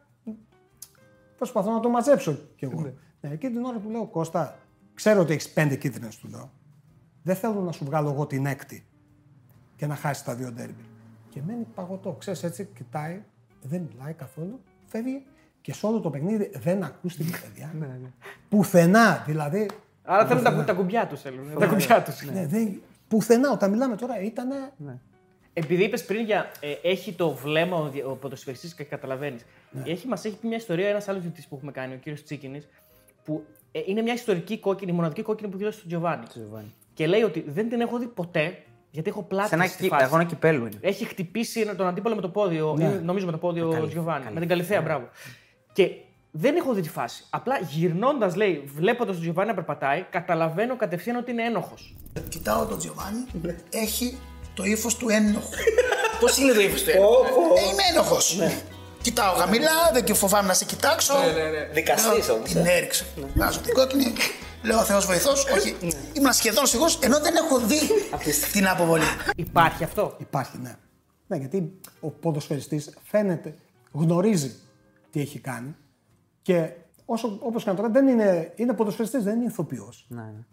προσπαθώ 1.37 1.71
να 1.71 1.79
το 1.79 1.89
μαζέψω 1.89 2.39
κι 2.55 2.65
εγώ. 2.65 2.81
Ναι. 2.81 2.93
εκείνη 3.33 3.53
την 3.53 3.63
ώρα 3.63 3.77
που 3.77 3.89
λέω 3.89 4.05
Κώστα, 4.05 4.57
ξέρω 4.99 5.19
ότι 5.21 5.33
έχεις 5.33 5.49
πέντε 5.49 5.75
κίτρινες, 5.75 6.17
του 6.17 6.27
λέω. 6.27 6.51
Δεν 7.23 7.35
θέλω 7.35 7.61
να 7.61 7.71
σου 7.71 7.85
βγάλω 7.85 8.09
εγώ 8.11 8.25
την 8.27 8.45
έκτη 8.45 8.85
και 9.75 9.85
να 9.87 9.95
χάσεις 9.95 10.23
τα 10.23 10.35
δύο 10.35 10.51
ντέρμπι. 10.51 10.83
Και 11.29 11.41
μένει 11.45 11.63
παγωτό. 11.75 12.11
Ξέρεις, 12.19 12.43
έτσι 12.43 12.69
κοιτάει, 12.75 13.23
δεν 13.61 13.87
μιλάει 13.91 14.13
καθόλου, 14.13 14.59
φεύγει 14.85 15.25
και 15.61 15.73
σε 15.73 15.85
όλο 15.85 15.99
το 15.99 16.09
παιχνίδι 16.09 16.51
δεν 16.55 16.83
ακούστηκε 16.83 17.37
παιδιά. 17.43 17.73
Πουθενά, 18.49 19.23
δηλαδή. 19.25 19.69
Άρα 20.03 20.25
θέλουν 20.27 20.43
τα, 20.43 20.63
τα 20.63 20.73
κουμπιά 20.73 21.07
τους. 21.07 21.21
Τα 21.59 21.67
κουμπιά 21.67 22.03
τους. 22.03 22.21
Ναι, 22.31 22.47
δεν, 22.47 22.81
πουθενά, 23.07 23.51
όταν 23.51 23.69
μιλάμε 23.71 23.95
τώρα 23.95 24.21
ήταν. 24.21 24.49
Επειδή 25.53 25.83
είπες 25.83 26.05
πριν 26.05 26.25
για 26.25 26.51
ε, 26.59 26.89
έχει 26.89 27.13
το 27.13 27.31
βλέμμα 27.33 27.77
ο, 27.77 27.89
δι- 27.89 28.05
ο 28.05 28.15
ποδοσφαιριστής 28.15 28.73
και 28.73 28.83
καταλαβαίνεις. 28.83 29.45
Έχει, 29.85 30.07
μας 30.07 30.25
έχει 30.25 30.37
πει 30.37 30.47
μια 30.47 30.57
ιστορία 30.57 30.89
ένας 30.89 31.07
άλλος 31.07 31.21
διευθυντή 31.21 31.47
που 31.49 31.55
έχουμε 31.55 31.71
κάνει, 31.71 31.93
ο 31.93 31.97
κύριος 31.97 32.23
Τσίκινης, 32.23 32.67
που 33.23 33.45
ε, 33.71 33.79
είναι 33.85 34.01
μια 34.01 34.13
ιστορική 34.13 34.57
κόκκινη, 34.59 34.91
η 34.91 34.95
μοναδική 34.95 35.21
κόκκινη 35.21 35.49
που 35.49 35.57
δήλωσε 35.57 35.77
στον 35.77 35.89
Τζοβάνι. 35.89 36.25
Και 36.93 37.07
λέει 37.07 37.21
ότι 37.21 37.45
δεν 37.47 37.69
την 37.69 37.81
έχω 37.81 37.97
δει 37.99 38.05
ποτέ 38.05 38.57
Γιατί 38.91 39.09
έχω 39.09 39.23
πλάτη 39.23 39.47
Σε 39.49 39.55
ένα 39.55 39.65
στη 39.65 39.81
κι- 39.83 39.89
φάση. 39.89 40.03
αγώνα 40.03 40.23
κυπέλου 40.23 40.65
είναι. 40.65 40.77
Έχει 40.81 41.05
χτυπήσει 41.05 41.59
ένα- 41.59 41.75
τον 41.75 41.87
αντίπαλο 41.87 42.15
με 42.15 42.21
το 42.21 42.29
πόδιο, 42.29 42.75
Ναι. 42.77 42.83
ή 42.85 42.99
νομίζω 43.03 43.25
με 43.25 43.31
το 43.31 43.37
πόδιο 43.37 43.67
ο 43.67 43.71
Καλυ- 43.71 43.91
Γιωβάνι. 43.91 44.19
Καλυ- 44.19 44.33
Με 44.33 44.39
την 44.39 44.49
Καλυθέα, 44.49 44.81
μπράβο. 44.81 45.09
Και 45.73 45.89
δεν 46.31 46.55
έχω 46.55 46.73
δει 46.73 46.81
τη 46.81 46.89
φάση. 46.89 47.23
Απλά 47.29 47.59
γυρνώντας, 47.69 48.35
λέει, 48.35 48.63
βλέποντας 48.75 49.15
τον 49.15 49.23
Γιωβάνι 49.23 49.47
να 49.47 49.53
περπατάει, 49.53 50.05
καταλαβαίνω 50.09 50.75
κατευθείαν 50.75 51.15
ότι 51.15 51.31
είναι 51.31 51.43
ένοχος. 51.43 51.95
Κοιτάω 52.29 52.65
τον 52.65 52.77
Τζιοβάνι, 52.77 53.25
έχει 53.69 54.17
το 54.53 54.63
ύφος 54.63 54.95
του 54.97 55.09
ένοχου. 55.09 55.49
Πώς 56.19 56.37
είναι 56.37 56.53
το 56.53 56.59
ύφος 56.59 56.83
του 56.83 56.89
Ε, 56.89 56.93
είμαι 56.93 57.81
ένοχος. 57.93 58.39
Κοιτάω 59.09 59.33
χαμηλά, 59.33 59.91
δεν 59.93 60.03
και 60.03 60.13
φοβάμαι 60.13 60.47
να 60.47 60.53
σε 60.53 60.65
κοιτάξω. 60.65 61.13
Δικαστής 61.73 62.27
Λέω, 62.27 62.35
όμως. 62.35 62.49
Την 62.49 62.65
έριξα. 62.65 63.05
Βάζω 63.35 63.59
την 63.59 63.73
κόκκινη. 63.73 64.13
Λέω 64.63 64.83
Θεός 64.83 65.05
βοηθός. 65.05 65.45
Όχι, 65.45 65.75
ήμουν 66.13 66.33
σχεδόν 66.33 66.65
σίγουρο 66.65 66.89
ενώ 66.99 67.19
δεν 67.19 67.35
έχω 67.35 67.59
δει 67.59 67.79
την 68.51 68.67
αποβολή. 68.67 69.03
Υπάρχει 69.35 69.83
αυτό; 69.83 70.15
Υπάρχει, 70.17 70.57
ναι. 70.61 70.75
Ναι, 71.27 71.37
γιατί 71.37 71.79
ο 71.99 72.09
ποδοσφαιριστής 72.09 72.89
φαίνεται, 73.03 73.55
γνωρίζει 73.91 74.55
τι 75.11 75.21
έχει 75.21 75.39
κάνει 75.39 75.75
και 76.41 76.69
όσο, 77.05 77.37
όπως 77.41 77.63
και 77.63 77.69
να 77.69 77.75
το 77.75 77.81
κάνει, 77.81 77.93
δεν 77.93 78.07
είναι, 78.07 78.53
είναι 78.55 78.73
ποδοσφαιριστής, 78.73 79.23
δεν 79.23 79.35
είναι 79.35 79.45
ηθοποιός. 79.45 80.05
Ναι, 80.09 80.21
ναι. 80.21 80.43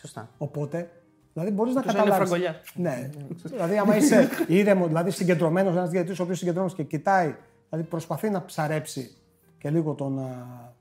Σωστά. 0.00 0.28
Οπότε, 0.38 0.90
δηλαδή 1.32 1.50
μπορείς 1.50 1.74
να 1.74 1.80
Εκτός 1.80 1.94
αν 1.94 2.00
είναι 2.00 2.10
καταλάβεις. 2.10 2.46
φραγκολιά. 2.46 2.60
Ναι. 2.74 3.10
δηλαδή, 3.42 3.78
άμα 3.78 3.96
είσαι 3.96 4.28
ήρεμος, 4.46 4.88
δηλαδή 4.88 5.10
συγκεντρωμένος, 5.10 5.74
ένας 5.76 5.90
διαιτητής 5.90 6.20
ο 6.20 6.22
οποίος 6.22 6.38
συγκεντρωμένος 6.38 6.74
και 6.76 6.82
κοιτάει, 6.82 7.34
δηλαδή 7.72 7.90
προσπαθεί 7.90 8.30
να 8.30 8.44
ψαρέψει 8.44 9.16
και 9.58 9.70
λίγο 9.70 9.94
τον, 9.94 10.18
α, 10.18 10.72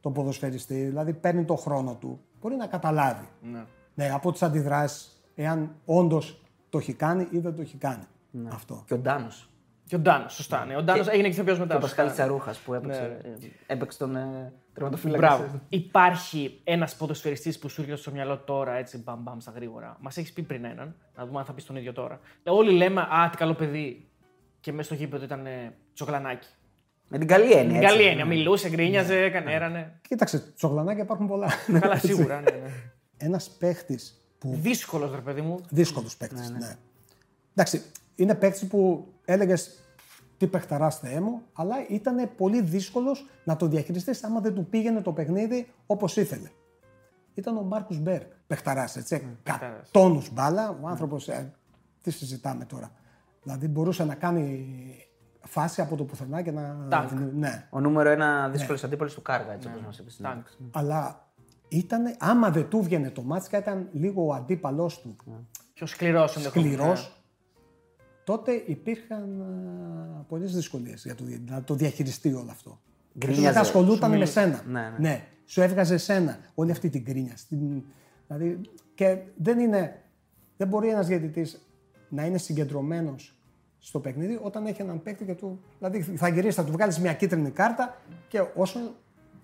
τον 0.00 0.12
ποδοσφαιριστή, 0.12 0.84
δηλαδή 0.84 1.12
παίρνει 1.12 1.44
το 1.44 1.56
χρόνο 1.56 1.94
του, 1.94 2.20
μπορεί 2.40 2.54
να 2.56 2.66
καταλάβει. 2.66 3.28
Ναι. 3.42 3.64
Ναι, 3.94 4.10
από 4.10 4.32
τις 4.32 4.42
αντιδράσεις, 4.42 5.22
εάν 5.34 5.74
όντως 5.84 6.42
το 6.68 6.78
έχει 6.78 6.92
κάνει 6.92 7.26
ή 7.30 7.38
δεν 7.38 7.54
το 7.54 7.62
έχει 7.62 7.76
κάνει. 7.76 8.02
Ναι. 8.30 8.48
Αυτό. 8.52 8.82
Και 8.86 8.94
ο 8.94 8.98
Ντάνος. 8.98 9.50
Και 9.86 9.96
ο 9.96 9.98
Ντάνος, 9.98 10.34
σωστά. 10.34 10.64
Ναι. 10.64 10.76
Ο 10.76 10.82
Ντάνος 10.82 11.06
έγινε 11.08 11.28
και 11.28 11.34
ηθοποιό 11.34 11.58
μετά. 11.58 11.66
Και 11.66 11.72
ο 11.76 11.80
σωστά. 11.80 11.86
Πασχάλης 12.02 12.12
Τσαρούχας 12.12 12.58
που 12.58 12.74
έπαιξε, 12.74 13.00
Ναι. 13.22 13.28
ε, 13.30 13.36
έπαιξε 13.66 13.98
τον 13.98 14.16
ε, 14.16 14.52
τερματοφύλακα. 14.74 15.18
Μπράβο. 15.36 15.60
Υπάρχει 15.68 16.60
ένας 16.64 16.96
ποδοσφαιριστής 16.96 17.58
που 17.58 17.68
σου 17.68 17.80
έρχεται 17.80 17.98
στο 18.00 18.10
μυαλό 18.10 18.38
τώρα, 18.38 18.72
έτσι, 18.74 18.98
μπαμ, 18.98 19.22
μπαμ, 19.22 19.38
στα 19.38 19.50
γρήγορα. 19.50 19.96
Μας 20.00 20.16
έχεις 20.16 20.32
πει 20.32 20.42
πριν 20.42 20.64
έναν, 20.64 20.94
να 21.16 21.26
δούμε 21.26 21.38
αν 21.38 21.44
θα 21.44 21.52
πεις 21.52 21.64
τον 21.64 21.76
ίδιο 21.76 21.92
τώρα. 21.92 22.20
Ε, 22.42 22.50
Όλοι 22.50 22.70
λέμε, 22.72 23.00
Α, 23.00 23.28
τι 23.30 23.36
καλό 23.36 23.54
παιδί. 23.54 24.09
Και 24.60 24.72
μέσα 24.72 24.82
στο 24.82 24.94
γήπεδο 24.94 25.24
ήταν 25.24 25.46
ε, 25.46 25.74
τσοκλανάκι. 25.94 26.48
Με 27.08 27.18
την 27.18 27.26
καλή 27.26 27.52
έννοια. 27.52 27.62
Την 27.62 27.74
έτσι. 27.74 27.86
καλή 27.86 28.02
έννοια. 28.02 28.24
Μιλούσε, 28.24 28.68
γκρίνιαζε, 28.68 29.22
έκανε, 29.22 29.52
έρανε. 29.52 30.00
Κοίταξε, 30.08 30.52
τσογλανάκια 30.56 31.02
υπάρχουν 31.02 31.26
πολλά. 31.26 31.48
Καλά, 31.80 31.98
σίγουρα. 31.98 32.40
Ναι, 32.40 32.50
ναι. 32.50 32.70
Ένας 33.16 33.50
παίχτης 33.50 34.24
που. 34.38 34.58
Δύσκολος, 34.60 35.14
ρε 35.14 35.20
παιδί 35.20 35.40
μου. 35.40 35.60
Δύσκολος 35.68 36.16
παίκτης. 36.16 36.34
Ναι, 36.58 36.76
Εντάξει, 37.54 37.82
είναι 38.14 38.34
παίκτης 38.34 38.66
που 38.66 39.08
έλεγες 39.24 39.80
τι 40.36 40.46
παιχταρά 40.46 40.90
Θεέ 40.90 41.20
μου, 41.20 41.42
αλλά 41.52 41.76
ήταν 41.88 42.30
πολύ 42.36 42.62
δύσκολος 42.62 43.26
να 43.44 43.56
το 43.56 43.66
διαχειριστείς 43.66 44.24
άμα 44.24 44.40
δεν 44.40 44.54
του 44.54 44.66
πήγαινε 44.66 45.00
το 45.00 45.12
παιχνίδι 45.12 45.68
όπως 45.86 46.16
ήθελε. 46.16 46.50
Ήταν 47.34 47.56
ο 47.56 47.62
Μάρκους 47.62 47.98
Μπεργκ. 47.98 48.32
Παιχταράς, 48.46 48.96
έτσι. 48.96 49.38
παιχταράς. 49.42 49.90
Τόνους 49.90 50.22
μπάλα. 50.32 50.78
Ο 50.82 50.88
άνθρωπος. 50.88 51.28
τι 52.02 52.10
συζητάμε 52.10 52.64
τώρα. 52.64 52.92
Δηλαδή 53.42 53.68
μπορούσε 53.68 54.04
να 54.04 54.14
κάνει 54.14 54.66
φάση 55.46 55.80
από 55.80 55.96
το 55.96 56.04
πουθενά 56.04 56.42
και 56.42 56.50
να. 56.50 56.86
Τακ. 56.90 57.10
Ναι. 57.34 57.66
Ο 57.70 57.80
νούμερο 57.80 58.08
ένα 58.10 58.46
Ναι. 58.46 58.52
δύσκολος 58.52 58.84
αντίπαλος 58.84 59.14
του 59.14 59.22
Κάργα, 59.22 59.52
έτσι 59.52 59.68
όπως 59.68 59.80
μας 59.82 59.98
είπε 59.98 60.10
στην 60.10 60.24
Τακ. 60.24 60.46
Αλλά 60.70 61.28
ήταν, 61.68 62.16
άμα 62.18 62.50
δεν 62.50 62.68
του 62.68 62.82
βγαινε 62.82 63.10
το 63.10 63.22
μάτς 63.22 63.48
και 63.48 63.56
ήταν 63.56 63.88
λίγο 63.92 64.26
ο 64.26 64.32
αντίπαλός 64.34 65.00
του 65.00 65.16
Πιο 65.74 65.86
σκληρός 65.86 66.36
ενδεχομένω. 66.36 66.72
σκληρός, 66.74 67.22
τότε 68.24 68.52
υπήρχαν 68.66 69.44
πολλές 70.28 70.54
δυσκολίες 70.54 71.02
για 71.04 71.14
το, 71.14 71.24
δια- 71.24 71.40
να 71.48 71.62
το 71.62 71.74
διαχειριστεί 71.74 72.32
όλο 72.34 72.50
αυτό. 72.50 72.80
Γκρίνιαζε. 73.18 73.42
Φυσικά 73.42 73.60
ασχολούταν 73.60 74.18
με 74.18 74.24
σένα. 74.24 74.62
Ναι, 74.66 74.92
ναι. 74.98 75.24
σου 75.44 75.60
έβγαζε 75.60 75.96
σένα 75.96 76.38
όλη 76.54 76.70
αυτή 76.70 76.90
την 76.90 77.04
κρίνια. 77.04 77.36
Στην, 77.36 77.82
δηλαδή, 78.26 78.60
και 78.94 79.18
δεν 79.36 79.58
είναι. 79.58 80.02
Δεν 80.56 80.68
μπορεί 80.68 80.88
ένας 80.88 81.06
διαιτητής 81.06 81.69
να 82.10 82.24
είναι 82.24 82.38
συγκεντρωμένος 82.38 83.34
στο 83.78 84.00
παιχνίδι 84.00 84.38
όταν 84.42 84.66
έχει 84.66 84.82
έναν 84.82 85.02
παίκτη 85.02 85.24
και 85.24 85.34
του. 85.34 85.60
Δηλαδή 85.78 86.02
θα 86.02 86.28
γυρίσει, 86.28 86.56
θα 86.56 86.64
του 86.64 86.72
βγάλεις 86.72 86.98
μια 86.98 87.14
κίτρινη 87.14 87.50
κάρτα 87.50 87.96
και 88.28 88.44
όσο, 88.54 88.78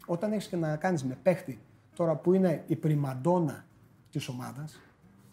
όταν 0.06 0.32
έχεις 0.32 0.46
και 0.46 0.56
να 0.56 0.76
κάνεις 0.76 1.04
με 1.04 1.18
παίκτη 1.22 1.60
τώρα 1.94 2.14
που 2.14 2.32
είναι 2.32 2.64
η 2.66 2.76
πριμαντόνα 2.76 3.64
της 4.10 4.28
ομάδας, 4.28 4.80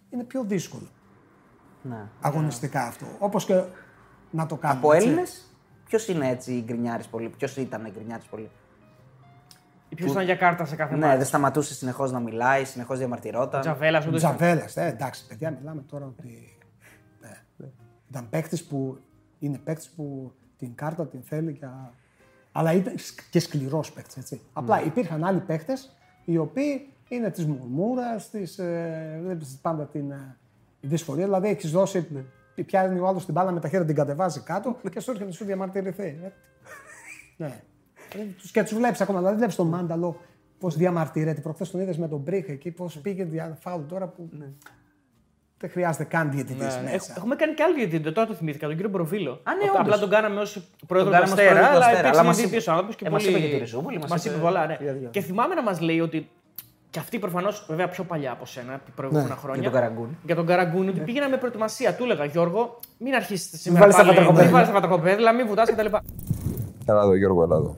είναι 0.09 0.23
πιο 0.23 0.43
δύσκολο 0.43 0.87
Ναι. 1.81 2.07
αγωνιστικά 2.21 2.81
αυτό. 2.83 3.05
Όπως 3.19 3.45
και 3.45 3.63
να 4.31 4.45
το 4.45 4.55
κάνουμε. 4.55 4.79
Από 4.79 4.93
έτσι. 4.93 5.07
Έλληνες, 5.07 5.55
ποιος 5.85 6.07
είναι 6.07 6.29
έτσι 6.29 6.61
γκρινιάρης 6.65 7.07
πολύ, 7.07 7.29
ποιος 7.29 7.57
ήταν 7.57 7.91
γκρινιάρης 7.93 8.25
πολύ; 8.25 8.49
Ποιο 9.95 10.11
ήταν 10.11 10.23
για 10.23 10.35
κάρτα 10.35 10.65
σε 10.65 10.75
κάθε 10.75 10.95
Ναι, 10.95 11.05
μάτι. 11.05 11.17
δεν 11.17 11.25
σταματούσε 11.25 11.73
συνεχώς 11.73 12.11
να 12.11 12.19
μιλάει, 12.19 12.65
συνεχώς 12.65 12.97
διαμαρτυρόταν. 12.97 13.61
Τζαβέλας, 13.61 14.07
ούτε 14.07 14.17
ήταν. 14.17 14.35
Τζαβέλας, 14.37 14.77
ε, 14.77 14.85
εντάξει, 14.85 15.27
παιδιά, 15.27 15.51
μιλάμε 15.59 15.81
τώρα 15.81 16.05
ότι. 16.05 16.57
Ναι. 18.13 18.19
Ήταν 18.19 18.29
παίκτης 18.29 18.63
που 18.63 18.97
είναι 19.39 19.57
παίκτης 19.63 19.89
που 19.89 20.31
την 20.57 20.75
κάρτα 20.75 21.07
την 21.07 21.21
θέλει 21.23 21.51
για. 21.51 21.93
Αλλά 22.51 22.73
ήταν 22.73 22.93
σ- 22.97 23.29
και 23.29 23.39
σκληρός 23.39 23.91
παίκτης. 23.91 24.17
Έτσι. 24.17 24.41
Απλά 24.53 24.83
υπήρχαν 24.83 25.23
άλλοι 25.23 25.39
παίκτες 25.39 25.95
οι 26.25 26.37
οποίοι 26.37 26.87
είναι 27.09 27.29
της 27.31 27.45
μουρμούρας, 27.45 28.29
της. 28.29 28.57
Ε, 28.59 29.19
βλέπεις 29.23 29.57
πάντα 29.61 29.85
την 29.85 30.11
ε, 30.11 30.37
δυσφορία. 30.81 31.23
Δηλαδή 31.25 31.47
έχεις 31.47 31.71
δώσει. 31.71 32.07
Πιάνει 32.65 32.99
ο 32.99 33.07
άλλος 33.07 33.25
την 33.25 33.33
μπάλα 33.33 33.51
με 33.51 33.59
τα 33.59 33.67
χέρια, 33.69 33.85
την 33.85 33.95
κατεβάζει 33.95 34.39
κάτω 34.39 34.77
και 34.91 34.99
σου 34.99 35.09
έρχεται 35.11 35.29
να 35.29 35.35
σου 35.35 35.45
διαμαρτυρηθεί. 35.45 36.03
Ε, 36.23 36.31
ναι. 37.37 37.61
Ε, 38.15 38.23
τους- 38.37 38.51
Και 38.51 38.63
τους 38.63 38.73
βλέπεις 38.73 39.01
ακόμα. 39.01 39.17
Δηλαδή 39.19 39.37
βλέπεις 39.37 39.55
τον 39.55 39.67
Μάνταλο 39.67 40.17
πώς 40.59 40.75
διαμαρτύρεται. 40.77 41.41
Προχθές 41.41 41.71
τον 41.71 41.81
είδες 41.81 41.97
με 41.97 42.07
τον 42.07 42.19
Μπρίχ 42.19 42.47
εκεί, 42.49 42.71
πώς 42.71 42.97
πήγε 42.99 43.23
δια 43.23 43.57
φάουλ 43.61 43.83
τώρα 43.85 44.07
που. 44.07 44.29
Δεν 45.63 45.71
χρειάζεται 45.71 46.03
καν 46.03 46.31
διαιτητής 46.31 46.57
Ναι, 46.75 46.81
ναι. 46.81 46.81
μέσα. 46.81 46.93
Έχ- 46.95 47.17
Έχουμε 47.17 47.35
κάνει 47.35 47.53
και 47.53 47.63
άλλη 47.63 47.75
διαιτητή, 47.75 48.11
τώρα 48.11 48.27
το 48.27 48.33
θυμήθηκα, 48.33 48.65
τον 48.67 48.75
κύριο 48.75 48.91
Προφίλο. 48.91 49.31
Α, 49.31 49.35
ναι, 49.35 49.57
Ότι 49.61 49.69
όντως. 49.69 49.79
Απλά 49.79 49.97
τον 49.99 50.09
κάναμε 50.09 50.39
ως 50.39 50.51
πρόεδρο 50.87 51.11
Τον 51.11 51.19
του 51.19 51.25
κάναμε 51.25 51.33
ως 51.33 51.39
Αστέρα, 51.39 51.49
πρόεδρος 51.59 51.69
του 51.69 51.75
αλλά 51.75 51.85
Αστέρα, 51.85 51.99
αλλά 51.99 52.07
υπήρξε 52.09 52.23
μας 52.27 52.35
διαιτητή 52.37 52.57
είπε- 52.61 52.69
ο 52.69 52.73
άνθρωπο 52.73 52.93
και 52.99 53.05
ε, 53.07 53.09
μας 53.09 53.23
πολύ. 53.23 53.35
είπε 53.37 53.45
και 53.47 53.53
τη 53.53 53.59
Ριζούπολη, 53.59 53.97
μας 53.99 54.09
μας 54.09 54.25
είπε- 54.25 54.33
είπε 54.35 54.43
πολλά, 54.47 54.61
ναι. 54.67 54.75
δυο-δυο. 54.81 55.09
Και 55.15 55.21
θυμάμαι 55.27 55.53
να 55.59 55.63
μας 55.63 55.77
λέει 55.87 55.99
ότι. 56.07 56.19
Και 56.89 56.99
αυτή 56.99 57.19
προφανώς, 57.19 57.65
βέβαια 57.69 57.87
πιο 57.95 58.03
παλιά 58.03 58.31
από 58.31 58.45
σένα, 58.45 58.73
επί 58.73 58.91
προηγούμενα 58.95 59.27
Ναι, 59.27 59.33
χρόνια. 59.43 59.61
για 59.61 59.71
τον 59.71 59.79
Καραγκούνη. 59.79 60.13
Για 60.25 60.35
τον 60.35 60.45
Καραγκούνη, 60.45 60.89
ότι 60.89 60.99
πήγαινα 60.99 61.27
με 61.29 61.37
προετοιμασία. 61.37 61.89
Του 61.95 62.03
έλεγα 62.03 62.25
Γιώργο, 62.25 62.79
μην 63.03 63.13
αρχίσεις 63.13 63.61
σήμερα. 63.61 63.79
βάλεις 63.81 63.95
τα 63.95 64.01
πάλι, 64.01 64.09
βατραχοπέδιλα. 64.13 64.43
Μην 64.49 64.53
βάλεις 64.55 64.67
τα 64.67 64.73
βατραχοπέδιλα, 64.79 65.29
μην 65.37 65.47
βουτάς 65.47 65.69
κτλ. 65.71 65.85
Έλα 66.89 67.01
εδώ 67.05 67.15
Γιώργο, 67.15 67.43
έλα 67.43 67.55
εδώ. 67.55 67.77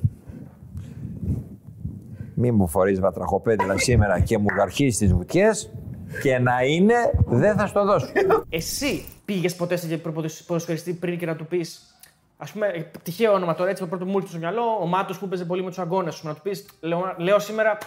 Μη 2.38 2.52
μου 2.52 2.68
φορείς 2.68 3.00
βατραχοπέδιλα 3.00 3.78
σήμερα 3.78 4.20
και 4.20 4.38
μου 4.38 4.46
γαρχίσεις 4.58 4.98
τις 4.98 5.14
βουτιές 5.14 5.72
και 6.22 6.38
να 6.40 6.64
είναι 6.64 6.96
δεν 7.26 7.56
θα 7.58 7.68
στο 7.68 7.86
δώσω. 7.86 8.08
Εσύ 8.50 9.06
πήγες 9.26 9.56
ποτέ 9.56 9.76
σε 9.76 10.02
ποδοσφαιριστή 10.48 10.94
πριν 10.94 11.18
και 11.18 11.26
να 11.26 11.36
του 11.36 11.46
πεις. 11.46 11.82
Α 12.38 12.46
πούμε, 12.52 12.68
ε, 12.68 12.86
τυχαίο 13.04 13.34
όνομα 13.34 13.56
τώρα, 13.56 13.70
έτσι 13.70 13.82
το 13.82 13.88
πρώτο 13.90 14.06
μου 14.06 14.16
ήρθε 14.18 14.28
στο 14.28 14.38
μυαλό, 14.38 14.62
ο 14.82 14.86
Μάτος 14.86 15.18
που 15.20 15.28
παίζει 15.28 15.46
πολύ 15.46 15.62
με 15.64 15.70
τους 15.70 15.80
αγώνες 15.80 16.16
σου. 16.16 16.28
Να 16.28 16.34
του 16.34 16.42
πεις, 16.42 16.66
λέω, 16.80 17.16
λέω 17.18 17.40
σήμερα, 17.40 17.78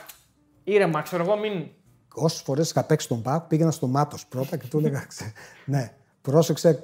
ήρεμα, 0.65 1.03
ξέρω 1.03 1.23
εγώ, 1.23 1.37
μην. 1.37 1.67
Όσες 2.15 2.41
φορές 2.41 2.71
είχα 2.71 2.85
παίξει 2.85 3.09
τον 3.09 3.23
Πάκ, 3.23 3.43
πήγαινα 3.47 3.71
στο 3.71 3.87
Μάτος 3.87 4.27
πρώτα 4.27 4.57
και 4.57 4.67
του 4.67 4.79
έλεγα: 4.79 5.05
«Ξε- 5.09 5.33
Ναι, 5.65 5.93
πρόσεξε. 6.23 6.83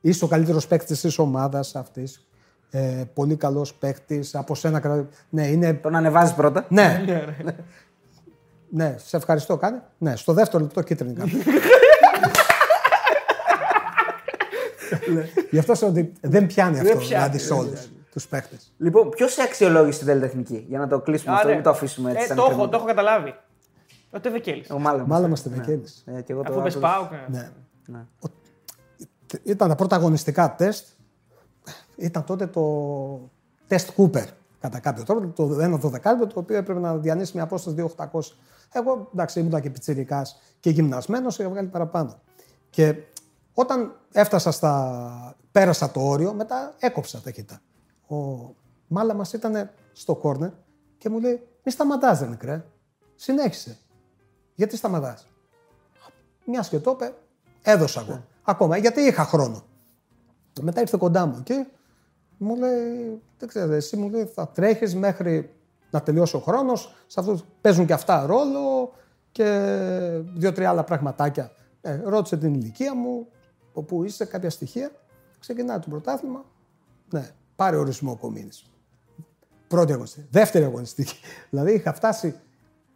Είσαι 0.00 0.24
ο 0.24 0.28
καλύτερος 0.28 0.66
παίκτης 0.66 1.00
της 1.00 1.18
ομάδας 1.18 1.74
αυτής. 1.76 2.26
Ε, 2.70 3.02
πολύ 3.14 3.36
καλός 3.36 3.74
παίκτης. 3.74 4.34
Από 4.34 4.54
σένα. 4.54 4.80
κρα- 4.80 5.08
Ναι, 5.30 5.46
είναι. 5.46 5.74
Τον 5.74 5.94
ανεβάζεις 5.96 6.34
πρώτα. 6.34 6.66
Ναι. 6.68 7.04
Ναι, 8.70 8.94
σε 8.98 9.16
ευχαριστώ. 9.16 9.56
Κάνε. 9.56 9.82
Ναι, 9.98 10.16
στο 10.16 10.32
δεύτερο 10.32 10.62
λεπτό 10.62 10.82
κίτρινη 10.82 11.14
κάρτα. 11.14 11.36
Ναι, 15.14 15.24
Γι' 15.50 15.58
αυτό 15.58 15.74
σου 15.74 15.86
ότι 15.86 16.12
δεν 16.20 16.46
πιάνει 16.46 16.78
αυτό 16.80 16.96
πιάνει, 16.98 17.04
δηλαδή 17.06 17.38
σε 17.38 17.48
δεν 17.48 17.58
όλου 17.58 17.72
τους 18.12 18.28
παίκτες. 18.28 18.72
Λοιπόν, 18.78 19.08
ποιος 19.08 19.32
σε 19.32 19.42
αξιολόγησε 19.42 20.02
στην 20.02 20.18
Delta 20.18 20.22
Εθνική, 20.22 20.64
για 20.68 20.78
να 20.78 20.86
το 20.88 21.00
κλείσουμε 21.00 21.34
αυτό, 21.34 21.46
Άρα, 21.46 21.54
μην 21.54 21.64
το 21.64 21.70
αφήσουμε 21.70 22.10
έτσι. 22.10 22.22
ε, 22.22 22.26
σαν 22.26 22.36
το, 22.36 22.42
έχω, 22.42 22.50
κρεμότητα. 22.50 22.76
το 22.76 22.82
έχω 22.82 22.94
καταλάβει. 22.94 23.34
Ο 24.10 24.20
Τεβεκέλη. 24.20 24.64
Ο 24.70 24.78
Μάλα 24.78 25.06
Μάλλον 25.06 25.26
είμαστε 25.26 25.48
Βεκέλη. 25.48 25.84
Ε, 26.04 26.20
και 26.20 26.32
εγώ 26.32 26.42
το 26.42 26.52
Αφού 26.52 26.62
πες 26.62 26.76
άκουσα. 26.76 26.92
πάω. 26.92 27.08
Ναι. 27.28 27.50
Ναι. 27.86 28.04
Ήταν 29.42 29.68
τα 29.68 29.74
πρώτα 29.74 29.96
αγωνιστικά 29.96 30.54
τεστ. 30.54 30.86
Ήταν 31.96 32.24
τότε 32.24 32.46
το 32.46 33.30
τεστ 33.66 33.90
Cooper 33.96 34.24
κατά 34.60 34.78
κάποιο 34.78 35.04
τρόπο. 35.04 35.26
Το 35.26 35.60
ένα 35.60 35.76
δωδεκάλεπτο 35.76 36.26
το 36.26 36.40
οποίο 36.40 36.56
έπρεπε 36.56 36.80
να 36.80 36.96
διανύσει 36.96 37.32
μια 37.34 37.42
απόσταση 37.42 37.76
2.800. 37.96 38.20
Εγώ 38.72 39.08
εντάξει 39.12 39.40
ήμουν 39.40 39.60
και 39.60 39.70
πιτσιρικάς 39.70 40.40
και 40.60 40.70
γυμνασμένος 40.70 41.38
είχα 41.38 41.48
βγάλει 41.48 41.68
παραπάνω. 41.68 42.20
Και 42.70 42.94
όταν 43.54 43.96
έφτασα 44.12 44.50
στα... 44.50 45.36
πέρασα 45.52 45.90
το 45.90 46.00
όριο, 46.00 46.32
μετά 46.32 46.74
έκοψα 46.78 47.20
ταχύτητα. 47.20 47.60
Ο 48.08 48.16
Μάλα 48.86 49.14
μας 49.14 49.32
ήταν 49.32 49.70
στο 49.92 50.14
κόρνερ 50.14 50.50
και 50.98 51.08
μου 51.08 51.20
λέει 51.20 51.48
μη 51.64 51.72
σταματάς 51.72 52.18
δεν 52.18 52.28
μικρέ. 52.28 52.64
Συνέχισε. 53.16 53.78
Γιατί 54.54 54.76
σταματάς; 54.76 55.26
Μια 56.44 56.66
και 56.70 56.78
το 56.78 56.90
είπε, 56.90 57.14
Έδωσα 57.62 58.00
εγώ. 58.00 58.24
Ακόμα 58.42 58.76
γιατί 58.76 59.00
είχα 59.00 59.24
χρόνο. 59.24 59.64
Μετά 60.60 60.80
ήρθε 60.80 60.96
κοντά 60.96 61.26
μου 61.26 61.42
και 61.42 61.66
μου 62.38 62.56
λέει, 62.56 63.22
δεν 63.38 63.48
ξέρω, 63.48 63.72
εσύ 63.72 63.96
μου 63.96 64.10
λέει, 64.10 64.24
θα 64.24 64.48
τρέχεις 64.48 64.94
μέχρι 64.94 65.54
να 65.90 66.02
τελειώσει 66.02 66.36
ο 66.36 66.38
χρόνος. 66.38 66.94
Σε 67.06 67.20
αυτού 67.20 67.40
παίζουν 67.60 67.86
και 67.86 67.92
αυτά 67.92 68.26
ρόλο 68.26 68.92
και 69.32 69.44
δύο-τρία 70.36 70.68
άλλα 70.68 70.84
πραγματάκια. 70.84 71.52
Ε, 71.80 72.00
ρώτησε 72.04 72.36
την 72.36 72.54
ηλικία 72.54 72.94
μου, 72.94 73.26
όπου 73.72 74.04
είσαι, 74.04 74.24
κάποια 74.24 74.50
στοιχεία. 74.50 74.90
Ξεκινάει 75.38 75.78
το 75.78 75.88
πρωτάθλημα. 75.88 76.44
Ναι, 77.10 77.30
πάρε 77.56 77.76
ορισμό 77.76 78.16
κομμίνη. 78.16 78.50
Πρώτη 79.68 79.92
αγωνιστική. 79.92 80.26
Δεύτερη 80.30 80.64
αγωνιστική. 80.64 81.14
δηλαδή 81.50 81.72
είχα 81.72 81.92
φτάσει 81.92 82.34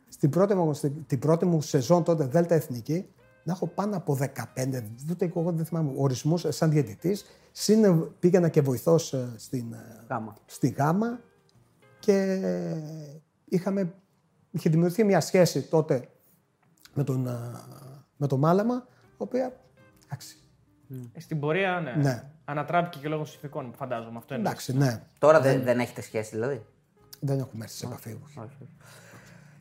στην 0.08 0.30
πρώτη, 0.30 0.54
μου, 0.54 0.72
την 1.06 1.18
πρώτη 1.18 1.46
μου 1.46 1.60
σεζόν 1.60 2.04
τότε 2.04 2.24
Δέλτα 2.24 2.54
Εθνική 2.54 3.08
να 3.44 3.52
έχω 3.52 3.66
πάνω 3.66 3.96
από 3.96 4.18
15, 4.20 4.26
ούτε 5.10 5.32
εγώ 5.36 5.52
δεν 5.52 5.64
θυμάμαι, 5.64 5.92
ορισμούς 5.96 6.44
σαν 6.48 6.70
διαιτητής. 6.70 7.24
Συν 7.52 8.12
πήγαινα 8.18 8.48
και 8.48 8.60
βοηθός 8.60 9.12
ε, 9.12 9.32
στην 9.36 9.72
ε, 9.72 10.04
Γάμα. 10.08 10.36
στη 10.46 10.68
Γάμα 10.68 11.20
και 12.04 12.38
είχαμε, 13.44 13.94
είχε 14.50 14.70
δημιουργηθεί 14.70 15.04
μια 15.04 15.20
σχέση 15.20 15.62
τότε 15.62 16.08
με 16.94 17.04
τον, 17.04 17.26
ε, 17.26 17.30
με 18.16 18.26
τον 18.26 18.38
Μάλαμα, 18.38 18.86
η 19.10 19.14
οποία, 19.16 19.60
εντάξει, 20.04 20.36
Ε, 21.12 21.20
Στην 21.20 21.40
πορεία, 21.40 21.80
ναι. 21.80 22.02
Ναι. 22.02 22.22
Ανατράπηκε 22.44 22.98
και 22.98 23.08
λόγω 23.08 23.24
συνθηκών, 23.24 23.72
φαντάζομαι. 23.76 24.18
Αυτό 24.18 24.34
είναι. 24.34 24.42
εντάξει, 24.48 24.76
ναι, 24.76 25.02
Τώρα 25.18 25.40
δεν, 25.40 25.62
δεν 25.62 25.78
έχετε 25.80 26.00
σχέση 26.02 26.30
δηλαδή; 26.30 26.64
δεν 27.20 27.38
έχουμε 27.38 27.64
έρθει 27.64 27.76
σε 27.76 27.86
επαφή. 27.86 28.18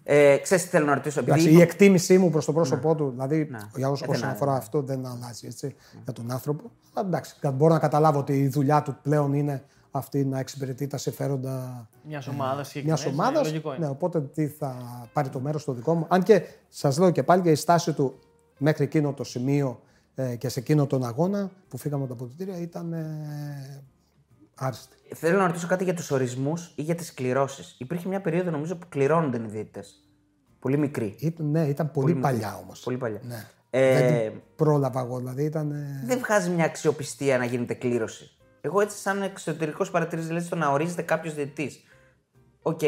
Ε, 0.03 0.37
ξέρεις 0.37 0.63
τι 0.63 0.69
θέλω 0.69 0.85
να 0.85 0.93
ρωτήσω. 0.93 1.19
Επειδή 1.19 1.39
Εντάξει, 1.39 1.57
η 1.57 1.61
εκτίμησή 1.61 2.17
μου 2.17 2.29
προς 2.29 2.45
το 2.45 2.53
πρόσωπό 2.53 2.95
του, 2.95 3.09
δηλαδή 3.09 3.49
για 3.75 3.89
όσο, 3.89 4.03
Ε, 4.03 4.07
δεν 4.07 4.15
όσον 4.15 4.23
είναι. 4.23 4.31
αφορά 4.35 4.53
αυτό, 4.53 4.81
δεν 4.81 5.05
αλλάζει 5.05 5.47
έτσι, 5.47 5.75
για 6.03 6.13
τον 6.13 6.31
άνθρωπο. 6.31 6.71
Αλλά 6.93 7.07
εντάξει, 7.07 7.35
κα- 7.39 7.51
μπορώ 7.51 7.73
να 7.73 7.79
καταλάβω 7.79 8.19
ότι 8.19 8.37
η 8.39 8.47
δουλειά 8.47 8.81
του 8.81 8.97
πλέον 9.01 9.33
είναι 9.33 9.63
αυτή 9.95 10.25
να 10.25 10.39
εξυπηρετεί 10.39 10.87
τα 10.87 10.97
συμφέροντα 10.97 11.87
Μιας 12.07 12.27
ομάδας 12.27 12.55
μιας 12.55 12.99
συγκεκριμένη. 12.99 13.11
ομάδας. 13.19 13.41
Ναι, 13.41 13.47
λογικό 13.47 13.73
είναι. 13.75 13.85
Ναι, 13.85 13.91
οπότε 13.91 14.21
τι 14.21 14.47
θα 14.47 14.75
πάρει 15.13 15.29
το 15.29 15.39
μέρος 15.39 15.63
το 15.63 15.73
δικό 15.73 15.93
μου. 15.93 16.05
Αν 16.09 16.23
και 16.23 16.41
σας 16.69 16.97
λέω 16.97 17.11
και 17.11 17.23
πάλι 17.23 17.41
και 17.41 17.51
η 17.51 17.55
στάση 17.55 17.93
του 17.93 18.19
μέχρι 18.57 18.83
εκείνο 18.83 19.13
το 19.13 19.23
σημείο 19.23 19.81
ε, 20.15 20.35
και 20.35 20.49
σε 20.49 20.59
εκείνο 20.59 20.87
τον 20.87 21.03
αγώνα 21.05 21.51
που 21.67 21.77
φύγαμε 21.77 22.03
από 22.03 22.13
τα 22.15 22.23
αποδητήρια 22.23 22.57
ήταν 22.57 22.93
ε, 22.93 23.83
άριστη. 24.55 24.95
Θέλω 25.15 25.37
να 25.37 25.47
ρωτήσω 25.47 25.67
κάτι 25.67 25.83
για 25.83 25.93
τους 25.93 26.11
ορισμούς 26.11 26.73
ή 26.75 26.81
για 26.81 26.95
τις 26.95 27.13
κληρώσεις. 27.13 27.75
Υπήρχε 27.79 28.07
μια 28.07 28.21
περίοδο 28.21 28.51
νομίζω 28.51 28.75
που 28.75 28.85
κληρώνονταν 28.89 29.43
οι 29.43 29.47
διαιτητές. 29.47 30.07
Πολύ 30.59 30.77
μικρή. 30.77 31.15
Ήταν, 31.19 31.49
ναι, 31.49 31.67
ήταν 31.67 31.91
πολύ, 31.91 32.15
παλιά 32.15 32.59
όμως. 32.63 32.79
Πολύ 32.79 32.97
παλιά. 32.97 33.19
Ναι. 33.27 33.45
Ε, 33.69 33.99
Δεν 33.99 34.31
την 34.31 34.41
πρόλαβα 34.55 35.01
εγώ, 35.01 35.17
δηλαδή 35.17 35.43
ήταν. 35.43 35.71
ε, 35.71 36.03
δεν 36.05 36.19
βγάζει 36.19 36.49
μια 36.49 36.65
αξιοπιστία 36.65 37.37
να 37.37 37.45
γίνεται 37.45 37.73
κλήρωση. 37.73 38.31
Εγώ 38.65 38.81
έτσι, 38.81 38.97
σαν 38.97 39.21
εξωτερικός 39.21 39.91
παρατηρητής, 39.91 40.27
δηλαδή 40.27 40.45
στο 40.45 40.55
να 40.55 40.69
ορίζεται 40.69 41.01
κάποιος 41.01 41.33
διαιτητής. 41.33 41.83
Οκ, 42.61 42.79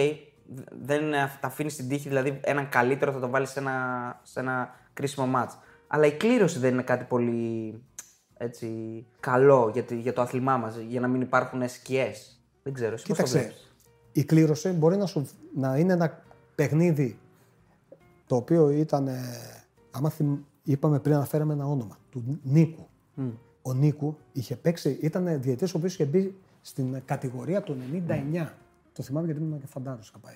δεν 0.82 1.02
είναι 1.06 1.22
αυ- 1.22 1.42
τα 1.42 1.48
αφήνεις 1.48 1.74
στην 1.74 1.88
τύχη, 1.88 2.08
δηλαδή 2.08 2.40
έναν 2.44 2.70
καλύτερο 2.70 3.12
θα 3.12 3.20
τον 3.20 3.30
βάλεις 3.30 3.50
σε 3.50 3.60
ένα, 3.60 4.20
σε 4.24 4.40
ένα 4.40 4.76
κρίσιμο 4.94 5.26
ματς. 5.28 5.58
Αλλά 5.88 6.06
η 6.06 6.12
κλήρωση 6.12 6.60
δεν 6.60 6.74
είναι 6.74 6.82
κάτι 6.82 7.04
πολύ 7.04 7.74
έτσι, 8.38 8.70
καλό 9.20 9.70
για, 9.74 9.84
τη- 9.84 10.00
για 10.00 10.14
το 10.14 10.22
άθλημά 10.22 10.58
μας, 10.58 10.78
για 10.78 11.00
να 11.00 11.08
μην 11.08 11.22
υπάρχουν 11.22 11.70
σκιέ. 11.70 12.12
Δεν 12.64 12.74
ξέρω, 12.74 12.94
εσύ 12.94 13.06
πώς 13.08 13.18
το 13.18 13.24
Κοίταξε, 13.24 13.38
βλέπεις; 13.48 13.72
η 14.12 14.24
κλήρωση 14.24 14.70
μπορεί 14.70 14.98
να, 14.98 15.06
σου, 15.06 15.30
να 15.56 15.78
είναι 15.78 15.94
ένα 15.94 16.24
παιχνίδι 16.56 17.20
το 18.28 18.36
οποίο 18.36 18.70
ήταν, 18.70 19.08
ε, 19.08 19.22
άμα 19.92 20.10
θυμ- 20.10 20.40
είπαμε 20.64 21.00
πριν 21.00 21.16
αναφέραμε 21.16 21.54
ένα 21.54 21.66
όνομα, 21.66 21.98
του 22.10 22.40
Νίκου. 22.44 22.88
Ο 23.68 23.74
Νίκου 23.74 24.18
είχε 24.32 24.56
παίξει, 24.56 24.98
ήταν 25.02 25.42
διαιτής 25.42 25.74
ο 25.74 25.78
οποίος 25.78 25.94
είχε 25.94 26.06
μπει 26.06 26.36
στην 26.62 27.02
κατηγορία 27.06 27.62
του 27.62 27.78
99. 28.08 28.48
Το 28.94 29.04
θυμάμαι 29.04 29.26
γιατί 29.26 29.42
ήμουν 29.42 29.60
και 29.60 29.68
φαντάρος 29.68 30.08
είχα 30.08 30.18
πάει. 30.18 30.36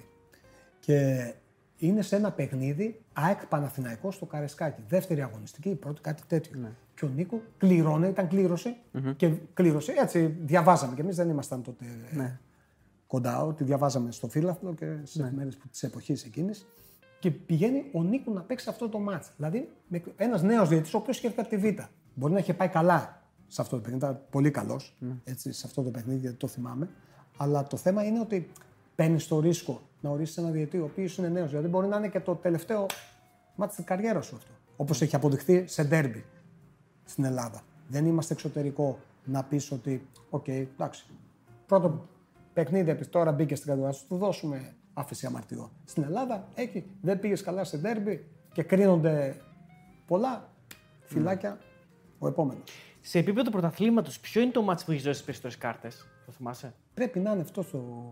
Και 0.80 1.34
είναι 1.78 2.02
σε 2.02 2.16
ένα 2.16 2.32
παιχνίδι 2.32 3.02
ΑΕΚ 3.14 3.46
Παναθηναϊκός 3.46 4.16
στο 4.16 4.26
Καρεσκάκι. 4.26 4.82
Δεύτερη 4.88 5.22
αγωνιστική, 5.22 5.70
η 5.70 5.76
πρώτη 5.76 6.02
κάτι 6.02 6.24
τέτοιο. 6.28 6.72
Και 6.96 7.06
ο 7.06 7.08
Νίκο 7.08 7.42
κληρώνε, 7.58 8.08
ήταν 8.08 8.28
κλήρωση 8.28 8.76
και 9.16 9.34
κλήρωση. 9.54 9.94
Έτσι 9.98 10.38
διαβάζαμε 10.42 10.96
και 10.96 11.02
εμείς 11.02 11.16
δεν 11.16 11.30
ήμασταν 11.30 11.62
τότε 11.62 11.86
κοντά, 13.08 13.44
ότι 13.44 13.64
διαβάζαμε 13.64 14.12
στο 14.12 14.28
φύλαθλο 14.28 14.74
και 14.74 14.98
σε 15.04 15.24
ναι. 15.24 15.32
μέρες 15.32 15.58
της 15.72 15.84
εποχής 15.84 16.24
εκείνης. 16.24 16.68
Και 17.20 17.32
πηγαίνει 17.32 17.86
ο 17.94 18.04
Νίκο 18.04 18.32
να 18.32 18.42
παίξει 18.42 18.70
αυτό 18.70 18.90
το 18.90 19.00
μάτς. 19.00 19.32
Δηλαδή, 19.36 19.70
ένας 20.16 20.42
νέος 20.42 20.70
διαιτητής, 20.70 20.94
ο 20.94 20.98
οποίος 20.98 21.18
είχε 21.18 21.28
έρθει 21.28 21.40
από 21.40 21.50
τη 21.50 21.58
Β. 21.58 21.82
Μπορεί 22.14 22.34
να 22.34 22.40
είχε 22.40 22.54
πάει 22.54 22.68
καλά 22.68 23.19
σε 23.50 23.62
αυτό 23.62 23.76
το 23.76 23.82
παιχνίδι, 23.82 24.06
ήταν 24.06 24.22
πολύ 24.30 24.52
καλός 24.52 24.98
έτσι, 25.24 25.52
σε 25.52 25.68
αυτό 25.68 25.84
το 25.84 25.90
παιχνίδι, 25.90 26.20
γιατί 26.20 26.36
το 26.36 26.48
θυμάμαι. 26.48 26.90
Αλλά 27.38 27.64
το 27.64 27.78
θέμα 27.78 28.04
είναι 28.04 28.20
ότι 28.20 28.50
παίρνεις 28.96 29.28
το 29.28 29.40
ρίσκο 29.40 29.82
να 30.02 30.10
ορίσεις 30.10 30.38
ένα 30.38 30.50
διαιτητή, 30.50 30.78
ο 30.78 30.84
οποίος 30.84 31.18
είναι 31.18 31.30
νέος. 31.30 31.50
Δηλαδή, 31.50 31.68
μπορεί 31.68 31.88
να 31.88 31.98
είναι 31.98 32.10
και 32.10 32.20
το 32.20 32.36
τελευταίο 32.36 32.86
μάτι 33.56 33.76
της 33.76 33.86
καριέρας 33.86 34.26
σου 34.26 34.36
αυτό. 34.36 34.52
Όπως 34.78 35.02
έχει 35.02 35.16
αποδειχθεί 35.16 35.68
σε 35.68 35.84
ντέρμπι 35.84 36.26
στην 37.04 37.24
Ελλάδα. 37.24 37.62
Δεν 37.88 38.06
είμαστε 38.06 38.34
εξωτερικό 38.34 39.00
να 39.26 39.44
πεις 39.44 39.72
ότι, 39.72 40.08
οκ, 40.30 40.48
εντάξει, 40.48 41.06
πρώτο 41.66 42.08
παιχνίδι 42.54 42.90
επί 42.90 43.06
τώρα 43.06 43.32
μπήκε 43.32 43.56
στην 43.56 43.68
κατηγορία 43.68 43.96
σου, 43.98 44.08
του 44.08 44.18
δώσουμε 44.18 44.74
άφεση 44.94 45.26
αμαρτιών. 45.26 45.70
Στην 45.86 46.04
Ελλάδα, 46.04 46.48
εκεί 46.56 46.86
δεν 47.02 47.20
πήγες 47.20 47.42
καλά 47.42 47.64
σε 47.64 47.78
ντέρμπι 47.78 48.26
και 48.54 48.64
κρίνονται 48.64 49.36
πολλά 50.08 50.50
φυλάκια 51.02 51.60
ο 52.20 52.28
επόμενος. 52.28 52.70
Σε 53.02 53.20
επίπεδο 53.20 53.52
πρωταθλήματος, 53.52 54.20
ποιο 54.20 54.42
είναι 54.42 54.52
το 54.52 54.62
ματς 54.62 54.86
που 54.86 54.92
έχεις 54.92 55.04
δώσει 55.04 55.16
τις 55.16 55.26
περισσότερες 55.26 55.58
κάρτες, 55.58 56.08
το 56.26 56.32
θυμάσαι; 56.32 56.74
Πρέπει 56.94 57.20
να 57.20 57.32
είναι 57.32 57.42
αυτό 57.42 57.62
στο, 57.62 58.04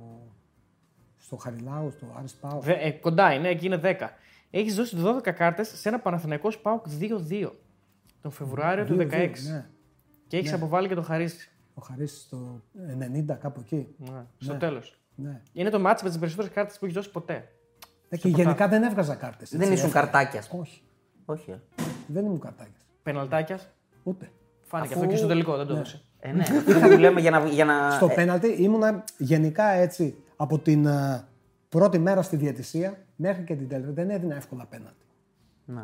στο 1.18 1.36
Χαριλάου, 1.36 1.92
στο 1.92 2.16
Άρης 2.18 2.34
Πάο. 2.34 2.60
Δε, 2.60 2.74
ε, 2.74 2.92
κοντά 2.92 3.34
είναι, 3.34 3.48
εκεί 3.48 3.66
είναι 3.66 3.78
10. 3.84 4.10
Έχεις 4.52 4.76
δώσει 4.76 4.98
12 5.00 5.32
κάρτες 5.32 5.68
σε 5.68 5.90
ένα 5.90 6.00
Παναθηναϊκός 6.00 6.60
Πάοκ 6.60 6.86
2-2 7.00 7.52
τον 8.22 8.32
Φεβρουάριο 8.32 8.86
του 8.86 8.98
16. 8.98 9.08
Ναι. 9.50 9.66
Και 10.28 10.38
έχεις 10.38 10.54
αποβάλει 10.54 10.88
και 10.88 10.96
το 10.96 11.02
χαρίσει. 11.02 11.50
Ο 11.74 11.82
Χαρίς 11.82 12.22
στο 12.22 12.62
90, 13.30 13.38
κάπου 13.40 13.60
εκεί. 13.60 13.88
Ναι, 13.98 14.26
στο 14.38 14.54
τέλος. 14.56 15.00
Ναι. 15.16 15.42
Είναι 15.54 15.70
το 15.70 15.80
μάτσο 15.80 16.04
με 16.04 16.10
τις 16.10 16.20
περισσότερες 16.20 16.54
κάρτες 16.54 16.78
που 16.80 16.86
έχεις 16.86 16.98
δώσει 16.98 17.12
ποτέ; 17.12 17.52
Ε, 18.10 18.18
και 18.18 18.28
γενικά 18.28 18.68
δεν 18.68 18.84
έβγαζα 18.84 19.16
κάρτες. 19.16 19.50
Δεν 19.58 19.72
ήσουν 19.72 19.92
καρτάκια. 19.92 20.40
ας 20.40 20.48
πούμε. 20.48 20.62
Όχι. 20.62 20.82
Όχι. 21.26 21.52
ε. 21.52 21.60
Δεν 22.08 22.26
ήμουν 22.26 22.40
καρτάκιας. 22.40 22.86
Πεναλτάκιας; 23.04 23.70
Ούτε. 24.04 24.32
Φάνηκε 24.68 24.93
Αφού- 24.93 25.01
αυτό 25.03 25.11
και 25.13 25.18
στο 25.18 25.28
τελικό, 25.28 25.57
δεν 25.57 25.65
το 25.68 25.74
έδωσε. 25.74 26.01
Ε, 26.20 26.32
ναι, 26.32 26.43
αυτό 26.68 26.88
που 26.89 26.97
λέμε 26.97 27.22
για 27.22 27.32
να. 27.32 27.45
Για 27.47 27.65
να... 27.65 27.91
Στο 27.91 28.07
ε, 28.11 28.13
πέναλτι 28.13 28.47
ήμουνα 28.47 29.03
γενικά 29.18 29.70
έτσι 29.70 30.15
από 30.36 30.59
την 30.59 30.86
ε, 30.86 31.24
πρώτη 31.70 31.99
μέρα 31.99 32.22
στη 32.22 32.36
διαιτησία 32.36 32.97
μέχρι 33.15 33.43
και 33.43 33.55
την 33.55 33.68
τελευταία. 33.68 33.93
Δεν 33.93 34.09
έδινα 34.09 34.36
εύκολα 34.36 34.65
πέναλτι. 34.65 35.05
ναι. 35.65 35.84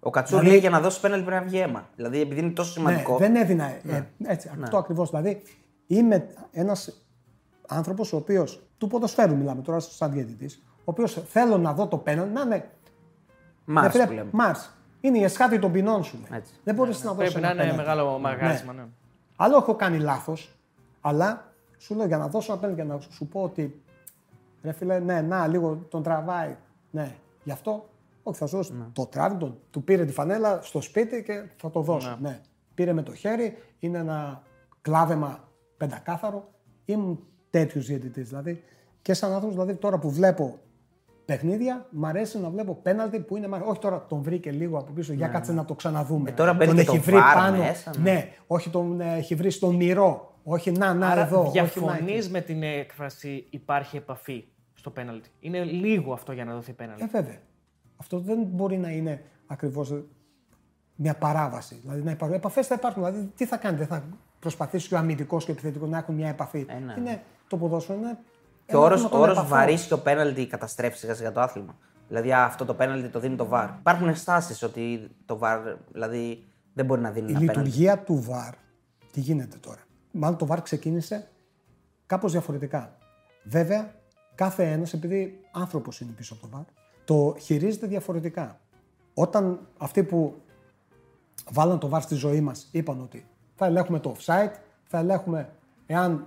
Ο 0.00 0.10
Κατσούρ 0.10 0.38
Δηλαδή- 0.38 0.50
λέει 0.50 0.60
για 0.60 0.70
να 0.70 0.80
δώσει 0.80 1.00
πέναλτι 1.00 1.24
πρέπει 1.24 1.42
να 1.44 1.48
βγει 1.50 1.58
αίμα. 1.58 1.88
Δηλαδή 1.96 2.20
επειδή 2.20 2.40
είναι 2.40 2.50
τόσο 2.50 2.70
σημαντικό. 2.72 3.12
Ναι, 3.12 3.18
δεν 3.18 3.36
έδινα. 3.36 3.64
Ε, 3.66 4.02
έτσι, 4.24 4.50
αυτό 4.62 4.76
ακριβώς. 4.78 5.10
Δηλαδή 5.10 5.42
είμαι 5.86 6.26
ένας 6.52 7.02
άνθρωπος 7.68 8.12
ο 8.12 8.16
οποίος 8.16 8.62
του 8.78 8.86
ποδοσφαίρου 8.86 9.36
μιλάμε 9.36 9.62
τώρα 9.62 9.80
σαν 9.80 10.12
διαιτητής, 10.12 10.62
ο 10.78 10.82
οποίος 10.84 11.22
θέλω 11.26 11.58
να 11.58 11.72
δω 11.72 11.86
το 11.86 11.96
πέναλτι 11.98 12.32
να 12.32 12.40
είναι. 12.40 12.68
Μάρς 14.32 14.70
ρε 15.04 15.18
φίλε, 15.18 15.18
που 15.18 15.18
λέμε. 15.18 15.18
Μάρς. 15.18 15.18
Είναι 15.18 15.18
η 15.18 15.22
εσχάτη 15.22 15.58
των 15.58 15.72
ποινών 15.72 16.04
σου. 16.04 16.16
λέει. 16.16 16.38
Έτσι. 16.38 16.52
Δεν 16.64 16.74
μπορείς 16.74 17.02
να 17.04 17.12
δώσεις 17.12 17.32
Πρέπει 17.32 17.46
να 17.46 17.52
ένα 17.52 17.62
είναι 17.62 17.72
πέναλτι. 17.72 17.88
μεγάλο 17.90 18.18
μαγάρισμα. 18.18 18.72
Ναι. 18.72 18.84
Άλλο 19.36 19.56
έχω 19.56 19.74
κάνει 19.74 19.98
λάθος, 19.98 20.56
αλλά 21.00 21.52
σου 21.78 21.94
λέω 21.94 22.06
για 22.06 22.18
να 22.18 22.28
δώσω 22.28 22.52
ένα 22.52 22.60
πέναλτι 22.60 22.82
και 22.82 22.88
να 22.88 23.00
σου 23.00 23.26
πω 23.28 23.42
ότι 23.42 23.82
ρε 24.62 24.72
φίλε, 24.72 24.98
ναι, 24.98 25.20
να, 25.20 25.46
λίγο 25.46 25.86
τον 25.88 26.02
τραβάει. 26.02 26.56
Ναι, 26.90 27.14
γι' 27.44 27.50
αυτό, 27.50 27.88
όχι, 28.22 28.38
θα 28.38 28.46
σου 28.46 28.56
δώσω 28.56 28.74
το 28.92 29.06
τράβει, 29.06 29.36
τον, 29.36 29.58
του 29.70 29.84
πήρε 29.84 30.04
τη 30.04 30.12
φανέλα 30.12 30.62
στο 30.62 30.80
σπίτι 30.80 31.22
και 31.22 31.42
θα 31.56 31.70
το 31.70 31.80
δώσω. 31.80 32.18
Ναι. 32.20 32.40
Πήρε 32.74 32.92
με 32.92 33.02
το 33.02 33.14
χέρι, 33.14 33.58
είναι 33.78 33.98
ένα 33.98 34.42
κλάβεμα 34.82 35.48
πεντακάθαρο. 35.76 36.48
Ήμουν 36.84 37.26
τέτοιος 37.50 37.86
διαιτητής 37.86 38.28
δηλαδή. 38.28 38.64
Και 39.02 39.14
σαν 39.14 39.32
άνθρωπος, 39.32 39.54
δηλαδή 39.54 39.74
τώρα 39.74 39.98
που 39.98 40.10
βλέπω 40.10 40.58
παιχνίδια, 41.24 41.86
μ' 41.90 42.04
αρέσει 42.04 42.38
να 42.38 42.50
βλέπω 42.50 42.74
πέναλτι 42.74 43.20
που 43.20 43.36
είναι. 43.36 43.48
Όχι 43.64 43.78
τώρα 43.78 44.04
τον 44.08 44.22
βρήκε 44.22 44.50
λίγο 44.50 44.78
από 44.78 44.92
πίσω, 44.92 45.12
για 45.12 45.28
κάτσε 45.28 45.52
να 45.52 45.64
το 45.64 45.74
ξαναδούμε. 45.74 46.30
Ε, 46.30 46.32
τώρα 46.32 46.52
μπαίνει 46.52 46.66
τον 46.66 46.76
και 46.76 46.80
έχει 46.80 46.96
το 46.96 47.02
βρει 47.02 47.16
VAR 47.16 47.34
πάνω. 47.34 47.56
μέσα, 47.56 47.92
ναι. 47.96 48.12
ναι, 48.12 48.32
όχι 48.46 48.70
τον 48.70 49.00
ε, 49.00 49.14
έχει 49.16 49.34
βρει 49.34 49.50
στον 49.50 49.74
μυρό. 49.74 50.32
Όχι 50.44 50.70
να, 50.70 50.94
να 50.94 51.08
Άρα 51.08 51.20
εδώ. 51.20 51.40
όχι, 51.40 51.58
να 51.58 51.62
διαφωνείς 51.64 52.24
εκεί. 52.24 52.32
με 52.32 52.40
την 52.40 52.62
έκφραση 52.62 53.46
υπάρχει 53.50 53.96
επαφή 53.96 54.44
στο 54.74 54.90
πέναλτι. 54.90 55.28
Είναι 55.40 55.64
λίγο 55.64 56.12
αυτό 56.12 56.32
για 56.32 56.44
να 56.44 56.54
δοθεί 56.54 56.72
πέναλτι. 56.72 57.02
Ε, 57.02 57.06
βέβαια. 57.06 57.38
Αυτό 57.96 58.18
δεν 58.18 58.38
μπορεί 58.42 58.76
να 58.76 58.88
είναι 58.88 59.22
ακριβώς 59.46 59.94
μια 60.94 61.14
παράβαση. 61.14 61.78
Δηλαδή 61.82 62.02
να 62.02 62.10
υπάρχουν. 62.10 62.36
Επαφές 62.36 62.66
θα 62.66 62.74
υπάρχουν. 62.74 63.04
Δηλαδή 63.04 63.32
τι 63.36 63.46
θα 63.46 63.56
κάνετε, 63.56 63.84
θα 63.84 64.04
προσπαθήσει 64.38 64.88
και 64.88 64.94
ο 64.94 64.98
αμυντικός 64.98 65.44
και 65.44 65.50
ο 65.50 65.54
επιθετικός 65.54 65.88
να 65.88 65.98
έχουν 65.98 66.14
μια 66.14 66.28
επαφή. 66.28 66.66
Ε, 66.68 66.78
ναι. 66.78 66.94
Είναι 66.98 67.22
το 67.48 67.56
ποδόσφαιρο. 67.56 67.98
Είναι 67.98 68.18
Και 68.66 68.76
ο 68.76 68.78
ένα 68.78 68.86
όρο 68.86 68.96
θέμα 68.96 69.08
των 69.08 69.20
όρος 69.20 69.36
επαφών. 69.36 69.58
βαρύ 69.58 69.74
και 69.86 69.94
ο 69.94 69.98
πέναλτι 69.98 70.46
καταστρέφει 70.46 70.96
σιγά 70.98 71.14
σιγά 71.14 71.32
το 71.32 71.40
άθλημα. 71.40 71.76
Δηλαδή 72.08 72.32
α, 72.32 72.44
αυτό 72.44 72.64
το 72.64 72.74
πέναλτι 72.74 73.08
το 73.08 73.20
δίνει 73.20 73.36
το 73.36 73.46
βαρ. 73.46 73.68
Υπάρχουν 73.78 74.16
στάσει 74.16 74.64
ότι 74.64 75.10
το 75.26 75.38
βαρ 75.38 75.60
δηλαδή, 75.92 76.44
Δεν 76.72 76.84
μπορεί 76.84 77.00
να 77.00 77.10
δίνει 77.10 77.26
Η 77.26 77.30
ένα 77.30 77.38
πέναλτι. 77.38 77.60
λειτουργία 77.60 77.98
του 77.98 78.22
ΒΑΡ, 78.22 78.54
τι 79.12 79.20
γίνεται 79.20 79.56
τώρα; 79.56 79.80
Μάλλον 80.10 80.38
το 80.38 80.46
ΒΑΡ 80.46 80.62
ξεκίνησε 80.62 81.28
κάπως 82.06 82.32
διαφορετικά. 82.32 82.96
Βέβαια, 83.44 83.94
κάθε 84.34 84.70
ένας, 84.70 84.92
επειδή 84.92 85.40
άνθρωπος 85.52 86.00
είναι 86.00 86.12
πίσω 86.12 86.34
από 86.34 86.42
το 86.42 86.48
ΒΑΡ, 86.56 86.64
το 87.04 87.36
χειρίζεται 87.40 87.86
διαφορετικά. 87.86 88.60
Όταν 89.14 89.60
αυτοί 89.78 90.02
που 90.02 90.42
βάλαν 91.50 91.78
το 91.78 91.88
ΒΑΡ 91.88 92.02
στη 92.02 92.14
ζωή 92.14 92.40
μας 92.40 92.68
είπαν 92.70 93.00
ότι 93.00 93.26
θα 93.54 93.66
ελέγχουμε 93.66 93.98
το 94.00 94.14
offside, 94.18 94.52
θα 94.84 94.98
ελέγχουμε 94.98 95.52
εάν 95.86 96.26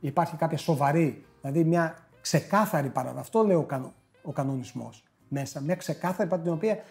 υπάρχει 0.00 0.36
κάποια 0.36 0.58
σοβαρή, 0.58 1.24
δηλαδή 1.40 1.64
μια 1.64 2.08
ξεκάθαρη 2.20 2.88
παράδοση. 2.88 3.20
Αυτό 3.20 3.42
λέει 3.42 3.56
ο, 3.56 3.64
κανο, 3.64 3.92
ο 4.22 4.32
κανονισμός 4.32 5.04
μέσα. 5.28 5.60
Μια 5.60 5.74
ξεκάθαρη 5.74 6.28
παράδοση 6.28 6.56
την 6.56 6.68
οποία 6.70 6.84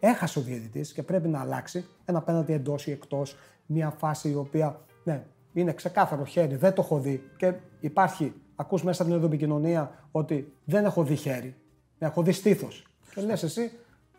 έχασε 0.00 0.38
ο 0.38 0.42
διαιτητής 0.42 0.92
και 0.92 1.02
πρέπει 1.02 1.28
να 1.28 1.40
αλλάξει 1.40 1.86
ένα 2.04 2.22
πέναντι 2.22 2.52
εντός 2.52 2.86
ή 2.86 2.90
εκτός, 2.90 3.36
μια 3.66 3.90
φάση 3.90 4.30
η 4.30 4.34
οποία 4.34 4.80
ναι, 5.04 5.24
είναι 5.52 5.72
ξεκάθαρο 5.72 6.24
χέρι, 6.24 6.56
δεν 6.56 6.72
το 6.72 6.82
έχω 6.82 6.98
δει 6.98 7.30
και 7.36 7.54
υπάρχει, 7.80 8.32
ακούς 8.56 8.84
μέσα 8.84 9.02
από 9.02 9.12
την 9.12 9.24
επικοινωνία 9.24 10.08
ότι 10.10 10.52
δεν 10.64 10.84
έχω 10.84 11.04
δει 11.04 11.16
χέρι, 11.16 11.56
έχω 11.98 12.22
δει 12.22 12.32
στήθος. 12.32 12.86
Και 13.14 13.20
λες 13.20 13.42
εσύ, 13.42 13.72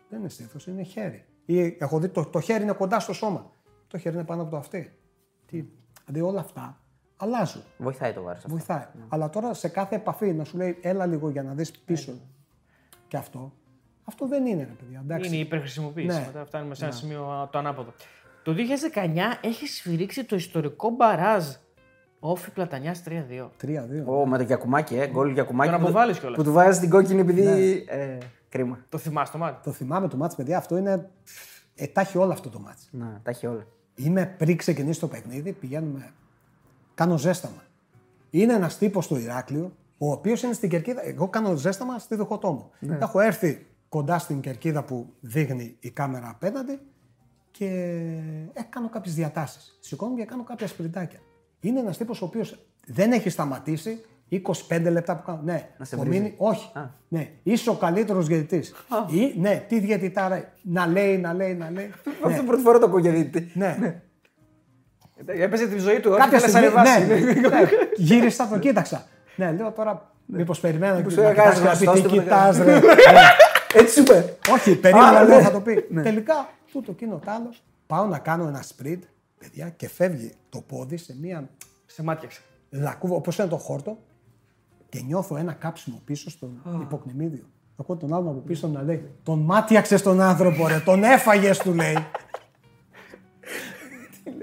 δεν 0.08 0.18
είναι 0.18 0.28
στήθος, 0.28 0.66
είναι 0.66 0.82
χέρι. 0.82 1.24
Ή 1.44 1.76
έχω 1.78 1.98
δει 1.98 2.08
το, 2.08 2.24
το 2.24 2.40
χέρι 2.40 2.62
είναι 2.62 2.72
κοντά 2.72 3.00
στο 3.00 3.12
σώμα. 3.12 3.50
Το 3.88 3.98
χέρι 3.98 4.14
είναι 4.14 4.24
πάνω 4.24 4.42
από 4.42 4.50
το 4.50 4.56
αυτί. 4.56 4.98
Τι, 5.46 5.64
δηλαδή 6.04 6.20
όλα 6.26 6.40
αυτά 6.40 6.80
αλλάζουν. 7.16 7.62
Βοηθάει 7.78 8.12
το 8.12 8.22
βάρος 8.22 8.36
αυτό. 8.36 8.48
Βοηθάει. 8.50 8.84
Αλλά 9.08 9.30
τώρα 9.30 9.54
σε 9.54 9.68
κάθε 9.68 9.94
επαφή 9.94 10.32
να 10.32 10.44
σου 10.44 10.56
λέει 10.56 10.78
έλα 10.82 11.06
λίγο 11.06 11.28
για 11.30 11.42
να 11.42 11.52
δεις 11.54 11.70
πίσω. 11.70 12.12
Και 13.08 13.16
αυτό. 13.16 13.52
Αυτό 14.04 14.26
δεν 14.26 14.46
είναι, 14.46 14.62
ρε 14.62 14.72
παιδιά. 14.78 15.00
Εντάξει. 15.04 15.28
Είναι 15.28 15.36
η 15.36 15.40
υπερχρησιμοποίηση. 15.40 16.18
Ναι. 16.18 16.24
Μετά 16.26 16.44
φτάνουμε 16.44 16.74
σε 16.74 16.84
ένα 16.84 16.94
σημείο 16.94 17.30
α, 17.30 17.48
το 17.48 17.58
ανάποδο. 17.58 17.92
Το 18.42 18.54
2019 18.54 18.58
έχει 19.40 19.66
σφυρίξει 19.66 20.24
το 20.24 20.36
ιστορικό 20.36 20.90
μπαράζ. 20.90 21.44
Όφη 22.18 22.50
Πλατανιάς 22.50 23.02
3-2. 23.08 23.50
3-2. 23.62 24.04
Ω, 24.06 24.26
με 24.26 24.36
το 24.38 24.42
Γιακουμάκι, 24.42 24.94
ε. 24.96 25.06
Γκολ 25.06 25.30
Γιακουμάκι. 25.30 25.70
Τον 25.70 25.80
που- 25.80 25.86
αποβάλλεις 25.86 26.18
κιόλας. 26.18 26.36
Που 26.38 26.44
του 26.44 26.52
βάζει 26.52 26.80
την 26.80 26.90
κόκκινη 26.90 27.20
επειδή. 27.20 27.84
Ε, 27.88 28.18
κρίμα. 28.48 28.78
Το 28.88 28.98
θυμάσαι 28.98 29.32
το 29.32 29.38
μάτι. 29.38 29.62
Το 29.64 29.70
θυμάμαι 29.72 30.08
το 30.08 30.16
μάτς, 30.16 30.34
παιδιά. 30.34 30.56
Αυτό 30.56 30.76
είναι. 30.76 31.10
Ε, 31.74 31.86
τα 31.86 32.00
έχει 32.00 32.18
όλα 32.18 32.32
αυτό 32.32 32.48
το 32.48 32.58
μάτς. 32.60 32.88
Να, 32.90 33.20
τα 33.22 33.30
έχει 33.30 33.46
όλα. 33.46 33.66
Είμαι 33.94 34.34
πριν 34.38 34.56
ξεκινήσει 34.56 35.00
το 35.00 35.08
παιχνίδι, 35.08 35.52
πηγαίνουμε. 35.52 36.10
Κάνω 36.96 37.18
ζέσταμα. 37.18 37.62
Είναι 38.30 38.52
ένας 38.52 38.78
τύπος 38.78 39.04
στο 39.04 39.16
Ηράκλειο, 39.16 39.72
ο 39.98 40.10
οποίος 40.12 40.42
είναι 40.42 40.52
στην 40.52 40.68
κερκίδα. 40.68 41.06
Εγώ 41.06 41.28
κάνω 41.28 41.54
ζέσταμα 41.56 41.98
στη 41.98 42.14
Δοχοτόμο. 42.16 42.70
Έχω 43.00 43.20
έρθει 43.20 43.66
κοντά 43.88 44.18
στην 44.18 44.40
κερκίδα 44.40 44.82
που 44.84 45.12
δείχνει 45.20 45.76
η 45.80 45.90
κάμερα 45.90 46.28
απέναντι 46.28 46.78
και 47.50 47.66
ε, 48.52 48.62
κάνω 48.70 48.88
κάποιες 48.88 49.14
διατάσεις. 49.14 49.78
Σηκώνομαι 49.80 50.18
και 50.20 50.24
κάνω 50.24 50.42
κάποια 50.44 50.66
σπριντάκια. 50.66 51.18
Είναι 51.60 51.80
ένας 51.80 51.96
τύπος 51.96 52.22
ο 52.22 52.24
οποίος 52.24 52.66
δεν 52.86 53.12
έχει 53.12 53.28
σταματήσει 53.30 54.00
25 54.68 54.82
λεπτά 54.90 55.16
που 55.16 55.22
κάνω. 55.26 55.40
Ναι, 55.44 55.68
Να 55.78 55.84
σε 55.84 55.94
ο 55.94 55.98
βρίζει. 55.98 56.18
Μίνι- 56.18 56.34
όχι. 56.38 56.72
Ναι, 57.08 57.30
είσαι 57.42 57.70
ο 57.70 57.74
καλύτερος 57.74 58.26
διαιτητής. 58.26 58.74
Ή, 59.10 59.40
ναι, 59.40 59.64
τι 59.68 59.78
διαιτητάρα. 59.80 60.52
Να 60.62 60.86
λέει, 60.86 61.18
να 61.18 61.32
λέει, 61.34 61.54
να 61.54 61.70
λέει. 61.70 61.86
ναι, 61.86 61.92
Αυτό 62.30 62.42
πρώτη 62.42 62.62
φορά 62.62 62.78
το 62.78 62.86
ακούω 62.86 62.98
για 62.98 63.10
διαιτητή. 63.12 63.58
ναι. 63.58 64.02
Έπαιζε 65.24 65.66
τη 65.66 65.78
ζωή 65.78 66.00
του, 66.00 66.10
όχι 66.10 66.20
Κάποια 66.20 66.38
θέλει 66.38 66.50
στιγμή, 66.52 66.74
να 66.74 66.80
ανεβάσει. 66.80 67.06
ναι, 67.40 67.48
ναι, 67.48 67.68
γύρισα, 67.96 68.48
το 68.48 68.58
κοίταξα. 68.58 69.04
Ναι, 69.36 69.52
λέω 69.52 69.70
τώρα, 69.70 70.10
μήπως 70.26 70.60
περιμένω 70.60 71.02
και 71.02 71.10
σου 71.10 71.20
να 71.20 71.28
έκανες 71.28 71.58
κοιτάξει 71.58 71.84
να 71.84 71.92
πει 71.92 71.98
γνωστός 71.98 72.12
τι 72.12 72.16
το 72.16 72.22
κοιτάς, 72.22 72.58
ρε. 72.58 72.80
Έτσι 73.74 73.94
σου 73.94 74.00
είπε. 74.00 74.36
Όχι, 74.52 74.76
περίμενα, 74.76 75.06
Α, 75.18 75.24
λέω, 75.24 75.36
ναι. 75.36 75.42
θα 75.42 75.50
το 75.50 75.60
πει. 75.60 75.86
Τελικά, 76.02 76.48
τούτο 76.72 76.90
εκείνο 76.90 77.20
τ' 77.24 77.28
άλλο, 77.28 77.52
πάω 77.86 78.06
να 78.06 78.18
κάνω 78.18 78.46
ένα 78.48 78.62
sprint, 78.62 78.98
παιδιά, 79.38 79.68
και 79.76 79.88
φεύγει 79.88 80.32
το 80.48 80.60
πόδι 80.60 80.96
σε 80.96 81.14
μία 81.20 81.48
Σε 81.86 82.02
μάτιαξε. 82.02 82.40
λακκούβα, 82.70 83.14
όπως 83.14 83.38
είναι 83.38 83.48
το 83.48 83.56
χόρτο, 83.56 83.98
και 84.88 85.02
νιώθω 85.06 85.36
ένα 85.36 85.52
κάψιμο 85.52 86.00
πίσω 86.04 86.30
στον 86.30 86.62
υποκνημίδιο. 86.82 87.44
Ακούω 87.80 87.96
τον 87.96 88.14
άλλον 88.14 88.28
από 88.28 88.38
πίσω 88.38 88.68
να 88.68 88.82
λέει: 88.82 89.10
Τον 89.22 89.38
μάτιαξες 89.38 90.02
τον 90.02 90.20
άνθρωπο, 90.20 90.66
ρε, 90.66 90.78
τον 90.84 91.02
έφαγες, 91.04 91.58
του 91.58 91.74
λέει. 91.74 91.96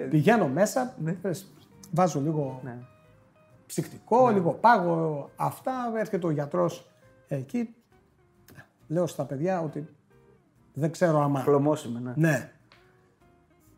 Πηγαίνω 0.09 0.47
μέσα, 0.47 0.95
πες, 1.21 1.53
βάζω 1.91 2.21
λίγο 2.21 2.61
ψυκτικό, 3.65 4.29
λίγο 4.29 4.51
πάγο, 4.51 5.29
αυτά. 5.35 5.71
Έρχεται 5.97 6.27
ο 6.27 6.29
γιατρός 6.29 6.91
εκεί. 7.27 7.75
Λέω 8.87 9.07
στα 9.07 9.23
παιδιά 9.23 9.61
ότι 9.61 9.87
δεν 10.73 10.91
ξέρω 10.91 11.21
άμα. 11.21 11.39
Χλωμόσουμε, 11.39 11.99
ναι. 11.99 12.13
Ναι. 12.15 12.51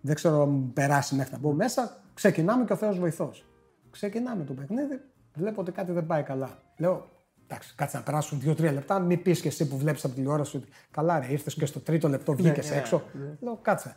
Δεν 0.01 0.15
ξέρω 0.15 0.41
αν 0.41 0.73
περάσει 0.73 1.15
μέχρι 1.15 1.31
να 1.31 1.39
μπω 1.39 1.51
μέσα. 1.51 1.97
Ξεκινάμε 2.13 2.65
και 2.65 2.73
ο 2.73 2.75
Θεός 2.75 2.99
βοηθός. 2.99 3.45
Ξεκινάμε 3.91 4.43
το 4.43 4.53
παιχνίδι. 4.53 5.01
Βλέπω 5.33 5.61
ότι 5.61 5.71
κάτι 5.71 5.91
δεν 5.91 6.05
πάει 6.05 6.23
καλά. 6.23 6.49
Λέω, 6.77 7.09
εντάξει, 7.47 7.75
κάτσε 7.75 7.97
να 7.97 8.03
περάσουν 8.03 8.41
2-3 8.45 8.73
λεπτά. 8.73 8.99
Μην 8.99 9.21
πεις 9.21 9.41
και 9.41 9.47
εσύ 9.47 9.67
που 9.67 9.77
βλέπεις 9.77 10.05
από 10.05 10.15
τηλεόραση 10.15 10.57
ότι 10.57 10.67
καλά, 10.91 11.19
ρε, 11.19 11.31
ήρθες 11.31 11.53
και 11.53 11.65
στο 11.65 11.79
τρίτο 11.79 12.07
λεπτό 12.07 12.33
βγήκες 12.33 12.71
έξω. 12.71 13.03
Λέω, 13.39 13.59
κάτσε. 13.61 13.95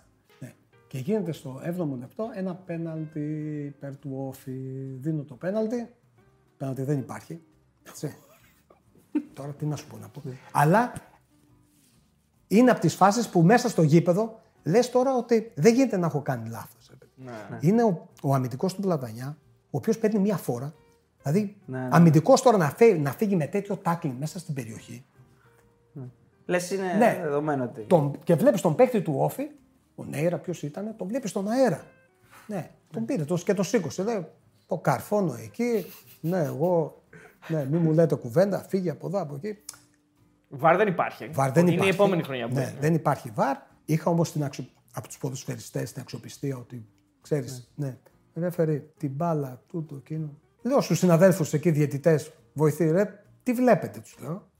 Ναι. 0.92 1.00
Και 1.00 1.10
γίνεται 1.12 1.32
στο 1.32 1.60
7ο 1.64 1.98
λεπτό 1.98 2.30
ένα 2.34 2.54
πέναλτι 2.54 3.20
υπέρ 3.76 3.96
του 3.96 4.24
Όφη. 4.28 4.50
Δίνω 5.00 5.22
το 5.22 5.34
πέναλτι. 5.34 5.88
Πέναλτι 6.56 6.82
δεν 6.82 6.98
υπάρχει. 6.98 7.40
Έτσι. 7.88 8.16
Τώρα 9.34 9.52
τι 9.52 9.66
να 9.66 9.76
σου 9.76 9.86
πω 9.86 9.96
να 9.96 10.08
πω. 10.08 10.22
Αλλά 10.52 10.92
είναι 12.48 12.70
από 12.70 12.80
τις 12.80 12.94
φάσεις 12.94 13.28
που 13.28 13.42
μέσα 13.42 13.68
στο 13.68 13.82
γήπεδο 13.82 14.40
λες 14.64 14.90
τώρα 14.90 15.16
ότι 15.16 15.52
δεν 15.54 15.74
γίνεται 15.74 15.96
να 15.96 16.06
έχω 16.06 16.22
κάνει 16.22 16.48
λάθος. 16.48 16.90
Είναι 17.60 17.82
ο, 17.82 18.08
ο 18.22 18.34
αμυντικός 18.34 18.74
του 18.74 18.80
Πλατανιά, 18.80 19.36
ο 19.64 19.68
οποίος 19.70 19.98
παίρνει 19.98 20.18
μία 20.18 20.36
φόρα. 20.36 20.74
Δηλαδή, 21.22 21.56
Ναι, 21.66 21.78
ναι. 21.78 21.88
αμυντικός 21.92 22.42
τώρα 22.42 22.56
να 22.56 22.70
φύγει, 22.70 22.98
να 22.98 23.10
φύγει 23.12 23.36
με 23.36 23.46
τέτοιο 23.46 23.76
τάκλινγκ 23.76 24.18
μέσα 24.18 24.38
στην 24.38 24.54
περιοχή. 24.54 25.04
Λες 26.46 26.70
είναι 26.70 26.92
Ναι. 26.98 27.18
δεδομένο 27.22 27.64
ότι. 27.64 27.80
Τον, 27.82 28.18
και 28.24 28.34
βλέπεις 28.34 28.60
τον 28.60 28.74
παίκτη 28.74 29.02
του 29.02 29.14
Όφη, 29.16 29.50
ο 29.98 30.04
Νέιρα, 30.04 30.38
ποιος 30.38 30.62
ήταν, 30.62 30.94
τον 30.96 31.08
βλέπει 31.08 31.28
στον 31.28 31.48
αέρα. 31.48 31.84
Ναι, 32.46 32.70
τον 32.90 33.04
πήρε 33.04 33.24
τον, 33.24 33.38
και 33.38 33.54
τον 33.54 33.64
σήκωσε. 33.64 34.02
Λέει, 34.02 34.26
το 34.66 34.78
καρφώνω 34.78 35.34
εκεί. 35.34 35.86
Ναι, 36.20 36.38
εγώ. 36.38 37.02
Ναι, 37.48 37.64
μην 37.64 37.80
μου 37.80 37.92
λέτε 37.92 38.14
κουβέντα, 38.14 38.62
φύγει 38.68 38.90
από 38.90 39.06
εδώ, 39.06 39.20
από 39.20 39.34
εκεί. 39.34 39.64
Βαρ 40.48 40.76
δεν 40.76 40.88
υπάρχει. 40.88 41.28
Βαρ 41.32 41.52
δεν 41.52 41.62
είναι 41.62 41.74
υπάρχει. 41.74 41.90
η 41.92 41.94
επόμενη 41.94 42.22
χρονιά 42.22 42.48
που 42.48 42.54
Ναι, 42.54 42.60
είναι. 42.60 42.76
δεν 42.80 42.94
υπάρχει 42.94 43.30
βαρ. 43.34 43.56
Είχα 43.84 44.10
όμως 44.10 44.36
αξιο... 44.36 44.66
από 44.92 45.08
τους 45.08 45.18
ποδοσφαιριστές 45.18 45.92
την 45.92 46.02
αξιοπιστία 46.02 46.56
ότι 46.56 46.88
ξέρεις, 47.20 47.72
ναι. 47.74 47.98
ρέφερε 48.34 48.84
την 48.98 49.10
μπάλα, 49.10 49.62
τούτο, 49.66 49.96
εκείνο. 49.96 50.38
Λέω 50.62 50.80
στους 50.80 50.98
συναδέλφους 50.98 51.52
εκεί, 51.52 51.70
διαιτητές, 51.70 52.32
βοηθοί, 52.52 52.90
ρε, 52.90 53.24
τι 53.42 53.52
βλέπετε, 53.52 54.00
τους 54.00 54.16
λέω. 54.20 54.50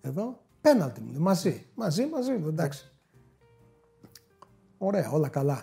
Εδώ, 0.00 0.40
πέναλτι 0.60 1.00
μου 1.00 1.10
λέει, 1.10 1.20
μαζί. 1.20 1.66
Μαζί, 1.74 2.06
μαζί, 2.06 2.32
λέω, 2.32 2.48
εντάξει. 2.48 2.92
Ωραία, 4.78 5.10
όλα 5.10 5.28
καλά. 5.28 5.62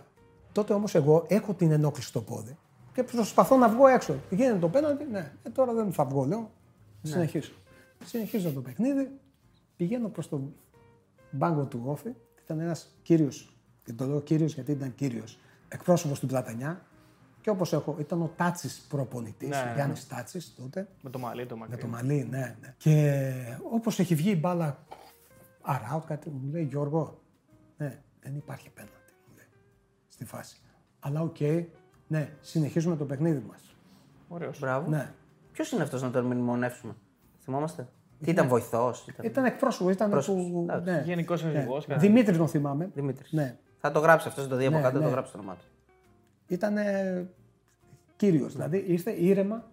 Τότε 0.51 0.73
όμως 0.73 0.95
εγώ 0.95 1.25
έχω 1.27 1.53
την 1.53 1.71
ενόχληση 1.71 2.07
στο 2.07 2.21
πόδι 2.21 2.57
και 2.93 3.03
προσπαθώ 3.03 3.57
να 3.57 3.69
βγω 3.69 3.87
έξω. 3.87 4.15
Γίνεται 4.29 4.59
το 4.59 4.69
πέναλτι, 4.69 5.03
ναι, 5.11 5.31
ε, 5.43 5.49
τώρα 5.49 5.73
δεν 5.73 5.93
θα 5.93 6.05
βγω, 6.05 6.25
λέω. 6.25 6.51
Συνεχίζω. 7.01 7.51
Συνεχίζω 8.05 8.51
το 8.51 8.61
παιχνίδι, 8.61 9.11
πηγαίνω 9.75 10.09
προς 10.09 10.29
τον 10.29 10.53
μπάγκο 11.31 11.65
του 11.65 11.81
Όφη. 11.85 12.09
Ήταν 12.43 12.59
ένας 12.59 12.95
κύριος, 13.01 13.55
και 13.83 13.93
το 13.93 14.05
λέω 14.05 14.21
κύριος 14.21 14.53
γιατί 14.53 14.71
ήταν 14.71 14.95
κύριος, 14.95 15.39
εκπρόσωπος 15.67 16.19
του 16.19 16.27
Πλατανιά. 16.27 16.81
Και 17.41 17.49
όπως 17.49 17.73
έχω, 17.73 17.95
ήταν 17.99 18.21
ο 18.21 18.31
Τάτσι 18.35 18.69
προπονητής, 18.89 19.49
Ναι, 19.49 19.61
ο 19.61 19.65
ναι. 19.65 19.73
Γιάννης 19.73 20.07
Τάτσι 20.07 20.55
τότε. 20.55 20.87
Με 21.01 21.09
το 21.09 21.19
μαλλί, 21.19 21.45
το 21.45 21.55
Με 21.55 21.61
μακρύ. 21.61 21.81
το 21.81 21.87
μαλλί, 21.87 22.27
ναι, 22.29 22.55
ναι. 22.61 22.73
Και 22.77 23.23
όπως 23.71 23.99
έχει 23.99 24.15
βγει 24.15 24.29
η 24.31 24.37
μπάλα 24.39 24.85
around, 25.67 26.01
κάτι 26.05 26.29
μου 26.29 26.51
λέει 26.51 26.63
Γιώργο, 26.63 27.19
ναι, 27.77 28.01
δεν 28.21 28.35
υπάρχει 28.35 28.69
πέναλτι, 28.69 28.91
μου 28.93 29.01
λέει, 29.04 29.04
στη 30.15 30.25
φάση. 30.25 30.57
Αλλά 30.99 31.21
οκ, 31.21 31.37
ναι, 32.07 32.29
συνεχίζουμε 32.41 32.95
το 32.95 33.05
παιχνίδι 33.05 33.43
μας. 33.49 33.75
Ωραίος. 34.27 34.59
Μπράβο. 34.59 34.89
Ναι. 34.89 35.11
Ποιος 35.51 35.71
είναι 35.71 35.83
αυτός 35.83 36.01
να 36.01 36.09
τον 36.11 36.25
μνημονεύσουμε. 36.25 36.93
Θυμόμαστε; 37.39 37.87
Τι 38.23 38.29
ήταν 38.31 38.47
βοηθός. 38.47 39.07
Ήταν... 39.07 39.25
Ήταν 39.25 39.45
εκπρόσωπος, 39.45 39.93
ήταν 39.93 40.09
Πρόσωπος, 40.09 40.43
του. 40.45 40.65
εντάξει. 40.69 40.91
Ναι. 40.91 41.01
Γενικός 41.05 41.43
αρχηγός, 41.43 41.85
κάτι. 41.85 42.07
Δημήτρης 42.07 42.37
τον 42.37 42.47
θυμάμαι. 42.47 42.89
Δημήτρης. 42.93 43.31
Ναι. 43.31 43.57
Θα 43.77 43.91
το 43.91 43.99
γράψει 43.99 44.27
αυτός, 44.27 44.47
το 44.47 44.55
δει 44.55 44.65
από 44.65 44.75
Ναι, 44.75 44.81
κάτω, 44.81 44.97
ναι. 44.97 45.03
το 45.03 45.09
γράψει 45.09 45.31
το 45.31 45.37
όνομά 45.37 45.55
του. 45.55 45.65
Ήταν 46.47 46.75
κύριος. 48.15 48.53
Δηλαδή 48.53 48.83
ήρθε 48.87 49.11
ήρεμα 49.11 49.63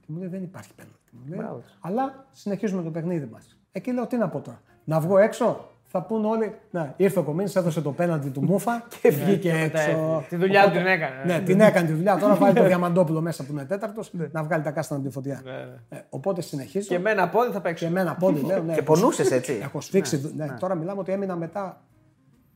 και 0.00 0.06
μου 0.08 0.18
λέει 0.18 0.28
δεν 0.28 0.42
υπάρχει 0.42 0.74
πέναλτι. 0.74 0.98
Μου 1.12 1.26
λέει, 1.28 1.38
Μπράβο. 1.38 1.62
αλλά 1.80 2.26
συνεχίζουμε 2.32 2.82
το 2.82 2.90
παιχνίδι 2.90 3.26
μας. 3.26 3.58
Εκεί 3.72 3.92
λέω 3.92 4.06
τι 4.06 4.16
να 4.16 4.28
πω 4.28 4.40
τώρα. 4.40 4.60
Να 4.84 5.00
βγω 5.00 5.18
έξω. 5.18 5.70
Θα 5.90 6.02
πούν 6.02 6.24
όλοι. 6.24 6.54
Να, 6.70 6.94
ήρθε 6.96 7.18
ο 7.18 7.22
Κομίνης, 7.22 7.56
έδωσε 7.56 7.80
το 7.80 7.92
πέναλτι 7.92 8.28
του 8.30 8.42
Μούφα 8.44 8.86
και 9.00 9.10
βγήκε 9.10 9.52
μετά 9.52 9.80
έξω. 9.80 9.90
έφυγε. 9.90 10.26
Τη 10.28 10.36
δουλειά 10.36 10.64
του 10.64 10.70
την 10.76 10.86
έκανε. 10.86 11.22
Ναι, 11.24 11.40
την 11.40 11.60
έκανε 11.60 11.86
τη 11.86 11.92
δουλειά. 11.92 12.18
Τώρα 12.18 12.34
βάλει 12.34 12.54
το 12.54 12.64
Διαμαντόπουλο 12.66 13.20
μέσα 13.20 13.44
που 13.44 13.52
είναι 13.52 13.64
τέταρτος 13.64 14.10
να 14.32 14.42
βγάλει 14.42 14.62
τα 14.62 14.70
κάστανα 14.70 15.00
από 15.00 15.08
τη 15.08 15.14
φωτιά. 15.14 15.42
Ε, 15.88 15.98
οπότε 16.10 16.40
συνεχίζω. 16.42 16.88
Και 16.88 16.98
με 16.98 17.10
ένα 17.10 17.28
πόδι 17.28 17.48
θα 17.50 17.54
Και 17.54 17.60
παίξω. 17.60 17.86
εμένα 17.86 18.14
πόδι 18.14 18.40
λέω. 18.46 18.62
Ναι, 18.62 18.72
Και 18.72 18.78
έχω- 18.80 18.92
πονούσες 18.92 19.30
έτσι. 19.30 19.58
Έχω 19.62 19.80
σφίξει. 19.80 20.32
Ναι, 20.36 20.46
Τώρα 20.60 20.74
μιλάμε 20.74 21.00
ότι 21.00 21.12
έμεινα 21.12 21.36
μετά 21.36 21.80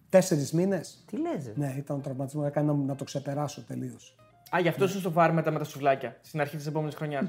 τέσσερις 0.09 0.53
μήνες. 0.53 1.05
Τι 1.07 1.17
λες. 1.17 1.51
Ναι, 1.55 1.75
ήταν 1.79 1.97
ο 1.97 2.01
τραυματισμός. 2.01 2.47
Έκανε 2.47 2.73
να, 2.73 2.79
να 2.79 2.95
το 2.95 3.05
ξεπεράσω 3.05 3.63
τελείως. 3.67 4.17
Α, 4.57 4.59
γι' 4.61 4.69
αυτό 4.69 4.85
είσαι 4.85 4.99
στο 4.99 5.13
βάρ 5.13 5.33
μετά 5.33 5.51
με 5.51 5.59
τα 5.59 5.65
σουβλάκια 5.65 6.17
στην 6.21 6.41
αρχή 6.41 6.57
της 6.57 6.67
επόμενης 6.67 6.95
χρονιάς. 6.95 7.25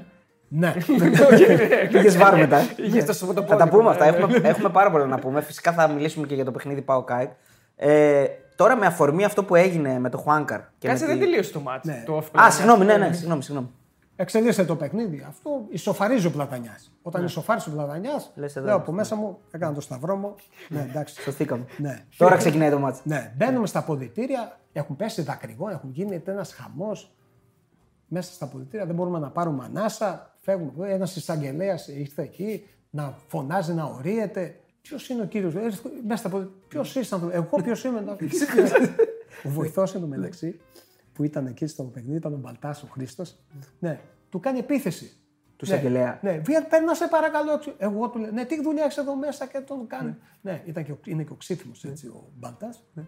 Ναι. 0.48 0.74
Πήγε 1.90 2.10
βάρ 2.22 2.36
μετά. 2.38 2.58
Είχες 2.76 3.04
το 3.04 3.12
σωματοπόδι. 3.12 3.50
Θα 3.50 3.56
τα 3.56 3.68
πούμε 3.68 3.90
αυτά. 3.90 4.04
Έχουμε, 4.04 4.36
έχουμε 4.42 4.68
πάρα 4.68 4.90
πολλά 4.90 5.06
να 5.06 5.18
πούμε. 5.18 5.40
Φυσικά 5.40 5.72
θα 5.72 5.88
μιλήσουμε 5.88 6.26
και 6.26 6.34
για 6.34 6.44
το 6.44 6.50
παιχνίδι 6.50 6.82
Πάο 6.82 7.02
Κάικ. 7.02 7.30
Ε, 7.76 8.24
τώρα 8.56 8.76
με 8.76 8.86
αφορμή 8.86 9.24
αυτό 9.24 9.44
που 9.44 9.54
έγινε 9.54 9.98
με 9.98 10.08
το 10.08 10.18
Χουάνκαρ. 10.18 10.60
και 10.78 10.88
Κάτσε, 10.88 11.04
με 11.04 11.10
δεν 11.10 11.18
τη- 11.20 11.24
τελείωσε 11.26 11.52
το 11.52 11.60
μάτι. 11.60 11.88
Ναι. 11.88 12.02
Το 12.06 12.22
Α, 12.40 12.50
συγγνώμη, 12.50 12.84
ναι, 12.84 12.96
ναι, 12.96 13.12
συγγνώμη. 13.12 13.42
συγγνώμη. 13.42 13.70
Εξελίσσεται 14.16 14.66
το 14.66 14.76
παιχνίδι. 14.76 15.24
Αυτό 15.28 15.50
ισοφαρίζει 15.70 16.26
ο 16.26 16.30
Πλατανιάς. 16.30 16.92
Όταν 17.02 17.20
Ναι. 17.20 17.26
ισοφάρισε 17.26 17.68
ο 17.68 17.72
Πλατανιάς, 17.72 18.32
Λες 18.34 18.56
εδώ 18.56 18.64
λέω 18.66 18.74
είναι. 18.74 18.82
από 18.82 18.92
μέσα 18.92 19.16
μου, 19.16 19.38
έκανα 19.50 19.72
το 19.74 19.80
σταυρό 19.80 20.16
μου. 20.16 20.34
ναι, 20.68 20.86
εντάξει. 20.90 21.22
Σωθήκαμε. 21.22 21.64
ναι. 21.76 22.04
Τώρα 22.16 22.36
ξεκινάει 22.36 22.70
το 22.70 22.78
μάτι. 22.78 23.00
Ναι, 23.02 23.32
μπαίνουμε 23.36 23.66
στα 23.66 23.78
αποδητήρια, 23.78 24.58
έχουν 24.72 24.96
πέσει 24.96 25.22
δακρυγόνα, 25.22 25.72
έχουν 25.72 25.90
γίνει 25.92 26.22
ένας 26.26 26.52
χαμός. 26.54 27.14
Μέσα 28.08 28.32
στα 28.32 28.44
αποδητήρια 28.44 28.86
δεν 28.86 28.94
μπορούμε 28.94 29.18
να 29.18 29.28
πάρουμε 29.30 29.64
ανάσα. 29.64 30.33
Φεύγουμε. 30.44 30.92
Ένας 30.92 31.16
εισαγγελέας 31.16 31.88
ήρθε 31.88 32.22
εκεί 32.22 32.66
να 32.90 33.18
φωνάζει, 33.26 33.72
να 33.72 33.84
ορίεται. 33.84 34.60
Ποιος 34.80 35.08
είναι 35.08 35.22
ο 35.22 35.26
κύριος, 35.26 35.54
μέσα 35.54 36.16
στα 36.16 36.28
αποδητήρια. 36.28 36.58
Ποιος 36.68 36.94
ήσταν, 36.94 37.30
εγώ 37.32 37.62
ποιος 37.62 37.84
είμαι. 37.84 38.04
ο 39.44 39.48
βοηθός 39.48 39.94
εντωμεταξύ 39.94 40.60
που 41.12 41.24
ήταν 41.24 41.46
εκεί 41.46 41.66
στο 41.66 41.82
παιχνίδι 41.82 42.16
ήταν 42.16 42.32
ο 42.32 42.36
Μπαλτάς 42.36 42.82
ο 42.82 42.86
Χρήστος. 42.86 43.36
Ναι, 43.78 44.00
του 44.28 44.40
κάνει 44.40 44.58
επίθεση. 44.58 45.16
Του 45.56 45.66
Ναι, 45.68 45.74
εισαγγελέα. 45.74 46.18
Ναι, 46.22 46.38
βγαίνει, 46.38 46.64
παίρνει 46.64 46.86
να 46.86 46.94
σε 46.94 47.08
παρακαλώ. 47.08 47.60
Εγώ 47.78 48.08
του 48.08 48.18
λέω, 48.18 48.30
Ναι, 48.30 48.44
τι 48.44 48.62
δουλειά 48.62 48.84
έχεις 48.84 48.96
εδώ 48.96 49.16
μέσα 49.16 49.46
και 49.46 49.60
τον 49.60 49.86
κάνει. 49.86 50.16
Ναι, 50.40 50.62
ήταν 50.64 50.84
και 50.84 50.92
ο, 50.92 50.98
είναι 51.04 51.22
και 51.22 51.32
ο 51.32 51.36
ξύφημο 51.36 51.72
έτσι 51.82 52.06
ο 52.06 52.30
Μπαλτάς. 52.38 52.82
Ναι. 52.94 53.04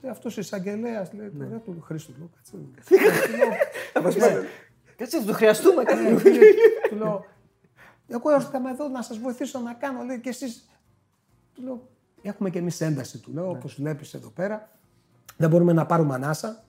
Και 0.00 0.08
αυτός 0.08 0.36
ο 0.36 0.40
εισαγγελέας 0.40 1.12
λέει: 1.12 1.30
Ναι. 1.34 1.48
Ρε 1.48 1.56
του 1.56 1.80
Χρήστο, 1.80 2.12
λέω, 2.18 2.30
κάτσε. 2.34 2.56
Ναι. 4.98 5.04
Κάτσε, 5.04 5.20
θα 5.20 5.24
το 5.26 5.32
χρειαστούμε. 5.32 5.82
κάτσε. 5.84 6.02
Ναι, 6.02 6.20
Του 6.88 6.96
λέω: 6.96 7.24
Εγώ 8.06 8.30
έρχομαι 8.30 8.70
εδώ 8.70 8.88
να 8.88 9.02
σας 9.02 9.18
βοηθήσω 9.18 9.58
να 9.60 9.72
κάνω. 9.74 10.02
Λέει 10.02 10.20
και 10.20 10.28
εσείς. 10.28 10.68
Του 11.54 11.62
λέω: 11.62 11.88
Έχουμε 12.22 12.50
και 12.50 12.58
εμείς 12.58 12.80
ένταση. 12.80 13.18
Του 13.18 13.30
Ναι. 13.32 13.40
λέω: 13.40 13.50
Όπως 13.50 13.74
βλέπεις 13.74 14.14
εδώ 14.14 14.28
πέρα. 14.30 14.68
Δεν 15.36 15.50
μπορούμε 15.50 15.72
να 15.72 15.86
πάρουμε 15.86 16.14
ανάσα. 16.14 16.64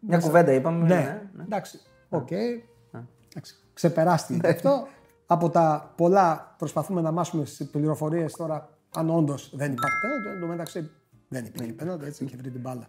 Μια 0.00 0.18
κουβέντα 0.18 0.52
είπαμε. 0.52 0.86
Ναι, 0.86 1.22
εντάξει. 1.40 1.80
Οκ. 2.08 2.30
Εντάξει, 2.30 3.54
Ξεπεράστηκε 3.74 4.48
αυτό. 4.48 4.86
Από 5.26 5.50
τα 5.50 5.92
πολλά 5.96 6.54
προσπαθούμε 6.58 7.00
να 7.00 7.10
μάσουμε 7.12 7.44
στις 7.44 7.70
πληροφορίες 7.70 8.32
τώρα 8.32 8.68
αν 8.96 9.10
όντως 9.10 9.52
δεν 9.54 9.72
υπάρχει 9.72 9.96
πέναντι. 10.00 10.28
Εν 10.28 10.40
τω 10.40 10.46
μεταξύ 10.46 10.90
δεν 11.28 11.44
υπήρχε 11.44 11.72
πέναντι, 11.72 12.04
έτσι 12.06 12.24
είχε 12.24 12.36
βρει 12.36 12.50
την 12.50 12.60
μπάλα. 12.60 12.88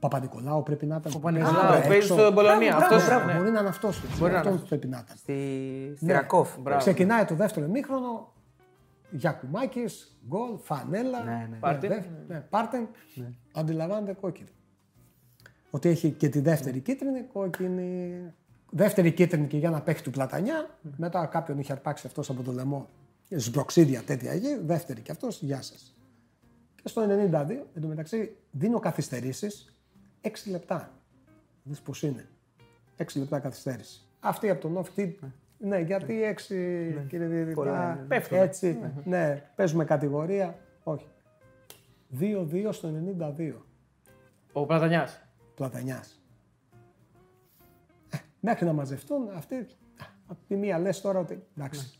Παπα-Νικολάου 0.00 0.62
πρέπει 0.62 0.86
να 0.86 0.96
ήταν. 0.96 1.12
Παπα-Νικολάου, 1.12 1.72
έξω. 1.74 1.88
παίζει 1.88 2.06
στο 2.06 2.32
Μπολονία. 2.32 2.76
Μπράβο, 2.76 2.84
Αυτός, 2.94 3.06
μπράβο, 3.06 3.26
ναι. 3.26 3.32
Μπορεί 3.38 3.50
να 3.50 3.60
είναι 3.60 3.68
αυτός. 3.68 4.00
Μπορεί 4.18 4.32
να 4.32 4.38
είναι 4.38 4.48
Αυτός 4.48 4.68
πρέπει 4.68 4.86
να 4.86 5.02
ήταν. 5.04 5.16
Στη, 5.16 5.32
στη 5.96 6.04
Ναι. 6.04 6.12
Ρακόφ. 6.12 6.50
Ξεκινάει 6.78 7.24
το 7.24 7.34
δεύτερο 7.34 7.66
ημίχρονο. 7.66 8.32
Γιακουμάκης, 9.10 10.18
γκολ, 10.28 10.56
φανέλα. 10.62 11.22
Ναι, 11.24 11.46
ναι. 11.50 11.56
Πάρτεν. 11.56 11.90
δε- 11.90 12.34
ναι, 12.34 12.40
Πάρτεν. 12.40 12.88
Αντιλαμβάνεται 13.52 14.12
κόκκινη. 14.20 14.48
Ότι 15.70 15.88
έχει 15.88 16.10
και 16.10 16.28
τη 16.28 16.40
δεύτερη 16.40 16.80
κίτρινη, 16.80 17.22
κόκκινη. 17.32 18.20
Δεύτερη 18.70 19.12
κίτρινη 19.12 19.46
και 19.46 19.56
για 19.56 19.68
ένα 19.68 19.80
παίχτη 19.80 20.02
του 20.02 20.10
πλατανιά. 20.10 20.78
Μετά 20.96 21.26
κάποιον 21.26 21.58
είχε 21.58 21.72
αρπάξει 21.72 22.06
αυτός 22.06 22.30
από 22.30 22.42
το 22.42 22.52
λαιμό. 22.52 22.88
Σμπροξίδια 23.30 24.02
τέτοια 24.02 24.34
γη. 24.34 24.58
Δεύτερη 24.64 25.00
και 25.00 25.10
αυτός, 25.12 25.42
γεια 25.42 25.62
σας. 25.62 25.94
Και 26.82 26.88
στο 26.88 27.02
92, 27.02 27.66
εντωμεταξύ, 27.74 28.36
δίνω 28.50 28.78
καθυστερήσεις 28.78 29.74
6 30.20 30.50
λεπτά. 30.50 30.90
Δεις 31.62 31.80
πώς 31.80 32.02
είναι. 32.02 32.28
6 32.96 33.18
λεπτά 33.18 33.38
καθυστέρηση. 33.38 34.00
Αυτή 34.20 34.50
από 34.50 34.60
τον 34.60 34.78
off 34.78 34.88
τι- 34.94 35.16
Ναι, 35.58 35.78
γιατί 35.78 36.22
6 36.22 37.04
κύριε 37.08 37.26
Διαιτητά. 37.26 38.04
Πέφτουν. 38.08 38.38
Έτσι, 38.38 38.78
ναι, 39.04 39.50
παίζουμε 39.56 39.84
κατηγορία. 39.84 40.58
Όχι. 40.82 41.06
2-2 42.18 42.72
στο 42.72 42.88
92. 42.88 43.64
Ο 44.52 44.66
Πλατανιάς. 44.66 45.20
Πλατανιάς. 45.54 46.20
Ε, 48.10 48.16
Μέχρι 48.40 48.64
να 48.66 48.72
μαζευτούν 48.72 49.28
αυτοί. 49.36 49.66
Από 50.26 50.38
τη 50.48 50.56
μία 50.56 50.78
λες 50.78 51.00
τώρα 51.00 51.18
ότι 51.18 51.42
εντάξει. 51.56 51.98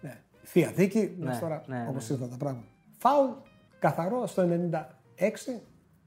Ναι. 0.00 0.20
Θεία 0.42 0.70
δίκη, 0.72 1.16
λες 1.18 1.34
Ναι, 1.34 1.40
τώρα 1.40 1.64
ναι, 1.66 1.78
ναι. 1.82 1.88
όπως 1.88 2.08
ήρθαν 2.10 2.30
τα 2.30 2.36
πράγματα. 2.36 2.66
Φάουλ, 2.98 3.30
καθαρό 3.78 4.26
στο 4.26 4.42
96. 4.42 5.62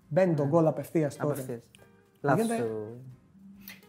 Μπαίνει 0.09 0.33
τον 0.33 0.47
γκολ 0.47 0.67
απευθείας 0.67 1.15
τώρα. 1.15 1.31
Απευθείας. 1.33 1.59
Λάθος 2.21 2.45
Γίνεται- 2.45 2.63
του- 2.63 3.03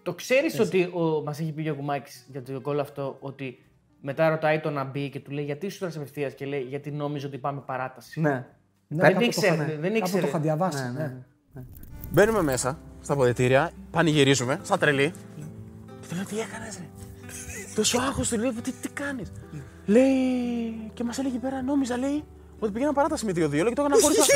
Το 0.03 0.15
ξέρεις 0.15 0.59
ότι 0.61 0.91
μας 1.25 1.41
έχει 1.41 1.53
πει 1.53 1.61
ο 1.61 1.63
Γιακουμάκη 1.63 2.11
για 2.29 2.43
το 2.43 2.61
γκολ 2.61 2.81
αυτό 2.81 3.17
ότι 3.21 3.59
μετά 4.01 4.29
ρωτάει 4.29 4.61
τον 4.61 4.73
να 4.73 4.85
μπει 4.85 5.09
και 5.11 5.21
του 5.21 5.31
λέει 5.31 5.45
γιατί 5.45 5.69
σου 5.69 5.85
έδωσε 5.85 5.99
απευθείας 5.99 6.35
και 6.35 6.47
λέει 6.47 6.61
γιατί 6.61 6.91
νόμιζε 6.91 7.27
ότι 7.27 7.39
πάμε 7.39 7.61
παράταση. 7.67 8.21
Ναι. 8.21 8.31
Ναι, 8.31 9.03
Δεν 9.03 9.07
κάπου 9.09 9.19
το 9.19 9.25
ήξερε, 9.25 9.55
είχα- 9.55 9.65
δεν 9.65 9.81
κάπου 9.83 9.97
ήξερε. 9.97 10.21
το 10.21 10.27
είχα 10.29 10.39
διαβάσει. 10.39 10.83
Ναι, 10.83 10.91
ναι. 10.99 11.17
ναι. 11.53 11.63
Μπαίνουμε 12.11 12.43
μέσα 12.43 12.79
στα 13.01 13.13
αποδητήρια, 13.13 13.71
πανηγυρίζουμε, 13.91 14.61
σαν 14.63 14.79
τρελή. 14.79 15.13
Και 16.01 16.07
του 16.09 16.15
λέω 16.15 16.25
τι 16.25 16.41
έκανες, 16.41 16.79
ρε; 16.79 16.85
Τόσο 17.75 17.99
άγχος 17.99 18.29
του 18.29 18.39
λέω, 18.39 18.53
τι, 18.53 18.73
τι 18.73 18.89
κάνεις; 18.89 19.33
Λέει. 19.87 20.91
Και 20.95 21.05
μας 21.05 21.19
έλεγε 21.19 21.35
εκεί 21.35 21.45
πέρα, 21.45 21.63
νόμιζα, 21.63 21.97
λέει, 21.97 22.25
ότι 22.59 22.73
πήγαινα 22.73 22.93
παράταση 22.93 23.25
με 23.25 23.33
2-2. 23.33 23.51
Λέει 23.51 23.69
και 23.69 23.75
το 23.75 23.83
έκανα 23.83 24.01
χωρίς. 24.01 24.19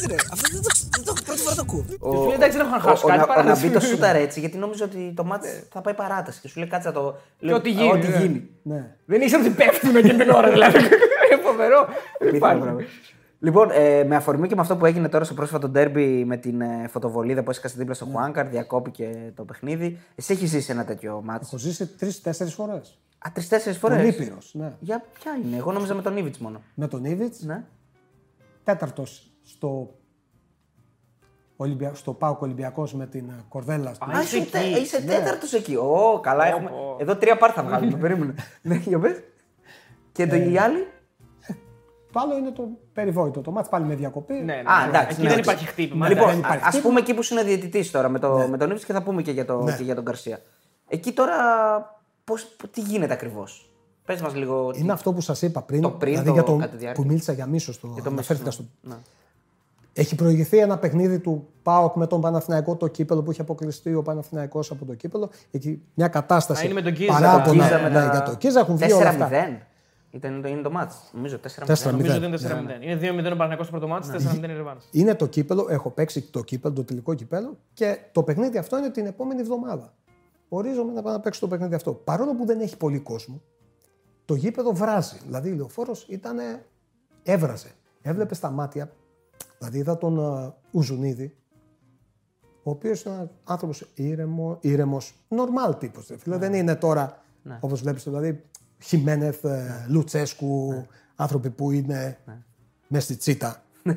Τι 0.00 0.06
λες 0.08 0.16
ρε, 0.22 0.28
αυτό 0.32 0.48
δεν 0.52 0.62
το, 0.62 0.68
δεν 0.90 1.04
το 1.04 1.12
πρώτη 1.24 1.40
φορά 1.40 1.54
το 1.54 1.62
ακούω. 1.66 1.84
Ο, 1.98 2.10
Του 2.14 2.26
λέει, 2.26 2.34
εντάξει, 2.34 2.56
δεν 2.56 2.66
έχω 2.66 2.74
να 2.76 2.80
χάσω 2.80 3.06
ο- 3.06 3.08
ο- 3.08 3.16
κάτι, 3.16 3.20
ο- 3.20 3.24
Ο 3.24 3.26
παράταση. 3.26 3.62
Ναμπί 3.64 3.74
το 3.78 3.80
σούταρε 3.80 4.18
έτσι 4.20 4.40
γιατί 4.40 4.56
νόμιζε 4.56 4.84
ότι 4.84 5.12
το 5.16 5.24
μάτς 5.24 5.46
θα 5.72 5.80
πάει 5.80 5.94
παράταση. 5.94 6.40
Και 6.40 6.48
σου 6.48 6.58
λέει 6.58 6.68
κάτσε 6.68 6.88
να 6.88 6.94
το. 6.94 7.16
Λέω, 7.38 7.56
ό,τι 7.56 7.70
γίνει, 7.70 7.90
Ό,τι 7.92 8.08
ναι. 8.08 8.18
γίνει. 8.18 8.48
Ναι. 8.62 8.94
Δεν 9.04 9.20
ήξερε 9.20 9.42
ότι 9.42 9.50
πέφτουν 9.50 9.96
εκείνη 9.96 10.18
την 10.18 10.30
ώρα 10.30 10.50
δηλαδή. 10.50 10.78
Είναι 10.78 11.42
φοβερό. 11.48 11.86
Δεν 12.18 12.28
Απίθανο 12.28 12.36
υπάρχει. 12.36 12.60
πράγμα. 12.62 12.80
Λοιπόν, 13.42 13.70
ε, 13.72 14.04
με 14.04 14.16
αφορμή 14.16 14.48
και 14.48 14.54
με 14.54 14.60
αυτό 14.60 14.76
που 14.76 14.86
έγινε 14.86 15.08
τώρα 15.08 15.24
στο 15.24 15.34
πρόσφατο 15.34 15.68
ντέρμπι 15.68 16.24
με 16.24 16.36
την 16.36 16.60
ε, 16.60 16.86
φωτοβολίδα 16.90 17.42
που 17.42 17.50
έσκασε 17.50 17.74
δίπλα 17.78 17.94
στο 17.94 18.04
Ναι. 18.04 18.10
Χουάνκαρ, 18.12 18.46
διακόπηκε 18.48 19.32
το 19.34 19.44
παιχνίδι. 19.44 19.98
Εσύ 20.14 20.32
έχεις 20.32 20.50
ζήσει 20.50 20.70
ένα 20.72 20.84
τέτοιο 20.84 21.20
μάτσο. 21.24 21.44
Έχω 21.46 21.58
ζήσει 21.58 21.86
τρει-τέσσερι 21.86 22.50
φορές. 22.50 22.98
Α, 23.18 23.30
τρει-τέσσερι 23.32 23.76
φορές; 23.76 23.96
Τον 23.98 24.06
Ήπειρος. 24.06 24.50
Ναι. 24.54 24.72
Για 24.80 25.04
ποια 25.20 25.32
είναι, 25.44 25.56
εγώ 25.56 25.72
νόμιζα 25.72 25.94
με 25.94 26.02
τον 26.02 26.16
Ήβιτς 26.16 26.38
μόνο. 26.38 26.62
Με 26.74 26.88
τον 26.88 27.04
Ήβιτς, 27.04 27.40
Ναι. 27.42 27.62
τέταρτος 28.64 29.29
στο, 29.42 29.94
Ολυμπια... 31.56 31.94
στο 31.94 32.12
Πάοκ 32.12 32.42
Ολυμπιακός 32.42 32.94
με 32.94 33.06
την 33.06 33.28
ε, 33.28 33.44
Κορδέλα. 33.48 33.94
στο- 33.94 34.04
Α, 34.04 34.20
είσαι, 34.22 34.36
εκεί. 34.36 34.50
τε- 34.50 34.76
είσαι 34.76 34.98
Ναι. 34.98 35.04
τέταρτος 35.14 35.52
εκεί. 35.52 35.74
Ω, 35.76 36.20
καλά, 36.22 36.46
έχουμε. 36.46 36.70
Εδώ 36.98 37.16
τρία 37.16 37.36
πάρ 37.36 37.50
θα 37.54 37.62
βγάλουμε. 37.62 37.96
Περίμενε. 37.98 38.34
ναι, 38.62 38.74
για 38.74 38.98
πες. 38.98 39.22
Και 40.12 40.22
Ε, 40.22 40.26
το 40.26 40.34
οι 40.36 40.58
άλλοι; 40.58 40.86
Το 42.12 42.20
άλλο 42.20 42.36
είναι 42.36 42.50
το 42.50 42.68
περιβόητο. 42.92 43.40
Το 43.40 43.50
μάτς 43.50 43.68
πάλι 43.68 43.84
με 43.86 43.94
διακοπή. 43.94 44.34
Ναι, 44.34 44.42
ναι. 44.42 44.52
Α, 44.52 44.86
εντάξει. 44.88 45.12
Εκεί 45.12 45.22
ναι, 45.22 45.28
δεν 45.28 45.38
εντάξει. 45.38 45.40
υπάρχει 45.40 45.66
χτύπημα. 45.66 46.06
δεν 46.08 46.16
Λοιπόν, 46.16 46.38
υπάρχει 46.38 46.62
ας 46.64 46.68
χτύπημα. 46.68 46.88
πούμε 46.88 47.00
εκεί 47.00 47.14
που 47.14 47.22
σου 47.22 47.34
είναι 47.34 47.42
διαιτητής 47.42 47.90
τώρα 47.90 48.08
με, 48.08 48.18
το, 48.18 48.46
με 48.50 48.56
τον 48.56 48.70
Ήβιτ 48.70 48.84
και 48.84 48.92
θα 48.92 49.02
πούμε 49.02 49.22
και 49.22 49.30
για, 49.30 49.44
το, 49.44 49.62
Ναι. 49.62 49.76
και 49.76 49.82
για 49.82 49.94
τον 49.94 50.04
Καρσία. 50.04 50.38
Εκεί 50.88 51.12
τώρα 51.12 51.34
πώς, 52.24 52.56
τι 52.70 52.80
γίνεται 52.80 53.12
ακριβώς; 53.12 53.70
Πες 54.04 54.20
μας 54.22 54.34
λίγο. 54.34 54.70
τι- 54.70 54.80
Είναι 54.80 54.92
αυτό 54.92 55.12
που 55.12 55.20
σας 55.20 55.42
είπα 55.42 55.62
πριν, 55.62 55.80
Το 55.82 55.90
πριν, 55.90 56.10
δηλαδή 56.12 56.28
το 56.28 56.34
για 56.34 56.42
το, 56.42 56.56
κατά 56.56 56.70
τη 56.70 56.76
διάρκεια. 56.76 57.02
που 57.02 57.08
μίλησα 57.08 57.32
για 57.32 57.46
μίσος. 57.46 57.80
Το, 57.80 57.88
για 57.94 58.02
το 58.02 58.10
αναφέρθηκα 58.10 58.48
μίσος, 58.48 58.64
στο... 58.82 58.96
ναι. 59.94 60.02
Ναι. 60.02 60.02
Έχει 60.06 60.14
προηγηθεί 60.14 60.58
ένα 60.58 60.78
παιχνίδι 60.78 61.18
του 61.18 61.48
ΠΑΟΚ 61.62 61.94
με 61.96 62.06
τον 62.06 62.20
Παναθηναϊκό, 62.20 62.76
το 62.76 62.86
κύπελο 62.88 63.22
που 63.22 63.30
είχε 63.30 63.40
αποκλειστεί 63.40 63.94
ο 63.94 64.02
Παναθηναϊκός 64.02 64.70
από 64.70 64.84
το 64.84 64.94
κύπελο. 64.94 65.30
Εκεί 65.50 65.82
μια 65.94 66.08
κατάσταση 66.08 66.62
Α, 66.62 66.64
είναι 66.64 66.74
με 66.74 66.82
τον 66.82 66.92
Κίζα, 66.92 67.12
παράπονα 67.12 67.64
Κίζα 67.64 67.78
με 67.82 67.88
ναι, 67.88 67.94
τα- 67.94 68.10
για 68.10 68.22
το 68.22 68.34
Κίζα 68.36 68.60
έχουν 68.60 68.76
βγει 68.76 68.92
όλα 68.92 69.08
αυτά. 69.08 69.28
4-0. 69.28 69.66
Ήταν, 70.12 70.44
είναι 70.44 70.62
το 70.62 70.70
μάτς. 70.70 71.10
Νομίζω 71.12 71.36
4-0. 71.36 71.66
4-0. 71.66 71.90
Νομίζω 71.90 72.12
ότι 72.16 72.20
Ναι, 72.20 72.26
είναι 72.26 72.36
4-0. 72.36 72.82
Είναι 72.82 72.94
2-0 73.28 73.32
ο 73.32 73.36
Παναγιακό 73.36 73.62
στο 73.62 73.70
πρώτο 73.72 73.88
μάτι, 73.88 74.08
4-0 74.08 74.42
η 74.42 74.46
Ρεβάνς. 74.46 74.84
Είναι 74.90 75.14
το 75.14 75.26
κύπελο, 75.26 75.66
έχω 75.70 75.90
παίξει 75.90 76.22
το 76.22 76.42
κύπελο, 76.42 76.74
το 76.74 76.84
τελικό 76.84 77.14
κύπελο 77.14 77.58
και 77.72 77.98
το 78.12 78.22
παιχνίδι 78.22 78.58
αυτό 78.58 78.78
είναι 78.78 78.90
την 78.90 79.06
επόμενη 79.06 79.40
εβδομάδα. 79.40 79.94
Ορίζομαι 80.48 80.92
να 80.92 81.02
πάω 81.02 81.12
να 81.12 81.20
παίξω 81.20 81.40
το 81.40 81.48
παιχνίδι 81.48 81.74
αυτό. 81.74 81.92
Παρόλο 81.92 82.34
που 82.34 82.46
δεν 82.46 82.60
έχει 82.60 82.76
πολύ 82.76 82.98
κόσμο, 82.98 83.40
το 84.24 84.34
γήπεδο 84.34 84.72
βράζει. 84.72 85.16
Δηλαδή 85.24 85.48
η 85.48 85.52
λεωφόρος 85.52 86.06
ήταν. 86.08 86.36
έβραζε. 87.22 87.68
Έβλεπες 88.02 88.40
τα 88.40 88.50
μάτια. 88.50 88.90
Δηλαδή 89.60 89.78
είδα 89.78 89.98
τον 89.98 90.18
uh, 90.20 90.52
Ουζουνίδη, 90.70 91.36
ο 92.62 92.70
οποίος 92.70 93.02
είναι 93.02 93.14
ένα 93.14 93.30
άνθρωπος 93.44 93.90
ήρεμο, 93.94 94.58
ήρεμος, 94.60 95.14
normal 95.28 95.78
τύπος. 95.78 96.12
Δεν 96.24 96.54
είναι 96.54 96.74
τώρα 96.76 97.22
όπως 97.60 97.80
βλέπεις, 97.80 98.04
δηλαδή 98.04 98.42
Χιμένεθ, 98.82 99.44
ε, 99.44 99.86
Λουτσέσκου, 99.88 100.86
άνθρωποι 101.16 101.50
που 101.50 101.70
είναι 101.70 102.18
μέσα 102.88 103.04
στη 103.04 103.16
τσίτα. 103.16 103.62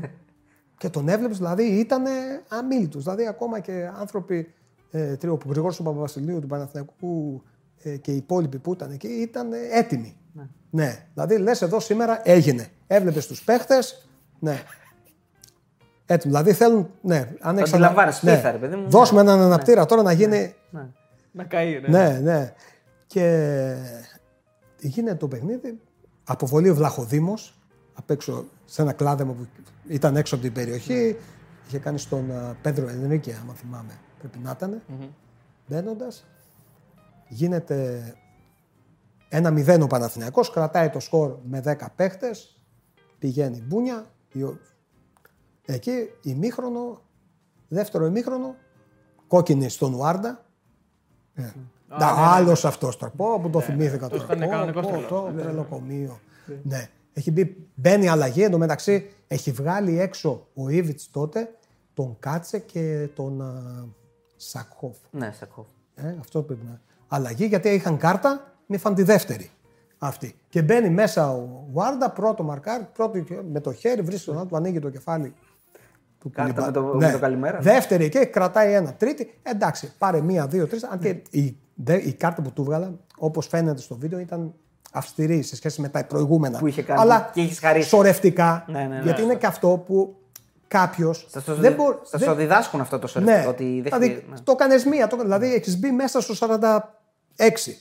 Και 0.78 0.90
τον 0.90 1.08
έβλεπες, 1.10 1.38
δηλαδή 1.38 1.64
ήταν 1.64 2.04
αμήλυτο. 2.48 3.00
Δηλαδή, 3.00 3.28
ακόμα 3.28 3.60
και 3.60 3.90
άνθρωποι, 4.00 4.54
ε, 4.92 5.16
τρι- 5.16 5.32
ο 5.34 5.38
Γρηγόρης 5.48 5.78
του 5.78 5.84
Παπαβασιλείου, 5.84 6.40
του 6.40 6.48
Παναθηναϊκού 6.48 7.44
ε, 7.84 7.98
και 7.98 8.12
οι 8.12 8.16
υπόλοιποι 8.16 8.60
που 8.60 8.74
ήταν 8.74 8.92
εκεί, 8.92 9.08
ήταν 9.08 9.50
έτοιμοι. 9.72 10.18
Ναι. 10.70 11.08
Δηλαδή 11.14 11.38
λες 11.38 11.62
εδώ 11.62 11.80
σήμερα 11.80 12.22
έγινε. 12.24 12.68
Έβλεπες 12.88 13.28
τους 13.28 13.44
παίχτες. 13.44 14.08
Ναι. 14.40 14.64
Έτσι, 16.06 16.28
δηλαδή 16.28 16.54
θέλουν. 16.54 16.90
Ναι, 17.02 17.30
αν 17.40 17.58
έχεις 17.58 17.74
αντιλαμβάνεσαι, 17.74 18.26
ναι. 18.26 18.36
πίθα, 18.36 18.52
ρε 18.52 18.58
παιδί 18.58 18.76
μου, 18.76 18.90
Δώσουμε 18.90 19.24
ναι. 19.24 19.32
έναν 19.32 19.44
αναπτήρα 19.44 19.86
τώρα 19.86 20.02
να 20.02 20.12
γίνει. 20.12 20.56
Να 21.32 21.44
καεί, 21.44 21.80
ναι. 21.80 21.88
Ναι, 21.88 22.20
ναι. 22.20 22.54
Και 23.08 23.76
γίνεται 24.80 25.16
το 25.16 25.28
παιχνίδι. 25.28 25.80
Αποβολή 26.24 26.70
ο 26.70 26.76
Βλαχοδήμος 26.76 27.58
απ' 27.94 28.10
έξω 28.10 28.46
σε 28.66 28.82
ένα 28.82 28.94
κλάδεμα 28.94 29.34
που 29.34 29.48
ήταν 29.88 30.16
έξω 30.16 30.36
από 30.36 30.44
την 30.44 30.54
περιοχή. 30.54 31.18
Είχε 31.68 31.78
κάνει 31.80 31.98
στον 32.00 32.32
α, 32.32 32.56
Πέδρο 32.62 32.88
Ενρίκε, 32.90 33.38
άμα 33.44 33.54
θυμάμαι. 33.54 33.94
Πρέπει 34.20 34.40
να 34.40 34.52
ήταν. 34.56 34.82
Μπαίνοντας. 35.68 36.26
Γίνεται 37.28 38.04
ένα 39.30 39.52
μηδέν 39.52 39.82
ο 39.82 39.88
Παναθηναϊκός, 39.88 40.52
κρατάει 40.52 40.90
το 40.90 41.00
σκορ 41.00 41.38
με 41.44 41.60
10 41.66 41.76
παίχτες, 41.96 42.60
πηγαίνει 43.20 43.64
μπούνια, 43.68 44.06
η- 44.32 44.58
εκεί 45.66 45.92
ημίχρονο, 46.22 47.02
δεύτερο 47.68 48.06
ημίχρονο, 48.06 48.56
κόκκινη 49.28 49.70
στον 49.70 49.94
Ουάρντα. 49.94 50.46
Ε. 51.34 51.44
Να, 51.88 52.08
άλλος 52.08 52.66
αυτός 52.66 52.98
τώρα. 52.98 53.12
Πω, 53.16 53.40
που 53.40 53.50
το 53.50 53.60
θυμήθηκα 53.60 54.08
τώρα. 54.08 54.24
ήταν 54.24 54.40
Πω, 54.40 54.48
κανονικός 54.48 54.86
πω, 54.86 54.92
τρελός. 54.92 55.08
το 55.10 55.32
τρελοκομείο. 55.38 56.20
Ναι. 56.64 56.90
Έχει 57.14 57.32
μπει, 57.32 57.68
μπαίνει 57.76 58.08
αλλαγή, 58.08 58.44
εντωμεταξύ 58.44 59.10
έχει 59.28 59.52
βγάλει 59.52 60.00
έξω 60.00 60.48
ο 60.54 60.70
Ήβιτς 60.70 61.10
τότε 61.12 61.50
τον 61.94 62.16
Κάτσε 62.20 62.60
και 62.60 63.10
τον 63.16 63.42
α, 63.42 63.54
Σακχόφ. 64.36 64.98
Ναι, 65.12 65.32
Σακχόφ. 65.32 65.68
Ε, 65.96 66.16
αυτό 66.20 66.42
πρέπει 66.42 66.66
να. 66.66 66.82
Αλλαγή 67.08 67.46
γιατί 67.46 67.70
είχαν 67.70 67.98
κάρτα, 67.98 68.54
με 68.66 68.78
φαν 68.78 68.96
τη 68.96 69.04
δεύτερη. 69.04 69.50
Αυτή. 69.98 70.36
Και 70.50 70.62
μπαίνει 70.62 70.90
μέσα 70.90 71.32
ο 71.32 71.66
Βάρντα, 71.72 72.10
πρώτο 72.12 72.44
μαρκάρ, 72.44 72.84
πρώτο 72.84 73.20
και- 73.20 73.42
με 73.52 73.60
το 73.60 73.74
χέρι, 73.74 74.02
βρίσκει 74.02 74.26
τον 74.26 74.38
άλλο, 74.38 74.46
του 74.46 74.56
ανοίγει 74.56 74.80
το 74.80 74.90
κεφάλι. 74.90 75.34
Του 76.24 76.30
Κάρτα 76.30 76.52
Κουλιμπά- 76.62 76.84
με 76.84 76.90
το- 76.92 76.98
με 77.06 77.12
το 77.12 77.20
καλημέρα. 77.20 77.60
Δεύτερη 77.60 78.10
και 78.10 78.26
κρατάει 78.26 78.74
ένα. 78.74 78.94
Τρίτη, 78.94 79.34
εντάξει, 79.44 79.92
πάρε 79.98 80.22
μία, 80.22 80.48
δύο, 80.48 80.68
τρεις. 80.68 80.84
Αν 80.84 81.00
και 81.00 81.16
η, 81.30 81.58
δε- 81.76 81.96
η 82.08 82.14
κάρτα 82.14 82.42
που 82.42 82.52
του 82.52 82.64
βγάλα, 82.64 82.94
όπως 83.18 83.48
φαίνεται 83.48 83.82
στο 83.82 83.96
βίντεο, 83.98 84.20
ήταν 84.20 84.54
αυστηρή 84.92 85.42
σε 85.42 85.56
σχέση 85.56 85.82
με 85.82 85.90
τα 85.90 86.06
προηγούμενα. 86.06 86.58
Που 86.60 86.68
είχε 86.68 86.82
κάνει 86.84 87.00
Αλλά 87.02 87.30
και 87.34 87.42
έχεις 87.42 87.60
χαρίσει. 87.60 87.88
σορευτικά. 87.90 88.66
Ναι, 88.68 88.80
ναι, 88.80 88.88
ναι. 88.88 89.02
γιατί 89.04 89.22
είναι 89.22 89.36
και 89.36 89.46
αυτό 89.46 89.84
που 89.86 90.16
κάποιος. 90.68 91.28
Σα 91.32 91.42
το, 91.42 91.56
δεν 91.56 91.74
μπορεί. 91.74 91.98
σας 92.04 92.24
το 92.24 92.36
διδάσκουν 92.36 92.82
αυτό 92.82 93.00
το 93.00 93.08
σερβι. 93.08 93.30
Ναι, 93.30 93.46
Ότι 93.48 93.64
δεν 93.64 93.84
δηλαδή 93.84 94.06
χρειάζεται- 94.06 94.30
ναι. 94.30 94.40
το 94.44 94.52
έκανε 94.52 94.76
μία. 94.90 95.08
Το, 95.08 95.18
δηλαδή 95.18 95.54
έχεις 95.54 95.80
μπει 95.80 95.92
μέσα 95.92 96.22
στο 96.22 96.34
46. 96.34 97.72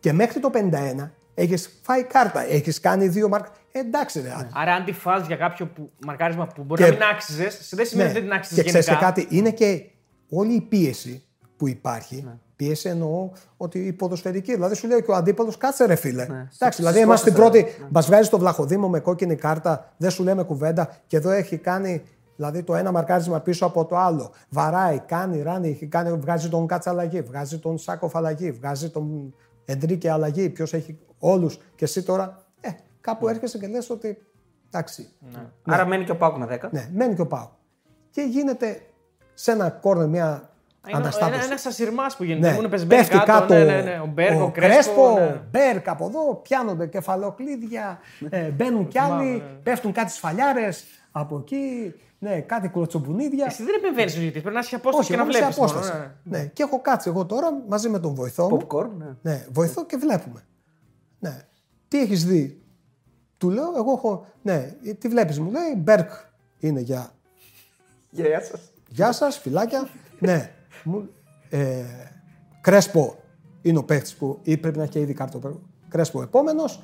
Και 0.00 0.12
μέχρι 0.12 0.40
το 0.40 0.50
51 0.54 1.10
έχεις 1.34 1.80
φάει 1.82 2.02
κάρτα. 2.04 2.42
Έχεις 2.50 2.80
κάνει 2.80 3.08
δύο 3.08 3.28
μάρκα. 3.28 3.48
Εντάξει, 3.72 4.20
ρε. 4.20 4.32
άδε. 4.34 4.48
Άρα, 4.52 4.72
αν 4.74 4.84
τη 4.84 4.92
φας 4.92 5.26
για 5.26 5.36
κάποιο 5.36 5.66
που, 5.66 5.90
μαρκάρισμα 6.06 6.46
που 6.46 6.62
μπορεί 6.62 6.82
Και- 6.82 6.88
να 6.88 6.94
μην 6.94 7.02
άξιζες, 7.14 7.70
δεν 7.74 7.86
σημαίνει 7.86 8.08
ότι 8.10 8.18
δεν 8.18 8.28
την 8.28 8.38
άξιζες 8.38 8.56
Ναι. 8.56 8.62
Και 8.62 8.68
ξέρεις 8.68 8.86
γενικά. 8.86 9.04
κάτι, 9.06 9.26
είναι 9.30 9.50
και 9.50 9.84
όλη 10.30 10.52
η 10.54 10.60
πίεση 10.60 11.24
που 11.56 11.68
υπάρχει. 11.68 12.22
Ναι. 12.26 12.32
Πίεση 12.56 12.88
εννοώ 12.88 13.30
ότι 13.56 13.78
η 13.78 13.92
ποδοσφαιρική. 13.92 14.52
Δηλαδή 14.54 14.74
σου 14.74 14.86
λέει 14.86 15.02
και 15.02 15.10
ο 15.10 15.14
αντίπαλος, 15.14 15.56
κάτσε 15.56 15.84
ρε 15.86 15.94
φίλε. 15.94 16.24
Ναι. 16.26 16.34
Εντάξει, 16.34 16.48
δηλαδή 16.58 16.98
Σηκώστε 16.98 17.00
είμαστε 17.00 17.30
στην 17.30 17.42
τώρα. 17.42 17.50
πρώτη. 17.50 17.86
Μας 17.90 18.06
βγάζει 18.06 18.28
το 18.28 18.38
βλαχοδήμο 18.38 18.88
με 18.88 19.00
κόκκινη 19.00 19.34
κάρτα, 19.34 19.92
δεν 19.96 20.10
σου 20.10 20.22
λέμε 20.22 20.42
κουβέντα 20.42 20.96
και 21.06 21.16
εδώ 21.16 21.30
έχει 21.30 21.56
κάνει. 21.56 22.02
Δηλαδή 22.36 22.62
το 22.62 22.74
ένα 22.74 22.92
μαρκάρισμα 22.92 23.40
πίσω 23.40 23.66
από 23.66 23.84
το 23.84 23.96
άλλο. 23.96 24.32
Βαράει, 24.48 24.98
κάνει, 24.98 25.42
ράνει, 25.42 25.68
έχει 25.68 25.86
κάνει, 25.86 26.10
βγάζει 26.18 26.48
τον 26.48 26.66
Κάτσα 26.66 26.90
αλλαγή, 26.90 27.20
βγάζει 27.22 27.58
τον 27.58 27.78
Σάκοφ 27.78 28.16
αλλαγή, 28.16 28.50
βγάζει 28.50 28.90
τον 28.90 29.34
Εντρίκε 29.64 30.10
αλλαγή. 30.10 30.48
Ποιος 30.48 30.72
έχει 30.74 30.98
όλους. 31.18 31.58
Και 31.74 31.84
εσύ 31.84 32.02
τώρα, 32.02 32.42
ε, 33.00 33.06
κάπου 33.10 33.28
έρχεσαι 33.28 33.58
και 33.58 33.66
λες 33.66 33.90
ότι. 33.90 34.18
Εντάξει. 34.66 35.08
Άρα 35.64 35.86
μένει 35.86 36.04
και 36.04 36.10
ο 36.10 36.16
Πάουκ 36.16 36.36
με 36.36 36.58
10. 36.62 36.68
Ναι, 36.70 36.88
μένει 36.92 37.14
και 37.14 37.20
ο 37.20 37.26
Πάου. 37.26 37.48
Και 38.10 38.22
γίνεται 38.22 38.80
σε 39.34 39.50
ένα 39.52 39.70
κόρνερ 39.70 40.08
μια 40.08 40.50
Είναι 40.88 40.96
αναστάτωση. 40.98 41.44
ένα 41.44 41.54
ασυρμάς 41.66 42.16
που 42.16 42.24
γίνεται. 42.24 42.50
Ναι, 42.50 42.56
Ήμουν 42.56 42.70
πεσμένοι 42.70 43.00
πέφτει 43.00 43.16
κάτω. 43.18 43.32
κάτω 43.32 43.54
ναι, 43.54 43.64
ναι, 43.64 43.80
ναι. 43.80 44.00
Ο 44.02 44.06
Μπέρκ, 44.06 44.40
ο, 44.42 44.50
Κρέσπο. 44.50 45.14
ναι. 45.18 45.40
Μπέρκ 45.50 45.88
από 45.88 46.06
εδώ, 46.06 46.34
πιάνονται 46.34 46.86
κεφαλοκλίδια, 46.86 47.98
ε, 48.30 48.48
μπαίνουν 48.50 48.88
κι 48.88 48.98
άλλοι, 48.98 49.30
ναι. 49.30 49.38
πέφτουν 49.62 49.92
κάτι 49.92 50.10
σφαλιάρες 50.10 50.84
από 51.12 51.36
εκεί, 51.38 51.94
ναι, 52.18 52.40
κάτι 52.40 52.68
κλωτσομπουνίδια. 52.68 53.44
Εσύ 53.48 53.62
δεν 53.64 53.74
επεμβαίνεις 53.78 54.10
στους 54.10 54.22
ζητητή. 54.22 54.40
Πρέπει 54.40 54.54
να 54.56 54.60
είσαι 54.60 54.74
απόσταση 54.74 54.98
Όχι, 55.00 55.10
και 55.10 55.16
να 55.16 55.22
εγώ 55.22 55.30
είμαι 55.38 55.46
σε 55.46 55.52
βλέπει. 55.52 55.70
απόσταση. 55.70 56.10
Ναι. 56.22 56.44
Και 56.44 56.62
έχω 56.62 56.80
κάτσει 56.80 57.08
εγώ 57.08 57.26
τώρα 57.26 57.48
μαζί 57.68 57.88
με 57.88 57.98
τον 57.98 58.14
βοηθό 58.14 58.48
μου. 58.48 58.66
Popcorn, 58.68 58.88
ναι. 58.98 59.06
Ναι, 59.22 59.46
βοηθώ 59.52 59.86
και 59.86 59.96
βλέπουμε. 59.96 60.44
Ναι. 61.18 61.36
Τι 61.88 62.00
έχεις 62.00 62.24
δει, 62.24 62.59
του 63.40 63.50
λέω, 63.50 63.72
εγώ 63.76 63.92
έχω. 63.92 64.26
Ναι, 64.42 64.74
τι 64.98 65.08
βλέπεις, 65.08 65.38
μου 65.38 65.50
λέει, 65.50 65.74
Μπέρκ 65.76 66.10
είναι 66.58 66.80
για 66.80 67.10
Γεια 68.10 68.40
σας. 68.40 68.60
Γεια 68.88 69.12
σας, 69.12 69.38
φυλάκια. 69.38 69.88
ναι. 70.18 70.50
Μου, 70.84 71.08
ε, 71.50 71.84
Κρέσπο 72.60 73.16
είναι 73.62 73.78
ο 73.78 73.84
παίκτης 73.84 74.14
που 74.14 74.38
ή 74.42 74.56
πρέπει 74.56 74.78
να 74.78 74.82
έχει 74.82 74.98
ήδη 74.98 75.12
κάρτο. 75.12 75.60
Κρέσπο 75.88 76.22
επόμενος. 76.22 76.82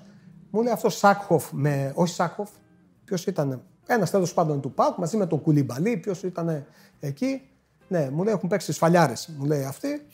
Μου 0.51 0.63
λέει 0.63 0.73
αυτός 0.73 0.97
Σάκχοφ 0.97 1.53
με. 1.53 1.93
Όχι 1.95 2.15
Σάκχοφ. 2.15 2.51
Ποιος 3.05 3.27
ήταν. 3.27 3.63
Ένας 3.87 4.11
τέλος 4.11 4.35
πάντων 4.35 4.61
του 4.61 4.73
Πάουκ 4.73 4.97
μαζί 4.97 5.17
με 5.17 5.27
τον 5.27 5.41
Κουλιμπαλί. 5.41 5.97
Ποιος 5.97 6.23
ήταν 6.23 6.67
εκεί. 7.01 7.49
Ναι, 7.89 8.11
μου 8.11 8.23
λέει 8.25 8.35
έχουν 8.35 8.49
παίξει 8.49 8.73
σφαλιάρες. 8.73 9.29
Μου 9.39 9.45
λέει 9.45 9.65
αυτή. 9.65 10.07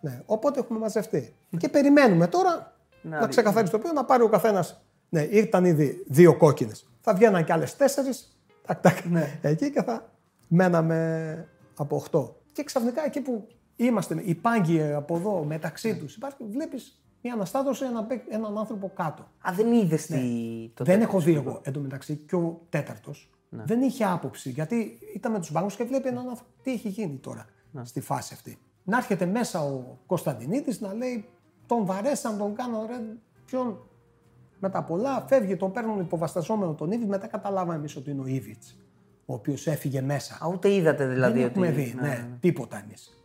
Ναι, 0.00 0.22
οπότε 0.26 0.60
έχουμε 0.60 0.78
μαζευτεί. 0.78 1.34
Και 1.58 1.68
περιμένουμε 1.68 2.26
τώρα 2.26 2.72
να, 3.02 3.20
δει. 3.20 3.28
ξεκαθαρίσει 3.28 3.72
το 3.72 3.78
οποίο 3.78 3.92
να 3.92 4.04
πάρει 4.04 4.22
ο 4.22 4.28
καθένας. 4.28 4.83
Ναι, 5.14 5.22
ήταν 5.22 5.64
ήδη 5.64 6.04
δύο 6.06 6.36
κόκκινες. 6.36 6.88
Θα 7.00 7.14
βγαίναν 7.14 7.44
κι 7.44 7.52
άλλες 7.52 7.76
τέσσερις. 7.76 8.38
Τακ, 8.66 8.80
τακ, 8.80 8.96
εκεί 9.42 9.70
και 9.70 9.82
θα 9.82 10.10
μέναμε 10.48 11.48
από 11.76 11.96
8. 11.96 12.34
Και 12.52 12.64
ξαφνικά 12.64 13.04
εκεί 13.04 13.20
που 13.20 13.46
είμαστε, 13.76 14.22
οι 14.24 14.34
πάγκοι 14.34 14.82
από 14.82 15.16
εδώ 15.16 15.44
μεταξύ 15.44 15.96
τους, 15.96 16.16
υπάρχει, 16.16 16.44
βλέπεις 16.50 17.02
μια 17.22 17.32
αναστάτωση, 17.32 17.84
ένα, 17.84 18.04
παίκ- 18.04 18.32
έναν 18.32 18.58
άνθρωπο 18.58 18.90
κάτω. 18.94 19.22
Α, 19.48 19.52
δεν 19.54 19.72
είδες 19.72 20.06
τι. 20.06 20.14
το 20.74 20.84
δεν 20.84 20.94
τέτοιο 20.94 21.08
έχω 21.08 21.18
σου 21.20 21.26
δει 21.26 21.32
είπα. 21.32 21.40
εγώ. 21.40 21.60
Εν 21.62 21.72
τω 21.72 21.80
μεταξύ 21.80 22.16
και 22.16 22.36
ο 22.36 22.60
τέταρτος 22.68 23.30
δεν 23.50 23.82
είχε 23.82 24.04
άποψη 24.04 24.50
γιατί 24.50 24.98
ήταν 25.14 25.32
με 25.32 25.38
τους 25.38 25.52
μπάγκου 25.52 25.68
και 25.68 25.84
βλέπει 25.84 26.08
έναν 26.08 26.28
άνθρωπο. 26.28 26.50
Τι 26.62 26.72
έχει 26.72 26.88
γίνει 26.88 27.16
τώρα 27.16 27.46
στη 27.82 28.00
φάση 28.00 28.34
αυτή. 28.34 28.58
Να 28.84 28.96
έρχεται 28.96 29.26
μέσα 29.26 29.60
ο 29.64 29.98
Κωνσταντινίδης 30.06 30.80
να 30.80 30.94
λέει 30.94 31.24
τον 31.66 31.84
βαρέσαν, 31.86 32.38
τον 32.38 32.54
κάνω 32.54 32.86
ρε. 32.86 33.00
Ποιον 33.44 33.88
με 34.64 34.70
τα 34.70 34.82
πολλά 34.82 35.24
φεύγει, 35.28 35.56
τον 35.56 35.72
παίρνουν 35.72 36.00
υποβαστασόμενο 36.00 36.74
τον 36.74 36.90
Ήβιτ. 36.90 37.08
Μετά 37.08 37.26
καταλάβαμε 37.26 37.74
εμείς 37.74 37.96
ότι 37.96 38.10
είναι 38.10 38.20
ο 38.22 38.26
Ήβιτς, 38.26 38.76
ο 39.26 39.34
οποίος 39.34 39.66
έφυγε 39.66 40.00
μέσα. 40.00 40.38
Α, 40.44 40.48
ούτε 40.52 40.72
είδατε 40.74 41.06
δηλαδή 41.06 41.38
Δεν 41.38 41.48
ότι. 41.48 41.52
έχουμε 41.60 41.70
δει, 41.70 41.94
ναι, 41.96 42.08
ναι, 42.08 42.14
ναι. 42.14 42.36
τίποτα 42.40 42.82
εμείς 42.84 43.18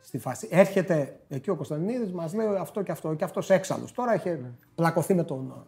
στη 0.00 0.18
φάση. 0.18 0.48
Έρχεται 0.50 1.20
εκεί 1.28 1.50
ο 1.50 1.56
Κωνσταντινίδης, 1.56 2.12
μας 2.12 2.34
λέει 2.34 2.46
αυτό 2.60 2.82
και 2.82 2.92
αυτό 2.92 3.14
και 3.14 3.24
αυτός 3.24 3.50
έξαλλος. 3.50 3.92
Τώρα 3.92 4.14
είχε 4.14 4.30
Ναι. 4.30 4.50
πλακωθεί 4.74 5.14
με 5.14 5.22
τον 5.24 5.50
ε, 5.50 5.62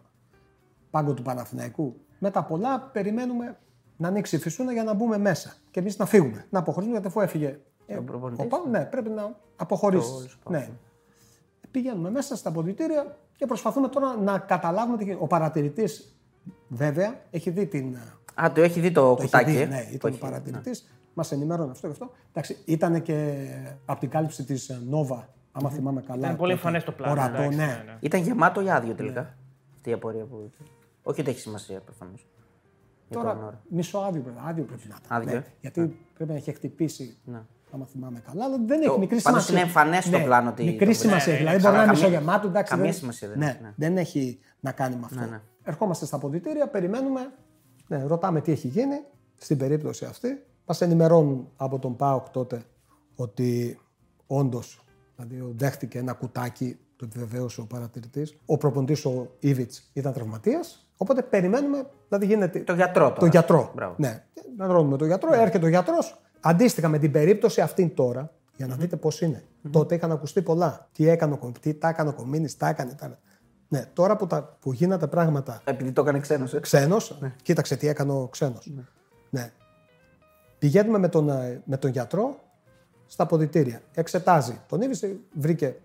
πάγκο 0.91 1.13
του 1.13 1.21
Παναθηναϊκού. 1.21 1.95
Με 2.19 2.31
τα 2.31 2.43
πολλά 2.43 2.79
περιμένουμε 2.79 3.57
να 3.97 4.07
ανοίξει 4.07 4.35
η 4.35 4.39
φυσούνα 4.39 4.71
για 4.73 4.83
να 4.83 4.93
μπούμε 4.93 5.17
μέσα 5.17 5.53
και 5.71 5.79
εμείς 5.79 5.97
να 5.97 6.05
φύγουμε. 6.05 6.45
Να 6.49 6.59
αποχωρήσουμε 6.59 6.93
γιατί 6.99 7.07
αφού 7.07 7.21
έφυγε. 7.21 7.59
ε, 7.85 7.95
προπονητής, 7.95 8.45
ο 8.45 8.47
Πάου, 8.47 8.69
ναι, 8.69 8.85
πρέπει 8.85 9.09
να 9.09 9.35
αποχωρήσεις. 9.55 10.37
Ναι. 10.49 10.69
Πηγαίνουμε 11.71 12.09
μέσα 12.09 12.35
στα 12.35 12.49
αποδητήρια 12.49 13.17
και 13.37 13.45
προσπαθούμε 13.45 13.87
τώρα 13.87 14.15
να 14.17 14.39
καταλάβουμε 14.39 14.97
τι 14.97 15.03
γίνεται. 15.03 15.23
Ο 15.23 15.27
παρατηρητής, 15.27 16.15
βέβαια, 16.67 17.21
έχει 17.31 17.49
δει 17.49 17.65
την, 17.67 17.93
ε, 17.95 18.43
Α, 18.43 18.51
το 18.51 18.61
έχει 18.61 18.79
δει 18.79 18.91
το, 18.91 19.01
το 19.01 19.11
είχε 19.11 19.23
κουτάκι. 19.23 19.51
δει, 19.51 19.57
ε; 19.61 19.65
ναι, 19.65 19.81
Το 19.83 19.89
ήταν 19.91 19.99
ο 20.03 20.07
έχει- 20.07 20.19
παρατηρητής. 20.19 20.91
Μας 21.13 21.31
ενημέρωνε 21.31 21.71
αυτό 21.71 21.87
και 21.87 21.93
αυτό. 21.93 22.11
Εντάξει, 22.29 22.57
ήταν 22.65 23.01
και 23.01 23.47
από 23.85 23.99
την 23.99 24.09
κάλυψη 24.09 24.43
της 24.43 24.81
Νόβα, 24.89 25.29
άμα 25.51 25.69
θυμάμαι 25.69 26.01
καλά. 26.01 26.17
Ήταν 26.25 26.35
πολύ 26.35 26.39
τότε, 26.39 26.53
εμφανές 26.53 26.83
το 26.83 26.91
πλάνο, 26.91 27.11
Ορατό, 27.11 27.41
εντάξει, 27.41 27.57
ναι. 27.57 27.65
ναι, 27.65 27.83
ναι. 27.85 27.97
Ήταν 27.99 28.21
γεμάτο 28.21 28.61
ή 28.61 28.69
άδειο 28.69 28.93
τελικά. 28.93 29.21
Ναι. 29.21 29.33
Αυτή 29.75 29.89
η 29.89 29.93
απορία 29.93 30.23
που. 30.23 30.51
Όχι 31.03 31.21
ότι 31.21 31.29
έχει 31.29 31.39
σημασία 31.39 31.79
προφανώς. 31.79 32.27
Τώρα 33.09 33.61
μισό 33.69 33.97
άδειο 33.97 34.21
πρέπει, 34.21 34.37
άδειο 34.45 34.63
πρέπει 34.65 34.87
να 34.87 34.95
ήταν. 35.05 35.17
Άδειο, 35.17 35.31
ναι, 35.33 35.37
ε. 35.37 35.43
γιατί 35.61 35.99
πρέπει 36.13 36.31
να 36.31 36.37
έχει 36.37 36.51
χτυπήσει. 36.53 37.17
Ναι. 37.69 37.75
Άμα 37.75 37.85
θυμάμαι 37.85 38.19
καλά, 38.27 38.45
αλλά 38.45 38.57
δεν 38.65 38.79
έχει 38.79 38.89
Το- 38.89 38.97
μικρή 38.99 39.21
πάντως 39.21 39.43
σημασία. 39.45 39.53
είναι 39.55 39.63
εμφανές 39.81 40.03
στο 40.03 40.19
πλάνο 40.19 40.49
ότι 40.49 40.63
Μικρή 40.63 40.87
το- 40.87 40.93
σημασία. 40.93 41.33
Ναι, 41.33 41.39
ναι, 41.39 41.45
δηλαδή 41.45 41.57
ναι, 41.57 41.61
μπορεί 41.63 41.75
να 41.75 41.83
είναι 41.83 41.91
καμία- 41.93 42.07
μισογεμάτο, 42.09 42.47
εντάξει. 42.47 42.71
καμία 42.71 42.85
δεν- 42.89 42.99
σημασία 42.99 43.27
δεν 43.27 43.37
ναι, 43.37 43.45
έχει, 43.45 43.61
ναι. 43.61 43.73
δεν 43.75 43.97
έχει 43.97 44.39
να 44.59 44.71
κάνει 44.71 44.95
με 44.95 45.01
αυτό. 45.05 45.19
Ναι, 45.19 45.25
ναι. 45.25 45.41
Ερχόμαστε 45.63 46.05
στα 46.05 46.15
αποδητήρια, 46.15 46.67
περιμένουμε, 46.67 47.31
ναι, 47.87 48.03
ρωτάμε 48.03 48.41
τι 48.41 48.51
έχει 48.51 48.67
γίνει. 48.67 48.95
Στην 49.37 49.57
περίπτωση 49.57 50.05
αυτή, 50.05 50.43
μας 50.65 50.81
ενημερώνουν 50.81 51.49
από 51.57 51.79
τον 51.79 51.95
ΠΑΟΚ 51.95 52.29
τότε 52.29 52.63
ότι 53.15 53.79
όντως 54.27 54.81
δηλαδή, 55.15 55.53
δέχτηκε 55.57 55.97
ένα 55.97 56.13
κουτάκι, 56.13 56.77
το 56.95 57.05
επιβεβαίωσε 57.09 57.61
ο 57.61 57.65
παρατηρητής. 57.65 58.37
Ο 58.45 58.57
προποντή 58.57 58.93
ο 59.07 59.35
Ήβιτ 59.39 59.71
ήταν 59.93 60.13
τραυματίας. 60.13 60.87
Οπότε 60.97 61.21
περιμένουμε, 61.21 61.85
δηλαδή 62.07 62.25
γίνεται. 62.25 62.59
Το 62.59 62.73
γιατρό 62.73 63.03
τώρα. 63.07 63.19
Το 63.19 63.25
γιατρό. 63.25 63.71
Μπράβο. 63.75 63.93
Ναι. 63.97 64.23
Να 64.57 64.67
ρωτούμε 64.67 64.97
τον 64.97 65.07
γιατρό, 65.07 65.33
έρχεται 65.33 65.65
ο 65.65 65.69
γιατρός. 65.69 66.21
Αντίστοιχα 66.49 66.87
με 66.87 66.97
την 66.99 67.11
περίπτωση 67.11 67.61
αυτή 67.61 67.87
τώρα, 67.87 68.31
για 68.55 68.67
να 68.67 68.75
δείτε 68.75 68.95
πώς 68.95 69.21
είναι. 69.21 69.43
Τότε 69.71 69.95
είχαν 69.95 70.11
ακουστεί 70.11 70.41
πολλά. 70.41 70.87
Τι 70.91 71.09
έκανε 71.09 71.33
ο 71.33 71.37
Κομ- 71.37 71.57
τι 71.59 71.73
τα 71.73 71.89
έκανε 71.89 72.09
ο 72.09 72.13
Κομίνης, 72.13 72.57
τα 72.57 72.67
έκανε. 72.67 72.93
Τα... 72.93 73.19
Ναι, 73.67 73.85
τώρα 73.93 74.15
που, 74.15 74.27
τα, 74.27 74.57
που 74.61 74.73
γίνανε 74.73 75.07
πράγματα 75.07 75.61
Επειδή 75.63 75.91
το 75.91 76.01
έκανε 76.01 76.19
ξένος. 76.19 76.53
Ε. 76.53 76.59
ξένος, 76.59 77.19
κοίταξε 77.41 77.75
τι 77.75 77.87
έκανε 77.87 78.11
ο 78.11 78.27
ξένος. 78.27 78.71
Ναι. 79.29 79.51
Πηγαίνουμε 80.59 80.97
με 80.97 81.07
τον, 81.07 81.29
ε, 81.29 81.61
με 81.65 81.77
τον 81.77 81.91
γιατρό 81.91 82.39
στα 83.07 83.23
αποδητήρια. 83.23 83.81
Εξετάζει 83.93 84.59
τον 84.67 84.81
Ήβη, 84.81 85.19
βρήκε, 85.33 85.75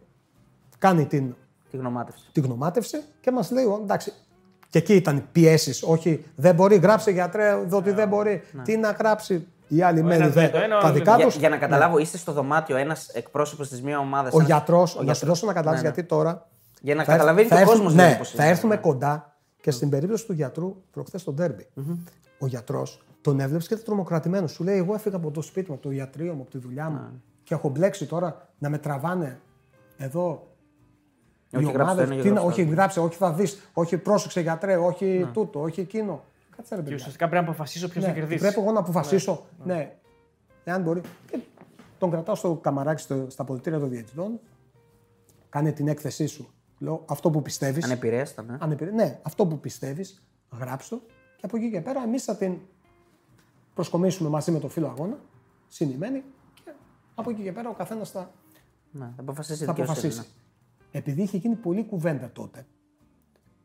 κάνει 0.79 1.07
την, 1.07 1.35
Τη 1.71 1.77
γνωμάτευση. 1.77 2.25
τη 2.33 2.41
γνωμάτευση 2.41 3.03
και 3.21 3.31
μας 3.31 3.51
λέει: 3.51 3.65
«Ω, 3.65 3.79
Εντάξει, 3.83 4.13
και 4.69 4.79
εκεί 4.79 4.95
ήταν 4.95 5.29
πιέσεις. 5.33 5.83
Όχι, 5.83 6.25
δεν 6.37 6.55
μπορεί, 6.55 6.77
γράψε 6.77 7.11
γιατρέ, 7.11 7.49
εδώ 7.49 7.77
ότι 7.77 7.91
δεν 7.91 8.09
μπορεί. 8.09 8.43
Τι 8.65 8.77
να 8.77 8.91
γράψει. 8.91 9.47
Οι 9.75 9.83
άλλοι 9.83 10.03
μένουν 10.03 10.23
ένας 10.23 10.33
δε. 10.35 10.41
λέει 10.41 10.51
το 10.51 10.59
ένα, 10.59 10.77
ο 10.77 10.81
Τα 10.81 10.87
άλλος 10.87 10.99
δικά 10.99 11.17
Για, 11.17 11.27
του. 11.27 11.39
για 11.39 11.49
να 11.49 11.57
καταλάβω, 11.57 11.99
είστε 11.99 12.17
στο 12.17 12.33
δωμάτιο 12.33 12.77
ένας 12.77 13.09
εκπρόσωπος 13.09 13.69
της 13.69 13.83
μία 13.83 13.99
ομάδας. 13.99 14.35
Ο 14.35 14.41
γιατρό, 14.41 14.81
να 14.81 14.87
σου 14.87 15.03
γιατρός. 15.03 15.29
δώσω 15.29 15.47
να 15.47 15.53
καταλάβεις 15.53 15.83
Ναι, 15.83 15.89
ναι. 15.89 15.95
γιατί 15.95 16.09
τώρα. 16.09 16.49
Για 16.81 16.95
να 16.95 17.05
θα- 17.05 17.13
καταλαβαίνει 17.13 17.49
θα 17.49 17.55
και 17.57 17.61
ο 17.61 17.65
έρθουμε- 17.71 17.85
κόσμο. 17.95 18.03
Ναι, 18.03 18.21
θα 18.25 18.45
έρθουμε 18.45 18.77
κοντά 18.77 19.37
και 19.61 19.71
στην 19.71 19.89
περίπτωση 19.89 20.27
του 20.27 20.33
γιατρού 20.33 20.77
προχθές 20.91 21.21
στο 21.21 21.33
ντέρμπι. 21.33 21.67
Ο 22.39 22.47
γιατρός 22.47 23.03
τον 23.21 23.41
έβλεψε 23.41 23.69
και 23.69 23.75
ήταν 23.75 23.87
τρομοκρατημένο. 23.87 24.47
Σου 24.47 24.65
λέει: 24.65 24.77
Εγώ 24.77 24.95
έφυγα 24.95 25.17
από 25.17 25.31
το 25.31 25.43
σπίτι 25.43 25.69
μου, 25.71 25.75
από 25.75 25.83
το 25.83 25.91
ιατρείο 25.91 26.35
μου, 26.35 26.41
από 26.41 26.51
τη 26.51 26.59
δουλειά 26.59 26.89
μου 26.91 27.23
και 27.45 27.55
έχω 27.55 27.69
μπλέξει 27.69 28.07
τώρα 28.07 28.49
να 28.59 28.69
με 28.69 28.79
τραβάνε 28.79 29.41
εδώ. 29.97 30.47
Όχι, 31.55 31.65
οι 31.65 31.71
γράψε 31.73 31.77
το 31.77 31.83
ομάδες. 31.83 32.05
ένα 32.05 32.15
και 32.15 32.23
Τι 32.23 32.29
να- 32.29 32.33
γράψε 32.35 32.47
το 32.47 32.53
όχι, 32.53 32.63
άλλο. 32.63 32.71
γράψε, 32.75 33.01
όχι, 33.01 33.17
θα 33.17 33.33
δεις. 33.33 33.59
Όχι, 33.73 33.97
πρόσεξε 33.97 34.41
γιατρέ, 34.41 34.77
όχι 34.77 35.27
τούτο, 35.33 35.61
όχι 35.61 35.81
εκείνο. 35.81 36.23
Κάτσε 36.63 36.75
ρε 36.75 36.81
Και 36.81 36.83
παιδιά. 36.83 36.97
ουσιαστικά 36.97 37.29
πρέπει 37.29 37.45
να 37.45 37.51
αποφασίσω 37.51 37.89
ποιος 37.89 38.05
θα 38.05 38.11
Ναι, 38.11 38.17
κερδίσει. 38.17 38.41
Πρέπει 38.41 38.61
εγώ 38.61 38.73
να 38.73 38.79
αποφασίσω. 38.79 39.47
Ναι, 39.65 39.97
εάν 40.65 40.83
μπορεί. 40.83 41.01
Και 41.31 41.39
τον 41.99 42.11
κρατάω 42.11 42.35
στο 42.35 42.55
καμαράκι 42.55 43.03
στο, 43.03 43.27
στα 43.31 43.45
πολιτήρια 43.45 43.79
των 43.79 43.89
διαιτητών. 43.91 44.41
Κάνε 45.49 45.73
την 45.73 45.89
έκθεσή 45.89 46.27
σου. 46.27 46.53
Λέω 46.79 47.05
αυτό 47.09 47.31
που 47.31 47.43
πιστεύεις. 47.43 47.85
Ανεπηρέαστα, 47.85 48.43
ναι. 48.43 48.85
Ναι, 48.93 49.21
αυτό 49.23 49.47
που 49.47 49.61
πιστεύεις, 49.61 50.23
γράψτε 50.59 50.97
το. 50.97 51.03
Και 51.37 51.47
από 51.47 51.57
εκεί 51.57 51.71
και 51.71 51.81
πέρα 51.81 52.03
εμείς 52.03 52.25
θα 52.25 52.37
την 52.37 52.59
προσκομίσουμε 53.75 54.29
μαζί 54.29 54.51
με 54.51 54.59
το 54.59 54.69
φίλο 54.69 54.87
αγώνα, 54.87 55.19
συνημένοι. 55.69 56.25
Και 56.65 56.73
από 57.15 57.31
εκεί 57.31 57.43
και 57.43 57.53
πέρα 57.53 57.69
ο 57.69 57.73
καθένας 57.73 58.11
θα, 58.11 58.31
ναι. 58.91 59.13
Θα 59.17 59.23
αποφασίσει 59.23 59.63
η 59.63 59.67
θα 59.67 59.73
δικαιοσύνη, 59.73 60.07
αποφασίσει. 60.07 60.35
Επειδή 60.91 61.23
είχε 61.23 61.37
γίνει 61.37 61.55
πολλή 61.55 61.85
κουβέντα 61.85 62.31
τότε, 62.33 62.67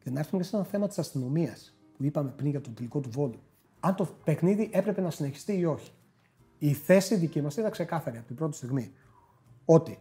και 0.03 0.09
να 0.09 0.19
έρθουμε 0.19 0.41
και 0.41 0.47
σε 0.47 0.55
ένα 0.55 0.65
θέμα 0.65 0.87
της 0.87 0.97
αστυνομίας 0.97 1.76
που 1.97 2.03
είπαμε 2.03 2.29
πριν 2.29 2.49
για 2.49 2.61
τον 2.61 2.73
τελικό 2.73 2.99
του 2.99 3.09
βόλου. 3.09 3.39
Αν 3.79 3.95
το 3.95 4.07
παιχνίδι 4.23 4.69
έπρεπε 4.73 5.01
να 5.01 5.11
συνεχιστεί 5.11 5.57
ή 5.57 5.65
όχι. 5.65 5.91
Η 6.59 6.73
θέση 6.73 7.15
δική 7.15 7.41
μας 7.41 7.57
ήταν 7.57 7.71
ξεκάθαρη 7.71 8.17
από 8.17 8.27
την 8.27 8.35
πρώτη 8.35 8.55
στιγμή. 8.55 8.91
Ότι, 9.65 9.99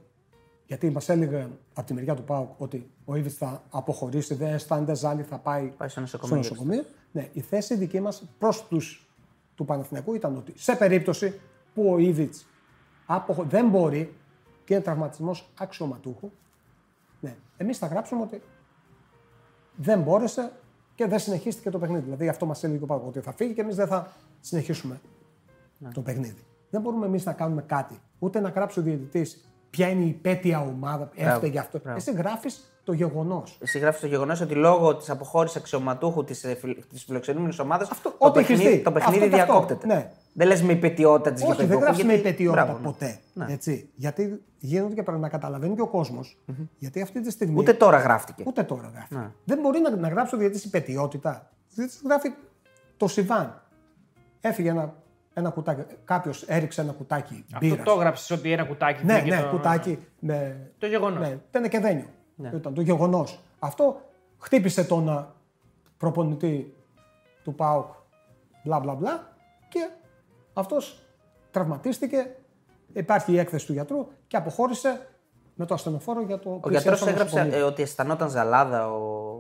γιατί 0.67 0.91
μας 0.91 1.09
έλεγε 1.09 1.49
από 1.75 1.87
τη 1.87 1.95
μεριά 1.95 2.15
του 2.15 2.25
Πάουκ 2.25 2.61
ότι 2.61 2.91
ο 3.05 3.15
Ήβιτ 3.17 3.33
θα 3.39 3.63
αποχωρήσει, 3.71 4.35
δεν 4.35 4.55
αισθάνεται 4.55 4.95
ζάλι, 4.95 5.23
θα 5.23 5.39
πάει, 5.39 5.73
Πάει 5.77 5.89
στο 5.89 6.01
νοσοκομείο. 6.01 6.43
στο 6.43 6.55
νοσοκομείο. 6.55 6.85
Ναι, 7.13 7.29
η 7.33 7.41
θέση 7.41 7.77
δική 7.77 8.01
μας 8.01 8.23
προς 8.39 8.67
τους 8.69 9.09
του 9.55 9.65
Παναθηναϊκού 9.65 10.15
ήταν 10.15 10.37
ότι 10.37 10.53
σε 10.57 10.77
περίπτωση 10.77 11.41
που 11.75 11.93
ο 11.93 11.99
Ήβιτ 11.99 12.35
δεν 13.49 13.69
μπορεί 13.69 14.15
και 14.65 14.75
είναι 14.75 14.83
τραυματισμός 14.83 15.51
αξιωματούχου, 15.59 16.31
ναι, 17.21 17.37
εμείς 17.57 17.79
θα 17.79 17.87
γράψουμε 17.87 18.23
ότι 18.23 18.43
δεν 19.77 20.01
μπόρεσε 20.01 20.53
και 20.97 21.07
δεν 21.07 21.19
συνεχίστηκε 21.19 21.71
το 21.71 21.79
παιχνίδι. 21.79 22.05
Δηλαδή 22.05 22.29
αυτό 22.29 22.47
μας 22.47 22.65
έλεγε 22.65 22.83
ο 22.83 22.87
Πάουκ, 22.87 23.07
ότι 23.07 23.21
θα 23.21 23.33
φύγει 23.33 23.55
και 23.55 23.61
εμείς 23.61 23.77
δεν 23.77 23.87
θα 23.87 24.13
συνεχίσουμε 24.41 25.01
το 25.93 26.01
παιχνίδι. 26.01 26.45
Δεν 26.71 26.81
μπορούμε 26.81 27.07
εμείς 27.07 27.25
να 27.25 27.33
κάνουμε 27.33 27.63
κάτι. 27.63 27.99
Ούτε 28.19 28.41
να 28.41 28.49
γράψει 28.49 28.79
ο 28.79 28.83
διαιτητής 28.83 29.45
ποια 29.71 29.89
είναι 29.89 30.05
η 30.05 30.09
υπέτεια 30.09 30.61
ομάδα, 30.61 31.11
έφταιγε 31.15 31.59
αυτό. 31.59 31.81
Εσύ 31.97 32.13
γράφεις 32.13 32.76
το 32.87 32.93
γεγονός. 32.93 33.59
Εσύ 33.63 33.79
γράφεις 33.79 34.01
το 34.01 34.07
γεγονός 34.07 34.41
ότι 34.41 34.55
λόγω 34.55 34.97
της 34.97 35.11
αποχώρησης 35.11 35.57
αξιωματούχου 35.57 36.25
της 36.25 37.05
φιλοξενούμενης 37.07 37.59
ομάδας 37.59 37.91
Αυτό, 37.91 38.11
το, 38.11 38.17
ό,τι 38.19 38.39
έχεις 38.39 38.49
παιχνίδι, 38.57 38.77
δει. 38.77 38.83
το 38.83 38.93
παιχνίδι 38.93 39.25
Αυτό 39.25 39.37
και 39.37 39.41
αυτό. 39.43 39.53
διακόπτεται. 39.53 39.95
Ναι. 39.95 40.11
Δεν 40.33 40.47
λες 40.47 40.63
με 40.63 40.73
υπετιότητα 40.73 41.33
της 41.33 41.43
Όχι, 41.43 41.65
δεν 41.65 41.79
γράφεις 41.79 42.05
με 42.05 42.13
υπετιότητα 42.13 42.65
Μπράβο, 42.65 42.79
ναι. 42.79 42.85
ποτέ. 42.85 43.19
Ναι. 43.33 43.47
Έτσι. 43.49 43.89
Γιατί 43.95 44.43
γίνονται 44.59 44.95
και 44.95 45.03
πρέπει 45.03 45.21
να 45.21 45.29
καταλαβαίνει 45.29 45.75
και 45.75 45.81
ο 45.81 45.87
κοσμο 45.87 46.21
Γιατί 46.79 47.03
αυτή 47.03 47.21
τη 47.21 47.31
στιγμή. 47.31 47.59
Ούτε 47.59 47.73
τώρα 47.73 47.99
γράφτηκε. 47.99 48.43
Ούτε 48.47 48.63
τώρα 48.63 48.91
γράφει. 48.95 49.15
Ναι. 49.15 49.31
Δεν 49.45 49.59
μπορεί 49.61 49.81
να, 49.81 49.97
να 49.97 50.09
γράψει 50.09 50.35
ο 50.35 50.39
διαιτητή 50.39 50.67
υπετιότητα. 50.67 51.51
Ο 51.51 51.69
διαιτητής 51.75 52.03
γράφει 52.05 52.29
το 52.97 53.09
Σιβάν. 53.09 53.63
Έφυγε 54.41 54.69
ένα, 54.69 54.95
ένα 55.35 55.51
κουτάκι. 55.51 55.83
Κάποιος 56.05 56.43
έριξε 56.43 56.81
ένα 56.81 56.93
κουτάκι 56.93 57.45
Αυτό 57.53 57.67
μπύρας. 57.67 57.85
το 57.85 57.93
έγραψες 57.93 58.31
ότι 58.31 58.53
ένα 58.53 58.65
κουτάκι. 58.65 59.05
Ναι, 59.05 59.21
βγήκε 59.21 59.37
ναι, 59.37 59.43
το- 59.43 59.49
κουτάκι 59.49 59.99
με. 60.19 60.57
Το 60.79 60.87
γεγονός. 60.87 61.29
Ναι, 61.29 61.39
ήταν 61.51 61.69
και 61.69 61.79
δένιο. 62.37 62.57
Ήταν 62.59 62.75
το 62.75 62.81
γεγονός. 62.81 63.41
Αυτό 63.59 64.01
χτύπησε 64.39 64.85
τον 64.85 65.09
α, 65.09 65.27
προπονητή 65.97 66.75
του 67.45 67.55
ΠΑΟΚ 67.55 67.91
μπλα 68.65 68.81
μπλα 68.81 68.95
μπλα 68.95 69.33
και 69.69 69.89
αυτός 70.53 71.01
τραυματίστηκε. 71.51 72.37
Υπάρχει 72.93 73.33
η 73.33 73.39
έκθεση 73.39 73.67
του 73.67 73.73
γιατρού 73.73 74.07
και 74.27 74.37
αποχώρησε 74.37 75.07
με 75.55 75.67
το 75.67 75.75
ασθενοφόρο 75.75 76.23
για 76.23 76.39
το 76.39 76.61
Ο 76.65 76.71
γιατρός 76.71 77.07
έγραψε 77.07 77.49
ε, 77.53 77.63
ότι 77.63 77.83
αισθανόταν 77.83 78.29
ζαλάδα. 78.29 78.91
Ο... 78.93 79.35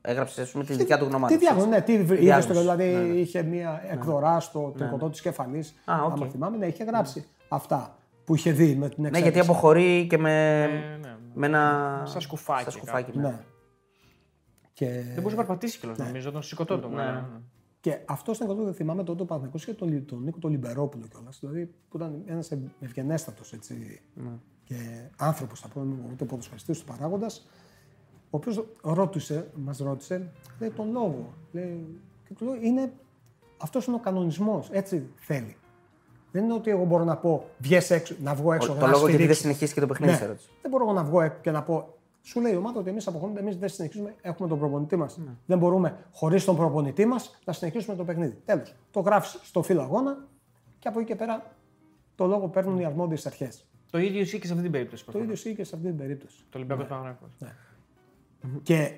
Έγραψε 0.00 0.42
ας 0.42 0.50
πούμε, 0.50 0.64
τη 0.64 0.74
δικιά 0.74 0.98
του 0.98 1.04
Τι 1.04 1.10
γνωμάτευση. 1.10 1.44
διάγνωση, 1.44 1.68
ναι, 1.68 1.80
τι 1.80 1.92
είδε 1.92 2.14
Διάγνωση. 2.14 2.60
δηλαδή 2.60 2.84
Ναι, 2.92 3.00
ναι. 3.00 3.14
είχε 3.14 3.42
μία 3.42 3.82
εκδορά 3.90 4.40
στο 4.40 4.72
τριχωτό 4.78 5.10
της 5.10 5.20
κεφαλής. 5.20 5.74
Α, 5.84 5.94
οκ. 6.04 6.12
Άμα 6.12 6.26
θυμάμαι, 6.26 6.56
ναι, 6.56 6.66
είχε 6.66 6.84
γράψει 6.84 7.26
αυτά 7.48 7.96
που 8.24 8.34
είχε 8.34 8.50
δει 8.52 8.74
με 8.74 8.88
την 8.88 9.02
Ναι, 9.02 9.08
εξέλιξη. 9.08 9.20
γιατί 9.32 9.50
αποχωρεί 9.50 10.06
και 10.10 10.18
με, 10.18 10.66
ναι. 11.00 11.11
Με 11.34 11.46
ένα. 11.46 12.02
Σαν 12.06 12.20
σκουφάκι 12.20 12.62
Σαν 12.62 12.72
σκουφάκι 12.72 13.18
Ναι. 13.18 13.28
ναι. 13.28 13.44
Και... 14.72 14.86
Δεν 14.86 15.14
μπορούσε 15.14 15.36
να 15.36 15.44
περπατήσει 15.44 15.78
κιόλας 15.78 15.98
νομίζω, 15.98 16.30
τον 16.30 16.42
σηκωτό 16.42 16.76
Ναι. 16.76 16.82
του. 16.82 17.42
Και 17.80 17.98
αυτό 18.06 18.34
στην 18.34 18.46
εκατό 18.46 18.64
δεν 18.64 18.74
θυμάμαι 18.74 19.04
τότε 19.04 19.22
ο 19.22 19.24
Παναθηναϊκός 19.24 19.62
είχε 19.62 19.72
τον, 19.74 19.88
Λι- 19.88 20.06
τον 20.08 20.22
Νίκο 20.22 20.38
τον 20.38 20.50
Λιμπερόπουλο 20.50 21.06
κιόλας. 21.06 21.38
Δηλαδή 21.40 21.74
που 21.88 21.96
ήταν 21.96 22.22
ένας 22.26 22.50
ευγενέστατος 22.80 23.54
και 24.64 25.08
άνθρωπος, 25.16 25.60
θα 25.60 25.68
πούμε, 25.68 25.96
ούτε 26.12 26.24
ποδοσφαιριστής 26.24 26.78
του 26.78 26.84
παράγοντας, 26.84 27.46
ο 28.30 28.36
οποίος 28.36 28.64
ρώτησε, 28.82 29.50
μας 29.54 29.78
ρώτησε, 29.78 30.32
λέει 30.58 30.70
τον 30.70 30.90
λόγο. 30.92 31.34
Λέει, 31.52 32.00
και 32.28 32.34
του 32.34 32.44
λέω, 32.44 32.54
είναι, 32.54 32.92
αυτός 33.56 33.86
είναι 33.86 33.96
ο 33.96 34.00
κανονισμός. 34.00 34.68
Έτσι 34.70 35.08
θέλει. 35.16 35.56
Δεν 36.32 36.44
είναι 36.44 36.52
ότι 36.52 36.70
εγώ 36.70 36.84
μπορώ 36.84 37.04
να 37.04 37.16
πω 37.16 37.44
βγες 37.58 37.90
έξω, 37.90 38.14
να 38.22 38.34
βγω 38.34 38.52
έξω. 38.52 38.74
Το 38.74 38.80
να 38.80 38.86
λόγο 38.86 39.08
γιατί 39.08 39.10
δεν 39.10 39.16
στηρίξω. 39.16 39.40
συνεχίσει 39.40 39.74
και 39.74 39.80
το 39.80 39.86
παιχνίδι, 39.86 40.12
σε 40.12 40.20
Ναι. 40.20 40.26
ρώτησε. 40.26 40.48
Δεν 40.62 40.70
μπορώ 40.70 40.84
εγώ 40.84 40.92
να 40.92 41.04
βγω 41.04 41.20
έξω 41.20 41.38
και 41.42 41.50
να 41.50 41.62
πω. 41.62 41.94
Σου 42.22 42.40
λέει 42.40 42.52
η 42.52 42.56
ομάδα 42.56 42.80
ότι 42.80 42.90
εμείς 42.90 43.06
αποχωρούμε, 43.06 43.40
εμείς 43.40 43.56
δεν 43.56 43.68
συνεχίζουμε, 43.68 44.14
έχουμε 44.20 44.48
τον 44.48 44.58
προπονητή 44.58 44.96
μας. 44.96 45.16
Ναι. 45.16 45.30
Δεν 45.46 45.58
μπορούμε 45.58 45.96
χωρίς 46.12 46.44
τον 46.44 46.56
προπονητή 46.56 47.06
μας 47.06 47.38
να 47.44 47.52
συνεχίσουμε 47.52 47.96
το 47.96 48.04
παιχνίδι. 48.04 48.38
Τέλος. 48.44 48.74
Το 48.90 49.00
γράφεις 49.00 49.38
στο 49.42 49.62
φύλλο 49.62 49.82
αγώνα 49.82 50.18
και 50.78 50.88
από 50.88 50.98
εκεί 50.98 51.08
και 51.08 51.16
πέρα 51.16 51.42
το 52.14 52.26
λόγο 52.26 52.48
παίρνουν 52.48 52.78
οι 52.78 52.84
αρμόδιες 52.84 53.26
αρχές. 53.26 53.66
Το 53.90 53.98
ίδιο 53.98 54.20
ισχύει 54.20 54.38
και 54.38 54.46
σε 54.46 54.52
αυτή 54.52 54.62
την 54.64 54.72
περίπτωση. 54.72 55.04
Το 55.04 55.10
προφανώς. 55.10 55.38
ίδιο 55.38 55.50
ισχύει 55.50 55.62
και 55.62 55.68
σε 55.68 55.74
αυτή 55.76 55.86
την 55.88 55.96
περίπτωση. 55.96 56.36
Το 56.50 56.58
Ολυμπιακός 56.58 56.86
Παναγενικός. 56.86 57.30
Και 58.62 58.92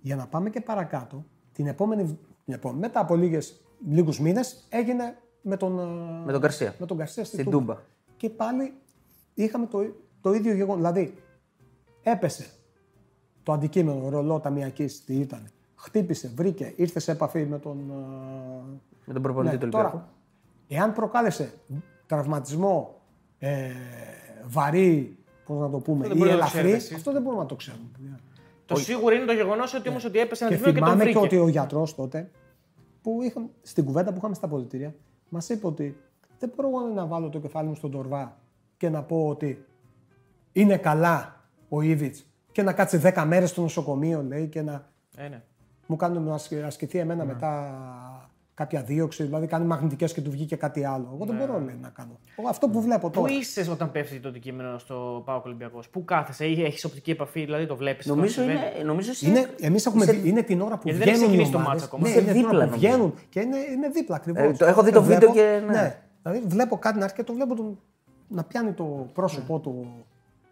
για 0.00 0.16
να 0.16 0.26
πάμε 0.26 0.50
και 0.50 0.60
παρακάτω, 0.60 1.24
την 1.52 1.66
επόμενη, 1.66 2.18
την 2.44 2.54
επόμενη 2.54 2.80
μετά 2.80 3.00
από 3.00 3.14
λίγες, 3.16 3.60
λίγους 3.88 4.20
μήνες 4.20 4.66
έγινε 4.68 5.16
με 5.42 5.56
τον, 5.56 5.78
ε, 5.78 6.24
Με 6.24 6.32
τον 6.32 6.40
Καρσία. 6.40 6.74
με 6.78 6.86
τον 6.86 6.96
Γκαρσία 6.96 7.24
στη 7.24 7.34
Στην 7.36 7.50
Τούμπα. 7.50 7.74
Τούμπα. 7.74 7.80
Και 8.16 8.30
πάλι 8.30 8.72
είχαμε 9.34 9.66
το, 9.66 9.78
το 10.20 10.32
ίδιο 10.32 10.54
γεγονό. 10.54 10.76
Δηλαδή, 10.76 11.14
έπεσε 12.02 12.46
το 13.42 13.52
αντικείμενο 13.52 14.08
ρολό 14.08 14.40
ταμιακής, 14.40 15.04
τι 15.04 15.14
ήταν. 15.14 15.46
Χτύπησε, 15.74 16.32
βρήκε, 16.34 16.72
ήρθε 16.76 16.98
σε 16.98 17.12
επαφή 17.12 17.46
με 17.46 17.58
τον. 17.58 17.78
ε, 17.90 17.94
Με 19.04 19.12
τον 19.12 19.22
προπονητή 19.22 19.54
ναι, 19.54 19.60
του 19.60 19.68
Ολυμπιακού. 19.72 19.90
τώρα, 19.96 20.08
εάν 20.68 20.92
προκάλεσε 20.92 21.52
τραυματισμό 22.06 23.00
ε, 23.38 23.70
βαρύ, 24.46 25.18
πώς 25.46 25.58
να 25.58 25.70
το 25.70 25.78
πούμε, 25.78 26.06
δεν 26.08 26.16
ή 26.16 26.18
μπορεί 26.18 26.30
να 26.30 26.36
το 26.36 26.42
ελαφρύ, 26.42 26.58
ξέρετε 26.58 26.76
εσείς. 26.76 26.96
αυτό 26.96 27.12
δεν 27.12 27.22
μπορούμε 27.22 27.42
να 27.42 27.48
το 27.48 27.54
ξέρουμε. 27.54 27.84
Το 28.66 28.76
σίγουρο 28.76 29.14
είναι 29.14 29.24
το 29.24 29.32
γεγονός 29.32 29.74
ότι 29.74 29.88
όμως 29.88 30.04
ότι 30.04 30.18
έπεσε 30.18 30.44
ένα 30.44 30.54
Και 30.56 30.60
τμήμα 30.62 30.72
και 30.74 30.78
τον 30.80 30.88
θυμάμαι 30.88 31.04
και, 31.10 31.18
βρήκε. 31.18 31.34
ότι 31.36 31.44
ο 31.44 31.48
γιατρός 31.48 31.94
τότε, 31.94 32.30
που 33.02 33.22
είχαμε, 33.22 33.46
στην 33.62 33.84
κουβέντα 33.84 34.10
που 34.10 34.16
είχαμε 34.16 34.34
στα 34.34 34.48
πολιτήρια, 34.48 34.94
μας 35.30 35.48
είπε 35.48 35.66
ότι 35.66 35.96
δεν 36.38 36.52
μπορώ 36.56 36.68
εγώ 36.68 36.80
να 36.94 37.06
βάλω 37.06 37.28
το 37.28 37.38
κεφάλι 37.38 37.68
μου 37.68 37.74
στον 37.74 37.90
τορβά 37.90 38.36
και 38.76 38.88
να 38.88 39.02
πω 39.02 39.28
ότι 39.28 39.64
είναι 40.52 40.76
καλά 40.76 41.40
ο 41.68 41.80
Ήβιτ 41.80 42.16
και 42.52 42.62
να 42.62 42.72
κάτσει 42.72 43.00
10 43.02 43.24
μέρες 43.26 43.50
στο 43.50 43.60
νοσοκομείο, 43.60 44.22
λέει, 44.22 44.48
και 44.48 44.62
να 44.62 44.88
Ε, 45.16 45.28
ναι. 45.28 45.42
μου 45.86 45.96
κάνουν 45.96 46.22
να 46.22 46.34
ασκ- 46.34 46.64
ασκηθεί 46.64 46.98
εμένα 46.98 47.24
μετά 47.24 48.19
κάποια 48.60 48.82
δίωξη, 48.82 49.22
δηλαδή 49.24 49.46
κάνει 49.46 49.66
μαγνητικές 49.66 50.12
και 50.12 50.20
του 50.20 50.30
βγήκε 50.30 50.56
κάτι 50.56 50.84
άλλο. 50.84 51.10
Εγώ 51.14 51.24
δεν 51.24 51.36
μπορώ 51.36 51.60
λέει, 51.60 51.78
να 51.80 51.88
κάνω. 51.88 52.18
Εγώ 52.36 52.48
αυτό 52.48 52.68
που 52.68 52.80
βλέπω 52.80 53.10
Πού 53.10 53.20
τώρα. 53.20 53.32
είσαι 53.32 53.66
όταν 53.70 53.90
πέφτει 53.90 54.20
το 54.20 54.28
αντικείμενο 54.28 54.78
στο 54.78 55.22
Πάο 55.24 55.42
Ολυμπιακός, 55.44 55.88
Πού 55.88 56.04
κάθεσαι, 56.04 56.44
έχεις 56.44 56.84
οπτική 56.84 57.10
επαφή, 57.10 57.44
δηλαδή 57.44 57.66
το 57.66 57.76
βλέπεις. 57.76 58.06
Νομίζω, 58.06 58.42
είναι, 58.42 58.58
νομίζω 58.84 59.10
εσύ- 59.10 59.26
Είναι, 59.28 59.46
εμείς 59.60 59.86
έχουμε 59.86 60.02
είσαι- 60.04 60.12
δει- 60.12 60.26
είναι 60.28 60.42
την 60.42 60.60
ώρα 60.60 60.74
που 60.76 60.80
Γιατί 60.84 60.98
δεν 60.98 61.08
έχεις 61.08 61.20
βγαίνουν 61.20 61.40
οι 61.40 61.42
ξεκινήσει 61.42 61.50
το 61.52 61.56
ομάδες. 61.58 61.80
μάτς 61.80 61.84
ακόμα. 61.92 62.02
Ναι, 62.02 62.08
Είσαι 62.08 62.20
είναι 62.20 62.32
την 62.32 62.40
ώρα 62.44 62.50
δίπλα, 62.50 62.64
που 62.64 62.70
νομίζω. 62.70 62.88
βγαίνουν 62.94 63.14
και 63.28 63.40
είναι, 63.40 63.56
είναι 63.74 63.88
δίπλα 63.88 64.16
ακριβώς. 64.16 64.42
Ε, 64.42 64.52
το- 64.52 64.64
έχω 64.64 64.82
δει 64.82 64.92
το 64.92 65.02
βίντεο 65.02 65.32
και, 65.32 65.62
ναι. 65.66 66.00
Δηλαδή 66.22 66.42
βλέπω 66.46 66.76
κάτι 66.78 66.98
να 66.98 67.04
έρχεται 67.04 67.22
και 67.22 67.28
το 67.28 67.34
βλέπω 67.34 67.54
τον, 67.54 67.78
να 68.28 68.44
πιάνει 68.44 68.72
το 68.72 69.06
πρόσωπό 69.12 69.58
του 69.58 70.04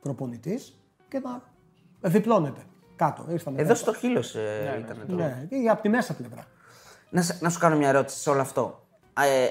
προπονητής 0.03 0.79
και 1.09 1.19
να 1.19 1.43
διπλώνεται. 2.11 2.61
κάτω. 2.97 3.25
Ήρθαμε 3.31 3.59
Εδώ 3.61 3.69
κάτω. 3.69 3.81
στο 3.81 3.95
χείλο 3.95 4.19
ε, 4.19 4.79
ήταν. 4.79 4.97
το- 5.09 5.15
Ναι, 5.15 5.47
ή 5.49 5.69
από 5.69 5.83
τη 5.83 5.89
μέσα 5.89 6.15
πλευρά. 6.17 6.45
Να, 7.11 7.23
σε- 7.23 7.37
να 7.41 7.49
σου 7.51 7.59
κάνω 7.59 7.77
μια 7.77 7.89
ερώτηση 7.89 8.19
σε 8.19 8.31
όλο 8.31 8.41
αυτό. 8.41 8.87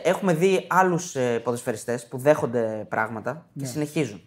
Ε, 0.03 0.09
έχουμε 0.09 0.33
δει 0.33 0.65
άλλους 0.69 1.15
ε, 1.15 1.39
ποδοσφαιριστές 1.39 2.07
που 2.07 2.17
δέχονται 2.17 2.85
πράγματα 2.89 3.33
και 3.33 3.39
Ναι. 3.53 3.65
συνεχίζουν. 3.67 4.21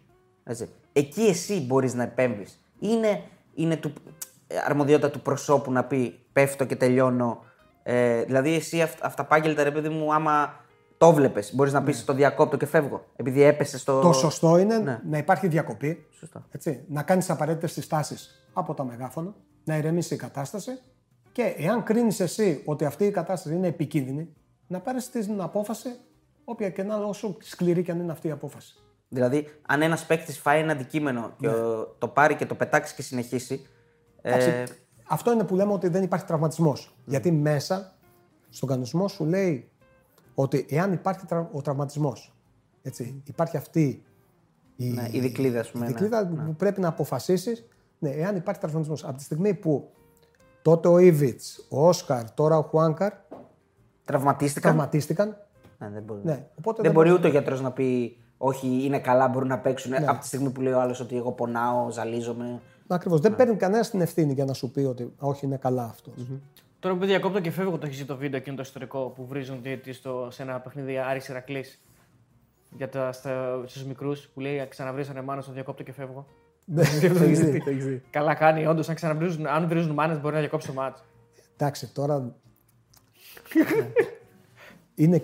Έτσι. 0.45 0.69
Εκεί 0.93 1.23
εσύ 1.23 1.61
μπορείς 1.67 1.95
να 1.95 2.03
επέμβεις. 2.03 2.61
Είναι, 2.79 3.23
είναι 3.55 3.77
του, 3.77 3.93
ε, 4.47 4.57
αρμοδιότητα 4.67 5.11
του 5.11 5.21
προσώπου 5.21 5.73
να 5.73 5.85
πει 5.85 6.21
πέφτω 6.33 6.65
και 6.65 6.77
τελειώνω. 6.77 7.45
Ε, 7.83 8.23
δηλαδή, 8.23 8.55
εσύ 8.55 8.83
αυ, 8.83 8.93
αυταπάγγελτα, 9.03 9.63
ρε 9.63 9.71
παιδί 9.71 9.89
μου, 9.89 10.15
άμα 10.15 10.55
το 10.99 11.13
βλέπεις, 11.13 11.55
μπορείς 11.55 11.73
να 11.73 11.83
πεις 11.83 12.05
το 12.05 12.13
διακόπτω 12.13 12.57
και 12.57 12.67
φεύγω. 12.67 13.05
Επειδή 13.17 13.43
έπεσε 13.43 13.79
στο. 13.79 13.95
Ναι. 13.97 14.03
Το 14.03 14.13
σωστό 14.13 14.59
είναι 14.59 14.79
Ναι. 14.79 15.01
να 15.09 15.19
υπάρχει 15.19 15.49
διακοπή. 15.49 16.07
Σωστά. 16.11 16.47
Έτσι, 16.51 16.85
να 16.89 17.03
κάνεις 17.03 17.31
απαραίτητες 17.31 17.73
συστάσεις 17.73 18.45
από 18.53 18.75
τα 18.75 18.85
μεγάφωνα, 18.85 19.35
να 19.65 19.77
ηρεμήσει 19.77 20.15
η 20.15 20.17
κατάσταση 20.17 20.71
και 21.33 21.55
εάν 21.57 21.83
κρίνεις 21.83 22.21
εσύ 22.21 22.63
ότι 22.65 22.85
αυτή 22.85 23.05
η 23.05 23.11
κατάσταση 23.11 23.55
είναι 23.55 23.67
επικίνδυνη, 23.67 24.29
να 24.67 24.81
πάρεις 24.81 25.11
την 25.11 25.41
απόφαση, 25.41 25.89
όποια 26.45 26.71
και 26.71 26.83
να 26.83 26.95
είναι, 26.97 27.05
όσο 27.05 27.37
σκληρή 27.41 27.83
και 27.83 27.91
αν 27.91 28.01
είναι 28.01 28.13
αυτή 28.13 28.29
η 28.29 28.31
απόφαση. 28.31 28.75
Δηλαδή, 29.09 29.47
αν 29.67 29.83
ένας 29.83 30.07
παίκτης 30.07 30.39
φάει 30.39 30.61
ένα 30.61 30.73
αντικείμενο 30.73 31.33
και 31.39 31.47
Ναι. 31.47 31.53
ο- 31.55 31.95
το 31.99 32.09
πάρει 32.09 32.35
και 32.35 32.47
το 32.47 32.55
πετάξει 32.55 32.95
και 32.95 33.03
συνεχίσει. 33.03 33.67
Εντάξει, 34.23 34.49
Ε, 34.49 34.65
Αυτό 35.13 35.33
είναι 35.33 35.45
που 35.45 35.55
λέμε 35.55 35.73
ότι 35.73 35.89
δεν 35.89 36.03
υπάρχει 36.03 36.25
τραυματισμός. 36.27 36.95
Γιατί 37.05 37.33
μέσα 37.33 37.95
στον 38.49 38.69
κανονισμό 38.69 39.09
σου 39.09 39.25
λέει 39.25 39.71
ότι 40.35 40.67
εάν 40.71 40.93
υπάρχει 40.93 41.27
τρα- 41.27 41.51
ο 41.53 41.63
τραυματισμός, 41.63 42.35
υπάρχει 43.25 43.57
αυτή 43.57 44.05
η, 44.77 44.87
Ναι, 44.91 45.09
η 45.11 45.21
δικλίδα, 45.21 45.61
ας 45.61 45.71
πούμε, 45.71 45.85
η 45.85 45.89
ναι. 45.89 45.93
δικλίδα 45.95 46.27
που 46.47 46.55
πρέπει 46.55 46.81
να 46.81 46.89
αποφασίσεις, 46.89 47.67
ναι, 47.99 48.11
εάν 48.11 48.37
υπάρχει 48.37 48.61
τραυματισμός. 48.61 49.05
Από 49.05 49.17
τη 49.17 49.23
στιγμή 49.23 49.55
που 49.55 49.91
τότε 50.63 50.89
ο 50.89 50.99
Ήβιτ, 50.99 51.41
ο 51.69 51.89
Όσκαρ, 51.89 52.31
τώρα 52.31 52.59
ο 52.59 52.63
Χουάνκαρ 52.63 53.13
τραυματίστηκαν; 54.05 54.63
τραυματίστηκαν. 54.73 55.37
Ναι, 55.79 55.89
δεν 55.91 56.03
μπορεί. 56.03 56.21
Ναι, 56.25 56.47
οπότε 56.59 56.77
δεν 56.77 56.85
δεν 56.85 56.93
μπορεί 56.93 57.09
μπορεί- 57.09 57.19
ούτε 57.19 57.29
ο 57.29 57.31
γιατρός 57.31 57.61
να 57.61 57.71
πει 57.71 58.17
Όχι, 58.39 58.85
είναι 58.85 58.99
καλά, 58.99 59.29
μπορούν 59.29 59.49
να 59.49 59.59
παίξουν. 59.59 59.91
Ναι. 59.91 60.05
Από 60.07 60.21
τη 60.21 60.27
στιγμή 60.27 60.51
που 60.51 60.61
λέει 60.61 60.73
ο 60.73 60.81
άλλος 60.81 61.01
ότι 61.01 61.17
εγώ 61.17 61.33
πονάω, 61.33 61.91
ζαλίζομαι. 61.91 62.61
Ακριβώς. 62.87 63.21
Δεν 63.21 63.37
παίρνει 63.37 63.57
κανένα 63.57 63.85
την 63.85 64.01
ευθύνη 64.01 64.33
για 64.33 64.45
να 64.45 64.53
σου 64.53 64.71
πει 64.71 64.81
ότι 64.81 65.13
όχι, 65.19 65.47
είναι 65.47 65.57
καλά 65.57 65.85
αυτός. 65.85 66.15
Τώρα 66.79 66.97
που 66.97 67.05
διακόπτω 67.05 67.41
και 67.41 67.51
φεύγω, 67.51 67.79
το 67.79 67.87
έχεις 67.87 67.99
δει 67.99 68.05
το 68.05 68.17
βίντεο 68.17 68.39
εκείνο 68.41 68.57
το 68.57 68.63
ιστορικό 68.63 69.13
που 69.17 69.27
βρίζουν 69.27 69.63
διαιτητή 69.63 69.93
στο, 69.93 70.29
σε 70.31 70.43
ένα 70.43 70.61
παιχνίδι 70.61 70.99
Άρης 70.99 71.29
Ηρακλής 71.29 71.81
για 72.77 72.89
τα, 72.89 73.13
στα, 73.13 73.63
στους 73.67 73.85
μικρούς 73.85 74.29
που 74.35 74.41
λέει 74.41 74.67
ξαναβρίζανε 74.69 75.23
μάνα 75.23 75.41
στο 75.41 75.53
διακόπτω 75.53 75.83
και 75.83 75.93
φεύγω. 75.93 76.27
Ναι, 76.73 76.83
το 77.19 77.23
έχεις 77.25 77.41
δει, 77.41 77.63
το 77.65 77.71
έχεις 77.71 77.85
δει. 77.85 78.03
Καλά 78.11 78.35
κάνει, 78.35 78.67
όντως. 78.67 78.89
Αν 78.89 78.95
ξαναβρίζουν, 78.95 79.47
αν 79.47 79.69
βρίζουν 79.69 79.93
μάνες, 79.95 80.21
μπορεί 80.21 80.35
να 80.35 80.41
διακόψει 80.41 80.67
το 80.67 80.73
μάτσο. 80.73 81.05
Εντάξει, 81.57 81.87
τώρα. 81.93 82.33
είναι. 84.95 85.23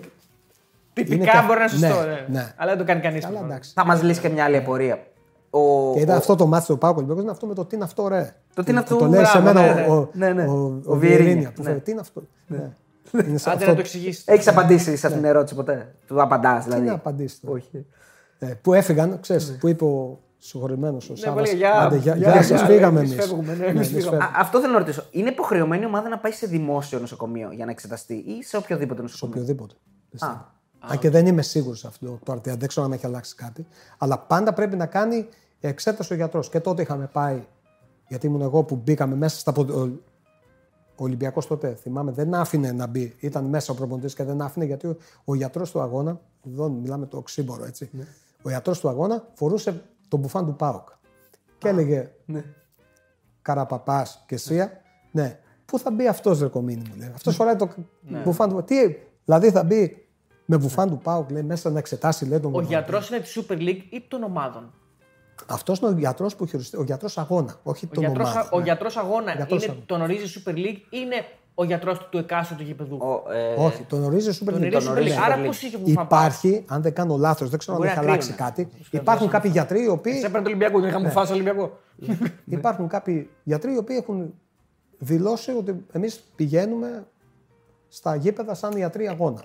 Τυπικά 0.93 1.31
και- 1.31 1.45
μπορεί 1.47 1.59
να 1.59 1.63
είναι 1.63 1.67
σωστό, 1.87 2.01
ναι, 2.01 2.05
ναι. 2.13 2.25
ναι. 2.29 2.53
Αλλά 2.57 2.69
δεν 2.71 2.77
το 2.77 2.83
κάνει 2.83 3.01
κανείς. 3.01 3.25
Καλά, 3.25 3.39
εντάξει. 3.39 3.71
Θα 3.75 3.85
μας 3.85 4.03
λύσει 4.03 4.21
και 4.21 4.29
μια 4.29 4.43
άλλη 4.43 4.57
απορία. 4.57 5.05
Ο, 5.49 5.93
Και 5.93 5.99
είδα 5.99 6.13
ο- 6.13 6.17
αυτό 6.17 6.35
το 6.35 6.45
μάτι 6.47 6.65
του 6.65 6.77
Πάου 6.77 6.93
Ολυμπιακός 6.95 7.21
είναι 7.23 7.31
αυτό 7.31 7.45
με 7.45 7.53
το 7.53 7.65
τι 7.65 7.75
είναι 7.75 7.83
αυτό, 7.83 8.07
ρε. 8.07 8.35
Το 8.53 8.63
τι 8.63 8.71
είναι 8.71 8.79
αυτό, 8.79 8.95
Το 8.95 9.05
λέει 9.05 9.25
σε 9.25 9.39
μπράβο, 9.41 9.59
μένα 9.59 9.73
ναι, 9.75 9.81
ναι. 9.81 9.87
ο, 9.87 10.09
Ναι, 10.13 10.33
ναι. 10.33 10.43
ο, 10.45 10.51
Ο 10.53 10.81
ο 10.85 10.95
Βιερίνια, 10.95 11.23
Βιερίνια. 11.23 11.51
που 11.51 11.61
ναι. 11.61 11.67
φέρει, 11.69 11.79
Τι 11.81 11.91
είναι 11.91 11.99
αυτό. 11.99 12.23
Ναι. 12.47 12.71
Είναι 13.27 13.37
σε 13.37 13.49
Άντε 13.49 13.57
αυτό- 13.57 13.67
να 13.67 13.73
το 13.73 13.79
εξηγήσεις. 13.79 14.27
Έχεις 14.27 14.47
απαντήσει 14.47 14.95
σε 14.97 15.07
αυτήν 15.07 15.21
την 15.21 15.29
ερώτηση 15.31 15.55
ποτέ; 15.55 15.93
Του 16.07 16.21
απαντάς 16.21 16.63
Τι 16.63 16.69
δηλαδή. 16.69 16.85
να 16.87 16.93
απαντήσει. 16.93 17.41
τώρα. 17.41 17.53
Όχι. 17.57 17.85
Ε, 18.39 18.45
που 18.61 18.73
έφυγαν, 18.73 19.19
ξέρεις, 19.21 19.57
που 19.59 19.67
είπε 19.67 19.83
ο 19.83 20.19
συγχωρημένος 20.47 21.09
ο 21.09 21.15
Σάββας, 21.15 21.43
πολύ, 21.49 21.57
γεια, 21.57 21.73
«Άντε, 21.81 21.95
γεια, 21.97 22.15
γεια, 22.15 22.31
γεια 22.31 22.31
γεια, 22.41 22.43
σας, 22.57 22.61
φύγαμε 22.67 22.99
εμείς 22.99 23.11
εμείς». 23.11 23.25
φεύγουμε, 23.25 23.51
ναι, 23.51 23.57
Ναι, 23.57 23.65
εμείς 23.65 23.75
εμείς 23.75 23.87
φύγαμε. 23.87 24.17
φεύγουμε. 24.17 24.37
Α, 24.37 24.41
αυτό 24.41 24.59
θέλω 24.59 24.71
να 24.73 24.77
ρωτήσω. 24.79 25.03
Είναι 25.11 25.29
υποχρεωμένη 25.29 25.83
η 25.83 25.85
ομάδα 25.85 26.09
να 26.09 26.17
πάει 26.17 26.31
σε 26.31 26.47
δημόσιο 26.47 26.99
νοσοκομείο 26.99 27.51
για 27.51 27.65
να 27.65 27.71
εξεταστεί 27.71 28.13
ή 28.13 28.43
σε 28.43 28.57
οποιοδήποτε 28.57 28.95
Σε 28.99 29.01
νοσοκομείο; 29.01 29.35
οποιοδήποτε. 29.41 29.75
Α, 30.19 30.27
Αν 30.79 30.99
και 30.99 31.09
δεν 31.09 31.25
είμαι 31.25 31.41
σίγουρος 31.41 31.79
σε 31.79 31.87
αυτό 31.87 32.19
το 32.23 32.31
αρτία, 32.31 32.55
δεν 32.55 32.67
ξέρω 32.67 32.85
αν 32.85 32.91
έχει 32.91 33.05
αλλάξει 33.05 33.35
κάτι. 33.35 33.65
Αλλά 33.97 34.19
πάντα 34.19 34.53
πρέπει 34.53 34.75
να 34.75 34.85
κάνει 34.85 35.27
εξέταση 35.59 36.13
ο 36.13 36.15
γιατρός. 36.15 36.49
Και 36.49 36.59
τότε 36.59 36.81
είχαμε 36.81 37.09
πάει, 37.11 37.43
γιατί 38.07 38.27
ήμουν 38.27 38.41
εγώ 38.41 38.63
που 38.63 38.75
μπήκαμε 38.75 39.15
μέσα 39.15 39.39
στα. 39.39 39.51
ποδ- 39.51 39.71
Ο 39.71 39.89
ο 40.99 41.03
Ολυμπιακός 41.03 41.47
τότε, 41.47 41.73
θυμάμαι, 41.81 42.11
δεν 42.11 42.33
άφηνε 42.33 42.71
να 42.71 42.87
μπει. 42.87 43.15
Ήταν 43.19 43.45
μέσα 43.45 43.73
ο 43.73 43.75
προπονητής 43.75 44.13
και 44.13 44.23
δεν 44.23 44.41
άφηνε 44.41 44.65
γιατί 44.65 44.87
ο, 44.87 44.97
ο 45.25 45.35
γιατρός 45.35 45.71
του 45.71 45.81
αγώνα, 45.81 46.19
εδώ 46.47 46.69
μιλάμε 46.69 47.05
το 47.05 47.17
οξύμπορο 47.17 47.65
έτσι. 47.65 47.89
Ο 48.41 48.49
γιατρός 48.49 48.79
του 48.79 48.89
αγώνα 48.89 49.23
φορούσε 49.33 49.83
τον 50.07 50.19
μπουφάν 50.19 50.45
του 50.45 50.55
Πάουκ. 50.55 50.87
Και 51.57 51.67
έλεγε 51.67 52.11
Καραπαπάς 53.41 54.23
και 54.27 54.37
Σία, 54.37 54.81
ναι. 55.11 55.39
Πού 55.65 55.79
θα 55.79 55.91
μπει 55.91 56.07
αυτός 56.07 56.39
ρε 56.39 56.47
κομίνη 56.47 56.89
μου, 56.89 56.95
λέει. 56.95 57.11
Αυτός 57.15 57.35
φοράει 57.35 57.55
το 57.55 57.69
μπουφάν 58.01 58.49
του. 58.49 58.63
Τι, 58.63 58.75
δηλαδή 59.25 59.51
θα 59.51 59.63
μπει 59.63 60.07
με 60.45 60.57
μπουφάν 60.57 60.89
του 60.89 60.97
Πάουκ, 60.97 61.29
λέει, 61.31 61.43
μέσα 61.43 61.69
να 61.69 61.79
εξετάσει, 61.79 62.25
λέει 62.25 62.39
τον 62.39 62.55
Ο 62.55 62.61
γιατρός 62.61 63.09
είναι 63.09 63.19
της 63.19 63.39
Super 63.39 63.53
League 63.57 63.81
ή 63.89 64.05
των 64.07 64.23
ομάδων; 64.23 64.73
Αυτός 65.47 65.79
είναι 65.79 65.89
ο 65.89 65.93
γιατρός 65.97 66.35
που 66.35 66.45
χειριστεί, 66.45 66.77
ο 66.77 66.83
γιατρός 66.83 67.17
αγώνα, 67.17 67.59
όχι 67.63 67.85
Ο 67.85 67.89
τον 67.93 68.03
γιατρός, 68.03 68.31
ομάδα. 68.31 68.49
ο 68.51 68.59
γιατρός 68.61 68.97
αγώνα 68.97 69.33
Γιατρός 69.35 69.63
είναι, 69.63 69.71
αγώνα. 69.71 69.85
τον 69.85 70.01
ορίζει 70.01 70.41
Super 70.45 70.53
League 70.53 70.77
ή 70.77 70.87
είναι 70.89 71.25
ο 71.59 71.63
γιατρός 71.63 71.97
του, 71.97 72.07
του 72.09 72.17
εκάστοτε 72.17 72.63
γηπεδού. 72.63 72.97
ο, 72.97 73.31
ε, 73.33 73.53
Όχι, 73.57 73.83
τον 73.83 74.03
ορίζει 74.03 74.39
Super 74.41 74.45
τον 74.51 74.55
League. 74.55 74.59
ορίζει 74.61 74.85
τον 74.85 74.93
Super 74.93 74.97
ορίζει 74.97 75.15
League. 75.15 75.19
Super 75.19 75.23
Άρα 75.25 75.41
League. 75.41 75.45
πώς 75.45 75.61
είχε 75.61 75.77
που 75.77 75.89
Υπάρχει, 75.89 76.63
αν 76.67 76.81
δεν 76.81 76.93
κάνω 76.93 77.17
λάθος, 77.17 77.49
δεν 77.49 77.59
ξέρω 77.59 77.75
αν 77.77 77.81
Μπορεί 77.81 77.93
έχει 77.93 78.05
να 78.05 78.07
αλλάξει 78.11 78.33
κρύβουνε. 78.33 78.49
κάτι. 78.71 78.95
Υπάρχουν 78.97 79.29
κάποιοι 79.29 79.49
γιατροί 79.53 79.83
οι 79.83 79.87
οποίοι. 79.87 80.13
Σε 80.13 80.19
έπαιρνε 80.25 80.41
το 80.41 80.47
Ολυμπιακό, 80.47 80.79
δεν 80.79 80.89
είχαμε 80.89 81.09
φάσει 81.09 81.31
Ολυμπιακό. 81.33 81.77
Υπάρχουν 82.45 82.87
κάποιοι 82.87 83.29
γιατροί 83.43 83.73
οι 83.73 83.77
οποίοι 83.77 83.95
έχουν 83.99 84.33
δηλώσει 84.97 85.51
ότι 85.51 85.85
εμείς 85.91 86.19
πηγαίνουμε 86.35 87.07
στα 87.87 88.15
γήπεδα 88.15 88.53
σαν 88.53 88.71
ιατροί 88.77 89.07
αγώνα. 89.07 89.43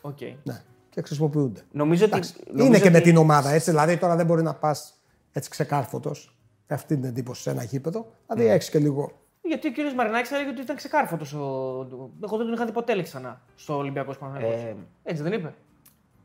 Οκ. 0.00 0.20
Ναι, 0.42 0.62
και 0.90 1.02
χρησιμοποιούνται. 1.02 1.60
νομίζω 1.72 2.04
ότι. 2.04 2.16
είναι 2.16 2.62
νομίζω 2.62 2.80
και 2.82 2.90
με 2.90 2.96
ότι- 2.96 3.06
την 3.06 3.16
ομάδα 3.16 3.50
έτσι. 3.50 3.70
Δηλαδή 3.70 3.96
τώρα 3.96 4.16
δεν 4.16 4.26
μπορεί 4.26 4.42
να 4.42 4.54
πας 4.54 4.94
έτσι 5.32 5.50
ξεκάρφωτος. 5.50 6.34
Αυτή 6.68 6.94
την 6.96 7.04
εντύπωση 7.04 7.42
σε 7.42 7.50
ένα 7.50 7.62
γήπεδο. 7.62 8.06
Δηλαδή 8.26 8.46
έχεις 8.50 8.70
και 8.70 8.78
λίγο. 8.78 9.10
Γιατί 9.42 9.68
ο 9.68 9.72
κ. 9.72 9.94
Μαρινάκης 9.96 10.30
έλεγε 10.30 10.48
ότι 10.48 10.60
ήταν 10.60 10.76
ξεκάρφωτος. 10.76 11.32
Ο... 11.32 11.38
Εγώ 12.24 12.36
δεν 12.36 12.46
τον 12.46 12.52
είχα 12.52 12.64
δει 12.64 12.72
ποτέ 12.72 12.94
λέει, 12.94 13.02
ξανά 13.04 13.40
στο 13.54 13.76
Ολυμπιακό 13.76 14.14
Παναγιώτο. 14.18 14.52
Ε, 14.54 14.76
Έτσι 15.02 15.22
δεν 15.22 15.32
είπε. 15.32 15.54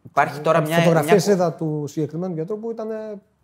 Υπάρχει 0.03 0.39
τώρα 0.39 0.61
μια. 0.61 0.77
Φωτογραφίες 0.77 1.25
μια... 1.25 1.35
είδα 1.35 1.53
του 1.53 1.83
συγκεκριμένου 1.87 2.33
γιατρού 2.33 2.59
που 2.59 2.71
ήταν 2.71 2.87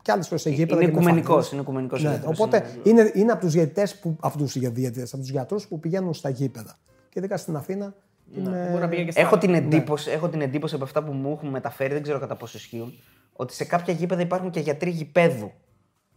κι 0.02 0.12
άλλες 0.12 0.28
φορές 0.28 0.42
σε 0.42 0.50
γήπεδα. 0.50 0.82
Είναι 0.82 0.92
και 0.92 0.96
με 0.96 1.02
οικουμενικός. 1.02 1.28
φανέλες. 1.28 1.52
Είναι 1.52 1.62
οικουμενικός 1.62 2.04
Ναι, 2.04 2.10
γιατρός, 2.10 2.40
οπότε 2.40 2.66
είναι- 2.84 3.02
είναι, 3.02 3.12
είναι 3.14 3.32
από 3.32 3.42
τους 3.42 3.52
διαιτητές 3.54 4.00
που. 4.00 4.18
Από 4.20 4.38
τους 4.38 4.58
διαιτητές, 4.58 5.14
από 5.14 5.22
τους 5.22 5.32
γιατρούς 5.32 5.68
που 5.68 5.80
πηγαίνουν 5.80 6.14
στα 6.14 6.30
γήπεδα. 6.30 6.78
Και 7.10 7.20
ειδικά 7.20 7.38
στην 7.38 7.56
Αθήνα. 7.56 7.94
Είναι... 8.36 8.68
Μπορεί 8.70 8.82
να 8.82 8.90
πήγε 8.90 9.04
και 9.04 9.12
στα 9.12 9.20
Έχω 9.22 9.30
άλλα. 9.30 9.40
την, 9.40 9.54
εντύπωση, 9.54 10.12
έχω 10.12 10.30
την 10.30 10.42
εντύπωση 10.42 10.76
από 10.76 10.84
αυτά 10.84 11.04
που 11.04 11.12
μου 11.12 11.32
έχουν 11.32 11.50
μεταφέρει, 11.50 11.94
δεν 11.94 12.02
ξέρω 12.02 12.20
κατά 12.20 12.36
πόσο 12.36 12.58
ισχύουν, 12.58 12.94
ότι 13.34 13.54
σε 13.54 13.66
κάποια 13.66 13.94
γήπεδα 13.94 14.22
υπάρχουν 14.22 14.50
και 14.50 14.60
γιατροί 14.60 14.90
γηπέδου. 14.90 15.52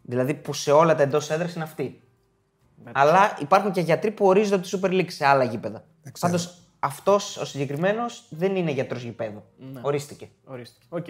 Δηλαδή 0.03 0.35
που 0.35 0.53
σε 0.53 0.73
όλα 0.73 0.95
τα 0.95 1.03
εντός 1.03 1.31
έδρας 1.31 1.55
είναι 1.55 1.65
αυτοί. 1.65 2.03
Αλλά 2.93 3.37
υπάρχουν 3.41 3.73
και 3.73 3.81
γιατροί 3.81 4.11
που 4.11 4.27
ορίζονται 4.27 4.63
τη 4.63 4.69
Super 4.73 4.91
League 4.91 5.11
σε 5.11 5.27
άλλα 5.27 5.45
γήπεδα. 5.45 5.85
ξέρω. 6.13 6.33
Πάντως 6.33 6.59
αυτός 6.79 7.37
ο 7.37 7.45
συγκεκριμένος 7.45 8.27
δεν 8.31 8.57
είναι 8.57 8.71
γιατρός 8.71 9.03
γηπέδου. 9.03 9.43
Ορίστηκε. 9.81 10.29
Ορίστηκε. 10.45 10.87
Οκ. 10.89 11.07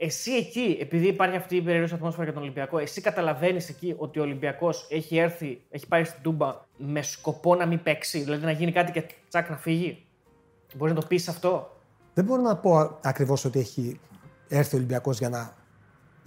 Εσύ 0.00 0.32
εκεί, 0.32 0.78
επειδή 0.80 1.06
υπάρχει 1.06 1.36
αυτή 1.36 1.56
η 1.56 1.62
περίεργη 1.62 1.94
ατμόσφαιρα 1.94 2.24
για 2.24 2.32
τον 2.32 2.42
Ολυμπιακό, 2.42 2.78
εσύ 2.78 3.00
καταλαβαίνεις 3.00 3.68
εκεί 3.68 3.94
ότι 3.96 4.18
ο 4.18 4.22
Ολυμπιακός 4.22 4.86
έχει 4.90 5.16
έρθει, 5.18 5.62
έχει 5.70 5.86
πάει 5.86 6.04
στην 6.04 6.22
Τούμπα 6.22 6.54
με 6.76 7.02
σκοπό 7.02 7.54
να 7.54 7.66
μην 7.66 7.82
παίξει, 7.82 8.20
δηλαδή 8.20 8.44
να 8.44 8.50
γίνει 8.50 8.72
κάτι 8.72 8.92
και 8.92 9.04
τσακ 9.28 9.50
να 9.50 9.56
φύγει; 9.56 10.06
Μπορείς 10.76 10.94
να 10.94 11.00
το 11.00 11.06
πεις 11.06 11.28
αυτό; 11.28 11.76
Δεν 12.14 12.24
μπορώ 12.24 12.42
να 12.42 12.56
πω 12.56 12.98
ακριβώς 13.02 13.44
ότι 13.44 13.58
έχει 13.58 14.00
έρθει 14.48 14.74
ο 14.74 14.78
Ολυμπιακός 14.78 15.18
για 15.18 15.28
να 15.28 15.56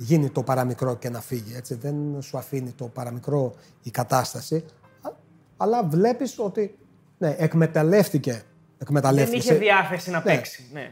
γίνει 0.03 0.29
το 0.29 0.43
παραμικρό 0.43 0.95
και 0.95 1.09
να 1.09 1.21
φύγει. 1.21 1.55
Έτσι. 1.55 1.75
Δεν 1.75 2.21
σου 2.21 2.37
αφήνει 2.37 2.71
το 2.71 2.85
παραμικρό 2.87 3.53
η 3.83 3.91
κατάσταση. 3.91 4.65
Α- 5.01 5.11
Αλλά 5.57 5.83
βλέπεις 5.83 6.39
ότι 6.39 6.77
ναι, 7.17 7.35
εκμεταλλεύτηκε. 7.37 8.31
Δεν 8.31 8.41
εκμεταλλεύτηκε 8.77 9.37
είχε 9.37 9.47
σε- 9.53 9.57
διάθεση 9.59 10.11
να 10.11 10.17
Ναι. 10.17 10.23
παίξει. 10.23 10.69
Ναι. 10.73 10.91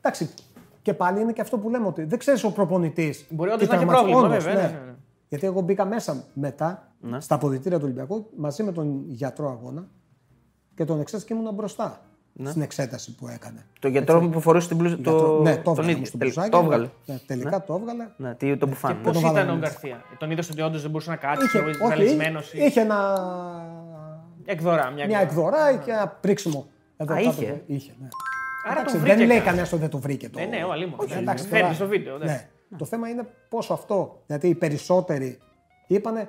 Εντάξει. 0.00 0.30
Και 0.82 0.94
πάλι 0.94 1.20
είναι 1.20 1.32
και 1.32 1.40
αυτό 1.40 1.58
που 1.58 1.70
λέμε 1.70 1.86
ότι 1.86 2.04
δεν 2.04 2.18
ξέρεις 2.18 2.44
ο 2.44 2.52
προπονητής. 2.52 3.24
Μπορεί 3.30 3.50
όντως 3.50 3.68
να 3.68 3.74
έχει 3.74 3.84
πρόβλημα, 3.84 4.28
βέβαια, 4.28 4.54
ναι, 4.54 4.60
ναι, 4.60 4.66
ναι. 4.68 4.94
Γιατί 5.28 5.46
εγώ 5.46 5.60
μπήκα 5.60 5.84
μέσα 5.84 6.24
μετά 6.34 6.92
Ναι. 7.00 7.20
στα 7.20 7.34
αποδητήρια 7.34 7.78
του 7.78 7.84
Ολυμπιακού 7.84 8.26
μαζί 8.36 8.62
με 8.62 8.72
τον 8.72 9.02
γιατρό 9.06 9.50
αγώνα 9.50 9.88
και 10.74 10.84
τον 10.84 11.00
εξέτασε 11.00 11.26
και 11.26 11.34
ήμουν 11.34 11.54
μπροστά 11.54 12.00
στην 12.44 12.62
εξέταση 12.62 13.14
που 13.14 13.28
έκανε. 13.28 13.66
Το 13.78 13.88
γιατρό 13.88 14.28
που 14.28 14.40
φορούσε 14.40 14.68
την 14.68 14.76
μπλούζα. 14.76 14.94
Γιατρό- 14.94 15.18
Το... 15.20 15.42
ναι, 15.42 15.56
το 15.56 15.62
τον 15.62 15.72
έβγαλε 15.72 15.90
ίδιο. 15.90 16.04
στο 16.04 16.18
Τελ- 16.18 16.32
μπλουζάκι. 16.32 16.50
Το 16.56 16.58
έβγαλε. 16.64 16.88
Ναι, 17.06 17.18
τελικά 17.26 17.64
το 17.64 17.74
έβγαλε. 17.74 18.08
Ναι, 18.16 18.34
τι, 18.34 18.56
το 18.56 18.66
μπουφάν. 18.66 19.00
Πώς 19.02 19.12
το 19.12 19.18
ήταν 19.18 19.32
βάλαμε 19.32 19.50
ο 19.50 19.54
μέσα. 19.54 19.70
Γκαρθία, 19.72 20.04
τον 20.18 20.30
είδες 20.30 20.50
ότι 20.50 20.60
όντως 20.62 20.82
δεν 20.82 20.90
μπορούσε 20.90 21.10
να 21.10 21.16
κάτσει, 21.16 21.44
Είχε, 21.46 21.58
είχε, 21.58 21.68
όχι, 21.68 21.88
ζαλισμένο. 21.88 22.40
είχε 22.52 22.80
ένα, 22.80 22.98
Εκδορά, 24.44 24.90
μια, 24.90 25.06
μια 25.06 25.20
εκδορά 25.20 25.76
και 25.76 25.90
ένα 25.90 26.08
πρίξιμο. 26.08 26.66
Εδώ 26.96 27.12
Α, 27.14 27.16
κάτω 27.16 27.28
είχε; 27.30 27.46
το- 27.46 27.60
είχε 27.66 27.92
ναι. 28.00 28.08
Άρα 28.64 28.72
Εντάξει, 28.74 28.94
τον 28.94 29.02
βρήκε. 29.02 29.16
δεν 29.16 29.26
λέει 29.26 29.36
κάποιος. 29.36 29.44
κανένας 29.50 29.72
ότι 29.72 29.80
δεν 29.80 29.90
το 29.90 29.98
βρήκε. 29.98 30.28
Το... 30.28 30.38
Ναι, 30.38 30.44
ναι, 30.44 30.64
ο 30.64 30.72
αλλήμον. 30.72 30.94
Όχι, 31.00 31.12
Ναι, 31.14 31.18
εντάξει, 31.18 31.44
φαίνεται 31.44 31.62
τώρα- 31.62 31.74
στο 31.74 31.86
βίντεο, 31.86 32.18
ναι. 32.18 32.24
Ναι. 32.24 32.78
Το 32.78 32.84
θέμα 32.84 33.08
είναι 33.08 33.26
πόσο 33.48 33.72
αυτό. 33.72 34.22
Γιατί 34.26 34.48
οι 34.48 34.54
περισσότεροι 34.54 35.38
είπανε 35.86 36.28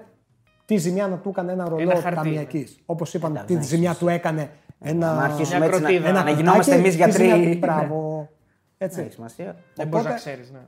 τι 0.66 0.78
ζημιά 0.78 1.08
να 1.08 1.18
του 1.18 1.30
έκανε 1.30 1.52
ένα 1.52 1.70
ρολό 1.70 1.82
Ένα 1.82 2.02
χαρτί, 2.02 2.16
ταμιακή. 2.16 2.68
Όπως 2.86 3.14
είπαμε, 3.14 3.44
τι 3.48 3.62
ζημιά 3.62 3.96
του 3.96 4.08
έκανε 4.08 4.50
ένα. 4.82 5.14
Να 5.14 5.22
αρχίσουμε 5.24 5.58
Μια 5.58 5.68
έτσι 5.68 5.80
να, 5.82 5.88
κροτίδα. 5.88 6.12
να 6.12 6.20
Ένα 6.20 6.32
γινόμαστε 6.32 6.76
εμείς 6.76 6.96
τι 6.96 7.12
ζημιά- 7.12 7.36
γιατροί. 7.36 7.58
Μπράβο. 7.58 8.30
Έτσι. 8.78 9.00
Έχει 9.02 9.12
σημασία. 9.12 9.56
Δεν 9.76 9.88
μπορείς 9.88 10.06
να 10.06 10.12
Οπότε- 10.12 10.16
ξέρεις. 10.16 10.52
Ναι. 10.52 10.60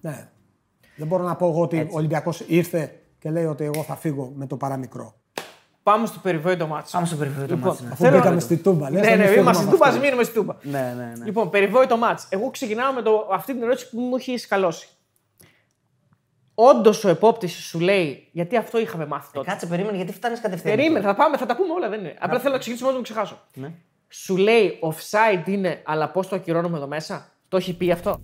Ναι. 0.00 0.28
Δεν 0.96 1.06
μπορώ 1.06 1.24
να 1.24 1.36
πω 1.36 1.46
εγώ 1.48 1.60
ότι 1.62 1.78
ο 1.80 1.88
Ολυμπιακός 1.90 2.44
ήρθε 2.46 2.92
και 3.18 3.30
λέει 3.30 3.44
ότι 3.44 3.64
εγώ 3.64 3.82
θα 3.82 3.96
φύγω 3.96 4.32
με 4.34 4.46
το 4.46 4.56
παραμικρό. 4.56 5.14
Πάμε 5.82 6.06
στο 6.06 6.18
περιβόητο 6.18 6.66
μάτσο. 6.66 6.92
Πάμε 6.92 7.06
στο 7.06 7.16
περιβόητο 7.16 7.54
Λοιπόν, 7.54 7.68
μάτς, 7.68 7.80
ναι. 7.82 7.88
Αφού 7.92 8.02
Θέλω 8.02 8.16
μπήκαμε 8.16 8.34
να- 8.34 8.40
στη 8.40 8.56
τούμπα. 8.56 8.90
λες, 8.90 9.00
Ναι, 9.00 9.06
να 9.06 9.12
μην 9.12 9.18
ναι, 9.20 9.24
φύγουμε 9.26 9.40
είμαστε 9.40 9.50
από 9.50 9.58
στην 9.60 9.70
τούμπα, 9.70 9.84
αυτό. 9.86 9.98
ας 9.98 10.04
μείνουμε 10.04 10.22
στην 10.22 10.34
τούμπα. 10.40 10.54
Ναι, 10.62 10.94
ναι, 10.96 11.12
ναι. 11.18 11.24
Λοιπόν, 11.24 11.50
περιβόητο 11.50 11.96
μάτς. 11.96 12.26
Εγώ 12.30 12.50
ξεκινάω 12.50 12.92
με 12.92 13.02
το, 13.02 13.28
αυτή 13.32 13.52
την 13.52 13.62
ερώτηση 13.62 13.90
που 13.90 14.00
μου 14.00 14.16
έχεις 14.16 14.42
σκαλώσει. 14.42 14.88
Όντως 16.62 17.04
ο 17.04 17.08
επόπτης 17.08 17.52
σου 17.52 17.80
λέει, 17.80 18.28
γιατί 18.32 18.56
αυτό 18.56 18.78
είχαμε 18.78 19.06
μάθει 19.06 19.32
τότε. 19.32 19.50
Κάτσε, 19.50 19.66
περίμενε, 19.66 19.96
γιατί 19.96 20.12
φτάνεις 20.12 20.40
κατευθείαν. 20.40 20.76
Περίμενε, 20.76 21.06
θα, 21.06 21.14
πάμε, 21.14 21.36
θα 21.36 21.46
τα 21.46 21.56
πούμε 21.56 21.72
όλα, 21.72 21.88
δεν 21.88 22.00
είναι. 22.00 22.16
Απλά 22.20 22.38
θέλω 22.38 22.52
να 22.52 22.58
ξεκινήσω 22.58 22.86
μόνος 22.86 23.00
να 23.00 23.06
το 23.06 23.12
ξεχάσω. 23.12 23.40
Ναι. 23.54 23.72
Σου 24.08 24.36
λέει 24.36 24.78
offside 24.82 25.48
είναι, 25.48 25.82
αλλά 25.84 26.08
πώς 26.08 26.28
το 26.28 26.36
ακυρώνουμε 26.36 26.76
εδώ 26.76 26.86
μέσα; 26.86 27.32
Το 27.48 27.56
έχει 27.56 27.76
πει 27.76 27.90
αυτό; 27.90 28.20